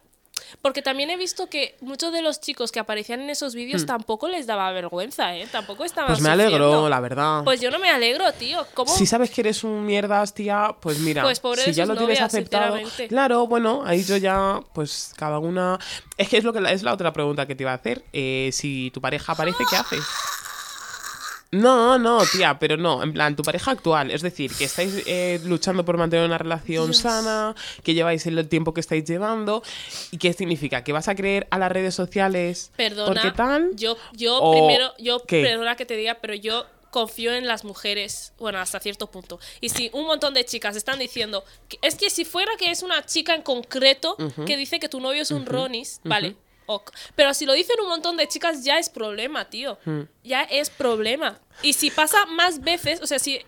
Porque 0.62 0.82
también 0.82 1.10
he 1.10 1.18
visto 1.18 1.48
que 1.50 1.76
muchos 1.82 2.12
de 2.14 2.22
los 2.22 2.40
chicos 2.42 2.72
que 2.72 2.80
aparecían 2.80 3.22
en 3.22 3.30
esos 3.30 3.56
vídeos 3.56 3.86
tampoco 3.86 4.28
les 4.28 4.46
daba 4.48 4.72
vergüenza, 4.72 5.36
¿eh? 5.36 5.48
Tampoco 5.52 5.86
estaban 5.86 6.10
Hmm. 6.12 6.14
Pues 6.14 6.22
me 6.24 6.30
alegro, 6.30 6.58
sufriendo. 6.66 6.90
la 6.90 7.00
verdad. 7.00 7.44
Pues 7.44 7.62
yo 7.62 7.72
no 7.72 7.80
me 7.80 7.90
alegro, 7.90 8.32
tío. 8.34 8.66
¿Cómo? 8.74 8.94
Si 8.96 9.06
sabes 9.06 9.30
que 9.32 9.42
eres 9.42 9.64
un 9.64 9.86
mierdas, 9.86 10.34
tía, 10.34 10.76
pues 10.80 11.00
mira, 11.00 11.22
Pues 11.24 11.40
pobre 11.40 11.64
si 11.64 11.74
ya 11.74 11.86
lo 11.86 11.96
tienes 11.96 12.22
aceptado. 12.22 12.78
Claro, 13.08 13.48
bueno, 13.48 13.84
ahí 13.86 14.04
yo 14.04 14.18
ya, 14.18 14.60
pues 14.74 15.14
cada 15.16 15.40
una. 15.40 15.80
Es 16.18 16.28
que 16.30 16.38
es 16.38 16.44
lo 16.44 16.52
que 16.54 16.62
la- 16.62 16.72
es 16.72 16.84
la 16.84 16.94
otra 16.94 17.14
pregunta 17.14 17.46
que 17.46 17.56
te 17.56 17.64
iba 17.64 17.72
a 17.72 17.76
hacer. 17.76 18.04
Eh, 18.14 18.50
si 18.54 18.92
tu 18.94 19.02
pareja 19.02 19.32
aparece, 19.34 19.64
¿qué 19.70 19.76
haces? 19.78 20.04
No, 21.52 21.98
no, 21.98 22.24
tía, 22.28 22.60
pero 22.60 22.78
no, 22.78 23.02
en 23.02 23.12
plan, 23.12 23.36
tu 23.36 23.42
pareja 23.44 23.72
actual, 23.72 24.12
es 24.12 24.22
decir, 24.22 24.52
que 24.56 24.66
estáis 24.66 25.02
eh, 25.08 25.40
luchando 25.46 25.84
por 25.84 25.98
mantener 25.98 26.26
una 26.26 26.38
relación 26.38 26.94
sana, 26.94 27.56
que 27.84 27.96
lleváis 27.96 28.26
el 28.28 28.48
tiempo 28.48 28.74
que 28.74 28.82
estáis 28.82 29.04
llevando, 29.06 29.64
¿y 30.12 30.18
qué 30.18 30.32
significa? 30.34 30.84
¿Que 30.84 30.92
vas 30.92 31.08
a 31.08 31.16
creer 31.16 31.48
a 31.50 31.58
las 31.58 31.72
redes 31.72 31.96
sociales? 31.96 32.72
Perdona, 32.76 33.12
¿Porque 33.22 33.32
tal? 33.36 33.72
yo, 33.74 33.98
yo 34.14 34.38
¿O 34.40 34.52
primero, 34.52 34.94
yo, 35.00 35.22
qué? 35.26 35.42
perdona 35.42 35.76
que 35.76 35.86
te 35.88 35.96
diga, 35.96 36.20
pero 36.22 36.36
yo 36.36 36.66
confío 36.92 37.34
en 37.34 37.48
las 37.48 37.64
mujeres, 37.66 38.34
bueno, 38.40 38.60
hasta 38.60 38.80
cierto 38.80 39.08
punto. 39.12 39.40
Y 39.62 39.70
si 39.70 39.90
un 39.94 40.06
montón 40.06 40.34
de 40.36 40.44
chicas 40.46 40.76
están 40.76 41.00
diciendo, 41.00 41.44
que- 41.68 41.78
es 41.82 41.96
que 41.96 42.10
si 42.12 42.26
fuera 42.26 42.52
que 42.60 42.70
es 42.72 42.84
una 42.84 43.04
chica 43.06 43.34
en 43.36 43.42
concreto 43.42 44.18
que 44.46 44.56
dice 44.58 44.80
que 44.80 44.90
tu 44.90 45.00
novio 45.00 45.22
es 45.24 45.32
un 45.32 45.46
Ronis, 45.48 46.00
vale, 46.04 46.36
ok. 46.70 46.92
Pero 47.16 47.34
si 47.34 47.46
lo 47.46 47.54
dicen 47.54 47.80
un 47.82 47.90
montón 47.90 48.16
de 48.16 48.28
chicas, 48.28 48.64
ya 48.64 48.78
es 48.78 48.90
problema, 48.90 49.50
tío. 49.50 49.78
Ya 50.24 50.44
es 50.44 50.70
problema. 50.70 51.40
Y 51.64 51.74
si 51.74 51.90
pasa 51.90 52.26
más 52.28 52.62
veces, 52.62 53.02
o 53.02 53.08
sea, 53.08 53.20
si... 53.20 53.42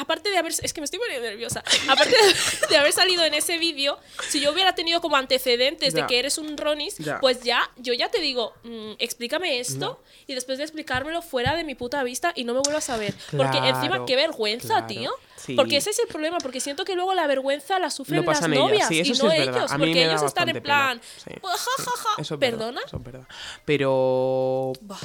Aparte 0.00 0.30
de 0.30 0.36
haber... 0.38 0.52
Es 0.62 0.72
que 0.72 0.80
me 0.80 0.84
estoy 0.84 1.00
poniendo 1.00 1.26
nerviosa. 1.28 1.62
Aparte 1.88 2.10
de, 2.16 2.66
de 2.68 2.76
haber 2.76 2.92
salido 2.92 3.24
en 3.24 3.34
ese 3.34 3.58
vídeo, 3.58 3.98
si 4.28 4.40
yo 4.40 4.52
hubiera 4.52 4.74
tenido 4.74 5.00
como 5.00 5.16
antecedentes 5.16 5.92
Ya. 5.92 6.02
de 6.02 6.06
que 6.06 6.18
eres 6.20 6.38
un 6.38 6.56
Ronis, 6.56 6.96
Ya. 6.98 7.18
pues 7.20 7.42
ya, 7.42 7.68
yo 7.76 7.92
ya 7.94 8.08
te 8.10 8.20
digo, 8.20 8.52
mm, 8.62 8.92
explícame 8.98 9.58
esto 9.60 10.00
y 10.26 10.34
después 10.34 10.58
de 10.58 10.64
explicármelo 10.64 11.20
fuera 11.22 11.56
de 11.56 11.64
mi 11.64 11.74
puta 11.74 12.02
vista 12.04 12.32
y 12.36 12.44
no 12.44 12.54
me 12.54 12.60
vuelvas 12.60 12.88
a 12.90 12.96
ver. 12.96 13.12
Porque 13.36 13.58
Claro, 13.58 13.66
encima, 13.76 14.06
qué 14.06 14.14
vergüenza, 14.16 14.68
claro, 14.68 14.86
tío. 14.86 15.10
sí. 15.36 15.54
Porque 15.56 15.78
ese 15.78 15.90
es 15.90 15.98
el 15.98 16.06
problema, 16.06 16.38
porque 16.38 16.60
siento 16.60 16.84
que 16.84 16.94
luego 16.94 17.12
la 17.14 17.26
vergüenza 17.26 17.78
la 17.78 17.90
sufren 17.90 18.24
las 18.24 18.48
novias 18.48 18.88
sí, 18.88 19.00
y 19.00 19.04
sí 19.04 19.20
no 19.22 19.28
verdad. 19.28 19.56
ellos, 19.56 19.70
porque 19.76 20.04
ellos 20.04 20.22
están 20.22 20.48
en 20.48 20.62
plan, 20.62 21.00
"Pues, 21.40 21.54
ja, 21.60 21.82
ja, 21.84 21.90
ja". 21.96 22.22
eso 22.22 22.34
es 22.34 22.40
verdad, 22.40 22.58
¿Perdona? 22.58 22.80
eso 22.86 22.96
es 22.98 23.02
verdad. 23.02 23.28
Pero 23.64 24.72
Buah, 24.80 24.98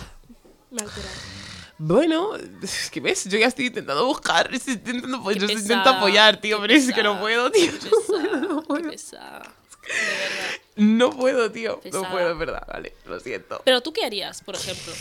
me 0.71 0.81
ha 0.81 0.85
alterado. 0.85 1.52
Bueno, 1.85 2.29
es 2.61 2.89
que 2.89 3.01
ves, 3.01 3.25
yo 3.25 3.37
ya 3.37 3.47
estoy 3.47 3.65
intentando 3.65 4.05
buscar, 4.05 4.49
estoy 4.53 4.75
intentando, 4.75 5.17
apoyar, 5.17 5.41
yo 5.41 5.47
Qué 5.47 5.53
estoy 5.53 5.61
intentando 5.63 5.83
pesada, 5.83 5.97
apoyar, 5.97 6.37
tío, 6.37 6.61
qué 6.61 6.61
pero 6.61 6.73
es 6.79 6.93
que 6.93 7.03
no 7.03 7.19
puedo, 7.19 7.51
tío. 7.51 7.71
Qué 7.71 7.89
No 7.89 8.01
puedo, 8.07 8.37
no 8.37 8.61
qué 8.61 8.67
puedo. 8.67 8.89
pesada. 8.89 9.39
De 9.39 9.89
verdad. 9.89 10.59
No 10.77 11.09
puedo, 11.09 11.51
tío. 11.51 11.81
Pesada. 11.81 12.03
No 12.03 12.09
puedo, 12.09 12.31
es 12.31 12.37
verdad, 12.37 12.65
vale, 12.71 12.93
lo 13.05 13.19
siento. 13.19 13.61
Pero 13.65 13.81
tú 13.81 13.91
qué 13.91 14.05
harías, 14.05 14.41
por 14.41 14.55
ejemplo. 14.55 14.93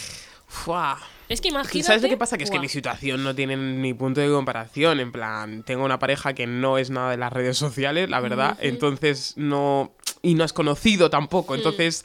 Fua. 0.48 0.98
Es 1.28 1.40
que 1.40 1.48
imagínate. 1.48 1.86
¿Sabes 1.86 2.02
lo 2.02 2.08
que 2.08 2.16
pasa? 2.16 2.36
Que 2.36 2.42
es 2.44 2.50
que 2.50 2.58
mi 2.58 2.68
situación 2.68 3.22
no 3.22 3.32
tiene 3.32 3.56
ni 3.56 3.94
punto 3.94 4.20
de 4.20 4.28
comparación. 4.28 4.98
En 4.98 5.12
plan, 5.12 5.62
tengo 5.62 5.84
una 5.84 6.00
pareja 6.00 6.34
que 6.34 6.48
no 6.48 6.78
es 6.78 6.90
nada 6.90 7.12
de 7.12 7.16
las 7.16 7.32
redes 7.32 7.56
sociales, 7.56 8.10
la 8.10 8.18
verdad. 8.18 8.58
Entonces, 8.60 9.34
no. 9.36 9.94
Y 10.24 10.34
no 10.36 10.44
es 10.44 10.52
conocido 10.52 11.08
Mm. 11.08 11.10
tampoco. 11.10 11.54
Entonces, 11.56 12.04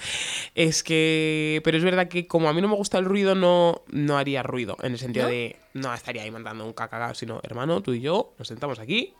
es 0.55 0.81
que. 0.83 1.61
Pero 1.63 1.77
es 1.77 1.83
verdad 1.83 2.07
que 2.07 2.25
como 2.27 2.49
a 2.49 2.53
mí 2.53 2.61
no 2.61 2.67
me 2.67 2.75
gusta 2.75 2.97
el 2.97 3.05
ruido, 3.05 3.35
no, 3.35 3.83
no 3.89 4.17
haría 4.17 4.41
ruido. 4.43 4.75
En 4.81 4.93
el 4.93 4.97
sentido 4.97 5.25
¿No? 5.25 5.31
de. 5.31 5.55
No 5.73 5.93
estaría 5.93 6.23
ahí 6.23 6.31
mandando 6.31 6.65
un 6.65 6.73
cacagao, 6.73 7.13
sino, 7.13 7.39
hermano, 7.43 7.81
tú 7.83 7.93
y 7.93 8.01
yo 8.01 8.33
nos 8.39 8.47
sentamos 8.47 8.79
aquí 8.79 9.13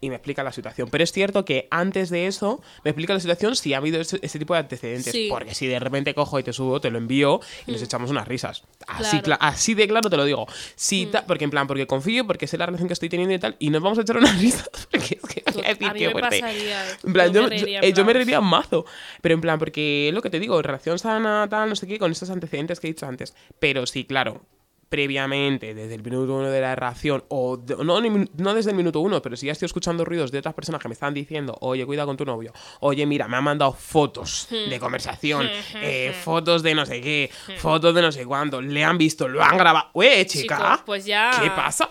y 0.00 0.10
me 0.10 0.14
explica 0.16 0.44
la 0.44 0.52
situación. 0.52 0.88
Pero 0.90 1.02
es 1.02 1.10
cierto 1.10 1.44
que 1.44 1.66
antes 1.72 2.10
de 2.10 2.26
eso 2.28 2.60
me 2.84 2.90
explica 2.90 3.14
la 3.14 3.20
situación 3.20 3.56
si 3.56 3.72
ha 3.74 3.78
habido 3.78 4.00
ese, 4.00 4.18
ese 4.22 4.38
tipo 4.38 4.52
de 4.54 4.60
antecedentes. 4.60 5.10
Sí. 5.10 5.26
Porque 5.30 5.54
si 5.54 5.66
de 5.66 5.78
repente 5.80 6.14
cojo 6.14 6.38
y 6.38 6.42
te 6.44 6.52
subo, 6.52 6.80
te 6.80 6.90
lo 6.90 6.98
envío 6.98 7.40
y 7.66 7.72
nos 7.72 7.82
echamos 7.82 8.10
unas 8.10 8.28
risas. 8.28 8.62
Así, 8.86 9.20
Claro. 9.22 9.40
cla- 9.42 9.48
así 9.48 9.74
de 9.74 9.88
claro 9.88 10.08
te 10.10 10.16
lo 10.16 10.24
digo. 10.24 10.46
Sí, 10.76 11.06
ta- 11.10 11.24
porque 11.26 11.44
en 11.44 11.50
plan, 11.50 11.66
porque 11.66 11.86
confío, 11.88 12.26
porque 12.26 12.46
sé 12.46 12.58
la 12.58 12.66
relación 12.66 12.86
que 12.86 12.92
estoy 12.92 13.08
teniendo 13.08 13.34
y 13.34 13.38
tal, 13.40 13.56
y 13.58 13.70
nos 13.70 13.82
vamos 13.82 13.98
a 13.98 14.02
echar 14.02 14.18
unas 14.18 14.38
risas. 14.40 14.68
Porque 14.90 15.18
es 15.20 15.28
que 15.34 15.37
decir 15.78 15.88
a 15.88 15.92
mí 15.92 15.98
qué 16.00 16.06
me 16.06 16.12
fuerte. 16.12 16.40
pasaría, 16.40 16.88
eh. 16.90 16.94
En 17.04 17.12
plan, 17.12 17.26
Yo 17.28 17.34
yo, 17.34 17.42
me 17.42 17.48
reiría, 17.48 17.80
en 17.80 17.94
yo 17.94 18.04
me 18.04 18.12
plan. 18.12 18.16
reiría 18.16 18.40
mazo. 18.40 18.84
Pero 19.22 19.34
en 19.34 19.40
plan, 19.40 19.58
porque 19.58 20.08
es 20.08 20.14
lo 20.14 20.22
que 20.22 20.30
te 20.30 20.40
digo, 20.40 20.60
relación 20.62 20.98
sana, 20.98 21.46
tal, 21.50 21.68
no 21.68 21.76
sé 21.76 21.86
qué, 21.86 21.98
con 21.98 22.10
estos 22.12 22.30
antecedentes 22.30 22.80
que 22.80 22.86
he 22.88 22.90
dicho 22.90 23.06
antes. 23.06 23.34
Pero 23.58 23.86
sí, 23.86 24.04
claro, 24.04 24.42
previamente, 24.88 25.74
desde 25.74 25.94
el 25.96 26.02
minuto 26.02 26.34
uno 26.34 26.48
de 26.50 26.62
la 26.62 26.74
relación, 26.74 27.22
o 27.28 27.58
de- 27.58 27.76
no, 27.84 28.00
no 28.00 28.54
desde 28.54 28.70
el 28.70 28.76
minuto 28.76 29.00
uno, 29.00 29.20
pero 29.20 29.36
si 29.36 29.44
ya 29.44 29.52
estoy 29.52 29.66
escuchando 29.66 30.02
ruidos 30.02 30.32
de 30.32 30.38
otras 30.38 30.54
personas 30.54 30.80
que 30.80 30.88
me 30.88 30.94
están 30.94 31.12
diciendo, 31.12 31.56
oye, 31.60 31.84
cuida 31.84 32.06
con 32.06 32.16
tu 32.16 32.24
novio, 32.24 32.54
oye, 32.80 33.04
mira, 33.04 33.28
me 33.28 33.36
han 33.36 33.44
mandado 33.44 33.74
fotos 33.74 34.48
Hmm. 34.50 34.70
de 34.70 34.80
conversación, 34.80 35.46
eh, 35.74 36.14
fotos 36.24 36.62
de 36.62 36.74
no 36.74 36.86
sé 36.86 37.02
qué, 37.02 37.30
fotos 37.58 37.94
de 37.94 38.00
no 38.00 38.10
sé 38.10 38.24
cuándo, 38.24 38.62
le 38.62 38.82
han 38.82 38.96
visto, 38.96 39.28
lo 39.28 39.42
han 39.42 39.58
grabado. 39.58 39.88
Oye, 39.92 40.24
chica, 40.26 40.56
Chico, 40.56 40.82
pues 40.86 41.04
ya. 41.04 41.32
¿qué 41.42 41.50
pasa? 41.50 41.86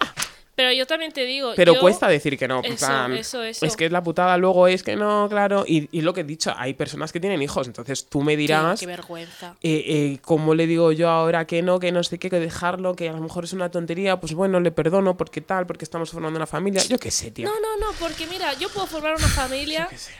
Pero 0.57 0.71
yo 0.73 0.87
también 0.87 1.11
te 1.11 1.23
digo. 1.23 1.53
Pero 1.55 1.75
yo- 1.75 1.79
cuesta 1.79 2.07
decir 2.07 2.35
que 2.35 2.47
no. 2.47 2.61
Eso, 2.63 2.75
plan, 2.87 3.13
eso, 3.13 3.43
eso. 3.43 3.63
Es 3.63 3.77
que 3.77 3.85
es 3.85 3.91
la 3.91 4.01
putada, 4.01 4.35
luego 4.37 4.67
es 4.67 4.81
que 4.81 4.95
no, 4.95 5.27
claro. 5.29 5.63
Y, 5.67 5.87
y 5.91 6.01
lo 6.01 6.15
que 6.15 6.21
he 6.21 6.23
dicho, 6.23 6.51
hay 6.57 6.73
personas 6.73 7.11
que 7.13 7.19
tienen 7.19 7.39
hijos, 7.43 7.67
entonces 7.67 8.07
tú 8.09 8.23
me 8.23 8.35
dirás. 8.35 8.79
qué 8.79 8.87
vergüenza. 8.87 9.55
eh, 9.61 9.83
eh, 9.85 10.17
¿Cómo 10.23 10.55
le 10.55 10.65
digo 10.65 10.91
yo 10.91 11.09
ahora 11.09 11.45
que 11.45 11.61
no, 11.61 11.79
que 11.79 11.91
no 11.91 12.03
sé 12.03 12.17
qué, 12.17 12.31
que 12.31 12.39
dejarlo, 12.39 12.95
que 12.95 13.07
a 13.07 13.13
lo 13.13 13.21
mejor 13.21 13.43
es 13.43 13.53
una 13.53 13.69
tontería? 13.69 14.19
Pues 14.19 14.33
bueno, 14.33 14.59
le 14.59 14.71
perdono 14.71 15.15
porque 15.15 15.41
tal, 15.41 15.67
porque 15.67 15.85
estamos 15.85 16.09
formando 16.09 16.37
una 16.37 16.47
familia. 16.47 16.81
Yo 16.81 16.97
qué 16.97 17.11
sé, 17.11 17.29
tío. 17.29 17.47
No, 17.47 17.53
no, 17.59 17.77
no, 17.77 17.93
porque 17.99 18.25
mira, 18.25 18.53
yo 18.55 18.67
puedo 18.69 18.87
formar 18.87 19.15
una 19.15 19.27
familia, 19.27 19.85
qué 19.91 19.97
sé. 19.99 20.11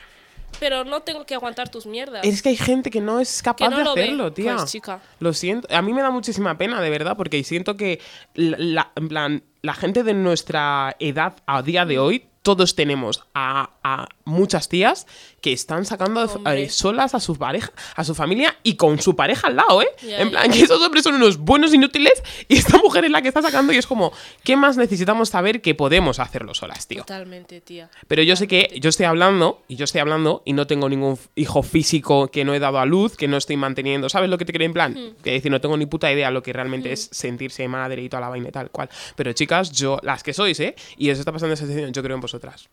Pero 0.60 0.84
no 0.84 1.02
tengo 1.02 1.26
que 1.26 1.36
aguantar 1.36 1.70
tus 1.70 1.86
mierdas. 1.86 2.24
Es 2.26 2.42
que 2.42 2.50
hay 2.50 2.58
gente 2.58 2.90
que 2.90 3.02
no 3.02 3.20
es 3.20 3.42
capaz 3.44 3.70
no 3.70 3.78
de 3.78 3.84
lo 3.84 3.94
ve. 3.96 4.04
hacerlo, 4.04 4.34
tía. 4.34 4.56
Pues, 4.56 4.72
chica. 4.72 5.00
Lo 5.20 5.34
siento. 5.34 5.68
A 5.74 5.82
mí 5.82 5.94
me 5.94 6.02
da 6.02 6.10
muchísima 6.10 6.58
pena, 6.58 6.82
de 6.82 6.90
verdad, 6.90 7.16
porque 7.16 7.44
siento 7.44 7.78
que 7.78 8.00
la, 8.34 8.58
la- 8.60 8.92
en 8.96 9.08
plan, 9.08 9.44
la 9.62 9.74
gente 9.74 10.04
de 10.04 10.14
nuestra 10.14 10.96
edad 11.00 11.36
a 11.46 11.62
día 11.62 11.86
de 11.86 12.00
hoy, 12.00 12.26
todos 12.42 12.76
tenemos 12.76 13.24
a, 13.34 13.72
a 13.84 14.08
muchas 14.24 14.70
tías 14.70 15.06
que 15.42 15.54
están 15.54 15.86
sacando 15.86 16.24
Hombre. 16.24 16.70
solas 16.70 17.14
a 17.14 17.20
su 17.20 17.36
pareja, 17.36 17.72
a 17.96 18.04
su 18.04 18.16
familia 18.16 18.58
y 18.64 18.76
con 18.76 19.00
su 19.02 19.16
pareja 19.16 19.48
al 19.48 19.56
lado, 19.56 19.82
¿eh? 19.82 19.90
En 20.02 20.32
plan, 20.32 20.52
que 20.52 20.62
esos 20.62 20.82
hombres 20.82 21.04
son 21.04 21.16
unos 21.16 21.38
buenos 21.38 21.74
inútiles 21.74 22.24
y 22.48 22.58
esta 22.58 22.78
mujer 22.84 23.06
es 23.06 23.12
la 23.12 23.22
que 23.22 23.28
está 23.28 23.42
sacando 23.42 23.74
y 23.74 23.78
es 23.78 23.88
como, 23.88 24.12
¿qué 24.44 24.56
más 24.56 24.78
necesitamos 24.78 25.30
saber 25.30 25.62
que 25.62 25.76
podemos 25.76 26.20
hacerlo 26.20 26.54
solas, 26.54 26.88
tío? 26.88 27.00
Totalmente, 27.02 27.62
tía. 27.62 27.90
Pero 28.08 28.24
yo 28.24 28.36
sé 28.36 28.48
que 28.48 28.78
yo 28.80 28.90
estoy 28.90 29.06
hablando, 29.06 29.62
y 29.68 29.76
yo 29.76 29.86
estoy 29.86 30.02
hablando, 30.02 30.42
y 30.46 30.54
no 30.54 30.68
tengo 30.68 30.90
ningún 30.90 31.18
hijo 31.36 31.64
físico 31.64 32.30
que 32.30 32.44
no 32.44 32.54
he 32.54 32.60
dado 32.60 32.80
a 32.80 32.86
luz, 32.86 33.16
que 33.16 33.28
no 33.28 33.38
estoy 33.38 33.58
manteniendo. 33.58 34.10
¿Sabes 34.10 34.30
lo 34.30 34.38
que 34.38 34.46
te 34.46 34.52
quiero 34.52 34.66
en 34.66 34.74
plan? 34.74 34.94
Hmm. 34.94 35.22
Que 35.24 35.32
decir, 35.32 35.52
no 35.52 35.62
tengo 35.62 35.78
ni 35.78 35.86
puta 35.86 36.12
idea 36.12 36.32
lo 36.32 36.42
que 36.42 36.54
realmente 36.54 36.92
es 36.92 37.10
sentirse 37.12 37.68
madre 37.68 38.02
y 38.02 38.10
toda 38.10 38.22
la 38.22 38.30
vaina 38.30 38.50
y 38.50 38.52
tal 38.52 38.72
cual. 38.72 38.90
Pero 39.16 39.34
chicas, 39.34 39.72
yo, 39.72 40.00
las 40.04 40.24
que 40.24 40.34
sois, 40.34 40.60
¿eh? 40.60 40.76
Y 40.98 41.10
os 41.12 41.20
está 41.20 41.32
pasando 41.32 41.54
esa 41.54 41.66
situación, 41.66 41.94
yo 41.94 42.04
creo 42.04 42.16
en 42.16 42.22
vosotras. 42.22 42.70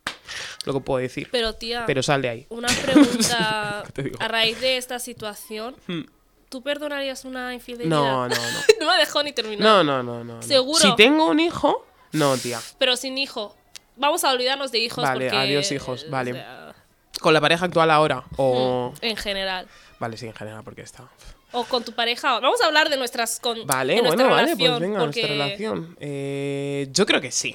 lo 0.64 0.72
que 0.72 0.80
puedo 0.80 1.00
decir. 1.00 1.28
Pero 1.30 1.54
tía, 1.54 1.84
Pero 1.86 2.02
sal 2.02 2.22
de 2.22 2.28
ahí. 2.28 2.46
Una 2.54 2.68
pregunta 2.82 3.82
¿Qué 3.86 3.92
te 3.92 4.02
digo? 4.04 4.16
a 4.20 4.28
raíz 4.28 4.60
de 4.60 4.76
esta 4.76 4.98
situación. 4.98 5.76
Hmm. 5.86 6.02
¿Tú 6.48 6.62
perdonarías 6.62 7.24
una 7.24 7.52
infidelidad? 7.52 7.90
No, 7.90 8.28
no, 8.28 8.34
no. 8.34 8.60
no 8.80 8.92
me 8.92 8.98
dejó 8.98 9.22
ni 9.22 9.32
terminar. 9.32 9.62
No, 9.62 9.84
no, 9.84 10.02
no, 10.02 10.24
no. 10.24 10.34
no. 10.36 10.42
¿Seguro? 10.42 10.78
Si 10.78 10.94
tengo 10.96 11.26
un 11.26 11.40
hijo, 11.40 11.84
no, 12.12 12.36
tía. 12.36 12.60
Pero 12.78 12.96
sin 12.96 13.18
hijo. 13.18 13.56
Vamos 13.96 14.24
a 14.24 14.30
olvidarnos 14.30 14.72
de 14.72 14.78
hijos 14.78 15.04
Vale, 15.04 15.26
porque... 15.26 15.36
adiós, 15.36 15.70
hijos, 15.72 16.04
o 16.08 16.10
vale. 16.10 16.32
sea, 16.32 16.74
Con 17.20 17.32
la 17.32 17.40
pareja 17.40 17.66
actual 17.66 17.90
ahora. 17.90 18.24
O. 18.36 18.92
en 19.00 19.16
general. 19.16 19.66
Vale, 19.98 20.16
sí, 20.16 20.26
en 20.26 20.34
general, 20.34 20.62
porque 20.64 20.82
está. 20.82 21.08
O 21.52 21.64
con 21.64 21.84
tu 21.84 21.92
pareja. 21.92 22.40
Vamos 22.40 22.60
a 22.62 22.66
hablar 22.66 22.88
de 22.88 22.96
nuestras... 22.96 23.38
Con, 23.38 23.64
Vale, 23.66 23.94
de 23.94 24.02
nuestra 24.02 24.26
bueno, 24.26 24.34
vale, 24.34 24.56
pues 24.56 24.80
venga, 24.80 24.98
porque 24.98 25.20
nuestra 25.22 25.46
relación. 25.46 25.96
Eh, 26.00 26.88
yo 26.90 27.06
creo 27.06 27.20
que 27.20 27.30
sí. 27.30 27.54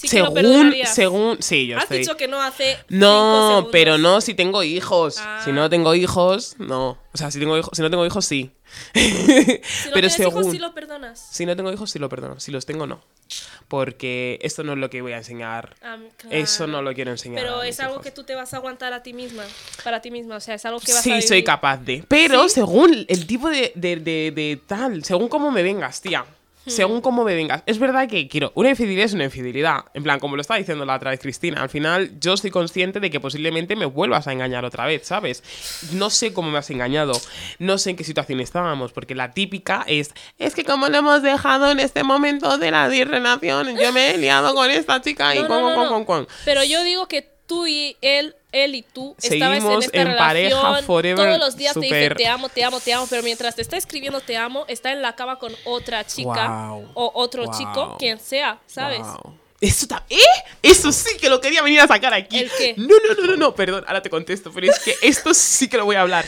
Sí 0.00 0.08
que 0.08 0.20
lo 0.20 0.32
según, 0.32 0.74
según. 0.86 1.36
Sí, 1.42 1.66
yo 1.66 1.76
Has 1.76 1.84
estoy. 1.84 1.98
dicho 1.98 2.16
que 2.16 2.28
no 2.28 2.42
hace 2.42 2.76
No, 2.88 3.68
pero 3.72 3.98
no 3.98 4.20
si 4.20 4.34
tengo 4.34 4.62
hijos. 4.62 5.16
Ah. 5.20 5.40
Si 5.44 5.52
no 5.52 5.68
tengo 5.70 5.94
hijos, 5.94 6.56
no. 6.58 6.98
O 7.12 7.16
sea, 7.18 7.30
si 7.30 7.38
tengo 7.38 7.56
hijos, 7.56 7.70
si 7.74 7.82
no 7.82 7.90
tengo 7.90 8.04
hijos, 8.04 8.24
sí. 8.24 8.50
Si 8.94 9.88
no 9.88 9.94
pero 9.94 10.10
según. 10.10 10.40
hijos, 10.42 10.52
sí 10.52 10.58
lo 10.58 10.74
perdonas. 10.74 11.28
Si 11.30 11.46
no 11.46 11.54
tengo 11.56 11.72
hijos, 11.72 11.90
sí 11.90 11.98
lo 11.98 12.08
perdono. 12.08 12.40
Si 12.40 12.50
los 12.50 12.66
tengo, 12.66 12.86
no. 12.86 13.00
Porque 13.68 14.38
esto 14.42 14.64
no 14.64 14.72
es 14.72 14.78
lo 14.78 14.90
que 14.90 15.00
voy 15.02 15.12
a 15.12 15.18
enseñar. 15.18 15.74
Ah, 15.82 15.96
Eso 16.30 16.66
no 16.66 16.82
lo 16.82 16.92
quiero 16.92 17.10
enseñar. 17.12 17.42
Pero 17.42 17.62
es 17.62 17.78
algo 17.80 17.94
hijos. 17.94 18.04
que 18.04 18.10
tú 18.10 18.24
te 18.24 18.34
vas 18.34 18.52
a 18.52 18.56
aguantar 18.58 18.92
a 18.92 19.02
ti 19.02 19.12
misma. 19.12 19.44
Para 19.84 20.00
ti 20.00 20.10
misma. 20.10 20.36
O 20.36 20.40
sea, 20.40 20.54
es 20.56 20.64
algo 20.64 20.80
que 20.80 20.92
vas 20.92 21.00
a 21.00 21.02
Sí, 21.02 21.22
soy 21.22 21.42
capaz 21.44 21.78
de. 21.78 22.04
Pero 22.08 22.44
¿Sí? 22.48 22.56
según 22.56 23.04
el 23.08 23.26
tipo 23.26 23.48
de, 23.48 23.72
de, 23.74 23.96
de- 23.96 24.32
de 24.34 24.60
tal, 24.66 25.04
según 25.04 25.28
cómo 25.28 25.50
me 25.50 25.62
vengas, 25.62 26.00
tía. 26.00 26.24
Hmm. 26.66 26.70
Según 26.70 27.00
cómo 27.00 27.24
me 27.24 27.34
vengas. 27.34 27.62
Es 27.66 27.78
verdad 27.78 28.08
que 28.08 28.26
quiero. 28.28 28.52
Una 28.54 28.70
infidelidad 28.70 29.04
es 29.04 29.12
una 29.14 29.24
infidelidad. 29.24 29.84
En 29.94 30.02
plan, 30.02 30.18
como 30.18 30.36
lo 30.36 30.40
estaba 30.40 30.58
diciendo 30.58 30.84
la 30.84 30.96
otra 30.96 31.10
vez 31.10 31.20
Cristina. 31.20 31.62
Al 31.62 31.68
final, 31.68 32.12
yo 32.20 32.34
estoy 32.34 32.50
consciente 32.50 33.00
de 33.00 33.10
que 33.10 33.20
posiblemente 33.20 33.76
me 33.76 33.84
vuelvas 33.86 34.26
a 34.26 34.32
engañar 34.32 34.64
otra 34.64 34.86
vez, 34.86 35.06
¿sabes? 35.06 35.42
No 35.92 36.10
sé 36.10 36.32
cómo 36.32 36.50
me 36.50 36.58
has 36.58 36.70
engañado. 36.70 37.12
No 37.58 37.76
sé 37.78 37.90
en 37.90 37.96
qué 37.96 38.04
situación 38.04 38.40
estábamos. 38.40 38.92
Porque 38.92 39.14
la 39.14 39.32
típica 39.32 39.84
es. 39.86 40.12
Es 40.38 40.54
que 40.54 40.64
como 40.64 40.88
lo 40.88 40.96
hemos 40.96 41.22
dejado 41.22 41.70
en 41.70 41.80
este 41.80 42.02
momento 42.02 42.56
de 42.58 42.70
la 42.70 42.88
relación, 42.88 43.76
yo 43.78 43.92
me 43.92 44.12
he 44.14 44.18
liado 44.18 44.54
con 44.54 44.70
esta 44.70 45.00
chica 45.00 45.34
y 45.34 45.40
No, 45.42 45.48
con, 45.48 45.60
no, 45.60 45.68
no, 45.70 45.74
con, 45.74 45.84
no. 45.84 45.90
con, 45.90 46.04
con. 46.04 46.28
Pero 46.44 46.64
yo 46.64 46.82
digo 46.84 47.08
que 47.08 47.33
tú 47.46 47.66
y 47.66 47.96
él, 48.00 48.34
él 48.52 48.74
y 48.74 48.82
tú, 48.82 49.14
estabas 49.18 49.56
en 49.56 49.62
Seguimos 49.62 49.84
esta 49.84 50.00
en 50.00 50.06
relación. 50.08 50.28
pareja 50.28 50.82
forever, 50.82 51.26
todos 51.26 51.38
los 51.38 51.56
días 51.56 51.74
te 51.74 51.80
dice 51.80 52.10
te 52.10 52.26
amo, 52.26 52.48
te 52.48 52.64
amo, 52.64 52.80
te 52.80 52.92
amo. 52.92 53.06
Pero 53.08 53.22
mientras 53.22 53.54
te 53.54 53.62
está 53.62 53.76
escribiendo 53.76 54.20
te 54.20 54.36
amo, 54.36 54.64
está 54.68 54.92
en 54.92 55.02
la 55.02 55.14
cama 55.14 55.38
con 55.38 55.52
otra 55.64 56.04
chica 56.04 56.72
o 56.72 57.12
otro 57.14 57.44
chico, 57.56 57.96
quien 57.98 58.18
sea, 58.18 58.58
¿sabes? 58.66 59.00
Wow. 59.00 59.38
Eso 59.60 59.86
¿Eh? 60.10 60.18
Eso 60.62 60.92
sí 60.92 61.16
que 61.18 61.30
lo 61.30 61.40
quería 61.40 61.62
venir 61.62 61.80
a 61.80 61.86
sacar 61.86 62.12
aquí. 62.12 62.38
¿El 62.38 62.50
qué? 62.58 62.74
No, 62.76 62.86
no, 62.86 63.14
no, 63.14 63.26
no, 63.28 63.36
no, 63.36 63.54
perdón, 63.54 63.84
ahora 63.86 64.02
te 64.02 64.10
contesto, 64.10 64.52
pero 64.52 64.70
es 64.70 64.78
que 64.78 64.94
esto 65.00 65.32
sí 65.32 65.68
que 65.68 65.78
lo 65.78 65.86
voy 65.86 65.96
a 65.96 66.02
hablar. 66.02 66.26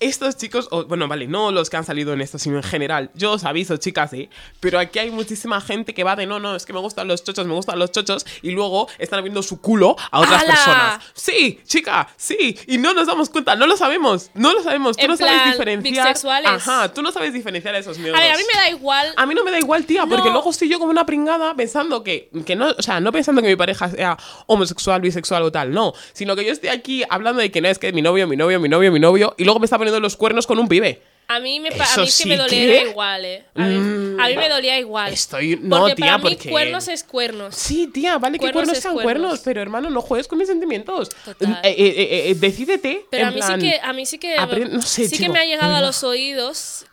Estos 0.00 0.36
chicos, 0.38 0.66
o, 0.70 0.84
bueno, 0.86 1.06
vale, 1.08 1.26
no 1.26 1.52
los 1.52 1.68
que 1.68 1.76
han 1.76 1.84
salido 1.84 2.14
en 2.14 2.22
esto, 2.22 2.38
sino 2.38 2.56
en 2.56 2.62
general. 2.62 3.10
Yo 3.14 3.32
os 3.32 3.44
aviso, 3.44 3.76
chicas, 3.76 4.12
¿eh? 4.14 4.30
Pero 4.58 4.78
aquí 4.78 4.98
hay 4.98 5.10
muchísima 5.10 5.60
gente 5.60 5.92
que 5.92 6.04
va 6.04 6.16
de 6.16 6.24
no, 6.26 6.40
no, 6.40 6.56
es 6.56 6.64
que 6.64 6.72
me 6.72 6.78
gustan 6.80 7.06
los 7.06 7.22
chochos, 7.22 7.46
me 7.46 7.52
gustan 7.52 7.78
los 7.78 7.92
chochos, 7.92 8.24
y 8.40 8.50
luego 8.52 8.88
están 8.98 9.22
viendo 9.22 9.42
su 9.42 9.60
culo 9.60 9.96
a 10.10 10.20
otras 10.20 10.42
personas. 10.44 11.04
Sí, 11.12 11.60
chica, 11.66 12.08
sí, 12.16 12.58
y 12.66 12.78
no 12.78 12.94
nos 12.94 13.06
damos 13.08 13.28
cuenta, 13.28 13.54
no 13.56 13.66
lo 13.66 13.76
sabemos, 13.76 14.30
no 14.34 14.52
lo 14.54 14.62
sabemos, 14.62 14.96
tú 14.96 15.04
En 15.04 15.10
no 15.10 15.16
sabes 15.18 15.34
plan, 15.34 15.50
diferenciar. 15.50 16.06
bisexuales. 16.08 16.50
Ajá, 16.50 16.92
tú 16.94 17.02
no 17.02 17.12
sabes 17.12 17.34
diferenciar 17.34 17.74
esos 17.74 17.98
A 17.98 18.00
miembros. 18.00 18.22
ver, 18.24 18.32
a 18.32 18.36
mí 18.38 18.42
me 18.54 18.58
da 18.58 18.70
igual. 18.70 19.12
A 19.18 19.26
mí 19.26 19.34
no 19.34 19.44
me 19.44 19.50
da 19.50 19.58
igual, 19.58 19.84
tía, 19.84 20.06
porque 20.06 20.28
No. 20.28 20.32
luego 20.32 20.48
estoy 20.50 20.70
yo 20.70 20.78
como 20.78 20.90
una 20.92 21.04
pringada 21.04 21.54
pensando 21.54 22.02
que, 22.02 22.30
que 22.46 22.56
no, 22.56 22.70
o 22.70 22.82
sea, 22.82 23.00
no 23.00 23.12
pensando 23.12 23.42
que 23.42 23.48
mi 23.48 23.56
pareja 23.56 23.90
sea 23.90 24.16
homosexual, 24.46 25.02
bisexual 25.02 25.42
o 25.42 25.52
tal, 25.52 25.72
no, 25.72 25.92
sino 26.14 26.34
que 26.36 26.44
yo 26.46 26.52
estoy 26.52 26.70
aquí 26.70 27.02
hablando 27.10 27.42
de 27.42 27.50
que 27.50 27.60
no 27.60 27.68
es 27.68 27.78
que 27.78 27.92
mi 27.92 28.00
novio, 28.00 28.26
mi 28.26 28.36
novio, 28.36 28.58
mi 28.60 28.68
novio, 28.70 28.90
mi 28.90 28.98
novio, 29.00 29.34
y 29.36 29.44
luego 29.44 29.60
me 29.60 29.66
está 29.66 29.76
poniendo 29.76 29.89
los 29.98 30.16
cuernos 30.16 30.46
con 30.46 30.58
un 30.60 30.68
pibe. 30.68 31.02
A 31.26 31.38
mí, 31.38 31.60
me, 31.60 31.68
a 31.68 31.96
mí 31.98 32.08
sí 32.08 32.28
me 32.28 32.36
dolía 32.36 32.82
igual, 32.82 33.24
¿eh? 33.24 33.44
A 33.54 33.62
mí, 33.62 33.76
Mm, 33.76 34.20
a 34.20 34.26
mí 34.26 34.36
me 34.36 34.48
dolía 34.48 34.76
igual. 34.80 35.12
Estoy- 35.12 35.56
no, 35.62 35.78
porque 35.78 35.94
tía, 35.94 36.06
para 36.06 36.18
mí 36.18 36.30
porque- 36.34 36.50
cuernos 36.50 36.88
es 36.88 37.04
cuernos. 37.04 37.54
Sí, 37.54 37.86
tía, 37.86 38.18
vale 38.18 38.36
que 38.36 38.50
Cuernos 38.50 38.76
sean 38.78 38.94
cuernos. 38.94 39.02
cuernos, 39.04 39.40
pero 39.44 39.62
hermano, 39.62 39.90
no 39.90 40.00
juegues 40.02 40.26
con 40.26 40.38
mis 40.38 40.48
sentimientos. 40.48 41.08
Total. 41.24 41.60
Eh, 41.62 41.70
eh, 41.78 42.30
eh, 42.30 42.34
decídete. 42.34 43.06
Pero 43.12 43.22
en 43.22 43.28
a 43.28 43.30
mí 43.30 43.36
plan, 43.36 43.60
sí 43.60 43.70
que, 43.70 43.80
a 43.80 43.92
mí 43.92 44.06
sí 44.06 44.18
que, 44.18 44.36
apre- 44.38 44.68
no 44.70 44.82
sé, 44.82 45.08
sí 45.08 45.18
que 45.18 45.28
me 45.28 45.38
ha 45.38 45.44
llegado 45.44 45.76
a 45.76 45.80
los 45.80 46.02
oídos 46.02 46.84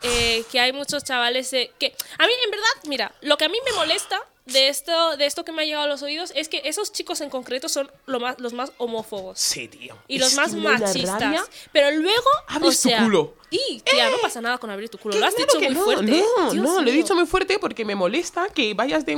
que 0.52 0.60
hay 0.60 0.72
muchos 0.72 1.02
chavales 1.02 1.50
que 1.50 1.94
a 2.18 2.26
mí 2.26 2.32
en 2.44 2.50
verdad, 2.52 2.66
mira, 2.86 3.12
lo 3.22 3.36
que 3.38 3.44
a 3.44 3.48
mí 3.48 3.58
me 3.68 3.72
molesta 3.72 4.20
de 4.52 4.68
esto, 4.68 5.16
de 5.16 5.26
esto 5.26 5.44
que 5.44 5.52
me 5.52 5.62
ha 5.62 5.64
llegado 5.64 5.84
a 5.84 5.88
los 5.88 6.02
oídos 6.02 6.32
es 6.34 6.48
que 6.48 6.62
esos 6.64 6.92
chicos 6.92 7.20
en 7.20 7.30
concreto 7.30 7.68
son 7.68 7.90
lo 8.06 8.20
más, 8.20 8.38
los 8.38 8.52
más 8.52 8.72
homófobos 8.78 9.38
Sí, 9.38 9.68
tío. 9.68 9.96
y 10.08 10.18
los 10.18 10.34
más 10.34 10.54
machistas. 10.54 11.20
rabia. 11.20 11.44
Pero 11.72 11.90
luego, 11.92 12.28
Abres 12.48 12.78
o 12.78 12.82
tu 12.82 12.88
sea, 12.88 13.04
culo. 13.04 13.34
Y 13.50 13.80
tía, 13.80 14.10
no 14.10 14.18
pasa 14.18 14.40
nada 14.40 14.58
con 14.58 14.70
abrir 14.70 14.88
tu 14.88 14.98
culo. 14.98 15.18
Lo 15.18 15.26
has 15.26 15.34
claro 15.34 15.52
dicho 15.52 15.64
muy 15.64 15.74
no, 15.74 15.84
fuerte. 15.84 16.24
No, 16.36 16.52
Dios 16.52 16.64
no, 16.64 16.82
lo 16.82 16.88
he 16.88 16.92
dicho 16.92 17.14
muy 17.14 17.26
fuerte 17.26 17.58
porque 17.58 17.84
me 17.84 17.94
molesta 17.94 18.48
que 18.48 18.74
vayas 18.74 19.06
de 19.06 19.12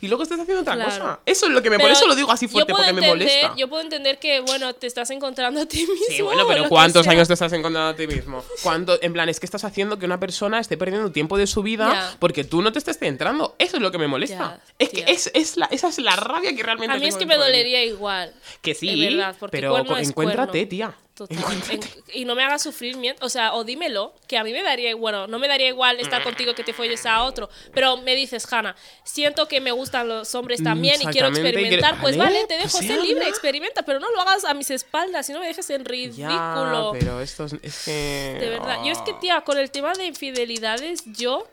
y 0.00 0.08
luego 0.08 0.22
estés 0.22 0.40
haciendo 0.40 0.62
otra 0.62 0.74
Claro. 0.74 0.90
cosa. 0.90 1.20
Eso 1.26 1.46
es 1.46 1.52
lo 1.52 1.62
que 1.62 1.70
me. 1.70 1.76
Eso 1.76 2.06
lo 2.06 2.14
digo 2.14 2.30
así 2.30 2.48
fuerte, 2.48 2.72
porque 2.72 2.92
me 2.92 3.06
molesta. 3.06 3.54
Yo 3.56 3.68
puedo 3.68 3.82
entender 3.82 4.18
que, 4.18 4.40
bueno, 4.40 4.72
te 4.74 4.86
estás 4.86 5.10
encontrando 5.10 5.60
a 5.60 5.66
ti 5.66 5.78
mismo. 5.86 5.94
Sí, 6.08 6.22
bueno, 6.22 6.46
pero 6.46 6.68
¿cuántos 6.68 7.06
años 7.06 7.28
te 7.28 7.34
estás 7.34 7.52
encontrando 7.52 7.90
a 7.90 7.96
ti 7.96 8.06
mismo? 8.06 8.44
¿Cuánto, 8.62 8.98
en 9.02 9.12
plan, 9.12 9.28
es 9.28 9.40
que 9.40 9.46
estás 9.46 9.64
haciendo 9.64 9.98
que 9.98 10.06
una 10.06 10.18
persona 10.20 10.58
esté 10.60 10.76
perdiendo 10.76 11.10
tiempo 11.12 11.36
de 11.36 11.46
su 11.46 11.62
vida 11.62 12.16
porque 12.18 12.44
tú 12.44 12.62
no 12.62 12.72
te 12.72 12.78
estés 12.78 12.98
centrando. 12.98 13.54
Eso 13.58 13.76
es 13.76 13.82
lo 13.82 13.90
que 13.90 13.98
me 13.98 14.08
molesta. 14.08 14.60
Es 14.78 14.90
que 14.90 15.04
es, 15.06 15.30
es 15.34 15.56
la, 15.56 15.66
esa 15.66 15.88
es 15.88 15.98
la 15.98 16.16
rabia 16.16 16.54
que 16.54 16.62
realmente 16.62 16.94
A 16.94 16.98
mí 16.98 17.06
es 17.06 17.16
que 17.16 17.26
me 17.26 17.36
dolería 17.36 17.84
igual. 17.84 18.32
Que 18.62 18.74
sí, 18.74 18.98
verdad, 18.98 19.36
porque 19.38 19.56
pero 19.56 19.76
encuéntrate, 19.78 20.12
cuerno. 20.12 20.68
tía. 20.68 20.94
Total. 21.16 21.38
En- 21.70 21.80
y 22.12 22.26
no 22.26 22.34
me 22.34 22.44
hagas 22.44 22.62
sufrir, 22.62 22.94
o 23.22 23.28
sea, 23.30 23.54
o 23.54 23.64
dímelo, 23.64 24.12
que 24.28 24.36
a 24.36 24.44
mí 24.44 24.52
me 24.52 24.62
daría, 24.62 24.94
bueno, 24.94 25.26
no 25.26 25.38
me 25.38 25.48
daría 25.48 25.68
igual 25.68 25.98
estar 25.98 26.22
contigo 26.22 26.54
que 26.54 26.62
te 26.62 26.74
folles 26.74 27.06
a 27.06 27.22
otro, 27.22 27.48
pero 27.72 27.96
me 27.96 28.14
dices, 28.14 28.46
Hanna, 28.52 28.76
siento 29.02 29.48
que 29.48 29.62
me 29.62 29.72
gustan 29.72 30.08
los 30.08 30.34
hombres 30.34 30.62
también 30.62 31.00
y 31.00 31.06
quiero 31.06 31.28
experimentar, 31.28 31.98
pues 32.02 32.18
vale, 32.18 32.34
vale, 32.34 32.46
te 32.46 32.54
dejo 32.58 32.70
pues 32.70 32.86
ser 32.86 32.98
ya, 32.98 33.02
libre, 33.02 33.28
experimenta, 33.28 33.82
pero 33.82 33.98
no 33.98 34.10
lo 34.10 34.20
hagas 34.20 34.44
a 34.44 34.52
mis 34.52 34.70
espaldas 34.70 35.28
y 35.30 35.32
no 35.32 35.40
me 35.40 35.46
dejes 35.46 35.70
en 35.70 35.86
ridículo. 35.86 36.92
Ya, 36.92 36.98
pero 36.98 37.20
esto 37.22 37.46
es, 37.46 37.54
es 37.62 37.84
que... 37.86 38.36
De 38.38 38.50
verdad, 38.50 38.84
yo 38.84 38.92
es 38.92 38.98
que, 38.98 39.14
tía, 39.14 39.40
con 39.40 39.56
el 39.56 39.70
tema 39.70 39.94
de 39.94 40.04
infidelidades, 40.04 41.02
yo 41.06 41.48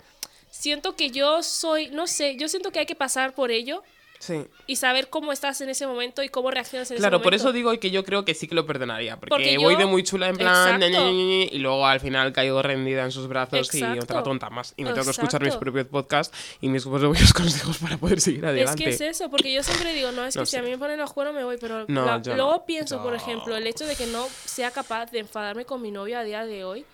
siento 0.52 0.98
que 0.98 1.10
yo 1.10 1.42
soy, 1.42 1.88
no 1.88 2.08
sé, 2.08 2.36
yo 2.36 2.50
siento 2.50 2.72
que 2.72 2.80
hay 2.80 2.86
que 2.86 2.96
pasar 2.96 3.34
por 3.34 3.50
ello 3.50 3.82
Sí. 4.26 4.46
y 4.68 4.78
saber 4.78 5.10
cómo 5.10 5.34
estás 5.34 5.60
en 5.60 5.68
ese 5.70 5.86
momento 5.86 6.24
y 6.24 6.30
cómo 6.30 6.50
reaccionas 6.50 6.90
en 6.92 6.98
Claro, 6.98 7.18
ese 7.18 7.24
por 7.24 7.32
momento. 7.34 7.50
eso 7.50 7.52
digo 7.54 7.78
que 7.80 7.92
yo 7.92 8.06
creo 8.06 8.24
que 8.24 8.34
sí 8.34 8.48
que 8.48 8.56
lo 8.56 8.66
perdonaría. 8.66 9.18
Porque, 9.18 9.30
Porque 9.32 9.58
voy 9.58 9.74
yo- 9.74 9.80
de 9.80 9.86
muy 9.86 10.04
chula 10.04 10.30
en 10.30 10.38
plan. 10.38 10.80
ña, 10.80 10.88
ña, 10.88 10.88
Exacto. 10.88 11.12
ña, 11.12 11.44
y 11.52 11.58
luego 11.60 11.86
al 11.86 12.00
final 12.00 12.32
caigo 12.32 12.62
rendida 12.62 13.04
en 13.04 13.12
sus 13.12 13.28
brazos 13.28 13.74
y 13.74 13.78
Exacto. 13.80 14.04
otra 14.06 14.24
tonta 14.24 14.50
más. 14.50 14.74
Y 14.78 14.84
me 14.86 14.92
tengo 14.94 15.04
que 15.04 15.12
escuchar 15.12 15.42
mis 15.42 15.48
Exacto. 15.50 15.60
propios 15.66 15.88
podcasts 15.88 16.38
y 16.62 16.70
mis 16.70 16.84
propios 16.86 17.34
consejos 17.34 17.78
para 17.80 17.98
poder 17.98 18.22
seguir 18.22 18.46
Es 18.46 18.50
adelante. 18.50 18.84
que 18.84 18.90
es 18.92 19.02
eso, 19.02 19.30
porque 19.30 19.52
yo 19.52 19.62
siempre 19.64 19.94
digo, 19.94 20.12
no, 20.14 20.26
es 20.26 20.36
que 20.36 20.40
No 20.40 20.46
si 20.46 20.52
sé. 20.52 20.58
a 20.60 20.62
mí 20.62 20.70
me 20.70 20.78
ponen 20.78 20.98
los 21.00 21.12
cuernos 21.12 21.36
me 21.36 21.44
voy, 21.44 21.58
pero 21.60 21.86
No, 21.90 22.06
la- 22.06 22.22
yo 22.22 22.32
no. 22.32 22.38
luego 22.44 22.66
pienso, 22.66 23.04
por 23.04 23.14
ejemplo, 23.16 23.58
el 23.58 23.68
hecho 23.68 23.86
de 23.86 23.96
que 23.98 24.06
no 24.08 24.26
sea 24.46 24.72
capaz 24.72 25.12
de 25.12 25.20
enfadarme 25.20 25.66
con 25.66 25.82
mi 25.82 25.92
novio 25.92 26.18
a 26.18 26.24
día 26.24 26.46
de 26.46 26.64
hoy, 26.64 26.86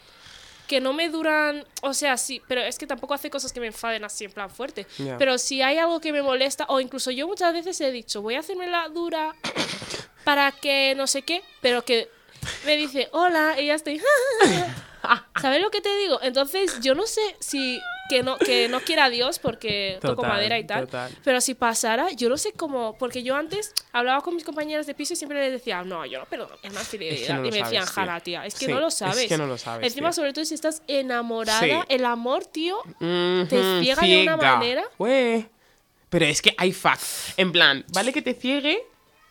que 0.70 0.80
no 0.80 0.94
me 0.94 1.10
duran, 1.10 1.66
o 1.82 1.96
sea, 1.96 2.16
sí, 2.16 2.44
pero 2.48 2.62
es 2.62 2.78
que 2.78 2.86
tampoco 2.86 3.16
hace 3.16 3.32
cosas 3.32 3.52
que 3.52 3.60
me 3.60 3.66
enfaden 3.66 4.04
así 4.04 4.26
en 4.26 4.32
plan 4.32 4.52
fuerte, 4.52 4.86
pero 5.18 5.40
si 5.40 5.64
hay 5.64 5.80
algo 5.80 6.00
que 6.00 6.14
me 6.14 6.22
molesta, 6.22 6.66
o 6.70 6.80
incluso 6.80 7.10
yo 7.10 7.28
muchas 7.28 7.52
veces 7.54 7.82
he 7.82 7.92
dicho, 7.92 8.22
voy 8.22 8.36
a 8.36 8.42
hacerme 8.42 8.68
la 8.68 8.88
dura 8.88 9.34
para 10.24 10.52
que 10.52 10.94
no 10.96 11.08
sé 11.08 11.24
qué, 11.24 11.42
pero 11.60 11.84
que 11.84 12.08
me 12.68 12.78
dice, 12.78 13.10
hola, 13.12 13.60
y 13.60 13.66
ya 13.66 13.74
estoy... 13.74 14.00
¿Sabes 15.42 15.60
lo 15.60 15.72
que 15.72 15.82
te 15.82 15.96
digo? 15.98 16.20
Entonces, 16.22 16.80
yo 16.82 16.94
no 16.94 17.08
sé 17.08 17.22
si 17.40 17.82
que 18.10 18.24
no, 18.24 18.38
que 18.38 18.68
no 18.68 18.80
quiera 18.82 19.10
Dios 19.10 19.40
porque 19.40 20.00
toco 20.02 20.24
madera 20.24 20.58
y 20.60 20.66
tal. 20.66 20.86
total. 20.86 21.12
Pero 21.24 21.40
si 21.40 21.54
pasara, 21.54 22.12
yo 22.12 22.28
no 22.28 22.38
sé 22.38 22.52
cómo. 22.54 22.98
Porque 22.98 23.24
yo 23.24 23.36
antes 23.36 23.74
hablaba 23.94 24.22
con 24.22 24.36
mis 24.36 24.44
compañeras 24.44 24.88
de 24.88 24.94
piso 24.96 25.14
y 25.14 25.16
siempre 25.16 25.40
les 25.40 25.52
decía, 25.54 25.84
no, 25.84 26.06
yo 26.06 26.20
no 26.20 26.26
perdono, 26.26 26.56
es 26.64 26.72
una 26.72 26.82
infidelidad. 26.82 27.22
Es 27.22 27.28
que 27.28 27.34
no 27.34 27.46
y 27.48 27.52
me 27.52 27.58
decían, 27.60 27.84
sabes, 27.86 27.90
jala, 27.92 28.20
tía, 28.20 28.46
es 28.46 28.56
que 28.56 28.66
Sí, 28.66 28.72
no 28.72 28.80
lo 28.80 28.88
es 28.88 28.94
sabes. 28.96 29.28
que 29.28 29.38
no 29.38 29.46
lo 29.46 29.58
sabes, 29.58 29.88
Encima, 29.88 30.10
tío. 30.10 30.14
sobre 30.16 30.34
todo 30.34 30.44
si 30.46 30.56
estás 30.56 30.82
enamorada, 30.88 31.62
Sí. 31.62 31.72
el 31.88 32.04
amor, 32.06 32.46
tío. 32.46 32.78
Te 33.00 33.82
ciega 33.82 34.02
de 34.02 34.24
una 34.24 34.38
manera. 34.38 34.84
Pero 36.10 36.26
es 36.26 36.42
que 36.42 36.56
hay 36.58 36.72
facts. 36.74 37.34
En 37.38 37.52
plan, 37.52 37.86
vale 37.94 38.12
que 38.12 38.22
te 38.24 38.34
ciegue 38.34 38.82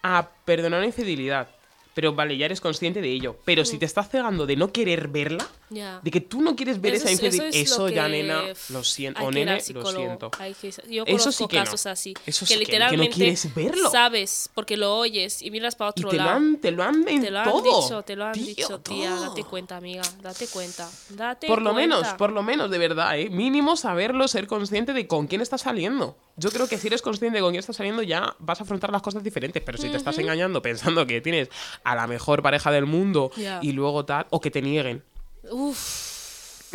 a 0.03 0.29
perdonar 0.45 0.79
una 0.79 0.87
infidelidad. 0.87 1.49
Pero 1.95 2.13
vale, 2.15 2.37
ya 2.37 2.47
eres 2.47 2.61
consciente 2.61 3.01
de 3.01 3.09
ello. 3.11 3.37
Pero 3.45 3.63
Mm. 3.63 3.67
si 3.67 3.79
te 3.79 3.85
estás 3.87 4.09
cegando 4.09 4.47
de 4.47 4.55
no 4.55 4.73
querer 4.73 5.09
verla, 5.09 5.45
De 5.71 6.11
que 6.11 6.21
tú 6.21 6.41
no 6.41 6.57
quieres 6.57 6.81
ver 6.81 6.95
Eso 6.95 7.05
esa 7.05 7.13
es- 7.13 7.23
influencia. 7.35 7.49
eso 7.49 7.59
es 7.59 7.73
Eso, 7.73 7.89
ya, 7.89 8.09
nena, 8.09 8.43
lo 8.71 8.85
siento. 8.85 9.23
O 9.23 9.31
nene, 9.31 9.55
lo 9.75 9.87
siento. 9.87 10.31
que- 10.31 10.73
yo 10.91 11.05
Eso 11.07 11.31
sí 11.33 11.47
que 11.47 11.59
no. 11.59 11.65
casos 11.65 11.87
así. 11.87 12.15
Eso 12.27 12.47
que 12.47 12.55
sí 12.55 12.55
que 12.55 12.55
no 12.57 12.61
literalmente 12.61 13.15
quieres 13.15 13.55
verlo. 13.55 13.91
sabes, 13.91 14.51
porque 14.55 14.77
lo 14.77 14.97
oyes 14.97 15.43
y 15.43 15.51
miras 15.51 15.77
para 15.77 15.91
Y 15.95 16.01
otro 16.01 16.11
te 16.11 16.17
lo 16.17 16.25
lado. 16.25 16.37
han, 16.37 16.57
te 16.59 16.71
lo 16.71 16.83
han 16.83 17.05
Te 17.05 17.31
lo 17.31 17.39
han 17.39 17.45
todo. 17.45 17.83
dicho, 17.83 18.03
te 18.03 18.17
lo 18.17 18.25
han 18.27 18.33
Tío, 18.33 18.45
dicho, 18.47 18.81
tía. 18.81 19.11
todo. 19.11 19.29
Date 19.29 19.45
cuenta, 19.45 19.77
amiga. 19.77 20.03
Date 20.23 20.47
cuenta. 20.49 20.89
Date 21.11 21.47
Por 21.47 21.63
lo 21.63 21.75
menos, 21.75 22.07
por 22.15 22.33
lo 22.33 22.43
menos, 22.43 22.71
de 22.71 22.79
verdad, 22.79 23.19
¿eh? 23.19 23.29
Mínimo 23.31 23.77
saberlo, 23.77 24.27
ser 24.29 24.47
consciente 24.47 24.93
de 24.93 25.07
con 25.07 25.27
quién 25.27 25.41
estás 25.41 25.63
saliendo. 25.63 26.17
Yo 26.37 26.51
creo 26.51 26.69
que 26.69 26.79
si 26.79 26.87
eres 26.87 27.03
consciente 27.03 27.37
de 27.37 27.43
con 27.43 27.51
quién 27.51 27.59
estás 27.61 27.77
saliendo, 27.77 28.03
ya 28.03 28.37
vas 28.39 28.61
a 28.61 28.63
afrontar 28.63 28.91
las 28.93 29.03
cosas 29.03 29.23
diferentes. 29.25 29.63
Pero 29.63 29.77
si 29.77 29.89
te 29.89 29.97
estás 29.97 30.17
engañando 30.19 30.63
pensando 30.63 31.05
que 31.07 31.21
tienes 31.21 31.49
a 31.85 31.95
la 31.95 32.07
mejor 32.07 32.43
pareja 32.43 32.71
del 32.71 32.87
mundo 32.87 33.31
y 33.63 33.73
luego 33.73 34.05
tal, 34.05 34.27
o 34.31 34.41
que 34.41 34.51
te 34.51 34.63
nieguen. 34.63 35.03
Uf. 35.51 36.73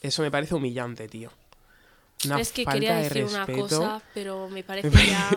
Eso 0.00 0.22
me 0.22 0.30
parece 0.30 0.54
humillante, 0.54 1.08
tío. 1.08 1.30
Una 2.24 2.40
es 2.40 2.52
que 2.52 2.64
falta 2.64 2.74
quería 2.78 2.96
de 2.96 3.02
decir 3.08 3.24
una 3.24 3.46
cosa, 3.46 4.02
pero 4.14 4.48
me 4.48 4.62
parece 4.64 4.90
ya 5.06 5.28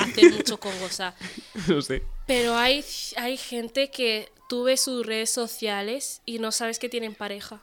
hacer 0.00 0.32
mucho 0.32 0.58
con 0.60 0.78
gozar. 0.80 1.14
no 1.68 1.82
sé. 1.82 2.02
Pero 2.26 2.56
hay, 2.56 2.84
hay 3.16 3.36
gente 3.36 3.90
que 3.90 4.30
tú 4.48 4.64
ves 4.64 4.80
sus 4.82 5.04
redes 5.04 5.30
sociales 5.30 6.20
y 6.26 6.38
no 6.38 6.52
sabes 6.52 6.78
que 6.78 6.88
tienen 6.88 7.14
pareja. 7.14 7.60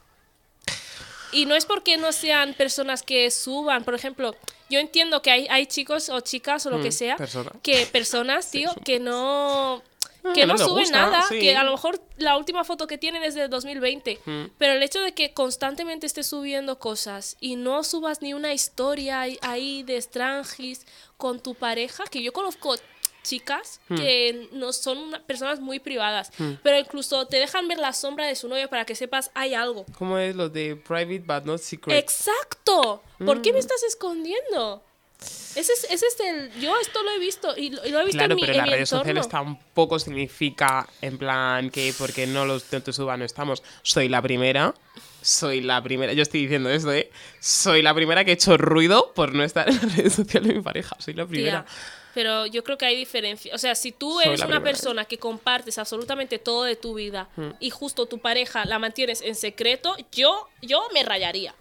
Y 1.31 1.45
no 1.45 1.55
es 1.55 1.65
porque 1.65 1.97
no 1.97 2.11
sean 2.13 2.53
personas 2.53 3.03
que 3.03 3.29
suban, 3.31 3.83
por 3.83 3.93
ejemplo, 3.95 4.35
yo 4.69 4.79
entiendo 4.79 5.21
que 5.21 5.31
hay, 5.31 5.47
hay 5.49 5.65
chicos 5.65 6.09
o 6.09 6.19
chicas 6.21 6.65
o 6.65 6.69
lo 6.69 6.81
que 6.81 6.89
Mm, 6.89 6.91
sea, 6.93 7.17
persona. 7.17 7.51
que 7.61 7.85
personas, 7.87 8.51
tío, 8.51 8.73
que 8.85 8.99
no 8.99 9.81
Ah, 10.27 10.33
que 10.33 10.45
no 10.45 10.57
suben 10.57 10.83
gusta, 10.85 11.01
nada, 11.09 11.21
sí. 11.29 11.39
que 11.39 11.55
a 11.55 11.63
lo 11.63 11.71
mejor 11.71 12.01
la 12.17 12.37
última 12.37 12.63
foto 12.63 12.87
que 12.87 12.97
tienen 12.97 13.23
es 13.23 13.35
de 13.35 13.47
2020, 13.47 14.19
Mm. 14.25 14.45
pero 14.57 14.73
el 14.73 14.81
hecho 14.83 14.99
de 15.01 15.13
que 15.13 15.33
constantemente 15.33 16.05
estés 16.07 16.27
subiendo 16.27 16.79
cosas 16.79 17.37
y 17.39 17.55
no 17.55 17.83
subas 17.83 18.21
ni 18.21 18.33
una 18.33 18.53
historia 18.53 19.21
ahí- 19.21 19.83
de 19.83 20.01
strangis 20.01 20.85
con 21.17 21.39
tu 21.39 21.53
pareja, 21.55 22.03
que 22.09 22.23
yo 22.23 22.33
conozco 22.33 22.75
chicas 23.23 23.81
Mm. 23.89 23.95
que 23.95 24.49
no 24.51 24.71
son 24.71 24.99
una- 24.99 25.19
personas 25.25 25.59
muy 25.59 25.79
privadas, 25.79 26.31
pero 26.61 26.77
incluso 26.77 27.25
te 27.25 27.37
dejan 27.37 27.67
ver 27.67 27.79
la 27.79 27.91
sombra 27.91 28.27
de 28.27 28.35
su 28.35 28.47
novio 28.47 28.69
para 28.69 28.85
que 28.85 28.93
sepas 28.93 29.31
hay 29.33 29.55
algo. 29.55 29.85
¿Cómo 29.97 30.19
es 30.19 30.35
lo 30.35 30.47
de 30.49 30.75
private 30.75 31.19
but 31.25 31.43
not 31.45 31.59
secret? 31.59 31.97
Exacto. 31.97 33.01
¿Por 33.25 33.39
Mm. 33.39 33.41
qué 33.41 33.53
me 33.53 33.59
estás 33.59 33.81
escondiendo? 33.83 34.83
Ese 35.19 35.71
es, 35.71 35.87
ese 35.89 36.05
es 36.07 36.19
el. 36.19 36.51
Yo 36.59 36.73
esto 36.81 37.01
lo 37.01 37.11
he 37.11 37.19
visto 37.19 37.53
y 37.55 37.69
lo, 37.69 37.85
y 37.85 37.91
lo 37.91 38.01
he 38.01 38.05
visto 38.05 38.17
Claro, 38.17 38.33
en 38.33 38.35
mi, 38.35 38.41
pero 38.41 38.53
en 38.53 38.59
en 38.59 38.65
las 38.65 38.69
redes 38.75 38.91
entorno. 38.91 39.03
sociales 39.03 39.29
tampoco 39.29 39.99
significa 39.99 40.87
en 41.01 41.17
plan 41.17 41.69
que 41.69 41.93
porque 41.97 42.27
no 42.27 42.45
los 42.45 42.65
no 42.73 42.81
te 42.83 42.91
suba 42.91 43.15
no 43.15 43.23
estamos. 43.25 43.63
Soy 43.81 44.09
la 44.09 44.21
primera. 44.21 44.73
Soy 45.21 45.61
la 45.61 45.81
primera. 45.81 46.11
Yo 46.13 46.21
estoy 46.23 46.41
diciendo 46.41 46.69
esto, 46.69 46.91
¿eh? 46.91 47.09
Soy 47.39 47.81
la 47.81 47.93
primera 47.95 48.23
que 48.25 48.31
he 48.31 48.33
hecho 48.33 48.57
ruido 48.57 49.13
por 49.15 49.33
no 49.33 49.43
estar 49.43 49.67
en 49.69 49.75
las 49.75 49.95
redes 49.97 50.13
sociales 50.13 50.49
de 50.49 50.55
mi 50.55 50.61
pareja. 50.61 50.95
Soy 50.99 51.13
la 51.13 51.23
Tía, 51.23 51.29
primera. 51.31 51.65
pero 52.13 52.45
yo 52.45 52.63
creo 52.63 52.77
que 52.77 52.85
hay 52.85 52.95
diferencia. 52.97 53.55
O 53.55 53.57
sea, 53.57 53.73
si 53.75 53.91
tú 53.93 54.19
eres 54.21 54.41
una 54.43 54.61
persona 54.61 55.05
que 55.05 55.17
compartes 55.17 55.77
absolutamente 55.79 56.37
todo 56.37 56.65
de 56.65 56.75
tu 56.75 56.93
vida 56.95 57.29
Hmm. 57.37 57.51
y 57.61 57.69
justo 57.71 58.05
tu 58.07 58.19
pareja 58.19 58.65
la 58.65 58.77
mantienes 58.77 59.21
en 59.21 59.35
secreto, 59.35 59.95
yo, 60.11 60.47
yo 60.61 60.83
me 60.93 61.01
rayaría. 61.03 61.55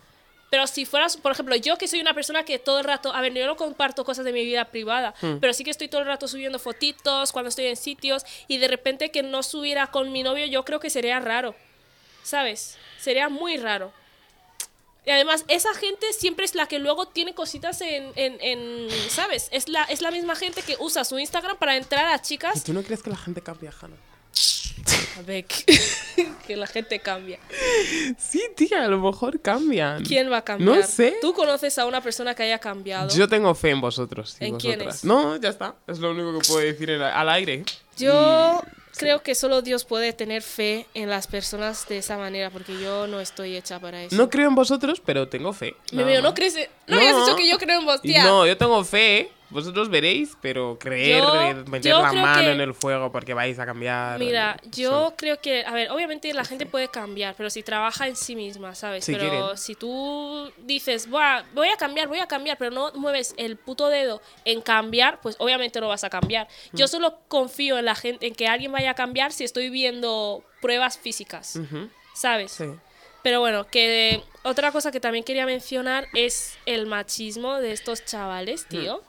Pero 0.54 0.68
si 0.68 0.84
fueras, 0.84 1.16
por 1.16 1.32
ejemplo, 1.32 1.56
yo 1.56 1.76
que 1.78 1.88
soy 1.88 2.00
una 2.00 2.14
persona 2.14 2.44
que 2.44 2.60
todo 2.60 2.78
el 2.78 2.84
rato, 2.84 3.12
a 3.12 3.20
ver, 3.20 3.34
yo 3.34 3.44
no 3.44 3.56
comparto 3.56 4.04
cosas 4.04 4.24
de 4.24 4.32
mi 4.32 4.44
vida 4.44 4.66
privada, 4.66 5.12
Hmm. 5.20 5.38
pero 5.40 5.52
sí 5.52 5.64
que 5.64 5.72
estoy 5.72 5.88
todo 5.88 6.02
el 6.02 6.06
rato 6.06 6.28
subiendo 6.28 6.60
fotitos 6.60 7.32
cuando 7.32 7.48
estoy 7.48 7.66
en 7.66 7.76
sitios 7.76 8.22
y 8.46 8.58
de 8.58 8.68
repente 8.68 9.10
que 9.10 9.24
no 9.24 9.42
subiera 9.42 9.88
con 9.88 10.12
mi 10.12 10.22
novio, 10.22 10.46
yo 10.46 10.64
creo 10.64 10.78
que 10.78 10.90
sería 10.90 11.18
raro. 11.18 11.56
¿Sabes? 12.22 12.78
Sería 13.00 13.28
muy 13.28 13.56
raro. 13.56 13.92
Y 15.04 15.10
además, 15.10 15.44
esa 15.48 15.74
gente 15.74 16.12
siempre 16.12 16.44
es 16.44 16.54
la 16.54 16.66
que 16.68 16.78
luego 16.78 17.08
tiene 17.08 17.34
cositas 17.34 17.80
en, 17.80 18.12
en, 18.14 18.38
en- 18.40 18.88
¿sabes? 19.10 19.48
Es 19.50 19.68
la, 19.68 19.82
es 19.84 20.02
la 20.02 20.12
misma 20.12 20.36
gente 20.36 20.62
que 20.62 20.76
usa 20.78 21.02
su 21.04 21.18
Instagram 21.18 21.56
para 21.58 21.76
entrar 21.76 22.06
a 22.06 22.14
¿Y 22.14 22.20
chicas. 22.20 22.62
tú 22.62 22.72
no 22.72 22.82
crees 22.84 23.02
que 23.02 23.10
la 23.10 23.16
gente 23.16 23.42
cambia, 23.42 23.72
Hannah? 23.82 23.96
A 25.18 25.22
ver, 25.22 25.44
que, 26.46 26.56
la 26.56 26.66
gente 26.66 26.98
cambia. 26.98 27.38
Sí, 28.18 28.42
tía, 28.56 28.84
a 28.84 28.88
lo 28.88 28.98
mejor 28.98 29.40
cambian. 29.40 30.04
¿Quién 30.04 30.30
va 30.30 30.38
a 30.38 30.44
cambiar? 30.44 30.76
No 30.78 30.82
sé. 30.86 31.16
¿Tú 31.20 31.32
conoces 31.32 31.78
a 31.78 31.86
una 31.86 32.00
persona 32.00 32.34
que 32.34 32.42
haya 32.42 32.58
cambiado? 32.58 33.08
Yo 33.14 33.28
tengo 33.28 33.54
fe 33.54 33.70
en 33.70 33.80
vosotros. 33.80 34.36
y 34.40 34.46
¿En 34.46 34.52
vosotras. 34.54 34.76
quiénes? 34.78 35.04
No, 35.04 35.36
ya 35.36 35.48
está. 35.50 35.76
Es 35.86 35.98
lo 36.00 36.10
único 36.10 36.38
que 36.38 36.46
puedo 36.46 36.60
decir 36.60 36.90
al 36.90 37.28
aire. 37.28 37.64
Yo 37.96 38.60
Y- 38.66 38.96
creo 38.98 39.22
que 39.22 39.34
solo 39.36 39.62
Dios 39.62 39.84
puede 39.84 40.12
tener 40.12 40.42
fe 40.42 40.86
en 40.94 41.08
las 41.08 41.26
personas 41.28 41.86
de 41.88 41.98
esa 41.98 42.18
manera, 42.18 42.50
porque 42.50 42.78
yo 42.80 43.06
no 43.06 43.20
estoy 43.20 43.56
hecha 43.56 43.78
para 43.78 44.02
eso. 44.02 44.16
No 44.16 44.28
creo 44.30 44.48
en 44.48 44.54
vosotros, 44.56 45.00
pero 45.04 45.28
tengo 45.28 45.52
fe. 45.52 45.76
Me 45.92 46.02
veo, 46.04 46.20
no 46.22 46.34
crees. 46.34 46.56
en- 46.56 46.68
No, 46.88 46.96
habías 46.96 47.16
dicho 47.24 47.36
que 47.36 47.48
yo 47.48 47.56
creo 47.58 47.78
en 47.80 47.86
vos, 47.86 48.02
tía. 48.02 48.24
No, 48.24 48.46
yo 48.46 48.56
tengo 48.56 48.84
fe. 48.84 49.30
Vosotros 49.50 49.88
veréis, 49.88 50.36
pero 50.40 50.78
creer, 50.80 51.22
Yo- 51.22 51.64
meter 51.70 51.92
yo 51.92 52.02
la 52.02 52.12
mano 52.12 52.40
que- 52.40 52.52
en 52.52 52.60
el 52.60 52.74
fuego 52.74 53.12
porque 53.12 53.34
vais 53.34 53.58
a 53.58 53.66
cambiar. 53.66 54.18
Mira, 54.18 54.56
yo 54.72 55.14
creo 55.16 55.40
que, 55.40 55.64
a 55.64 55.72
ver, 55.72 55.90
obviamente 55.90 56.32
la 56.32 56.44
gente 56.44 56.66
puede 56.66 56.88
cambiar, 56.88 57.34
pero 57.36 57.50
si 57.50 57.62
trabaja 57.62 58.08
en 58.08 58.16
sí 58.16 58.34
misma, 58.34 58.74
¿sabes? 58.74 59.04
Si 59.04 59.12
pero 59.12 59.28
quieren. 59.30 59.56
si 59.58 59.74
tú 59.74 60.50
dices, 60.58 61.08
"Buah, 61.08 61.42
voy 61.54 61.68
a 61.68 61.76
cambiar, 61.76 62.08
voy 62.08 62.18
a 62.18 62.26
cambiar, 62.26 62.58
pero 62.58 62.70
no 62.70 62.90
mueves 62.94 63.34
el 63.36 63.56
puto 63.56 63.88
dedo 63.88 64.20
en 64.44 64.60
cambiar, 64.60 65.20
pues 65.20 65.36
obviamente 65.38 65.80
no 65.80 65.88
vas 65.88 66.04
a 66.04 66.10
cambiar. 66.10 66.48
Mm. 66.72 66.76
Yo 66.76 66.88
solo 66.88 67.18
confío 67.28 67.78
en 67.78 67.84
la 67.84 67.94
gente, 67.94 68.26
en 68.26 68.34
que 68.34 68.48
alguien 68.48 68.72
vaya 68.72 68.90
a 68.90 68.94
cambiar 68.94 69.30
si 69.30 69.44
estoy 69.44 69.68
viendo 69.70 70.42
pruebas 70.60 70.98
físicas, 70.98 71.60
¿sabes? 72.14 72.52
sí. 72.52 72.64
Pero 73.22 73.40
bueno, 73.40 73.66
que 73.66 74.22
otra 74.42 74.70
cosa 74.70 74.90
que 74.92 75.00
también 75.00 75.24
quería 75.24 75.46
mencionar 75.46 76.06
es 76.12 76.58
el 76.66 76.84
machismo 76.86 77.54
de 77.58 77.72
estos 77.72 78.04
chavales, 78.04 78.66
tío. 78.68 79.00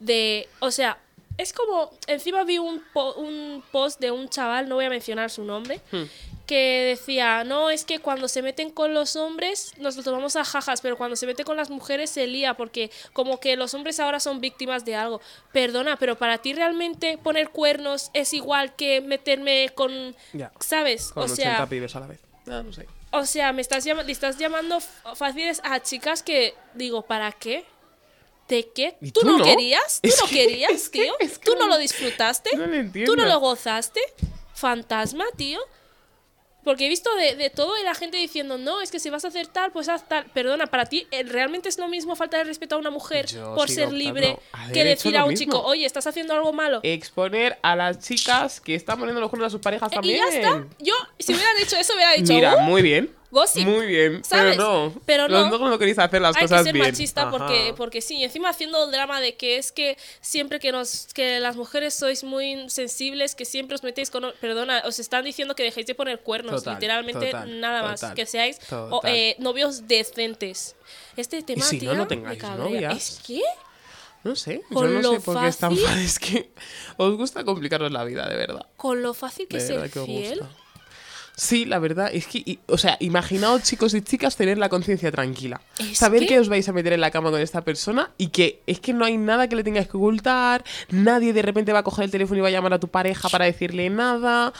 De, 0.00 0.48
o 0.60 0.70
sea, 0.70 0.98
es 1.38 1.52
como, 1.52 1.90
encima 2.06 2.44
vi 2.44 2.58
un, 2.58 2.82
po- 2.92 3.14
un 3.14 3.62
post 3.70 4.00
de 4.00 4.10
un 4.10 4.28
chaval, 4.28 4.68
no 4.68 4.74
voy 4.74 4.84
a 4.86 4.90
mencionar 4.90 5.30
su 5.30 5.44
nombre, 5.44 5.80
Hmm. 5.92 6.02
que 6.46 6.96
decía, 6.98 7.44
no, 7.44 7.70
es 7.70 7.84
que 7.84 8.00
cuando 8.00 8.26
se 8.26 8.42
meten 8.42 8.70
con 8.70 8.92
los 8.92 9.14
hombres 9.14 9.72
nos 9.78 9.96
lo 9.96 10.02
tomamos 10.02 10.34
a 10.36 10.44
jajas, 10.44 10.80
pero 10.80 10.96
cuando 10.98 11.14
se 11.16 11.26
meten 11.26 11.46
con 11.46 11.56
las 11.56 11.70
mujeres 11.70 12.10
se 12.10 12.26
lía, 12.26 12.54
porque 12.54 12.90
como 13.12 13.38
que 13.38 13.56
los 13.56 13.72
hombres 13.74 14.00
ahora 14.00 14.18
son 14.20 14.40
víctimas 14.40 14.84
de 14.84 14.96
algo. 14.96 15.20
Perdona, 15.52 15.96
pero 15.96 16.16
para 16.18 16.38
ti 16.38 16.52
realmente 16.52 17.16
poner 17.18 17.50
cuernos 17.50 18.10
es 18.14 18.32
igual 18.34 18.74
que 18.74 19.00
meterme 19.00 19.70
con, 19.74 20.16
Ya. 20.32 20.50
¿sabes? 20.60 21.12
Con 21.12 21.22
o 21.22 21.26
80 21.26 21.42
sea... 21.56 21.66
pibes 21.68 21.94
a 21.94 22.00
la 22.00 22.06
vez. 22.08 22.20
Ah, 22.48 22.62
no 22.64 22.72
sé. 22.72 22.86
O 23.12 23.24
sea, 23.26 23.52
me 23.52 23.62
estás 23.62 23.84
le 23.86 24.12
estás 24.12 24.36
llamando 24.38 24.80
fáciles 25.14 25.60
a 25.64 25.80
chicas 25.80 26.22
que 26.22 26.54
digo, 26.74 27.02
¿para 27.02 27.30
qué? 27.32 27.64
¿De 28.50 28.68
qué? 28.74 28.96
¿Y 29.00 29.10
¿Tú, 29.12 29.20
tú 29.20 29.26
no, 29.26 29.38
no? 29.38 29.44
querías? 29.44 30.00
¿Tú 30.02 30.08
Es 30.10 30.20
no 30.20 30.26
que- 30.28 30.34
querías, 30.46 30.72
es 30.74 30.88
que- 30.90 31.02
tío? 31.04 31.14
es 31.20 31.38
que 31.38 31.44
¿Tú 31.46 31.54
no 31.54 31.60
no- 31.62 31.68
lo 31.68 31.78
disfrutaste? 31.78 32.50
lo 32.56 32.66
¿Tú 33.06 33.16
no 33.16 33.24
lo 33.24 33.40
gozaste? 33.40 34.00
Fantasma, 34.54 35.24
tío. 35.36 35.58
Porque 36.62 36.84
he 36.84 36.88
visto 36.90 37.08
de, 37.14 37.36
de 37.36 37.48
todo 37.48 37.78
y 37.78 37.82
la 37.84 37.94
gente 37.94 38.18
diciendo, 38.18 38.58
no, 38.58 38.82
es 38.82 38.90
que 38.90 39.00
si 39.00 39.08
vas 39.08 39.24
a 39.24 39.28
hacer 39.28 39.46
tal, 39.46 39.72
pues 39.72 39.88
haz 39.88 40.06
tal. 40.06 40.26
Perdona, 40.26 40.66
para 40.66 40.84
ti 40.84 41.06
eh, 41.10 41.22
realmente 41.22 41.70
es 41.70 41.78
lo 41.78 41.88
mismo 41.88 42.14
falta 42.16 42.36
de 42.36 42.44
respeto 42.44 42.74
a 42.74 42.78
una 42.78 42.90
mujer 42.90 43.24
Yo 43.26 43.54
por 43.54 43.70
ser 43.70 43.90
libre 43.94 44.38
a 44.52 44.70
que 44.70 44.84
decir 44.84 45.16
a 45.16 45.24
un 45.24 45.30
mismo. 45.30 45.44
chico, 45.46 45.62
oye, 45.62 45.86
estás 45.86 46.06
haciendo 46.06 46.34
algo 46.34 46.52
malo. 46.52 46.80
Exponer 46.82 47.58
a 47.62 47.76
las 47.76 48.00
chicas 48.00 48.60
que 48.60 48.74
están 48.74 48.98
poniendo 48.98 49.22
los 49.22 49.30
cuernos 49.30 49.46
a 49.46 49.50
sus 49.50 49.62
parejas 49.62 49.90
Eh, 49.90 49.94
también. 49.94 50.16
y 50.16 50.18
ya 50.18 50.28
está. 50.28 50.66
Yo, 50.80 50.92
si 51.18 51.32
hubieran 51.32 51.56
hecho 51.62 51.76
eso, 51.76 51.94
hubiera 51.94 52.12
dicho, 52.12 52.34
Mira, 52.34 52.56
"Uh, 52.56 52.60
muy 52.60 52.82
bien. 52.82 53.10
Gossip". 53.30 53.66
Muy 53.66 53.86
bien. 53.86 54.22
¿Sabes? 54.24 54.56
Pero 54.56 54.62
no. 54.88 55.00
Pero 55.06 55.28
Los 55.28 55.44
no. 55.46 55.50
dos 55.58 55.70
no 55.70 55.78
queréis 55.78 55.98
hacer 55.98 56.20
las 56.20 56.36
hay 56.36 56.42
cosas 56.42 56.58
que 56.60 56.64
ser 56.64 56.72
bien. 56.74 56.86
machista 56.86 57.30
porque, 57.30 57.66
Ajá. 57.68 57.74
porque 57.76 58.00
sí, 58.00 58.16
y 58.16 58.24
encima 58.24 58.48
haciendo 58.50 58.86
drama 58.90 59.20
de 59.20 59.36
que 59.36 59.56
es 59.56 59.72
que 59.72 59.96
siempre 60.20 60.58
que 60.60 60.72
nos 60.72 61.08
que 61.14 61.40
las 61.40 61.56
mujeres 61.56 61.94
sois 61.94 62.24
muy 62.24 62.68
sensibles, 62.70 63.34
que 63.34 63.44
siempre 63.44 63.74
os 63.74 63.82
metéis 63.82 64.10
con... 64.10 64.32
Perdona, 64.40 64.82
os 64.86 64.98
están 64.98 65.24
diciendo 65.24 65.54
que 65.54 65.62
dejéis 65.62 65.86
de 65.86 65.94
poner 65.94 66.20
cuernos, 66.20 66.56
Total, 66.62 66.74
literalmente 66.74 67.26
total, 67.26 67.60
nada 67.60 67.82
más, 67.82 68.00
total, 68.00 68.14
que 68.16 68.26
seáis 68.26 68.58
o, 68.72 69.00
eh, 69.04 69.36
novios 69.38 69.86
decentes. 69.88 70.76
Este 71.16 71.42
tema, 71.42 71.64
si 71.64 71.76
no, 71.76 71.80
tía, 71.80 71.92
no 71.94 71.98
me 72.02 72.06
tengáis 72.06 72.42
novias. 72.42 72.96
¿Es 72.96 73.20
que? 73.26 73.42
No 74.22 74.36
sé. 74.36 74.60
Con 74.72 74.86
yo 74.86 74.94
no 74.96 75.00
lo 75.00 75.12
sé 75.12 75.20
por 75.20 75.40
qué 75.40 75.48
es 75.48 75.56
tan 75.56 75.74
fácil- 75.76 75.86
fácil. 75.86 76.04
Es 76.04 76.18
que 76.18 76.50
os 76.98 77.16
gusta 77.16 77.42
complicaros 77.44 77.90
la 77.90 78.04
vida, 78.04 78.28
de 78.28 78.36
verdad. 78.36 78.66
Con 78.76 79.02
lo 79.02 79.14
fácil 79.14 79.48
que 79.48 79.56
es 79.56 79.66
ser 79.66 79.90
que 79.90 80.04
fiel. 80.04 80.40
gusta. 80.40 80.54
Sí, 81.42 81.64
la 81.64 81.78
verdad 81.78 82.10
es 82.12 82.26
que, 82.26 82.58
o 82.66 82.76
sea, 82.76 82.98
imaginaos 83.00 83.62
chicos 83.62 83.94
y 83.94 84.02
chicas 84.02 84.36
tener 84.36 84.58
la 84.58 84.68
conciencia 84.68 85.10
tranquila. 85.10 85.62
Saber 85.94 86.20
que- 86.20 86.26
que... 86.26 86.38
os 86.38 86.50
vais 86.50 86.68
a 86.68 86.72
meter 86.74 86.92
en 86.92 87.00
la 87.00 87.10
cama 87.10 87.30
con 87.30 87.40
esta 87.40 87.62
persona 87.62 88.10
y 88.18 88.28
que 88.28 88.60
es 88.66 88.78
que 88.78 88.92
no 88.92 89.06
hay 89.06 89.16
nada 89.16 89.48
que 89.48 89.56
le 89.56 89.64
tengáis 89.64 89.88
que 89.88 89.96
ocultar, 89.96 90.62
nadie 90.90 91.32
de 91.32 91.40
repente 91.40 91.72
va 91.72 91.78
a 91.78 91.82
coger 91.82 92.04
el 92.04 92.10
teléfono 92.10 92.36
y 92.36 92.40
va 92.42 92.48
a 92.48 92.50
llamar 92.50 92.74
a 92.74 92.78
tu 92.78 92.88
pareja 92.88 93.30
para 93.30 93.46
decirle 93.46 93.88
nada. 93.88 94.52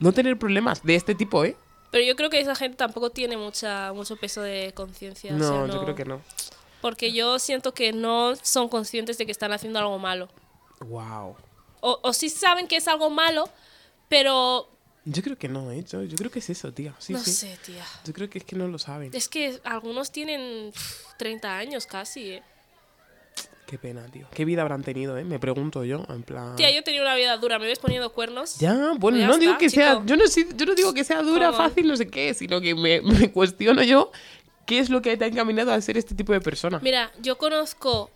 No 0.00 0.12
tener 0.12 0.38
problemas 0.38 0.82
de 0.82 0.96
este 0.96 1.14
tipo, 1.14 1.46
¿eh? 1.46 1.56
Pero 1.90 2.04
yo 2.04 2.14
creo 2.14 2.28
que 2.28 2.40
esa 2.40 2.54
gente 2.56 2.76
tampoco 2.76 3.08
tiene 3.08 3.38
mucha 3.38 3.94
mucho 3.94 4.16
peso 4.16 4.42
de 4.42 4.72
conciencia. 4.74 5.32
o 5.32 5.38
No, 5.38 5.66
sea, 5.66 5.74
yo 5.74 5.82
creo 5.82 5.94
que 5.94 6.04
no. 6.04 6.20
Porque 6.82 7.14
yo 7.14 7.38
siento 7.38 7.72
que 7.72 7.92
no 7.94 8.34
son 8.42 8.68
conscientes 8.68 9.16
de 9.16 9.24
que 9.24 9.32
están 9.32 9.52
haciendo 9.52 9.78
algo 9.78 9.98
malo. 9.98 10.28
Wow. 10.80 11.36
O, 11.80 12.00
o 12.02 12.12
sí 12.12 12.28
saben 12.28 12.68
que 12.68 12.76
es 12.76 12.86
algo 12.86 13.08
malo, 13.08 13.48
pero 14.08 14.68
Yo 15.04 15.22
creo 15.22 15.36
que 15.36 15.48
no, 15.48 15.70
¿eh? 15.72 15.84
Yo, 15.90 16.02
yo 16.04 16.16
creo 16.16 16.30
que 16.30 16.38
es 16.38 16.50
eso, 16.50 16.72
tía. 16.72 16.94
Sí, 16.98 17.12
no 17.12 17.18
sí. 17.18 17.32
sé, 17.32 17.58
tía. 17.64 17.84
Yo 18.04 18.12
creo 18.12 18.30
que 18.30 18.38
es 18.38 18.44
que 18.44 18.54
no 18.56 18.68
lo 18.68 18.78
saben. 18.78 19.10
Es 19.12 19.28
que 19.28 19.60
algunos 19.64 20.12
tienen 20.12 20.70
pf, 20.72 21.16
30 21.18 21.56
años 21.58 21.86
casi, 21.86 22.34
¿eh? 22.34 22.42
Qué 23.66 23.78
pena, 23.78 24.06
tío. 24.12 24.26
¿Qué 24.34 24.44
vida 24.44 24.62
habrán 24.62 24.82
tenido, 24.82 25.16
eh? 25.16 25.24
Me 25.24 25.38
pregunto 25.38 25.82
yo, 25.82 26.04
en 26.10 26.22
plan... 26.22 26.56
Tía, 26.56 26.70
yo 26.70 26.80
he 26.80 26.82
tenido 26.82 27.04
una 27.04 27.14
vida 27.14 27.36
dura, 27.38 27.58
me 27.58 27.64
ves 27.66 27.78
poniendo 27.78 28.12
cuernos. 28.12 28.58
Ya, 28.58 28.92
bueno, 28.98 29.16
Ya 29.18 29.28
no 29.28 29.38
digo 29.38 29.56
que 29.56 29.70
sea... 29.70 30.02
Yo 30.04 30.14
no, 30.16 30.24
yo 30.26 30.66
no 30.66 30.74
digo 30.74 30.92
que 30.92 31.04
sea 31.04 31.22
dura, 31.22 31.46
¿Cómo? 31.46 31.58
fácil, 31.58 31.88
no 31.88 31.96
sé 31.96 32.08
qué, 32.08 32.34
sino 32.34 32.60
que 32.60 32.74
me, 32.74 33.00
me 33.02 33.32
cuestiono 33.32 33.82
yo 33.82 34.12
qué 34.66 34.78
es 34.78 34.90
lo 34.90 35.02
que 35.02 35.16
te 35.16 35.24
ha 35.24 35.28
encaminado 35.28 35.72
a 35.72 35.80
ser 35.80 35.96
este 35.96 36.14
tipo 36.14 36.32
de 36.32 36.40
persona. 36.40 36.80
Mira, 36.82 37.12
yo 37.20 37.38
conozco. 37.38 38.10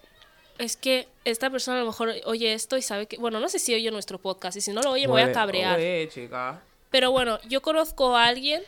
Es 0.59 0.77
que 0.77 1.07
esta 1.25 1.51
persona 1.51 1.79
a 1.79 1.81
lo 1.81 1.87
mejor 1.87 2.15
oye 2.25 2.55
esto 2.55 2.77
y 2.77 2.83
sabe 2.83 3.07
que. 3.07 3.19
Bueno, 3.19 3.41
no 3.41 3.49
sé 3.49 3.59
si 3.59 3.75
oye 3.75 3.91
nuestro 3.91 4.19
podcast 4.19 4.57
y 4.57 4.61
si 4.63 4.73
no 4.73 4.81
lo 4.83 4.93
oye 4.93 5.07
me 5.07 5.13
voy 5.13 5.23
a 5.23 5.33
cabrear. 5.33 5.75
joder, 5.75 6.09
chica. 6.09 6.63
Pero 6.91 7.11
bueno, 7.11 7.39
yo 7.49 7.63
conozco 7.63 8.17
a 8.17 8.27
alguien 8.27 8.63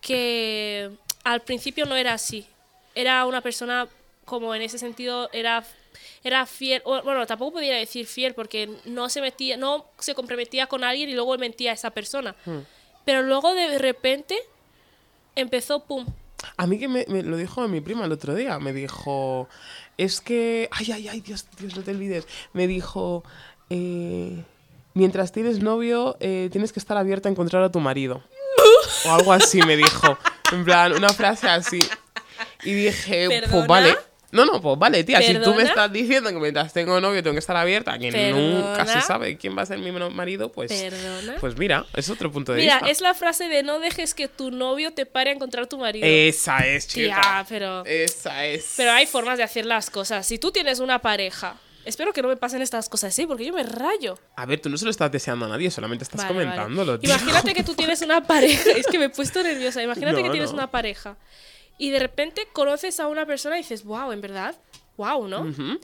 que 0.00 0.90
al 1.24 1.42
principio 1.42 1.84
no 1.86 1.96
era 1.96 2.14
así. 2.14 2.46
Era 2.94 3.26
una 3.26 3.40
persona 3.40 3.88
como 4.24 4.54
en 4.54 4.62
ese 4.62 4.78
sentido 4.78 5.28
era 5.32 5.64
era 6.24 6.44
fiel, 6.46 6.82
bueno, 6.84 7.26
tampoco 7.26 7.52
podría 7.52 7.76
decir 7.76 8.06
fiel 8.06 8.34
porque 8.34 8.68
no 8.84 9.08
se 9.08 9.20
metía, 9.20 9.56
no 9.56 9.86
se 9.98 10.14
comprometía 10.14 10.66
con 10.66 10.84
alguien 10.84 11.08
y 11.08 11.14
luego 11.14 11.36
mentía 11.38 11.70
a 11.70 11.74
esa 11.74 11.90
persona. 11.90 12.34
Hmm. 12.44 12.60
Pero 13.04 13.22
luego 13.22 13.54
de 13.54 13.78
repente 13.78 14.36
empezó 15.36 15.84
pum. 15.84 16.04
A 16.56 16.66
mí 16.66 16.78
que 16.78 16.88
me, 16.88 17.04
me 17.08 17.22
lo 17.22 17.36
dijo 17.36 17.66
mi 17.68 17.80
prima 17.80 18.04
el 18.04 18.12
otro 18.12 18.34
día. 18.34 18.58
Me 18.58 18.72
dijo, 18.72 19.48
es 19.96 20.20
que... 20.20 20.68
Ay, 20.72 20.92
ay, 20.92 21.08
ay, 21.08 21.20
Dios, 21.20 21.46
Dios, 21.58 21.76
no 21.76 21.82
te 21.82 21.92
olvides. 21.92 22.26
Me 22.52 22.66
dijo, 22.66 23.22
eh, 23.70 24.42
mientras 24.96 25.30
tienes 25.30 25.60
novio, 25.60 26.16
eh, 26.20 26.48
tienes 26.50 26.72
que 26.72 26.80
estar 26.80 26.96
abierta 26.96 27.28
a 27.28 27.32
encontrar 27.32 27.62
a 27.62 27.70
tu 27.70 27.80
marido. 27.80 28.22
o 29.04 29.10
algo 29.14 29.32
así 29.32 29.62
me 29.62 29.76
dijo. 29.76 30.18
En 30.52 30.64
plan, 30.64 30.92
una 30.92 31.10
frase 31.10 31.48
así. 31.48 31.78
Y 32.64 32.72
dije, 32.72 33.26
pues 33.26 33.40
¿Perdona? 33.42 33.66
vale. 33.66 33.96
No, 34.32 34.44
no, 34.44 34.60
pues 34.60 34.78
vale, 34.78 35.04
tía. 35.04 35.22
Si 35.22 35.32
tú 35.34 35.38
me 35.38 35.44
¿Perdona? 35.44 35.62
estás 35.68 35.92
diciendo 35.92 36.30
que 36.30 36.36
mientras 36.36 36.72
tengo 36.72 37.00
novio 37.00 37.22
tengo 37.22 37.34
que 37.34 37.38
estar 37.40 37.56
abierta, 37.56 37.98
que 37.98 38.10
nunca 38.10 38.80
se 38.80 38.84
¿Perdona? 38.84 39.00
sabe 39.02 39.36
quién 39.38 39.56
va 39.56 39.62
a 39.62 39.66
ser 39.66 39.78
mi 39.78 39.92
marido, 39.92 40.50
pues... 40.50 40.72
Perdona. 40.72 41.36
Pues 41.40 41.56
mira, 41.56 41.86
es 41.94 42.10
otro 42.10 42.30
punto 42.32 42.52
de 42.52 42.60
Mira, 42.62 42.74
vista. 42.76 42.90
es 42.90 43.00
la 43.00 43.14
frase 43.14 43.48
de 43.48 43.62
no 43.62 43.78
dejes 43.78 44.14
que 44.14 44.28
tu 44.28 44.50
novio 44.50 44.92
te 44.92 45.06
pare 45.06 45.30
a 45.30 45.32
encontrar 45.34 45.66
tu 45.68 45.78
marido. 45.78 46.06
Esa 46.06 46.58
es, 46.66 46.86
chica. 46.88 47.20
Tía, 47.20 47.46
pero 47.48 47.84
Esa 47.86 48.44
es. 48.46 48.74
pero 48.76 48.92
hay 48.92 49.06
formas 49.06 49.38
de 49.38 49.44
hacer 49.44 49.64
las 49.64 49.90
cosas. 49.90 50.26
Si 50.26 50.38
tú 50.38 50.50
tienes 50.50 50.80
una 50.80 50.98
pareja, 51.00 51.56
espero 51.86 52.12
que 52.12 52.20
no 52.22 52.28
me 52.28 52.36
pasen 52.36 52.60
estas 52.60 52.88
cosas 52.88 53.12
así 53.14 53.26
porque 53.26 53.44
yo 53.46 53.52
me 53.54 53.62
rayo. 53.62 54.18
A 54.36 54.44
ver, 54.46 54.60
tú 54.60 54.68
no 54.68 54.76
se 54.76 54.84
lo 54.84 54.90
estás 54.90 55.10
deseando 55.10 55.46
a 55.46 55.48
nadie, 55.48 55.70
solamente 55.70 56.04
estás 56.04 56.20
Vale, 56.22 56.34
vale. 56.34 56.44
comentándolo, 56.50 56.98
tío. 57.00 57.10
Imagínate 57.10 57.54
que 57.54 57.62
tú 57.64 57.74
tienes 57.74 58.02
una 58.02 58.22
pareja. 58.26 58.70
Es 58.76 58.86
que 58.86 58.98
me 58.98 59.06
he 59.06 59.10
puesto 59.10 59.42
nerviosa. 59.42 59.82
Imagínate 59.82 60.16
No, 60.18 60.24
que 60.24 60.30
tienes 60.30 60.50
no. 60.50 60.56
una 60.58 60.70
pareja. 60.70 61.16
Y 61.78 61.90
de 61.90 61.98
repente 61.98 62.48
conoces 62.52 63.00
a 63.00 63.06
una 63.06 63.24
persona 63.26 63.56
y 63.56 63.62
dices, 63.62 63.84
wow, 63.84 64.12
en 64.12 64.20
verdad, 64.20 64.54
wow, 64.96 65.26
¿no? 65.28 65.40
Ujú. 65.42 65.78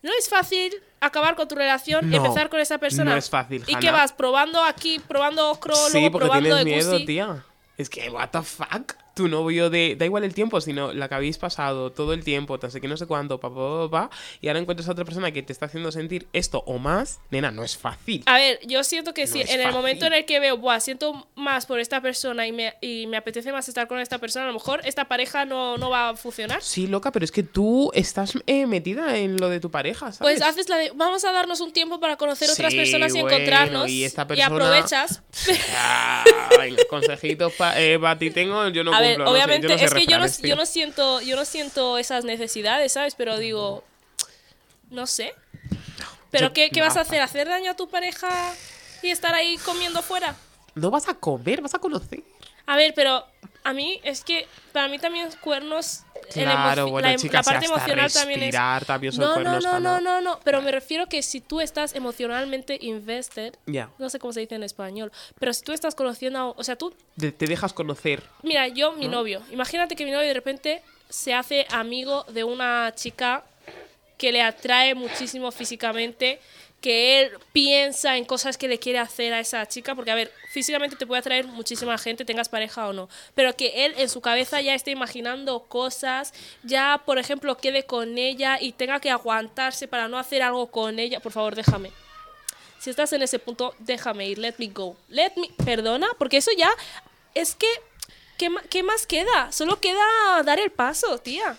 No 0.00 0.10
es 0.18 0.28
fácil 0.28 0.72
acabar 1.00 1.34
con 1.36 1.48
tu 1.48 1.54
relación, 1.54 2.08
No, 2.08 2.16
empezar 2.18 2.48
con 2.50 2.60
esa 2.60 2.78
persona. 2.78 3.10
no 3.12 3.16
es 3.16 3.28
fácil, 3.28 3.64
¿Y 3.66 3.72
Hanna. 3.72 3.80
qué 3.80 3.90
vas? 3.90 4.12
¿Probando 4.12 4.62
aquí, 4.62 4.98
probando 5.00 5.50
ocro, 5.50 5.74
Sí, 5.74 5.92
luego 5.94 6.12
porque 6.12 6.26
probando 6.28 6.56
tienes 6.64 6.86
de 6.86 6.92
miedo, 6.92 7.04
tía. 7.06 7.44
Es 7.76 7.88
que, 7.90 8.08
what 8.10 8.28
the 8.30 8.42
fuck. 8.42 8.94
Tu 9.18 9.26
novio 9.26 9.68
de. 9.68 9.96
Da 9.98 10.04
igual 10.04 10.22
el 10.22 10.32
tiempo, 10.32 10.60
sino 10.60 10.92
la 10.92 11.08
que 11.08 11.14
habéis 11.16 11.38
pasado 11.38 11.90
todo 11.90 12.12
el 12.12 12.22
tiempo, 12.22 12.56
no 12.62 12.70
sé 12.70 12.80
qué, 12.80 12.86
no 12.86 12.96
sé 12.96 13.06
cuánto, 13.06 13.40
pa, 13.40 13.48
pa, 13.52 13.88
pa, 13.88 13.90
pa, 13.90 14.10
y 14.40 14.46
ahora 14.46 14.60
encuentras 14.60 14.88
a 14.88 14.92
otra 14.92 15.04
persona 15.04 15.32
que 15.32 15.42
te 15.42 15.52
está 15.52 15.66
haciendo 15.66 15.90
sentir 15.90 16.28
esto 16.32 16.62
o 16.66 16.78
más. 16.78 17.18
Nena, 17.30 17.50
no 17.50 17.64
es 17.64 17.76
fácil. 17.76 18.22
A 18.26 18.36
ver, 18.38 18.60
yo 18.64 18.84
siento 18.84 19.12
que 19.14 19.26
No 19.26 19.32
si 19.32 19.40
es 19.40 19.50
en 19.50 19.60
el 19.60 19.72
momento 19.72 20.06
en 20.06 20.12
el 20.12 20.24
que 20.24 20.38
veo, 20.38 20.56
Buah, 20.56 20.78
siento 20.78 21.26
más 21.34 21.66
por 21.66 21.80
esta 21.80 22.00
persona 22.00 22.46
y 22.46 22.52
me, 22.52 22.74
y 22.80 23.08
me 23.08 23.16
apetece 23.16 23.50
más 23.50 23.68
estar 23.68 23.88
con 23.88 23.98
esta 23.98 24.18
persona, 24.18 24.44
a 24.44 24.48
lo 24.48 24.54
mejor 24.54 24.82
esta 24.84 25.06
pareja 25.06 25.44
no, 25.44 25.76
no 25.78 25.90
va 25.90 26.10
a 26.10 26.16
funcionar. 26.16 26.62
Sí, 26.62 26.86
loca, 26.86 27.10
pero 27.10 27.24
es 27.24 27.32
que 27.32 27.42
tú 27.42 27.90
estás 27.94 28.34
eh, 28.46 28.66
metida 28.66 29.16
en 29.18 29.36
lo 29.36 29.48
de 29.48 29.58
tu 29.58 29.72
pareja, 29.72 30.12
¿sabes? 30.12 30.18
Pues 30.38 30.42
haces 30.42 30.68
la 30.68 30.76
de, 30.76 30.92
vamos 30.94 31.24
a 31.24 31.32
darnos 31.32 31.60
un 31.60 31.72
tiempo 31.72 31.98
para 31.98 32.14
conocer 32.16 32.48
otras 32.48 32.70
Sí, 32.70 32.76
personas 32.78 33.12
y 33.16 33.20
bueno, 33.20 33.36
encontrarnos. 33.36 33.90
y 33.90 34.04
esta 34.04 34.22
y 34.22 34.26
persona- 34.26 34.46
aprovechas. 34.46 35.22
Ah, 35.76 36.24
venga, 36.58 36.82
consejitos 36.88 37.52
para 37.54 38.18
ti 38.18 38.30
tengo, 38.30 38.68
yo 38.68 38.84
no 38.84 38.92
a. 38.94 38.98
ver, 39.08 39.18
no 39.18 39.24
sé, 39.26 39.30
obviamente, 39.32 39.66
yo 39.68 39.72
no 39.74 39.78
sé 39.78 39.84
es 39.84 39.92
que 39.94 40.06
yo 40.06 40.18
no, 40.18 40.26
yo 40.48 40.56
no 40.56 40.66
siento, 40.66 41.20
yo 41.20 41.36
no 41.36 41.44
siento 41.44 41.98
esas 41.98 42.24
necesidades, 42.24 42.92
¿sabes? 42.92 43.14
Pero 43.14 43.38
digo, 43.38 43.84
no 44.90 45.06
sé. 45.06 45.34
¿Pero 46.30 46.48
Yo- 46.48 46.52
qué, 46.52 46.70
qué 46.70 46.80
vas 46.80 46.96
a 46.96 47.00
hacer? 47.02 47.20
¿Hacer 47.22 47.48
daño 47.48 47.70
a 47.70 47.74
tu 47.74 47.88
pareja 47.88 48.28
y 49.02 49.08
estar 49.10 49.34
ahí 49.34 49.56
comiendo 49.58 50.02
fuera? 50.02 50.36
No 50.74 50.90
vas 50.90 51.08
a 51.08 51.14
comer, 51.14 51.60
vas 51.60 51.74
a 51.74 51.78
conocer. 51.78 52.22
A 52.66 52.76
ver, 52.76 52.92
pero 52.94 53.24
a 53.68 53.72
mí 53.74 54.00
es 54.02 54.24
que 54.24 54.46
para 54.72 54.88
mí 54.88 54.98
también 54.98 55.28
cuernos 55.42 56.04
Claro, 56.32 56.88
bueno, 56.88 57.08
la, 57.08 57.14
em- 57.14 57.20
chicas, 57.20 57.46
la 57.46 57.52
parte 57.52 57.66
emocional 57.66 58.12
también 58.12 58.42
es 58.42 58.54
también 58.86 59.12
son 59.12 59.22
no, 59.24 59.28
no, 59.28 59.34
cuernos, 59.34 59.64
no, 59.64 59.80
no, 59.80 60.00
no, 60.00 60.20
no, 60.20 60.40
pero 60.44 60.60
me 60.62 60.70
refiero 60.72 61.06
que 61.06 61.22
si 61.22 61.40
tú 61.40 61.60
estás 61.60 61.94
emocionalmente 61.94 62.78
invested, 62.80 63.54
Ya. 63.66 63.90
no 63.98 64.08
sé 64.10 64.18
cómo 64.18 64.32
se 64.32 64.40
dice 64.40 64.54
en 64.54 64.62
español, 64.62 65.12
pero 65.38 65.52
si 65.52 65.62
tú 65.62 65.72
estás 65.72 65.94
conociendo, 65.94 66.38
a, 66.38 66.48
o 66.50 66.64
sea, 66.64 66.76
tú, 66.76 66.94
Te, 67.18 67.32
te 67.32 67.46
dejas 67.46 67.72
conocer. 67.72 68.22
mira, 68.42 68.68
yo, 68.68 68.92
mi 68.92 69.08
novio, 69.08 69.42
imagínate 69.50 69.96
que 69.96 70.04
mi 70.04 70.10
novio 70.10 70.26
de 70.28 70.34
repente 70.34 70.82
se 71.08 71.34
hace 71.34 71.66
amigo 71.70 72.24
de 72.24 72.44
una 72.44 72.92
chica 72.94 73.44
que 74.18 74.32
le 74.32 74.42
atrae 74.42 74.94
muchísimo 74.94 75.50
físicamente, 75.52 76.40
que 76.80 77.20
él 77.20 77.32
piensa 77.52 78.16
en 78.16 78.24
cosas 78.24 78.56
que 78.56 78.68
le 78.68 78.78
quiere 78.78 78.98
hacer 78.98 79.32
a 79.32 79.40
esa 79.40 79.66
chica, 79.66 79.94
porque 79.94 80.10
a 80.10 80.14
ver, 80.14 80.32
físicamente 80.52 80.96
te 80.96 81.06
puede 81.06 81.20
atraer 81.20 81.46
muchísima 81.46 81.98
gente, 81.98 82.24
tengas 82.24 82.48
pareja 82.48 82.88
o 82.88 82.92
no, 82.92 83.08
pero 83.34 83.56
que 83.56 83.86
él 83.86 83.94
en 83.96 84.08
su 84.08 84.20
cabeza 84.20 84.60
ya 84.60 84.74
esté 84.74 84.92
imaginando 84.92 85.64
cosas, 85.64 86.32
ya 86.62 87.02
por 87.04 87.18
ejemplo 87.18 87.56
quede 87.56 87.84
con 87.84 88.16
ella 88.16 88.58
y 88.60 88.72
tenga 88.72 89.00
que 89.00 89.10
aguantarse 89.10 89.88
para 89.88 90.08
no 90.08 90.18
hacer 90.18 90.42
algo 90.42 90.68
con 90.68 90.98
ella, 90.98 91.20
por 91.20 91.32
favor 91.32 91.54
déjame. 91.54 91.90
Si 92.78 92.90
estás 92.90 93.12
en 93.12 93.22
ese 93.22 93.40
punto, 93.40 93.74
déjame 93.80 94.28
ir, 94.28 94.38
let 94.38 94.54
me 94.58 94.68
go. 94.68 94.96
Let 95.08 95.32
me, 95.36 95.50
perdona, 95.64 96.06
porque 96.16 96.36
eso 96.36 96.52
ya 96.56 96.70
es 97.34 97.56
que 97.56 97.66
¿qué, 98.38 98.50
qué 98.70 98.84
más 98.84 99.04
queda? 99.06 99.50
Solo 99.50 99.80
queda 99.80 100.42
dar 100.44 100.60
el 100.60 100.70
paso, 100.70 101.18
tía. 101.18 101.58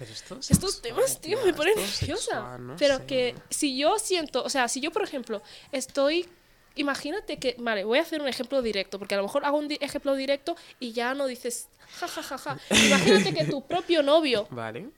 Pero 0.00 0.12
esto 0.12 0.36
es 0.40 0.50
Estos 0.50 0.72
sexual, 0.76 0.96
temas, 0.96 1.20
tío, 1.20 1.38
me 1.44 1.52
ponen 1.54 1.74
nerviosa. 1.76 2.24
sexual, 2.24 2.66
no 2.66 2.76
Pero 2.76 2.96
sé. 2.96 3.06
que 3.06 3.34
si 3.50 3.76
yo 3.78 3.98
siento, 4.00 4.42
o 4.42 4.48
sea, 4.50 4.66
si 4.66 4.80
yo, 4.80 4.90
por 4.90 5.02
ejemplo, 5.04 5.42
estoy. 5.70 6.26
Imagínate 6.76 7.38
que. 7.38 7.54
Vale, 7.58 7.84
voy 7.84 7.98
a 7.98 8.02
hacer 8.02 8.20
un 8.22 8.28
ejemplo 8.28 8.62
directo, 8.62 8.98
porque 8.98 9.14
a 9.14 9.18
lo 9.18 9.24
mejor 9.24 9.44
hago 9.44 9.58
un 9.58 9.68
di- 9.68 9.78
ejemplo 9.80 10.14
directo 10.14 10.56
y 10.78 10.92
ya 10.92 11.14
no 11.14 11.26
dices. 11.26 11.68
Ja, 12.00 12.08
ja, 12.08 12.22
ja, 12.22 12.38
ja. 12.38 12.58
Imagínate 12.86 13.34
que 13.34 13.44
tu 13.44 13.66
propio 13.66 14.02
novio 14.02 14.46
Vale, 14.50 14.88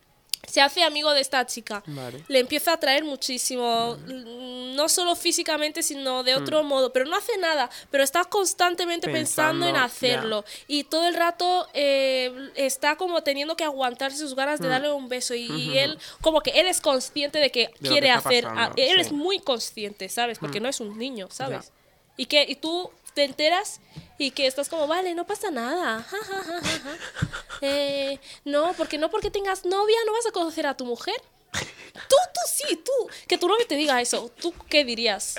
se 0.47 0.61
hace 0.61 0.82
amigo 0.82 1.12
de 1.12 1.20
esta 1.20 1.47
chica. 1.47 1.82
vale. 1.86 2.24
Le 2.28 2.40
empieza 2.40 2.72
a 2.72 2.74
atraer 2.74 3.05
muchísimo, 3.05 3.97
mm, 3.97 4.74
no 4.74 4.88
solo 4.88 5.14
físicamente, 5.14 5.82
sino 5.82 6.24
de 6.24 6.34
otro 6.34 6.62
modo, 6.64 6.93
pero 6.93 7.05
no 7.05 7.16
hace 7.16 7.36
nada, 7.38 7.70
pero 7.90 8.03
está 8.03 8.24
constantemente 8.24 9.09
pensando, 9.09 9.66
en 9.68 9.76
hacerlo. 9.76 10.45
Y 10.66 10.84
todo 10.84 11.07
el 11.07 11.14
rato 11.14 11.68
eh, 11.74 12.51
está 12.57 12.97
como 12.97 13.22
teniendo 13.22 13.57
que 13.57 13.64
aguantarse 13.64 14.18
sus 14.18 14.34
ganas 14.34 14.61
de 14.61 14.68
darle 14.68 14.93
un 14.93 15.09
beso. 15.09 15.34
Y, 15.34 15.78
él 15.78 15.99
como 16.20 16.40
que 16.40 16.51
él 16.51 16.66
es 16.66 16.80
consciente 16.80 17.38
de 17.38 17.51
que 17.51 17.68
quiere 17.80 18.07
que 18.09 18.11
hacer, 18.11 18.45
pasando, 18.45 18.72
a- 18.72 18.74
él 18.76 18.99
es 19.01 19.12
muy 19.12 19.38
consciente, 19.38 20.09
¿sabes? 20.09 20.38
Porque 20.38 20.61
no 20.61 20.68
es 20.68 20.80
un 20.80 20.99
niño, 20.99 21.28
¿sabes? 21.30 21.70
Y 22.16 22.26
que 22.26 22.44
y 22.48 22.56
tú 22.56 22.90
te 23.14 23.24
enteras 23.24 23.80
y 24.18 24.30
que 24.30 24.46
estás 24.46 24.68
como, 24.68 24.86
vale, 24.86 25.14
no 25.14 25.26
pasa 25.26 25.50
nada. 25.50 26.02
ja. 26.02 26.18
Eh, 27.64 28.18
no, 28.44 28.72
porque 28.72 28.98
no 28.98 29.08
porque 29.08 29.30
tengas 29.30 29.64
novia 29.64 29.96
no 30.04 30.12
vas 30.12 30.26
a 30.26 30.32
conocer 30.32 30.66
a 30.66 30.76
tu 30.76 30.84
mujer. 30.84 31.14
Tú, 31.53 32.16
tú 32.34 32.40
sí, 32.46 32.76
tú. 32.84 32.90
Que 33.28 33.36
tu 33.38 33.46
novio 33.48 33.66
te 33.66 33.76
diga 33.76 34.00
eso. 34.00 34.30
¿Tú 34.40 34.53
qué 34.68 34.84
dirías? 34.84 35.36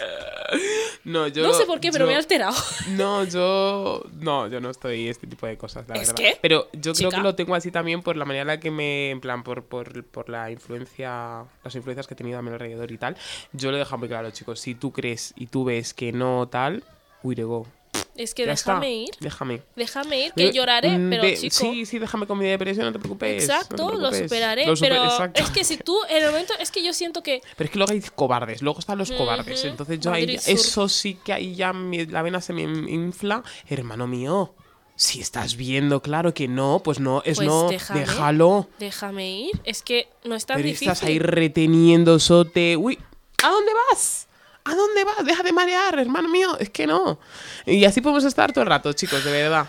No, 1.04 1.28
yo. 1.28 1.44
no 1.44 1.54
sé 1.54 1.66
por 1.66 1.80
qué, 1.80 1.92
pero 1.92 2.06
yo- 2.06 2.08
me 2.08 2.14
he 2.14 2.18
alterado. 2.18 2.56
No, 2.90 3.24
yo. 3.24 4.04
No, 4.20 4.48
yo 4.48 4.60
no 4.62 4.70
estoy 4.70 5.10
este 5.10 5.28
tipo 5.28 5.46
de 5.48 5.58
cosas, 5.58 5.88
la 5.88 5.96
¿Es 5.96 6.10
verdad. 6.10 6.16
que? 6.16 6.38
Pero 6.42 6.70
yo 6.74 6.94
creo 6.94 7.10
que 7.10 7.18
lo 7.18 7.36
tengo 7.36 7.56
así 7.56 7.72
también 7.72 8.02
por 8.02 8.16
la 8.18 8.26
manera 8.26 8.42
en 8.42 8.48
la 8.48 8.60
que 8.60 8.72
me. 8.72 9.10
En 9.10 9.20
plan, 9.22 9.44
por, 9.44 9.64
por, 9.66 10.04
por 10.06 10.30
la 10.30 10.52
influencia. 10.52 11.44
Las 11.64 11.76
influencias 11.76 12.08
que 12.08 12.14
he 12.14 12.18
tenido 12.18 12.40
a 12.40 12.42
mi 12.42 12.50
alrededor 12.52 12.92
y 12.92 12.98
tal. 12.98 13.18
Yo 13.52 13.72
lo 13.72 13.78
he 13.78 13.80
dejado 13.80 13.98
muy 13.98 14.08
claro, 14.08 14.30
chicos. 14.32 14.60
Si 14.60 14.76
tú 14.76 14.92
crees 14.92 15.34
y 15.36 15.48
tú 15.48 15.66
ves 15.66 15.94
que 15.94 16.12
no 16.12 16.48
tal. 16.48 16.84
Uy, 17.24 17.36
go. 17.36 17.68
Es 18.16 18.36
que 18.36 18.46
Ya 18.46 18.52
déjame 18.52 19.04
está. 19.06 19.16
ir. 19.18 19.20
Déjame. 19.24 19.62
Déjame 19.76 20.26
ir, 20.28 20.34
que 20.34 20.52
lloraré, 20.52 20.90
pero 21.10 21.24
de- 21.24 21.36
chico. 21.38 21.56
Sí, 21.56 21.86
sí, 21.86 21.98
déjame 21.98 22.28
con 22.28 22.38
mi 22.38 22.46
depresión, 22.46 22.86
no 22.86 22.92
te 22.94 23.00
preocupes. 23.00 23.32
no 23.32 23.38
te 23.38 23.44
Exacto, 23.44 23.94
lo 23.96 24.14
superaré. 24.14 24.68
Lo 24.68 24.76
super- 24.76 24.92
pero 24.92 25.04
exacto. 25.06 25.42
es 25.42 25.50
que 25.50 25.64
si 25.64 25.78
tú, 25.78 25.98
en 26.10 26.24
el 26.24 26.30
momento, 26.32 26.54
es 26.60 26.70
que 26.70 26.84
yo 26.84 26.94
siento 26.94 27.24
que. 27.24 27.42
Pero 27.58 27.66
es 27.66 27.72
que 27.72 27.78
luego 27.80 27.92
hay 27.92 28.02
cobardes, 28.14 28.62
luego 28.62 28.80
están 28.80 28.98
los 29.00 29.12
cobardes. 29.12 29.66
Entonces 29.66 30.00
yo 30.00 30.12
ahí, 30.12 30.38
Sur. 30.38 30.54
eso 30.54 30.90
sí 30.90 31.16
que 31.26 31.34
ahí 31.34 31.56
ya 31.56 31.74
mi- 31.74 32.06
la 32.06 32.22
vena 32.22 32.40
se 32.40 32.54
me 32.54 32.62
infla. 32.62 33.44
Hermano 33.68 34.06
mío, 34.06 34.54
si 34.96 35.20
estás 35.20 35.56
viendo 35.56 36.04
claro 36.04 36.36
que 36.36 36.48
no, 36.48 36.82
pues 36.84 37.00
no, 37.00 37.24
es 37.26 37.38
Pues 37.38 37.48
no, 37.48 37.68
déjame. 37.70 38.02
déjalo. 38.02 38.70
Déjame 38.78 39.32
ir. 39.32 39.60
Es 39.64 39.82
que 39.82 40.08
no 40.24 40.36
es 40.36 40.46
tan 40.46 40.58
Pero 40.58 40.68
difícil. 40.68 40.90
estás 40.90 41.04
ahí 41.08 41.18
reteniendo 41.18 42.20
sote. 42.20 42.78
Uy, 42.78 43.00
¿a 43.44 43.50
dónde 43.50 43.72
vas? 43.92 44.28
¿A 44.66 44.76
dónde 44.76 45.04
vas? 45.04 45.26
Deja 45.26 45.44
de 45.44 45.52
marear, 45.52 46.00
hermano 46.00 46.30
mío. 46.30 46.58
Es 46.60 46.70
que 46.70 46.88
no. 46.88 47.20
Y 47.66 47.84
así 47.86 48.02
podemos 48.02 48.24
estar 48.24 48.52
todo 48.54 48.64
el 48.64 48.70
rato, 48.70 48.94
chicos, 48.94 49.24
de 49.24 49.32
verdad. 49.32 49.68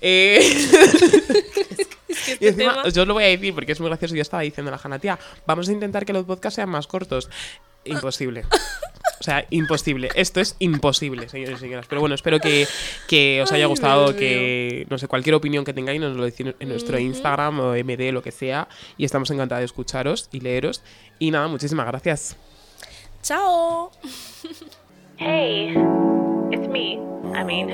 Eh, 0.00 0.40
Es 2.08 2.18
que 2.18 2.30
y 2.32 2.32
este 2.34 2.48
encima, 2.48 2.74
tema... 2.74 2.88
yo 2.88 3.02
os 3.02 3.08
lo 3.08 3.14
voy 3.14 3.24
a 3.24 3.28
decir 3.28 3.54
porque 3.54 3.72
es 3.72 3.80
muy 3.80 3.88
gracioso. 3.88 4.14
Yo 4.14 4.22
estaba 4.22 4.42
diciendo 4.42 4.70
a 4.70 4.72
la 4.72 4.78
Jana, 4.78 4.98
tía, 4.98 5.18
vamos 5.46 5.68
a 5.68 5.72
intentar 5.72 6.04
que 6.04 6.12
los 6.12 6.24
podcasts 6.24 6.56
sean 6.56 6.68
más 6.68 6.86
cortos. 6.86 7.28
Imposible. 7.84 8.44
O 9.18 9.22
sea, 9.22 9.46
imposible. 9.50 10.10
Esto 10.14 10.40
es 10.40 10.56
imposible, 10.58 11.28
señores 11.28 11.58
y 11.58 11.60
señoras. 11.60 11.86
Pero 11.88 12.00
bueno, 12.00 12.14
espero 12.14 12.38
que, 12.38 12.66
que 13.08 13.40
os 13.42 13.50
haya 13.50 13.64
Ay, 13.64 13.68
gustado, 13.70 14.14
que, 14.14 14.86
no 14.90 14.98
sé, 14.98 15.08
cualquier 15.08 15.34
opinión 15.34 15.64
que 15.64 15.72
tengáis 15.72 16.00
nos 16.00 16.16
lo 16.16 16.24
decís 16.24 16.46
en 16.58 16.68
nuestro. 16.68 16.98
Instagram 16.98 17.60
o 17.60 17.72
MD, 17.72 18.12
lo 18.12 18.22
que 18.22 18.32
sea. 18.32 18.68
Y 18.98 19.04
estamos 19.04 19.30
encantados 19.30 19.60
de 19.60 19.66
escucharos 19.66 20.28
y 20.32 20.40
leeros. 20.40 20.82
Y 21.18 21.30
nada, 21.30 21.48
muchísimas 21.48 21.86
gracias. 21.86 22.36
Chao. 23.26 23.90
Hey, 25.16 25.74
it's 26.52 26.68
me. 26.68 27.00
I 27.34 27.42
mean, 27.42 27.70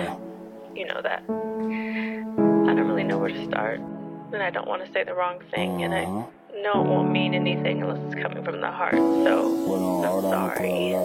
you 0.75 0.87
know 0.87 1.03
that. 1.03 1.23
I 1.29 2.75
don't 2.75 2.89
really 2.89 3.05
know 3.05 3.19
where 3.19 3.29
to 3.29 3.45
start, 3.45 3.79
and 4.33 4.43
I 4.43 4.49
don't 4.49 4.67
want 4.67 4.83
to 4.87 4.91
say 4.95 5.05
the 5.05 5.13
wrong 5.13 5.41
thing, 5.51 5.85
and 5.85 5.93
I 5.93 6.07
know 6.07 6.81
it 6.81 6.89
won't 6.89 7.11
mean 7.11 7.35
anything 7.35 7.83
unless 7.83 7.99
it's 8.07 8.15
coming 8.23 8.43
from 8.43 8.63
the 8.63 8.71
heart, 8.71 8.95
so 8.95 9.45
I'm 10.07 10.23
sorry. 10.23 10.97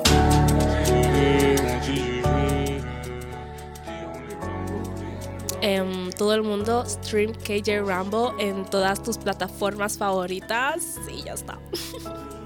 Em, 5.61 6.11
todo 6.11 6.31
el 6.31 6.43
mundo 6.43 6.85
stream 6.85 7.33
KJ 7.33 7.85
Rambo 7.85 8.33
en 8.39 8.63
todas 8.63 9.03
tus 9.03 9.17
plataformas 9.17 9.97
favoritas 9.97 10.97
y 11.11 11.23
ya 11.23 11.33
está. 11.33 11.59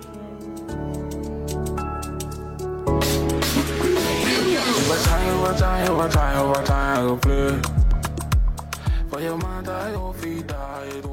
What 4.54 5.00
time, 5.06 5.40
what 5.40 5.58
time, 5.58 5.96
what 5.96 6.12
time, 6.12 6.50
what 6.50 6.66
time 6.66 6.98
I 6.98 7.02
go 7.08 7.16
play? 7.16 7.62
For 9.10 9.22
your 9.22 9.38
mind, 9.38 9.70
I 9.70 9.92
go 9.94 10.12
feed 10.12 10.48
die. 10.48 11.11